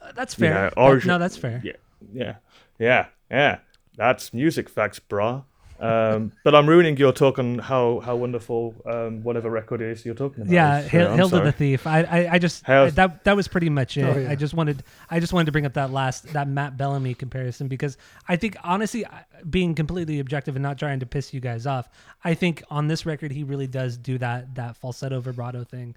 Uh, 0.00 0.12
That's 0.14 0.38
You 0.38 0.46
fair. 0.46 0.54
know, 0.76 0.94
That- 0.94 1.06
no, 1.06 1.18
that's 1.18 1.36
fair. 1.36 1.60
Yeah, 1.64 1.72
yeah, 2.12 2.36
yeah, 2.78 3.06
yeah. 3.30 3.58
That's 3.96 4.32
music 4.32 4.68
facts, 4.68 4.98
brah. 5.00 5.44
Um, 5.80 6.32
but 6.44 6.54
I'm 6.54 6.68
ruining 6.68 6.96
your 6.96 7.12
talk 7.12 7.38
on 7.38 7.58
how 7.58 8.00
how 8.00 8.16
wonderful 8.16 8.74
um, 8.84 9.22
whatever 9.22 9.50
record 9.50 9.80
it 9.80 9.88
is 9.90 10.04
you're 10.04 10.14
talking 10.14 10.42
about. 10.42 10.52
Yeah, 10.52 10.78
is, 10.80 10.84
so 10.84 10.90
Hail, 10.90 11.34
I'm 11.34 11.44
the. 11.44 11.52
Thief. 11.52 11.86
I, 11.86 12.02
I, 12.02 12.32
I 12.32 12.38
just 12.38 12.68
I- 12.68 12.90
that 12.90 13.24
that 13.24 13.34
was 13.36 13.48
pretty 13.48 13.70
much 13.70 13.96
it. 13.96 14.04
Oh, 14.04 14.18
yeah. 14.18 14.30
I 14.30 14.34
just 14.34 14.52
wanted 14.52 14.82
I 15.10 15.20
just 15.20 15.32
wanted 15.32 15.46
to 15.46 15.52
bring 15.52 15.66
up 15.66 15.74
that 15.74 15.90
last 15.90 16.32
that 16.32 16.48
Matt 16.48 16.76
Bellamy 16.76 17.14
comparison 17.14 17.68
because 17.68 17.96
I 18.28 18.36
think 18.36 18.56
honestly, 18.62 19.04
being 19.48 19.74
completely 19.74 20.20
objective 20.20 20.54
and 20.56 20.62
not 20.62 20.78
trying 20.78 21.00
to 21.00 21.06
piss 21.06 21.32
you 21.32 21.40
guys 21.40 21.66
off, 21.66 21.88
I 22.22 22.34
think 22.34 22.62
on 22.70 22.88
this 22.88 23.06
record 23.06 23.32
he 23.32 23.42
really 23.44 23.66
does 23.66 23.96
do 23.96 24.18
that 24.18 24.54
that 24.56 24.76
falsetto 24.76 25.20
vibrato 25.20 25.64
thing, 25.64 25.96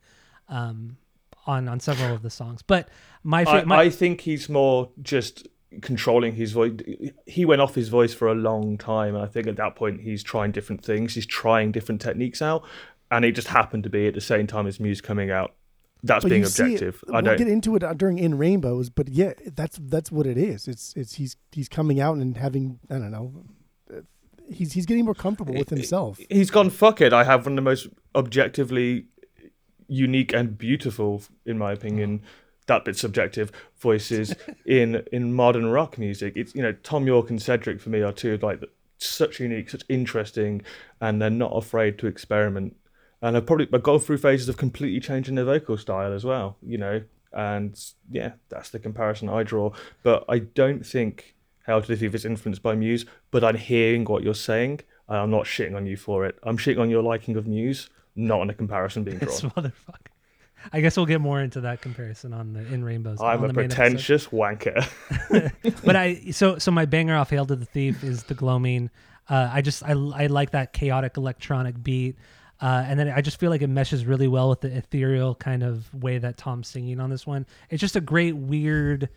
um, 0.50 0.98
on 1.46 1.68
on 1.68 1.80
several 1.80 2.14
of 2.14 2.22
the 2.22 2.30
songs. 2.30 2.62
But 2.62 2.88
my, 3.24 3.44
I, 3.46 3.64
my 3.66 3.82
I 3.82 3.90
think 3.90 4.22
he's 4.22 4.48
more 4.50 4.90
just 5.02 5.48
controlling 5.82 6.36
his 6.36 6.52
voice. 6.52 6.74
He 7.26 7.46
went 7.46 7.62
off 7.62 7.76
his 7.76 7.90
voice 7.90 8.14
for 8.14 8.28
a 8.28 8.36
long 8.36 8.78
time, 8.78 9.16
and 9.16 9.24
I 9.24 9.28
think 9.28 9.48
at 9.48 9.56
that 9.58 9.76
point 9.76 10.02
he's 10.02 10.24
trying 10.24 10.52
different 10.52 10.84
things. 10.86 11.16
He's 11.16 11.26
trying 11.26 11.72
different 11.72 12.02
techniques 12.02 12.42
out, 12.42 12.64
and 13.12 13.26
it 13.26 13.34
just 13.34 13.48
happened 13.50 13.84
to 13.84 13.90
be 13.90 14.08
at 14.08 14.14
the 14.14 14.22
same 14.22 14.48
time 14.48 14.68
as 14.68 14.80
Muse 14.80 15.02
coming 15.02 15.32
out. 15.32 15.54
That's 16.06 16.24
But 16.26 16.30
being 16.30 16.46
see 16.46 16.64
it- 16.64 16.66
objective. 16.82 17.04
I 17.08 17.12
we'll 17.14 17.22
don't. 17.22 17.38
get 17.38 17.48
into 17.48 17.76
it 17.78 17.98
during 17.98 18.20
In 18.20 18.38
Rainbows, 18.38 18.90
but 18.90 19.08
yeah, 19.10 19.34
that's 19.56 19.78
that's 19.82 20.12
what 20.12 20.28
it 20.28 20.38
is. 20.38 20.68
It's 20.68 20.94
it's 20.98 21.16
he's 21.16 21.38
he's 21.52 21.70
coming 21.70 22.00
out 22.02 22.18
and 22.18 22.36
having 22.38 22.80
I 22.90 22.96
don't 22.96 23.12
know. 23.12 23.34
He's 24.52 24.74
he's 24.74 24.86
getting 24.86 25.06
more 25.06 25.14
comfortable 25.16 25.54
with 25.54 25.70
himself. 25.70 26.20
He's 26.30 26.52
gone. 26.52 26.70
Fuck 26.70 27.00
it. 27.00 27.14
I 27.14 27.24
have 27.24 27.46
one 27.46 27.54
of 27.54 27.56
the 27.56 27.62
most 27.62 27.88
objectively 28.14 29.06
unique 29.88 30.34
and 30.34 30.58
beautiful, 30.58 31.22
in 31.46 31.58
my 31.58 31.72
opinion. 31.72 32.22
That 32.68 32.86
bit 32.86 32.96
subjective 32.98 33.52
voices 33.78 34.36
in 34.66 35.04
in 35.12 35.34
modern 35.34 35.68
rock 35.68 35.98
music. 35.98 36.34
It's 36.36 36.56
you 36.56 36.62
know 36.62 36.74
Tom 36.84 37.06
Yorke 37.08 37.30
and 37.30 37.42
Cedric 37.42 37.82
for 37.82 37.90
me 37.90 38.02
are 38.02 38.14
two 38.14 38.34
of 38.34 38.44
like 38.44 38.62
such 38.98 39.40
unique, 39.40 39.70
such 39.70 39.84
interesting, 39.90 40.62
and 41.02 41.22
they're 41.22 41.30
not 41.30 41.52
afraid 41.52 41.98
to 42.00 42.08
experiment. 42.08 42.76
And 43.22 43.36
I've 43.38 43.46
probably 43.46 43.68
I've 43.74 43.84
gone 43.84 44.00
through 44.00 44.18
phases 44.18 44.48
of 44.50 44.58
completely 44.58 45.00
changing 45.00 45.36
their 45.36 45.46
vocal 45.46 45.78
style 45.78 46.14
as 46.14 46.24
well. 46.24 46.58
You 46.62 46.78
know, 46.78 47.04
and 47.34 47.78
yeah, 48.10 48.34
that's 48.50 48.70
the 48.70 48.80
comparison 48.80 49.28
I 49.30 49.44
draw. 49.44 49.72
But 50.04 50.24
I 50.30 50.40
don't 50.40 50.86
think 50.86 51.36
Hail 51.66 51.82
to 51.82 51.88
the 51.88 51.96
Thief 51.98 52.14
is 52.16 52.26
influenced 52.26 52.62
by 52.64 52.76
Muse. 52.76 53.06
But 53.32 53.44
I'm 53.44 53.56
hearing 53.58 54.06
what 54.06 54.24
you're 54.24 54.34
saying. 54.36 54.82
and 55.08 55.18
I'm 55.18 55.32
not 55.32 55.46
shitting 55.46 55.76
on 55.76 55.86
you 55.86 55.98
for 55.98 56.26
it. 56.26 56.38
I'm 56.44 56.58
shitting 56.58 56.80
on 56.80 56.90
your 56.90 57.04
liking 57.04 57.36
of 57.36 57.46
Muse, 57.48 57.90
not 58.16 58.40
on 58.42 58.50
a 58.50 58.54
comparison 58.54 59.04
being 59.04 59.20
this 59.20 59.42
drawn. 59.42 59.52
motherfucker. 59.52 60.13
I 60.72 60.82
guess 60.82 60.96
we'll 60.96 61.06
get 61.06 61.22
more 61.22 61.42
into 61.42 61.62
that 61.62 61.82
comparison 61.82 62.34
on 62.34 62.54
the 62.54 62.62
In 62.74 62.84
Rainbows. 62.84 63.20
I'm 63.22 63.40
on 63.40 63.46
a 63.46 63.48
the 63.48 63.54
main 63.54 63.66
episode. 63.66 63.76
pretentious 63.78 64.28
wanker. 64.28 65.82
but 65.86 65.96
I 65.96 66.32
so 66.32 66.58
so 66.58 66.72
my 66.72 66.86
banger 66.86 67.16
off 67.16 67.30
Hail 67.30 67.46
to 67.46 67.56
the 67.56 67.66
Thief 67.66 68.04
is 68.04 68.24
the 68.24 68.34
gloaming. 68.34 68.90
Uh, 69.30 69.50
I 69.52 69.62
just 69.62 69.84
I 69.84 69.92
I 69.92 70.28
like 70.28 70.52
that 70.52 70.74
chaotic 70.74 71.18
electronic 71.18 71.82
beat. 71.84 72.18
Uh, 72.62 72.86
and 72.88 72.98
then 72.98 73.10
I 73.10 73.20
just 73.20 73.42
feel 73.42 73.50
like 73.50 73.62
it 73.62 73.68
meshes 73.68 74.06
really 74.06 74.28
well 74.30 74.48
with 74.48 74.62
the 74.62 74.74
ethereal 74.74 75.36
kind 75.36 75.64
of 75.64 75.94
way 75.94 76.18
that 76.18 76.38
Tom's 76.38 76.70
singing 76.70 77.02
on 77.02 77.10
this 77.10 77.28
one. 77.28 77.46
It's 77.70 77.82
just 77.82 77.98
a 77.98 78.02
great 78.02 78.38
weird 78.38 79.10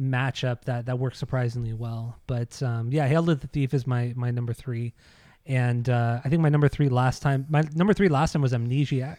matchup 0.00 0.62
that 0.64 0.86
that 0.86 0.98
works 0.98 1.18
surprisingly 1.18 1.72
well. 1.74 2.16
But 2.26 2.62
um, 2.62 2.90
yeah, 2.90 3.06
Hail 3.06 3.26
to 3.26 3.34
the 3.34 3.48
Thief 3.48 3.74
is 3.74 3.86
my 3.86 4.12
my 4.16 4.30
number 4.30 4.52
three, 4.54 4.94
and 5.44 5.88
uh, 5.88 6.20
I 6.24 6.28
think 6.28 6.40
my 6.40 6.48
number 6.48 6.68
three 6.68 6.88
last 6.88 7.20
time 7.20 7.44
my 7.50 7.64
number 7.74 7.92
three 7.92 8.08
last 8.08 8.32
time 8.32 8.42
was 8.42 8.52
Amnesiac, 8.52 9.02
Am- 9.02 9.18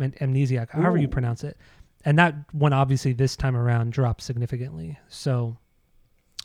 Amnesiac, 0.00 0.70
however 0.70 0.96
you 0.98 1.08
pronounce 1.08 1.44
it, 1.44 1.56
and 2.04 2.18
that 2.18 2.34
one 2.52 2.72
obviously 2.72 3.12
this 3.12 3.36
time 3.36 3.56
around 3.56 3.92
dropped 3.92 4.22
significantly. 4.22 4.98
So, 5.08 5.56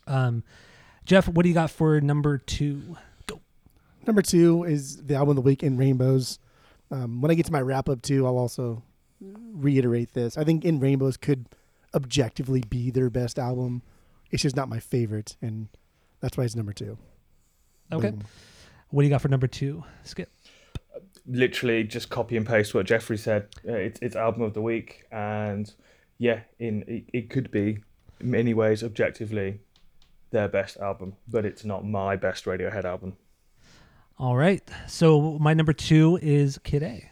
um, 0.07 0.43
Jeff, 1.05 1.27
what 1.27 1.43
do 1.43 1.49
you 1.49 1.55
got 1.55 1.71
for 1.71 1.99
number 2.01 2.37
two? 2.37 2.97
Go. 3.27 3.39
Number 4.05 4.21
two 4.21 4.63
is 4.63 4.97
the 5.05 5.15
album 5.15 5.29
of 5.29 5.35
the 5.35 5.41
week 5.41 5.63
in 5.63 5.77
Rainbows. 5.77 6.39
Um, 6.91 7.21
when 7.21 7.31
I 7.31 7.33
get 7.35 7.45
to 7.47 7.51
my 7.51 7.61
wrap 7.61 7.89
up 7.89 8.01
too, 8.01 8.25
I'll 8.25 8.37
also 8.37 8.83
reiterate 9.53 10.13
this. 10.13 10.37
I 10.37 10.43
think 10.43 10.65
In 10.65 10.79
Rainbows 10.79 11.17
could 11.17 11.47
objectively 11.93 12.61
be 12.61 12.91
their 12.91 13.09
best 13.09 13.39
album. 13.39 13.81
It's 14.31 14.43
just 14.43 14.55
not 14.55 14.69
my 14.69 14.79
favorite, 14.79 15.37
and 15.41 15.67
that's 16.19 16.37
why 16.37 16.43
it's 16.43 16.55
number 16.55 16.73
two. 16.73 16.97
Okay, 17.91 18.11
Boom. 18.11 18.23
what 18.89 19.01
do 19.01 19.05
you 19.07 19.11
got 19.11 19.21
for 19.21 19.29
number 19.29 19.47
two? 19.47 19.83
Skip. 20.03 20.29
Literally 21.27 21.83
just 21.83 22.09
copy 22.09 22.37
and 22.37 22.45
paste 22.45 22.73
what 22.73 22.85
Jeffrey 22.85 23.17
said. 23.17 23.47
Uh, 23.67 23.73
it's 23.73 23.99
it's 24.01 24.15
album 24.15 24.43
of 24.43 24.53
the 24.53 24.61
week, 24.61 25.05
and 25.11 25.73
yeah, 26.17 26.41
in 26.59 26.83
it, 26.87 27.05
it 27.13 27.29
could 27.29 27.49
be 27.51 27.79
in 28.19 28.31
many 28.31 28.53
ways 28.53 28.83
objectively 28.83 29.59
their 30.31 30.47
best 30.47 30.77
album, 30.77 31.15
but 31.27 31.45
it's 31.45 31.65
not 31.65 31.85
my 31.85 32.15
best 32.15 32.45
Radiohead 32.45 32.85
album. 32.85 33.17
All 34.17 34.35
right, 34.35 34.61
so 34.87 35.37
my 35.39 35.53
number 35.53 35.73
two 35.73 36.19
is 36.21 36.57
Kid 36.63 36.83
A. 36.83 37.09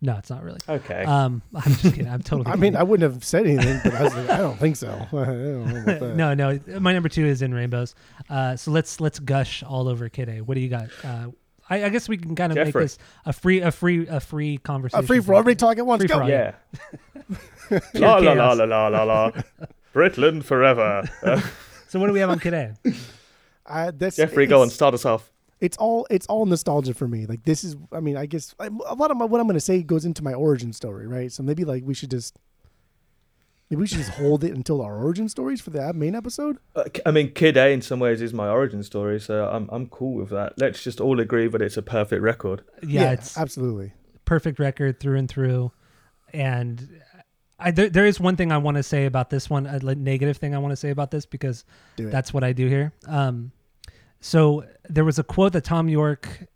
No, 0.00 0.16
it's 0.16 0.30
not 0.30 0.44
really. 0.44 0.60
Okay. 0.68 1.02
Um, 1.04 1.42
I'm 1.54 1.72
just 1.72 1.82
kidding. 1.94 2.08
I'm 2.08 2.22
totally. 2.22 2.46
I 2.52 2.56
mean, 2.56 2.76
I 2.76 2.84
wouldn't 2.84 3.12
have 3.12 3.24
said 3.24 3.46
anything, 3.46 3.80
but 3.82 3.94
I 3.94 4.02
was 4.04 4.14
like, 4.14 4.30
I 4.30 4.36
don't 4.36 4.56
think 4.56 4.76
so. 4.76 5.06
Don't 5.10 5.74
know 5.74 5.80
about 5.82 6.00
that. 6.00 6.14
no, 6.16 6.34
no. 6.34 6.60
My 6.78 6.92
number 6.92 7.08
two 7.08 7.26
is 7.26 7.42
in 7.42 7.52
Rainbows. 7.52 7.96
Uh, 8.30 8.54
so 8.54 8.70
let's 8.70 9.00
let's 9.00 9.18
gush 9.18 9.64
all 9.64 9.88
over 9.88 10.08
Kid 10.08 10.28
A. 10.28 10.40
What 10.40 10.54
do 10.54 10.60
you 10.60 10.68
got? 10.68 10.88
Uh, 11.02 11.28
I, 11.70 11.84
I 11.84 11.88
guess 11.90 12.08
we 12.08 12.16
can 12.16 12.34
kind 12.34 12.52
of 12.52 12.56
make 12.56 12.74
this 12.74 12.98
a 13.26 13.32
free 13.32 13.60
a 13.60 13.70
free 13.70 14.06
a 14.06 14.20
free 14.20 14.58
conversation. 14.58 15.04
A 15.04 15.06
free 15.06 15.20
for 15.20 15.34
all, 15.34 15.40
everybody 15.40 15.56
talk 15.56 15.78
at 15.78 15.86
once. 15.86 16.00
Free 16.00 16.08
Go. 16.08 16.26
yeah. 16.26 16.54
La 17.94 18.16
la 18.16 18.32
la 18.32 18.52
la 18.52 18.64
la 18.64 18.88
la 18.88 19.02
la. 19.04 19.30
Britland 19.94 20.44
forever. 20.44 21.02
Uh, 21.22 21.40
So 21.88 21.98
what 21.98 22.08
do 22.08 22.12
we 22.12 22.20
have 22.20 22.28
on 22.28 22.38
Kid 22.38 22.52
A? 22.52 22.74
I, 23.66 23.90
that's, 23.92 24.16
Jeffrey, 24.16 24.46
go 24.46 24.58
on, 24.60 24.64
it's- 24.66 24.74
start 24.74 24.92
us 24.92 25.06
off. 25.06 25.30
It's 25.60 25.76
all 25.78 26.06
it's 26.10 26.26
all 26.26 26.44
nostalgia 26.46 26.92
for 26.94 27.08
me. 27.08 27.24
Like 27.26 27.42
this 27.44 27.64
is, 27.64 27.76
I 27.92 28.00
mean, 28.00 28.16
I 28.16 28.26
guess 28.26 28.54
I- 28.60 28.66
a 28.66 28.94
lot 28.94 29.10
of 29.10 29.16
my, 29.16 29.24
what 29.24 29.40
I'm 29.40 29.46
going 29.46 29.54
to 29.56 29.60
say 29.60 29.82
goes 29.82 30.04
into 30.04 30.22
my 30.22 30.34
origin 30.34 30.72
story, 30.74 31.06
right? 31.08 31.32
So 31.32 31.42
maybe 31.42 31.64
like 31.64 31.82
we 31.84 31.94
should 31.94 32.10
just 32.10 32.36
maybe 33.70 33.80
we 33.80 33.86
should 33.86 33.98
just 33.98 34.10
hold 34.10 34.44
it 34.44 34.54
until 34.54 34.80
our 34.80 34.96
origin 34.96 35.28
stories 35.28 35.60
for 35.60 35.70
the 35.70 35.92
main 35.92 36.14
episode. 36.14 36.58
Uh, 36.74 36.84
I 37.04 37.10
mean, 37.10 37.32
Kid 37.32 37.56
A 37.56 37.68
in 37.70 37.82
some 37.82 38.00
ways 38.00 38.22
is 38.22 38.32
my 38.32 38.48
origin 38.48 38.82
story, 38.82 39.20
so 39.20 39.48
I'm 39.48 39.68
I'm 39.70 39.86
cool 39.88 40.14
with 40.14 40.30
that. 40.30 40.54
Let's 40.58 40.82
just 40.82 41.00
all 41.00 41.20
agree 41.20 41.48
that 41.48 41.62
it's 41.62 41.76
a 41.76 41.82
perfect 41.82 42.22
record. 42.22 42.62
Yeah, 42.82 43.12
it's 43.12 43.36
absolutely. 43.36 43.92
perfect 44.24 44.58
record 44.58 45.00
through 45.00 45.18
and 45.18 45.28
through. 45.28 45.72
And 46.32 47.00
I 47.58 47.70
there, 47.70 47.88
there 47.88 48.06
is 48.06 48.20
one 48.20 48.36
thing 48.36 48.52
I 48.52 48.58
want 48.58 48.76
to 48.76 48.82
say 48.82 49.06
about 49.06 49.30
this 49.30 49.50
one, 49.50 49.66
a 49.66 49.78
negative 49.80 50.36
thing 50.36 50.54
I 50.54 50.58
want 50.58 50.72
to 50.72 50.76
say 50.76 50.90
about 50.90 51.10
this 51.10 51.26
because 51.26 51.64
that's 51.96 52.32
what 52.32 52.44
I 52.44 52.52
do 52.52 52.68
here. 52.68 52.92
Um, 53.06 53.52
so 54.20 54.64
there 54.88 55.04
was 55.04 55.18
a 55.18 55.24
quote 55.24 55.52
that 55.52 55.64
Tom 55.64 55.88
Yorke, 55.88 56.48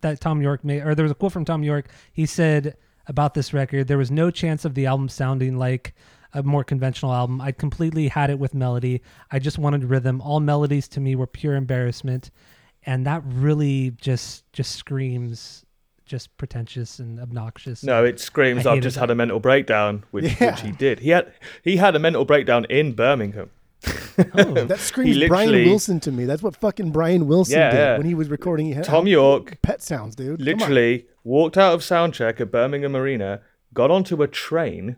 that 0.00 0.20
Tom 0.20 0.40
Yorke 0.40 0.64
made, 0.64 0.82
or 0.82 0.94
there 0.94 1.04
was 1.04 1.12
a 1.12 1.14
quote 1.14 1.32
from 1.32 1.44
Tom 1.44 1.62
Yorke. 1.62 1.88
He 2.12 2.26
said 2.26 2.76
about 3.06 3.34
this 3.34 3.52
record, 3.52 3.88
there 3.88 3.98
was 3.98 4.10
no 4.10 4.30
chance 4.30 4.64
of 4.64 4.74
the 4.74 4.86
album 4.86 5.08
sounding 5.08 5.58
like 5.58 5.94
a 6.34 6.42
more 6.42 6.64
conventional 6.64 7.12
album. 7.12 7.40
I 7.40 7.52
completely 7.52 8.08
had 8.08 8.30
it 8.30 8.38
with 8.38 8.54
melody. 8.54 9.02
I 9.30 9.38
just 9.38 9.58
wanted 9.58 9.84
rhythm. 9.84 10.20
All 10.20 10.40
melodies 10.40 10.88
to 10.88 11.00
me 11.00 11.14
were 11.16 11.26
pure 11.26 11.54
embarrassment, 11.56 12.30
and 12.84 13.06
that 13.06 13.22
really 13.26 13.90
just 14.00 14.50
just 14.52 14.76
screams 14.76 15.64
just 16.06 16.36
pretentious 16.38 16.98
and 16.98 17.20
obnoxious. 17.20 17.84
No, 17.84 18.04
it 18.04 18.18
screams. 18.18 18.66
I 18.66 18.72
I've 18.74 18.82
just 18.82 18.94
that. 18.96 19.00
had 19.02 19.10
a 19.10 19.14
mental 19.14 19.38
breakdown, 19.38 20.02
which, 20.10 20.24
Yeah. 20.40 20.50
which 20.50 20.60
he 20.62 20.72
did. 20.72 20.98
He 21.00 21.10
had 21.10 21.32
he 21.62 21.76
had 21.76 21.94
a 21.94 21.98
mental 22.00 22.24
breakdown 22.24 22.64
in 22.68 22.92
Birmingham. 22.94 23.50
Oh. 24.34 24.52
That 24.66 24.78
screams 24.80 25.26
Brian 25.28 25.50
Wilson 25.52 26.00
to 26.00 26.12
me. 26.12 26.24
That's 26.26 26.42
what 26.42 26.54
fucking 26.56 26.90
Brian 26.90 27.26
Wilson 27.26 27.58
Yeah, 27.58 27.70
did 27.70 27.76
yeah. 27.78 27.96
when 27.96 28.06
he 28.06 28.14
was 28.14 28.28
recording. 28.28 28.66
He 28.66 28.72
had 28.72 28.84
Tom 28.84 29.06
York 29.06 29.58
pet 29.62 29.82
sounds, 29.82 30.14
dude. 30.16 30.40
Literally 30.42 31.06
walked 31.24 31.56
out 31.56 31.72
of 31.74 31.80
soundcheck 31.80 32.40
at 32.40 32.50
Birmingham 32.50 32.94
Arena, 32.96 33.40
got 33.72 33.90
onto 33.90 34.20
a 34.22 34.28
train, 34.28 34.96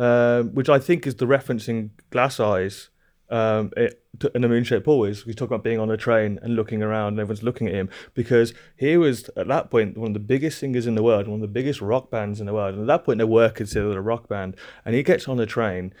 um, 0.00 0.54
which 0.54 0.70
I 0.70 0.78
think 0.78 1.06
is 1.06 1.16
the 1.16 1.26
reference 1.26 1.68
in 1.68 1.90
Glass 2.08 2.40
Eyes 2.40 2.88
um, 3.28 3.70
it, 3.76 4.02
in 4.34 4.40
the 4.40 4.48
Moonshaped 4.48 4.88
Always. 4.88 5.26
We 5.26 5.34
talk 5.34 5.48
about 5.50 5.62
being 5.62 5.78
on 5.78 5.90
a 5.90 5.96
train 5.98 6.38
and 6.42 6.56
looking 6.56 6.82
around, 6.82 7.08
and 7.08 7.20
everyone's 7.20 7.42
looking 7.42 7.68
at 7.68 7.74
him 7.74 7.90
because 8.14 8.54
he 8.76 8.96
was 8.96 9.28
at 9.36 9.48
that 9.48 9.70
point 9.70 9.98
one 9.98 10.08
of 10.08 10.14
the 10.14 10.20
biggest 10.20 10.58
singers 10.58 10.86
in 10.86 10.94
the 10.94 11.02
world, 11.02 11.28
one 11.28 11.36
of 11.36 11.42
the 11.42 11.48
biggest 11.48 11.82
rock 11.82 12.10
bands 12.10 12.40
in 12.40 12.46
the 12.46 12.54
world. 12.54 12.72
And 12.74 12.82
at 12.82 12.86
that 12.86 13.04
point, 13.04 13.18
they 13.18 13.24
were 13.24 13.50
considered 13.50 13.94
a 13.94 14.00
rock 14.00 14.26
band. 14.26 14.56
And 14.86 14.94
he 14.94 15.02
gets 15.02 15.28
on 15.28 15.36
the 15.36 15.44
train, 15.44 15.92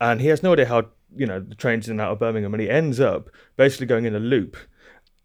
and 0.00 0.20
he 0.20 0.26
has 0.26 0.42
no 0.42 0.54
idea 0.54 0.66
how 0.66 0.88
you 1.16 1.26
know 1.26 1.38
the 1.38 1.54
train's 1.54 1.86
in 1.86 1.92
and 1.92 2.00
out 2.00 2.10
of 2.10 2.18
Birmingham, 2.18 2.54
and 2.54 2.60
he 2.60 2.68
ends 2.68 2.98
up 2.98 3.30
basically 3.56 3.86
going 3.86 4.04
in 4.04 4.16
a 4.16 4.20
loop 4.20 4.56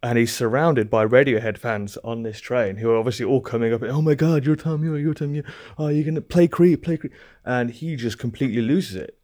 and 0.02 0.18
he's 0.18 0.34
surrounded 0.34 0.90
by 0.90 1.06
Radiohead 1.06 1.58
fans 1.58 1.98
on 1.98 2.24
this 2.24 2.40
train 2.40 2.78
who 2.78 2.90
are 2.92 2.98
obviously 2.98 3.26
all 3.26 3.42
coming 3.42 3.74
up. 3.74 3.84
Oh 3.84 4.02
my 4.02 4.16
God, 4.16 4.46
you're 4.46 4.56
Tom 4.56 4.84
Yorke, 4.84 5.02
you're 5.02 5.14
Tom 5.14 5.36
Yorke. 5.36 5.48
Oh, 5.78 5.88
you're 5.88 6.06
gonna 6.06 6.22
play 6.22 6.48
Creep, 6.48 6.84
play 6.84 6.98
Creep, 6.98 7.14
and 7.44 7.70
he 7.72 7.96
just 7.96 8.18
completely 8.18 8.62
loses 8.62 8.96
it. 8.96 9.18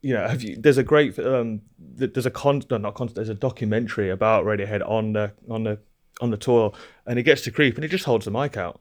You 0.00 0.14
know, 0.14 0.30
you? 0.32 0.56
There's 0.56 0.78
a 0.78 0.82
great, 0.82 1.18
um, 1.18 1.62
there's 1.78 2.26
a 2.26 2.30
con, 2.30 2.62
no, 2.70 2.78
not 2.78 2.94
con, 2.94 3.10
there's 3.14 3.28
a 3.28 3.34
documentary 3.34 4.10
about 4.10 4.44
Radiohead 4.44 4.88
on 4.88 5.12
the 5.12 5.32
on 5.48 5.64
the 5.64 5.78
on 6.20 6.30
the 6.30 6.36
tour, 6.36 6.72
and 7.06 7.18
he 7.18 7.22
gets 7.22 7.42
to 7.42 7.50
Creep 7.50 7.76
and 7.76 7.84
he 7.84 7.88
just 7.88 8.04
holds 8.04 8.24
the 8.24 8.30
mic 8.30 8.56
out 8.56 8.80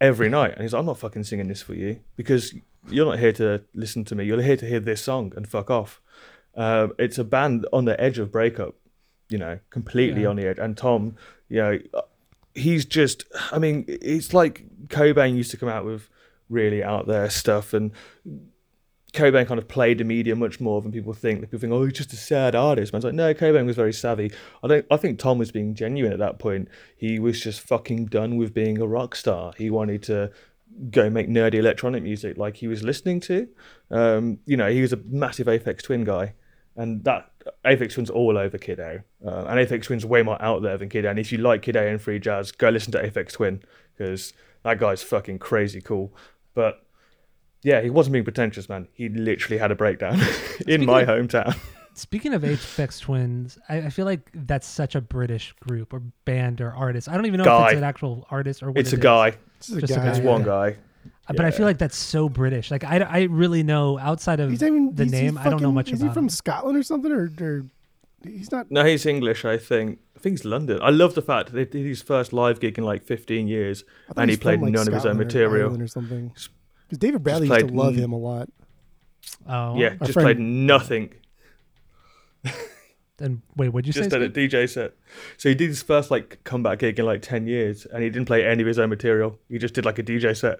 every 0.00 0.28
night, 0.28 0.52
and 0.52 0.62
he's 0.62 0.72
like, 0.72 0.80
I'm 0.80 0.86
not 0.86 0.98
fucking 0.98 1.24
singing 1.24 1.48
this 1.48 1.62
for 1.62 1.74
you 1.74 2.00
because 2.16 2.54
you're 2.88 3.06
not 3.06 3.18
here 3.18 3.32
to 3.32 3.62
listen 3.74 4.04
to 4.04 4.14
me. 4.14 4.24
You're 4.24 4.42
here 4.42 4.56
to 4.56 4.66
hear 4.66 4.80
this 4.80 5.02
song 5.02 5.32
and 5.36 5.48
fuck 5.48 5.70
off. 5.70 6.00
Um, 6.56 6.92
it's 6.98 7.18
a 7.18 7.24
band 7.24 7.66
on 7.72 7.84
the 7.84 8.00
edge 8.00 8.18
of 8.18 8.30
breakup, 8.30 8.74
you 9.28 9.38
know, 9.38 9.58
completely 9.70 10.22
Yeah. 10.22 10.28
on 10.28 10.36
the 10.36 10.46
edge. 10.46 10.58
And 10.58 10.76
Tom, 10.76 11.16
you 11.48 11.56
know, 11.58 11.78
he's 12.54 12.84
just, 12.84 13.24
I 13.52 13.58
mean, 13.58 13.84
it's 13.88 14.32
like 14.34 14.64
Cobain 14.88 15.36
used 15.36 15.50
to 15.52 15.56
come 15.56 15.68
out 15.68 15.84
with 15.84 16.08
really 16.48 16.82
out 16.82 17.06
there 17.06 17.28
stuff, 17.30 17.72
and 17.74 17.90
Cobain 19.12 19.46
kind 19.46 19.58
of 19.58 19.68
played 19.68 19.98
the 19.98 20.04
media 20.04 20.34
much 20.34 20.60
more 20.60 20.82
than 20.82 20.90
people 20.90 21.12
think. 21.12 21.40
People 21.42 21.58
think, 21.60 21.72
oh, 21.72 21.84
he's 21.84 21.92
just 21.92 22.12
a 22.12 22.16
sad 22.16 22.56
artist. 22.56 22.92
Man, 22.92 22.98
it's 22.98 23.04
like, 23.04 23.14
no, 23.14 23.32
Cobain 23.32 23.64
was 23.64 23.76
very 23.76 23.92
savvy. 23.92 24.32
I 24.62 24.66
don't. 24.66 24.84
I 24.90 24.96
think 24.96 25.18
Tom 25.20 25.38
was 25.38 25.52
being 25.52 25.74
genuine 25.74 26.12
at 26.12 26.18
that 26.18 26.38
point. 26.40 26.68
He 26.96 27.18
was 27.20 27.40
just 27.40 27.60
fucking 27.60 28.06
done 28.06 28.36
with 28.36 28.52
being 28.52 28.80
a 28.80 28.86
rock 28.86 29.14
star. 29.14 29.52
He 29.56 29.70
wanted 29.70 30.02
to 30.04 30.32
go 30.90 31.08
make 31.08 31.28
nerdy 31.28 31.54
electronic 31.54 32.02
music 32.02 32.36
like 32.36 32.56
he 32.56 32.66
was 32.66 32.82
listening 32.82 33.20
to. 33.20 33.48
Um, 33.92 34.38
you 34.46 34.56
know, 34.56 34.68
he 34.68 34.80
was 34.80 34.92
a 34.92 34.96
massive 35.06 35.46
Aphex 35.46 35.82
Twin 35.82 36.02
guy, 36.02 36.34
and 36.76 37.04
that 37.04 37.30
Aphex 37.64 37.92
Twin's 37.94 38.10
all 38.10 38.36
over 38.38 38.58
Kid 38.58 38.78
A. 38.80 39.04
Uh, 39.24 39.44
and 39.46 39.58
Aphex 39.60 39.84
Twin's 39.84 40.04
way 40.06 40.22
more 40.22 40.40
out 40.42 40.62
there 40.62 40.76
than 40.76 40.88
Kid 40.88 41.04
A. 41.04 41.10
And 41.10 41.18
if 41.18 41.30
you 41.32 41.38
like 41.38 41.62
Kid 41.62 41.76
A 41.76 41.86
and 41.88 42.00
free 42.00 42.18
jazz, 42.18 42.50
go 42.52 42.68
listen 42.68 42.92
to 42.92 43.02
Aphex 43.02 43.32
Twin 43.32 43.62
because 43.96 44.32
that 44.62 44.78
guy's 44.78 45.02
fucking 45.02 45.38
crazy 45.38 45.80
cool. 45.80 46.14
But 46.54 46.82
yeah, 47.62 47.80
he 47.80 47.90
wasn't 47.90 48.12
being 48.12 48.24
pretentious, 48.24 48.68
man. 48.68 48.88
He 48.92 49.08
literally 49.08 49.58
had 49.58 49.70
a 49.70 49.74
breakdown 49.74 50.20
in 50.66 50.84
my 50.84 51.04
hometown. 51.04 51.56
Speaking 51.94 52.34
of 52.34 52.42
Aphex 52.42 53.00
Twins, 53.00 53.56
I, 53.68 53.78
I 53.82 53.88
feel 53.90 54.04
like 54.04 54.28
that's 54.34 54.66
such 54.66 54.94
a 54.96 55.00
British 55.00 55.54
group 55.60 55.92
or 55.92 56.00
band 56.24 56.60
or 56.60 56.72
artist. 56.72 57.08
I 57.08 57.14
don't 57.14 57.26
even 57.26 57.40
know 57.42 57.62
if 57.64 57.70
it's 57.70 57.78
an 57.78 57.84
actual 57.84 58.26
artist 58.30 58.62
or 58.62 58.70
what 58.72 58.78
It's 58.78 58.92
it 58.92 58.96
a 58.96 58.98
is. 58.98 59.02
guy. 59.02 59.36
It's 59.58 59.68
is 59.68 59.76
a 59.76 59.80
Just 59.80 59.92
a 59.92 59.96
guy. 59.96 60.02
guy, 60.04 60.10
It's 60.10 60.18
yeah. 60.18 60.24
one 60.24 60.42
guy. 60.42 60.76
Uh, 61.28 61.32
But 61.34 61.46
I 61.46 61.50
feel 61.50 61.64
like 61.66 61.78
that's 61.78 61.96
so 61.96 62.28
British. 62.28 62.70
Like 62.70 62.84
I, 62.84 62.98
I 62.98 63.22
really 63.22 63.62
know 63.62 63.98
outside 63.98 64.40
of 64.40 64.52
even 64.52 64.94
the 64.94 65.04
he's- 65.04 65.12
he's 65.12 65.22
name, 65.22 65.38
I 65.38 65.48
don't 65.50 65.62
know 65.62 65.72
much 65.72 65.90
Is 65.90 66.00
about 66.00 66.06
Is 66.08 66.10
he 66.10 66.14
from 66.14 66.24
him. 66.24 66.28
Scotland 66.30 66.76
or 66.78 66.82
something, 66.82 67.10
or, 67.12 67.32
or 67.40 67.64
he's 68.22 68.52
not? 68.52 68.70
No, 68.70 68.84
he's 68.84 69.06
English, 69.06 69.44
I 69.44 69.56
think. 69.56 70.00
I 70.16 70.20
think 70.20 70.34
he's 70.38 70.44
London. 70.44 70.78
I 70.82 70.90
love 70.90 71.14
the 71.14 71.22
fact 71.22 71.46
that 71.52 71.54
they 71.54 71.64
did 71.64 71.86
his 71.86 72.02
first 72.02 72.32
live 72.32 72.60
gig 72.60 72.78
in 72.78 72.84
like 72.84 73.02
15 73.04 73.48
years, 73.48 73.84
and 74.16 74.30
he 74.30 74.36
played 74.36 74.56
from, 74.60 74.64
like, 74.66 74.74
none 74.74 74.86
of 74.88 74.94
his 74.94 75.04
own 75.06 75.12
or 75.12 75.24
material. 75.24 75.62
Ireland 75.68 75.82
or 75.82 75.88
something. 75.88 76.28
Because 76.88 76.98
David 76.98 77.22
Bradley 77.22 77.48
used 77.48 77.68
to 77.68 77.74
love 77.74 77.94
him 77.94 78.12
a 78.12 78.18
lot. 78.18 78.48
Oh, 79.48 79.78
yeah, 79.78 79.90
Our 80.00 80.06
just 80.06 80.12
friend- 80.12 80.26
played 80.26 80.38
nothing. 80.40 81.10
And 83.20 83.42
wait, 83.56 83.68
what'd 83.68 83.86
you 83.86 83.92
just 83.92 84.10
say? 84.10 84.18
did 84.18 84.36
a 84.36 84.48
DJ 84.48 84.68
set. 84.68 84.92
So 85.36 85.48
he 85.48 85.54
did 85.54 85.68
his 85.68 85.82
first 85.84 86.10
like 86.10 86.40
comeback 86.42 86.80
gig 86.80 86.98
in 86.98 87.06
like 87.06 87.22
10 87.22 87.46
years, 87.46 87.86
and 87.86 88.02
he 88.02 88.10
didn't 88.10 88.26
play 88.26 88.44
any 88.44 88.60
of 88.62 88.66
his 88.66 88.76
own 88.78 88.90
material. 88.90 89.38
He 89.48 89.56
just 89.58 89.72
did 89.72 89.84
like 89.84 90.00
a 90.00 90.02
DJ 90.02 90.36
set 90.36 90.58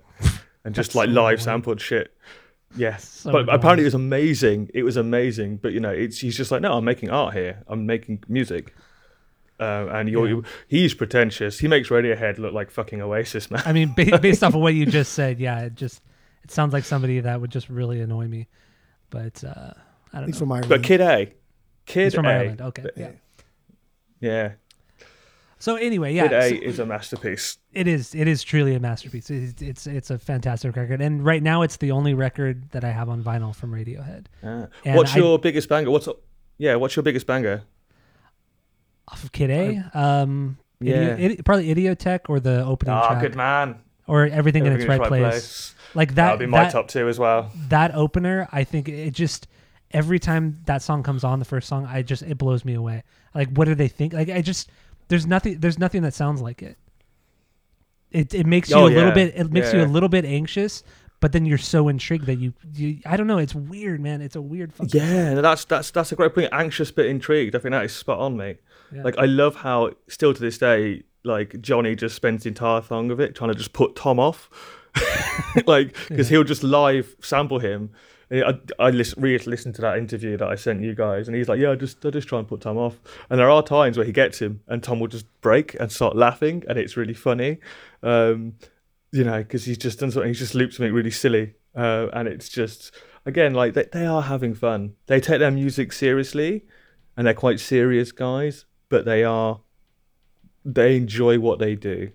and 0.65 0.75
just 0.75 0.91
That's 0.91 0.97
like 0.97 1.09
so 1.09 1.13
live 1.15 1.33
annoying. 1.35 1.39
sampled 1.39 1.81
shit. 1.81 2.13
Yes, 2.77 3.09
So 3.09 3.31
but 3.33 3.43
annoying. 3.43 3.57
apparently 3.57 3.85
it 3.85 3.87
was 3.87 3.95
amazing. 3.95 4.71
It 4.75 4.83
was 4.83 4.97
amazing. 4.97 5.59
But 5.59 5.73
you 5.73 5.81
know, 5.81 5.91
it's 5.91 6.19
he's 6.19 6.37
just 6.37 6.51
like, 6.51 6.61
no, 6.63 6.73
I'm 6.75 6.85
making 6.85 7.11
art 7.11 7.35
here. 7.35 7.63
I'm 7.69 7.87
making 7.87 8.25
music. 8.29 8.75
Uh, 9.61 9.87
and 9.93 10.09
you're, 10.09 10.27
Yeah. 10.27 10.35
you 10.35 10.45
he's 10.67 10.95
pretentious. 10.95 11.61
He 11.61 11.69
makes 11.69 11.89
Radiohead 11.89 12.39
look 12.39 12.53
like 12.53 12.71
fucking 12.73 13.01
Oasis, 13.01 13.51
man. 13.51 13.63
I 13.65 13.73
mean, 13.73 13.93
based 13.97 14.43
off 14.43 14.55
of 14.55 14.61
what 14.61 14.75
you 14.75 14.87
just 14.87 15.13
said, 15.13 15.39
yeah, 15.39 15.61
it 15.61 15.77
just 15.77 16.03
it 16.43 16.51
sounds 16.51 16.73
like 16.73 16.85
somebody 16.85 17.21
that 17.21 17.41
would 17.41 17.51
just 17.51 17.69
really 17.69 18.01
annoy 18.01 18.27
me. 18.27 18.49
But 19.11 19.45
uh, 19.45 19.75
I 20.13 20.19
don't 20.19 20.27
He's 20.27 20.35
know. 20.35 20.39
from 20.41 20.53
Ireland. 20.53 20.69
But 20.71 20.83
Kid 20.83 21.01
A, 21.01 21.33
Kid 21.87 22.05
He's 22.05 22.15
from 22.15 22.27
A, 22.27 22.31
Ireland. 22.31 22.61
Okay, 22.63 22.85
yeah. 22.97 23.11
yeah, 24.21 24.53
So 25.65 25.77
anyway, 25.77 26.13
yeah, 26.13 26.25
Kid 26.29 26.33
A 26.35 26.49
so 26.51 26.55
is 26.57 26.79
a 26.79 26.85
masterpiece. 26.85 27.57
it 27.73 27.89
is. 27.89 28.15
It 28.15 28.29
is 28.29 28.43
truly 28.43 28.75
a 28.75 28.81
masterpiece. 28.81 29.31
It's, 29.31 29.63
it's 29.63 29.87
it's 29.87 30.11
a 30.11 30.19
fantastic 30.19 30.77
record, 30.77 31.01
and 31.01 31.25
right 31.25 31.43
now 31.43 31.63
it's 31.63 31.79
the 31.79 31.91
only 31.91 32.13
record 32.13 32.71
that 32.73 32.85
I 32.85 32.91
have 32.91 33.09
on 33.09 33.23
vinyl 33.23 33.57
from 33.57 33.73
Radiohead. 33.73 34.27
Ah. 34.43 34.67
What's 34.85 35.15
I- 35.15 35.21
your 35.21 35.39
biggest 35.39 35.71
banger? 35.71 35.91
What's 35.91 36.07
yeah? 36.59 36.75
What's 36.75 36.97
your 36.97 37.03
biggest 37.03 37.27
banger? 37.27 37.63
Off 39.09 39.25
of 39.25 39.33
Kid 39.33 39.51
A, 39.51 39.99
um, 39.99 40.59
Yeah. 40.81 41.17
Idio- 41.17 41.39
Idi- 41.39 41.45
probably 41.47 41.75
Idioteque 41.75 42.29
or 42.29 42.41
the 42.41 42.63
opening 42.63 42.95
Ah, 42.95 43.09
track, 43.09 43.23
good 43.23 43.35
man. 43.35 43.77
or 44.07 44.27
everything, 44.27 44.67
in 44.67 44.73
its 44.75 44.85
right, 44.85 45.01
place. 45.01 45.75
Like 45.95 46.11
That 46.11 46.15
that. 46.17 46.31
would 46.33 46.41
be 46.41 46.47
my 46.47 46.65
that, 46.65 46.73
top 46.73 46.89
two 46.89 47.09
as 47.09 47.19
well. 47.19 47.51
that 47.71 47.95
opener, 47.95 48.49
I 48.53 48.65
think 48.65 48.91
it 48.91 49.13
just 49.15 49.47
every 49.93 50.19
time 50.19 50.61
that 50.67 50.83
song 50.83 51.03
comes 51.03 51.25
on, 51.25 51.39
the 51.39 51.45
first 51.47 51.69
song, 51.69 51.87
I 51.87 52.03
just 52.03 52.23
it 52.23 52.37
blows 52.37 52.67
me 52.67 52.75
away. 52.75 53.03
Like, 53.35 53.49
what 53.49 53.65
do 53.65 53.75
they 53.75 53.89
think? 53.89 54.13
Like, 54.13 54.29
I 54.29 54.43
just 54.43 54.71
there's 55.09 55.27
nothing 55.27 55.59
there's 55.61 55.79
nothing 55.79 56.03
that 56.03 56.15
sounds 56.15 56.41
like 56.41 56.63
it. 56.63 56.77
It 58.11 58.33
it 58.35 58.47
makes 58.47 58.71
you 58.71 58.77
Oh, 58.77 58.87
a 58.87 58.89
little 58.89 59.09
yeah. 59.09 59.15
bit 59.15 59.35
it 59.37 59.53
makes 59.53 59.73
you 59.73 59.83
a 59.83 59.87
little 59.87 60.09
bit 60.09 60.25
anxious, 60.25 60.83
but 61.21 61.33
then 61.33 61.45
you're 61.47 61.59
so 61.59 61.89
intrigued 61.89 62.27
that 62.27 62.37
you, 62.39 62.53
you 62.75 62.99
I 63.07 63.17
don't 63.17 63.27
know. 63.27 63.39
It's 63.39 63.55
weird, 63.55 64.01
man. 64.01 64.21
It's 64.23 64.37
a 64.37 64.43
weird 64.43 64.73
fucking 64.73 65.01
Yeah, 65.01 65.35
that's 65.41 65.65
that's 65.65 65.91
that's 65.91 66.13
a 66.13 66.17
great 66.17 66.35
point. 66.35 66.49
Anxious 66.53 66.91
but 66.93 67.07
intrigued. 67.07 67.55
I 67.57 67.59
think 67.59 67.73
that 67.73 67.85
is 67.85 67.93
spot 67.95 68.19
on, 68.21 68.37
mate. 68.37 68.59
Yeah. 68.95 69.03
Like 69.03 69.19
I 69.19 69.25
love 69.25 69.57
how 69.57 69.91
still 70.09 70.33
to 70.33 70.41
this 70.41 70.59
day, 70.59 71.03
like 71.25 71.61
Johnny 71.61 71.97
just 71.97 72.15
spends 72.15 72.45
the 72.45 72.49
entire 72.51 72.83
song 72.83 73.11
of 73.11 73.19
it 73.21 73.35
trying 73.35 73.51
to 73.51 73.57
just 73.57 73.73
put 73.73 73.97
Tom 73.97 74.21
off, 74.21 74.49
like 75.67 75.97
because 76.09 76.31
Yeah. 76.31 76.37
he'll 76.37 76.45
just 76.45 76.63
live 76.63 77.17
sample 77.21 77.59
him. 77.59 77.91
I, 78.31 78.59
I 78.79 78.91
listen, 78.91 79.23
re 79.23 79.39
listened 79.39 79.75
to 79.77 79.83
that 79.83 79.99
interview 79.99 80.37
that 80.37 80.49
I 80.49 80.55
sent 80.55 80.83
you 80.83 80.95
guys, 80.95 81.29
and 81.29 81.37
he's 81.37 81.49
like, 81.49 81.61
"Yeah, 81.61 81.73
I 81.73 81.75
just 81.77 82.05
I 82.05 82.11
just 82.11 82.29
try 82.29 82.39
and 82.39 82.49
put 82.49 82.61
Tom 82.63 82.77
off." 82.77 82.99
And 83.31 83.39
there 83.39 83.51
are 83.51 83.63
times 83.63 83.97
where 83.97 84.07
he 84.07 84.13
gets 84.13 84.41
him, 84.41 84.61
and 84.67 84.83
Tom 84.83 85.01
will 85.01 85.09
just 85.09 85.27
break 85.41 85.75
and 85.79 85.91
start 85.93 86.17
laughing, 86.17 86.65
and 86.69 86.79
it's 86.79 86.97
really 86.97 87.15
funny, 87.15 87.59
um, 88.03 88.55
you 89.13 89.25
know, 89.25 89.39
because 89.39 89.65
he's 89.65 89.79
just 89.79 90.01
done 90.01 90.11
something. 90.11 90.29
He's 90.29 90.39
just 90.39 90.55
looped 90.55 90.75
something 90.75 90.93
really 90.93 91.11
silly, 91.11 91.55
uh, 91.75 92.09
and 92.13 92.29
it's 92.29 92.49
just 92.49 92.93
again 93.27 93.55
like 93.55 93.75
they, 93.75 93.87
they 93.93 94.07
are 94.07 94.23
having 94.23 94.55
fun. 94.55 94.95
They 95.07 95.21
take 95.21 95.41
their 95.41 95.51
music 95.51 95.93
seriously, 95.93 96.65
and 97.17 97.27
they're 97.27 97.35
quite 97.35 97.61
serious 97.61 98.13
guys, 98.13 98.65
but 98.89 99.05
they 99.05 99.25
are 99.25 99.61
they 100.65 100.97
enjoy 100.97 101.39
what 101.39 101.59
they 101.59 101.75
do. 101.75 102.11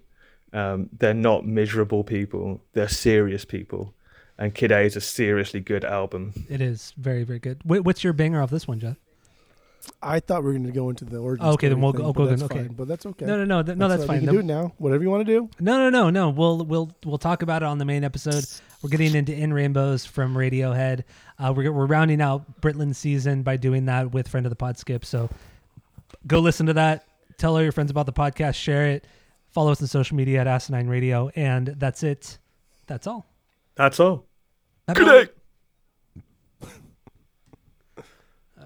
Um, 0.51 0.89
they're 0.97 1.13
not 1.13 1.45
miserable 1.45 2.03
people. 2.03 2.63
They're 2.73 2.87
serious 2.89 3.45
people. 3.45 3.93
And 4.39 4.55
Kid 4.55 4.71
A 4.71 4.79
is 4.79 4.95
a 4.95 5.01
seriously 5.01 5.59
good 5.59 5.83
album. 5.85 6.33
It 6.49 6.61
is 6.61 6.93
very 6.97 7.23
very 7.23 7.39
good. 7.39 7.59
Wait, 7.65 7.81
what's 7.81 8.03
your 8.03 8.13
banger 8.13 8.41
off 8.41 8.49
this 8.49 8.67
one, 8.67 8.79
Jeff? 8.79 8.95
I 10.01 10.19
thought 10.19 10.41
we 10.43 10.47
were 10.47 10.53
going 10.53 10.65
to 10.65 10.71
go 10.71 10.89
into 10.89 11.03
the 11.05 11.17
origin. 11.17 11.45
Oh, 11.45 11.53
okay, 11.53 11.67
then 11.69 11.81
we'll 11.81 11.91
thing, 11.93 12.01
go- 12.01 12.07
I'll 12.07 12.13
but 12.13 12.23
go 12.23 12.29
that's 12.29 12.41
then, 12.41 12.51
okay. 12.51 12.67
fine, 12.67 12.73
but 12.75 12.87
that's 12.87 13.05
okay. 13.05 13.25
No, 13.25 13.37
no, 13.37 13.45
no, 13.45 13.63
th- 13.63 13.77
no. 13.77 13.87
That's, 13.87 14.05
fine. 14.05 14.19
We 14.21 14.25
No- 14.25 14.31
can 14.33 14.47
do 14.47 14.53
it 14.53 14.53
now. 14.53 14.73
Whatever 14.77 15.03
you 15.03 15.09
want 15.09 15.25
to 15.25 15.31
do. 15.33 15.49
No, 15.59 15.77
no, 15.77 15.89
no, 15.89 16.09
no. 16.09 16.29
We'll 16.29 16.59
we'll 16.65 16.91
we'll 17.05 17.17
talk 17.17 17.41
about 17.41 17.63
it 17.63 17.65
on 17.65 17.77
the 17.79 17.85
main 17.85 18.03
episode. 18.03 18.45
We're 18.81 18.89
getting 18.89 19.13
into 19.15 19.33
In 19.33 19.53
Rainbows 19.53 20.05
from 20.05 20.35
Radiohead. 20.35 21.03
Uh, 21.37 21.53
we're 21.55 21.71
we're 21.71 21.85
rounding 21.85 22.21
out 22.21 22.61
Britland's 22.61 22.97
season 22.97 23.43
by 23.43 23.57
doing 23.57 23.85
that 23.85 24.11
with 24.11 24.27
friend 24.27 24.45
of 24.45 24.49
the 24.51 24.55
pod 24.55 24.77
Skip. 24.77 25.03
So 25.05 25.29
go 26.27 26.39
listen 26.39 26.65
to 26.67 26.73
that. 26.73 27.05
Tell 27.37 27.55
all 27.55 27.61
your 27.63 27.71
friends 27.71 27.91
about 27.91 28.05
the 28.05 28.13
podcast. 28.13 28.55
Share 28.55 28.87
it. 28.87 29.05
Follow 29.51 29.71
us 29.71 29.81
on 29.81 29.87
social 29.87 30.15
media 30.17 30.41
at 30.41 30.47
Asinine 30.47 30.87
Radio, 30.87 31.29
and 31.35 31.67
that's 31.67 32.03
it. 32.03 32.37
That's 32.87 33.07
all. 33.07 33.25
That's 33.75 33.99
all. 33.99 34.25
Good. 34.93 35.29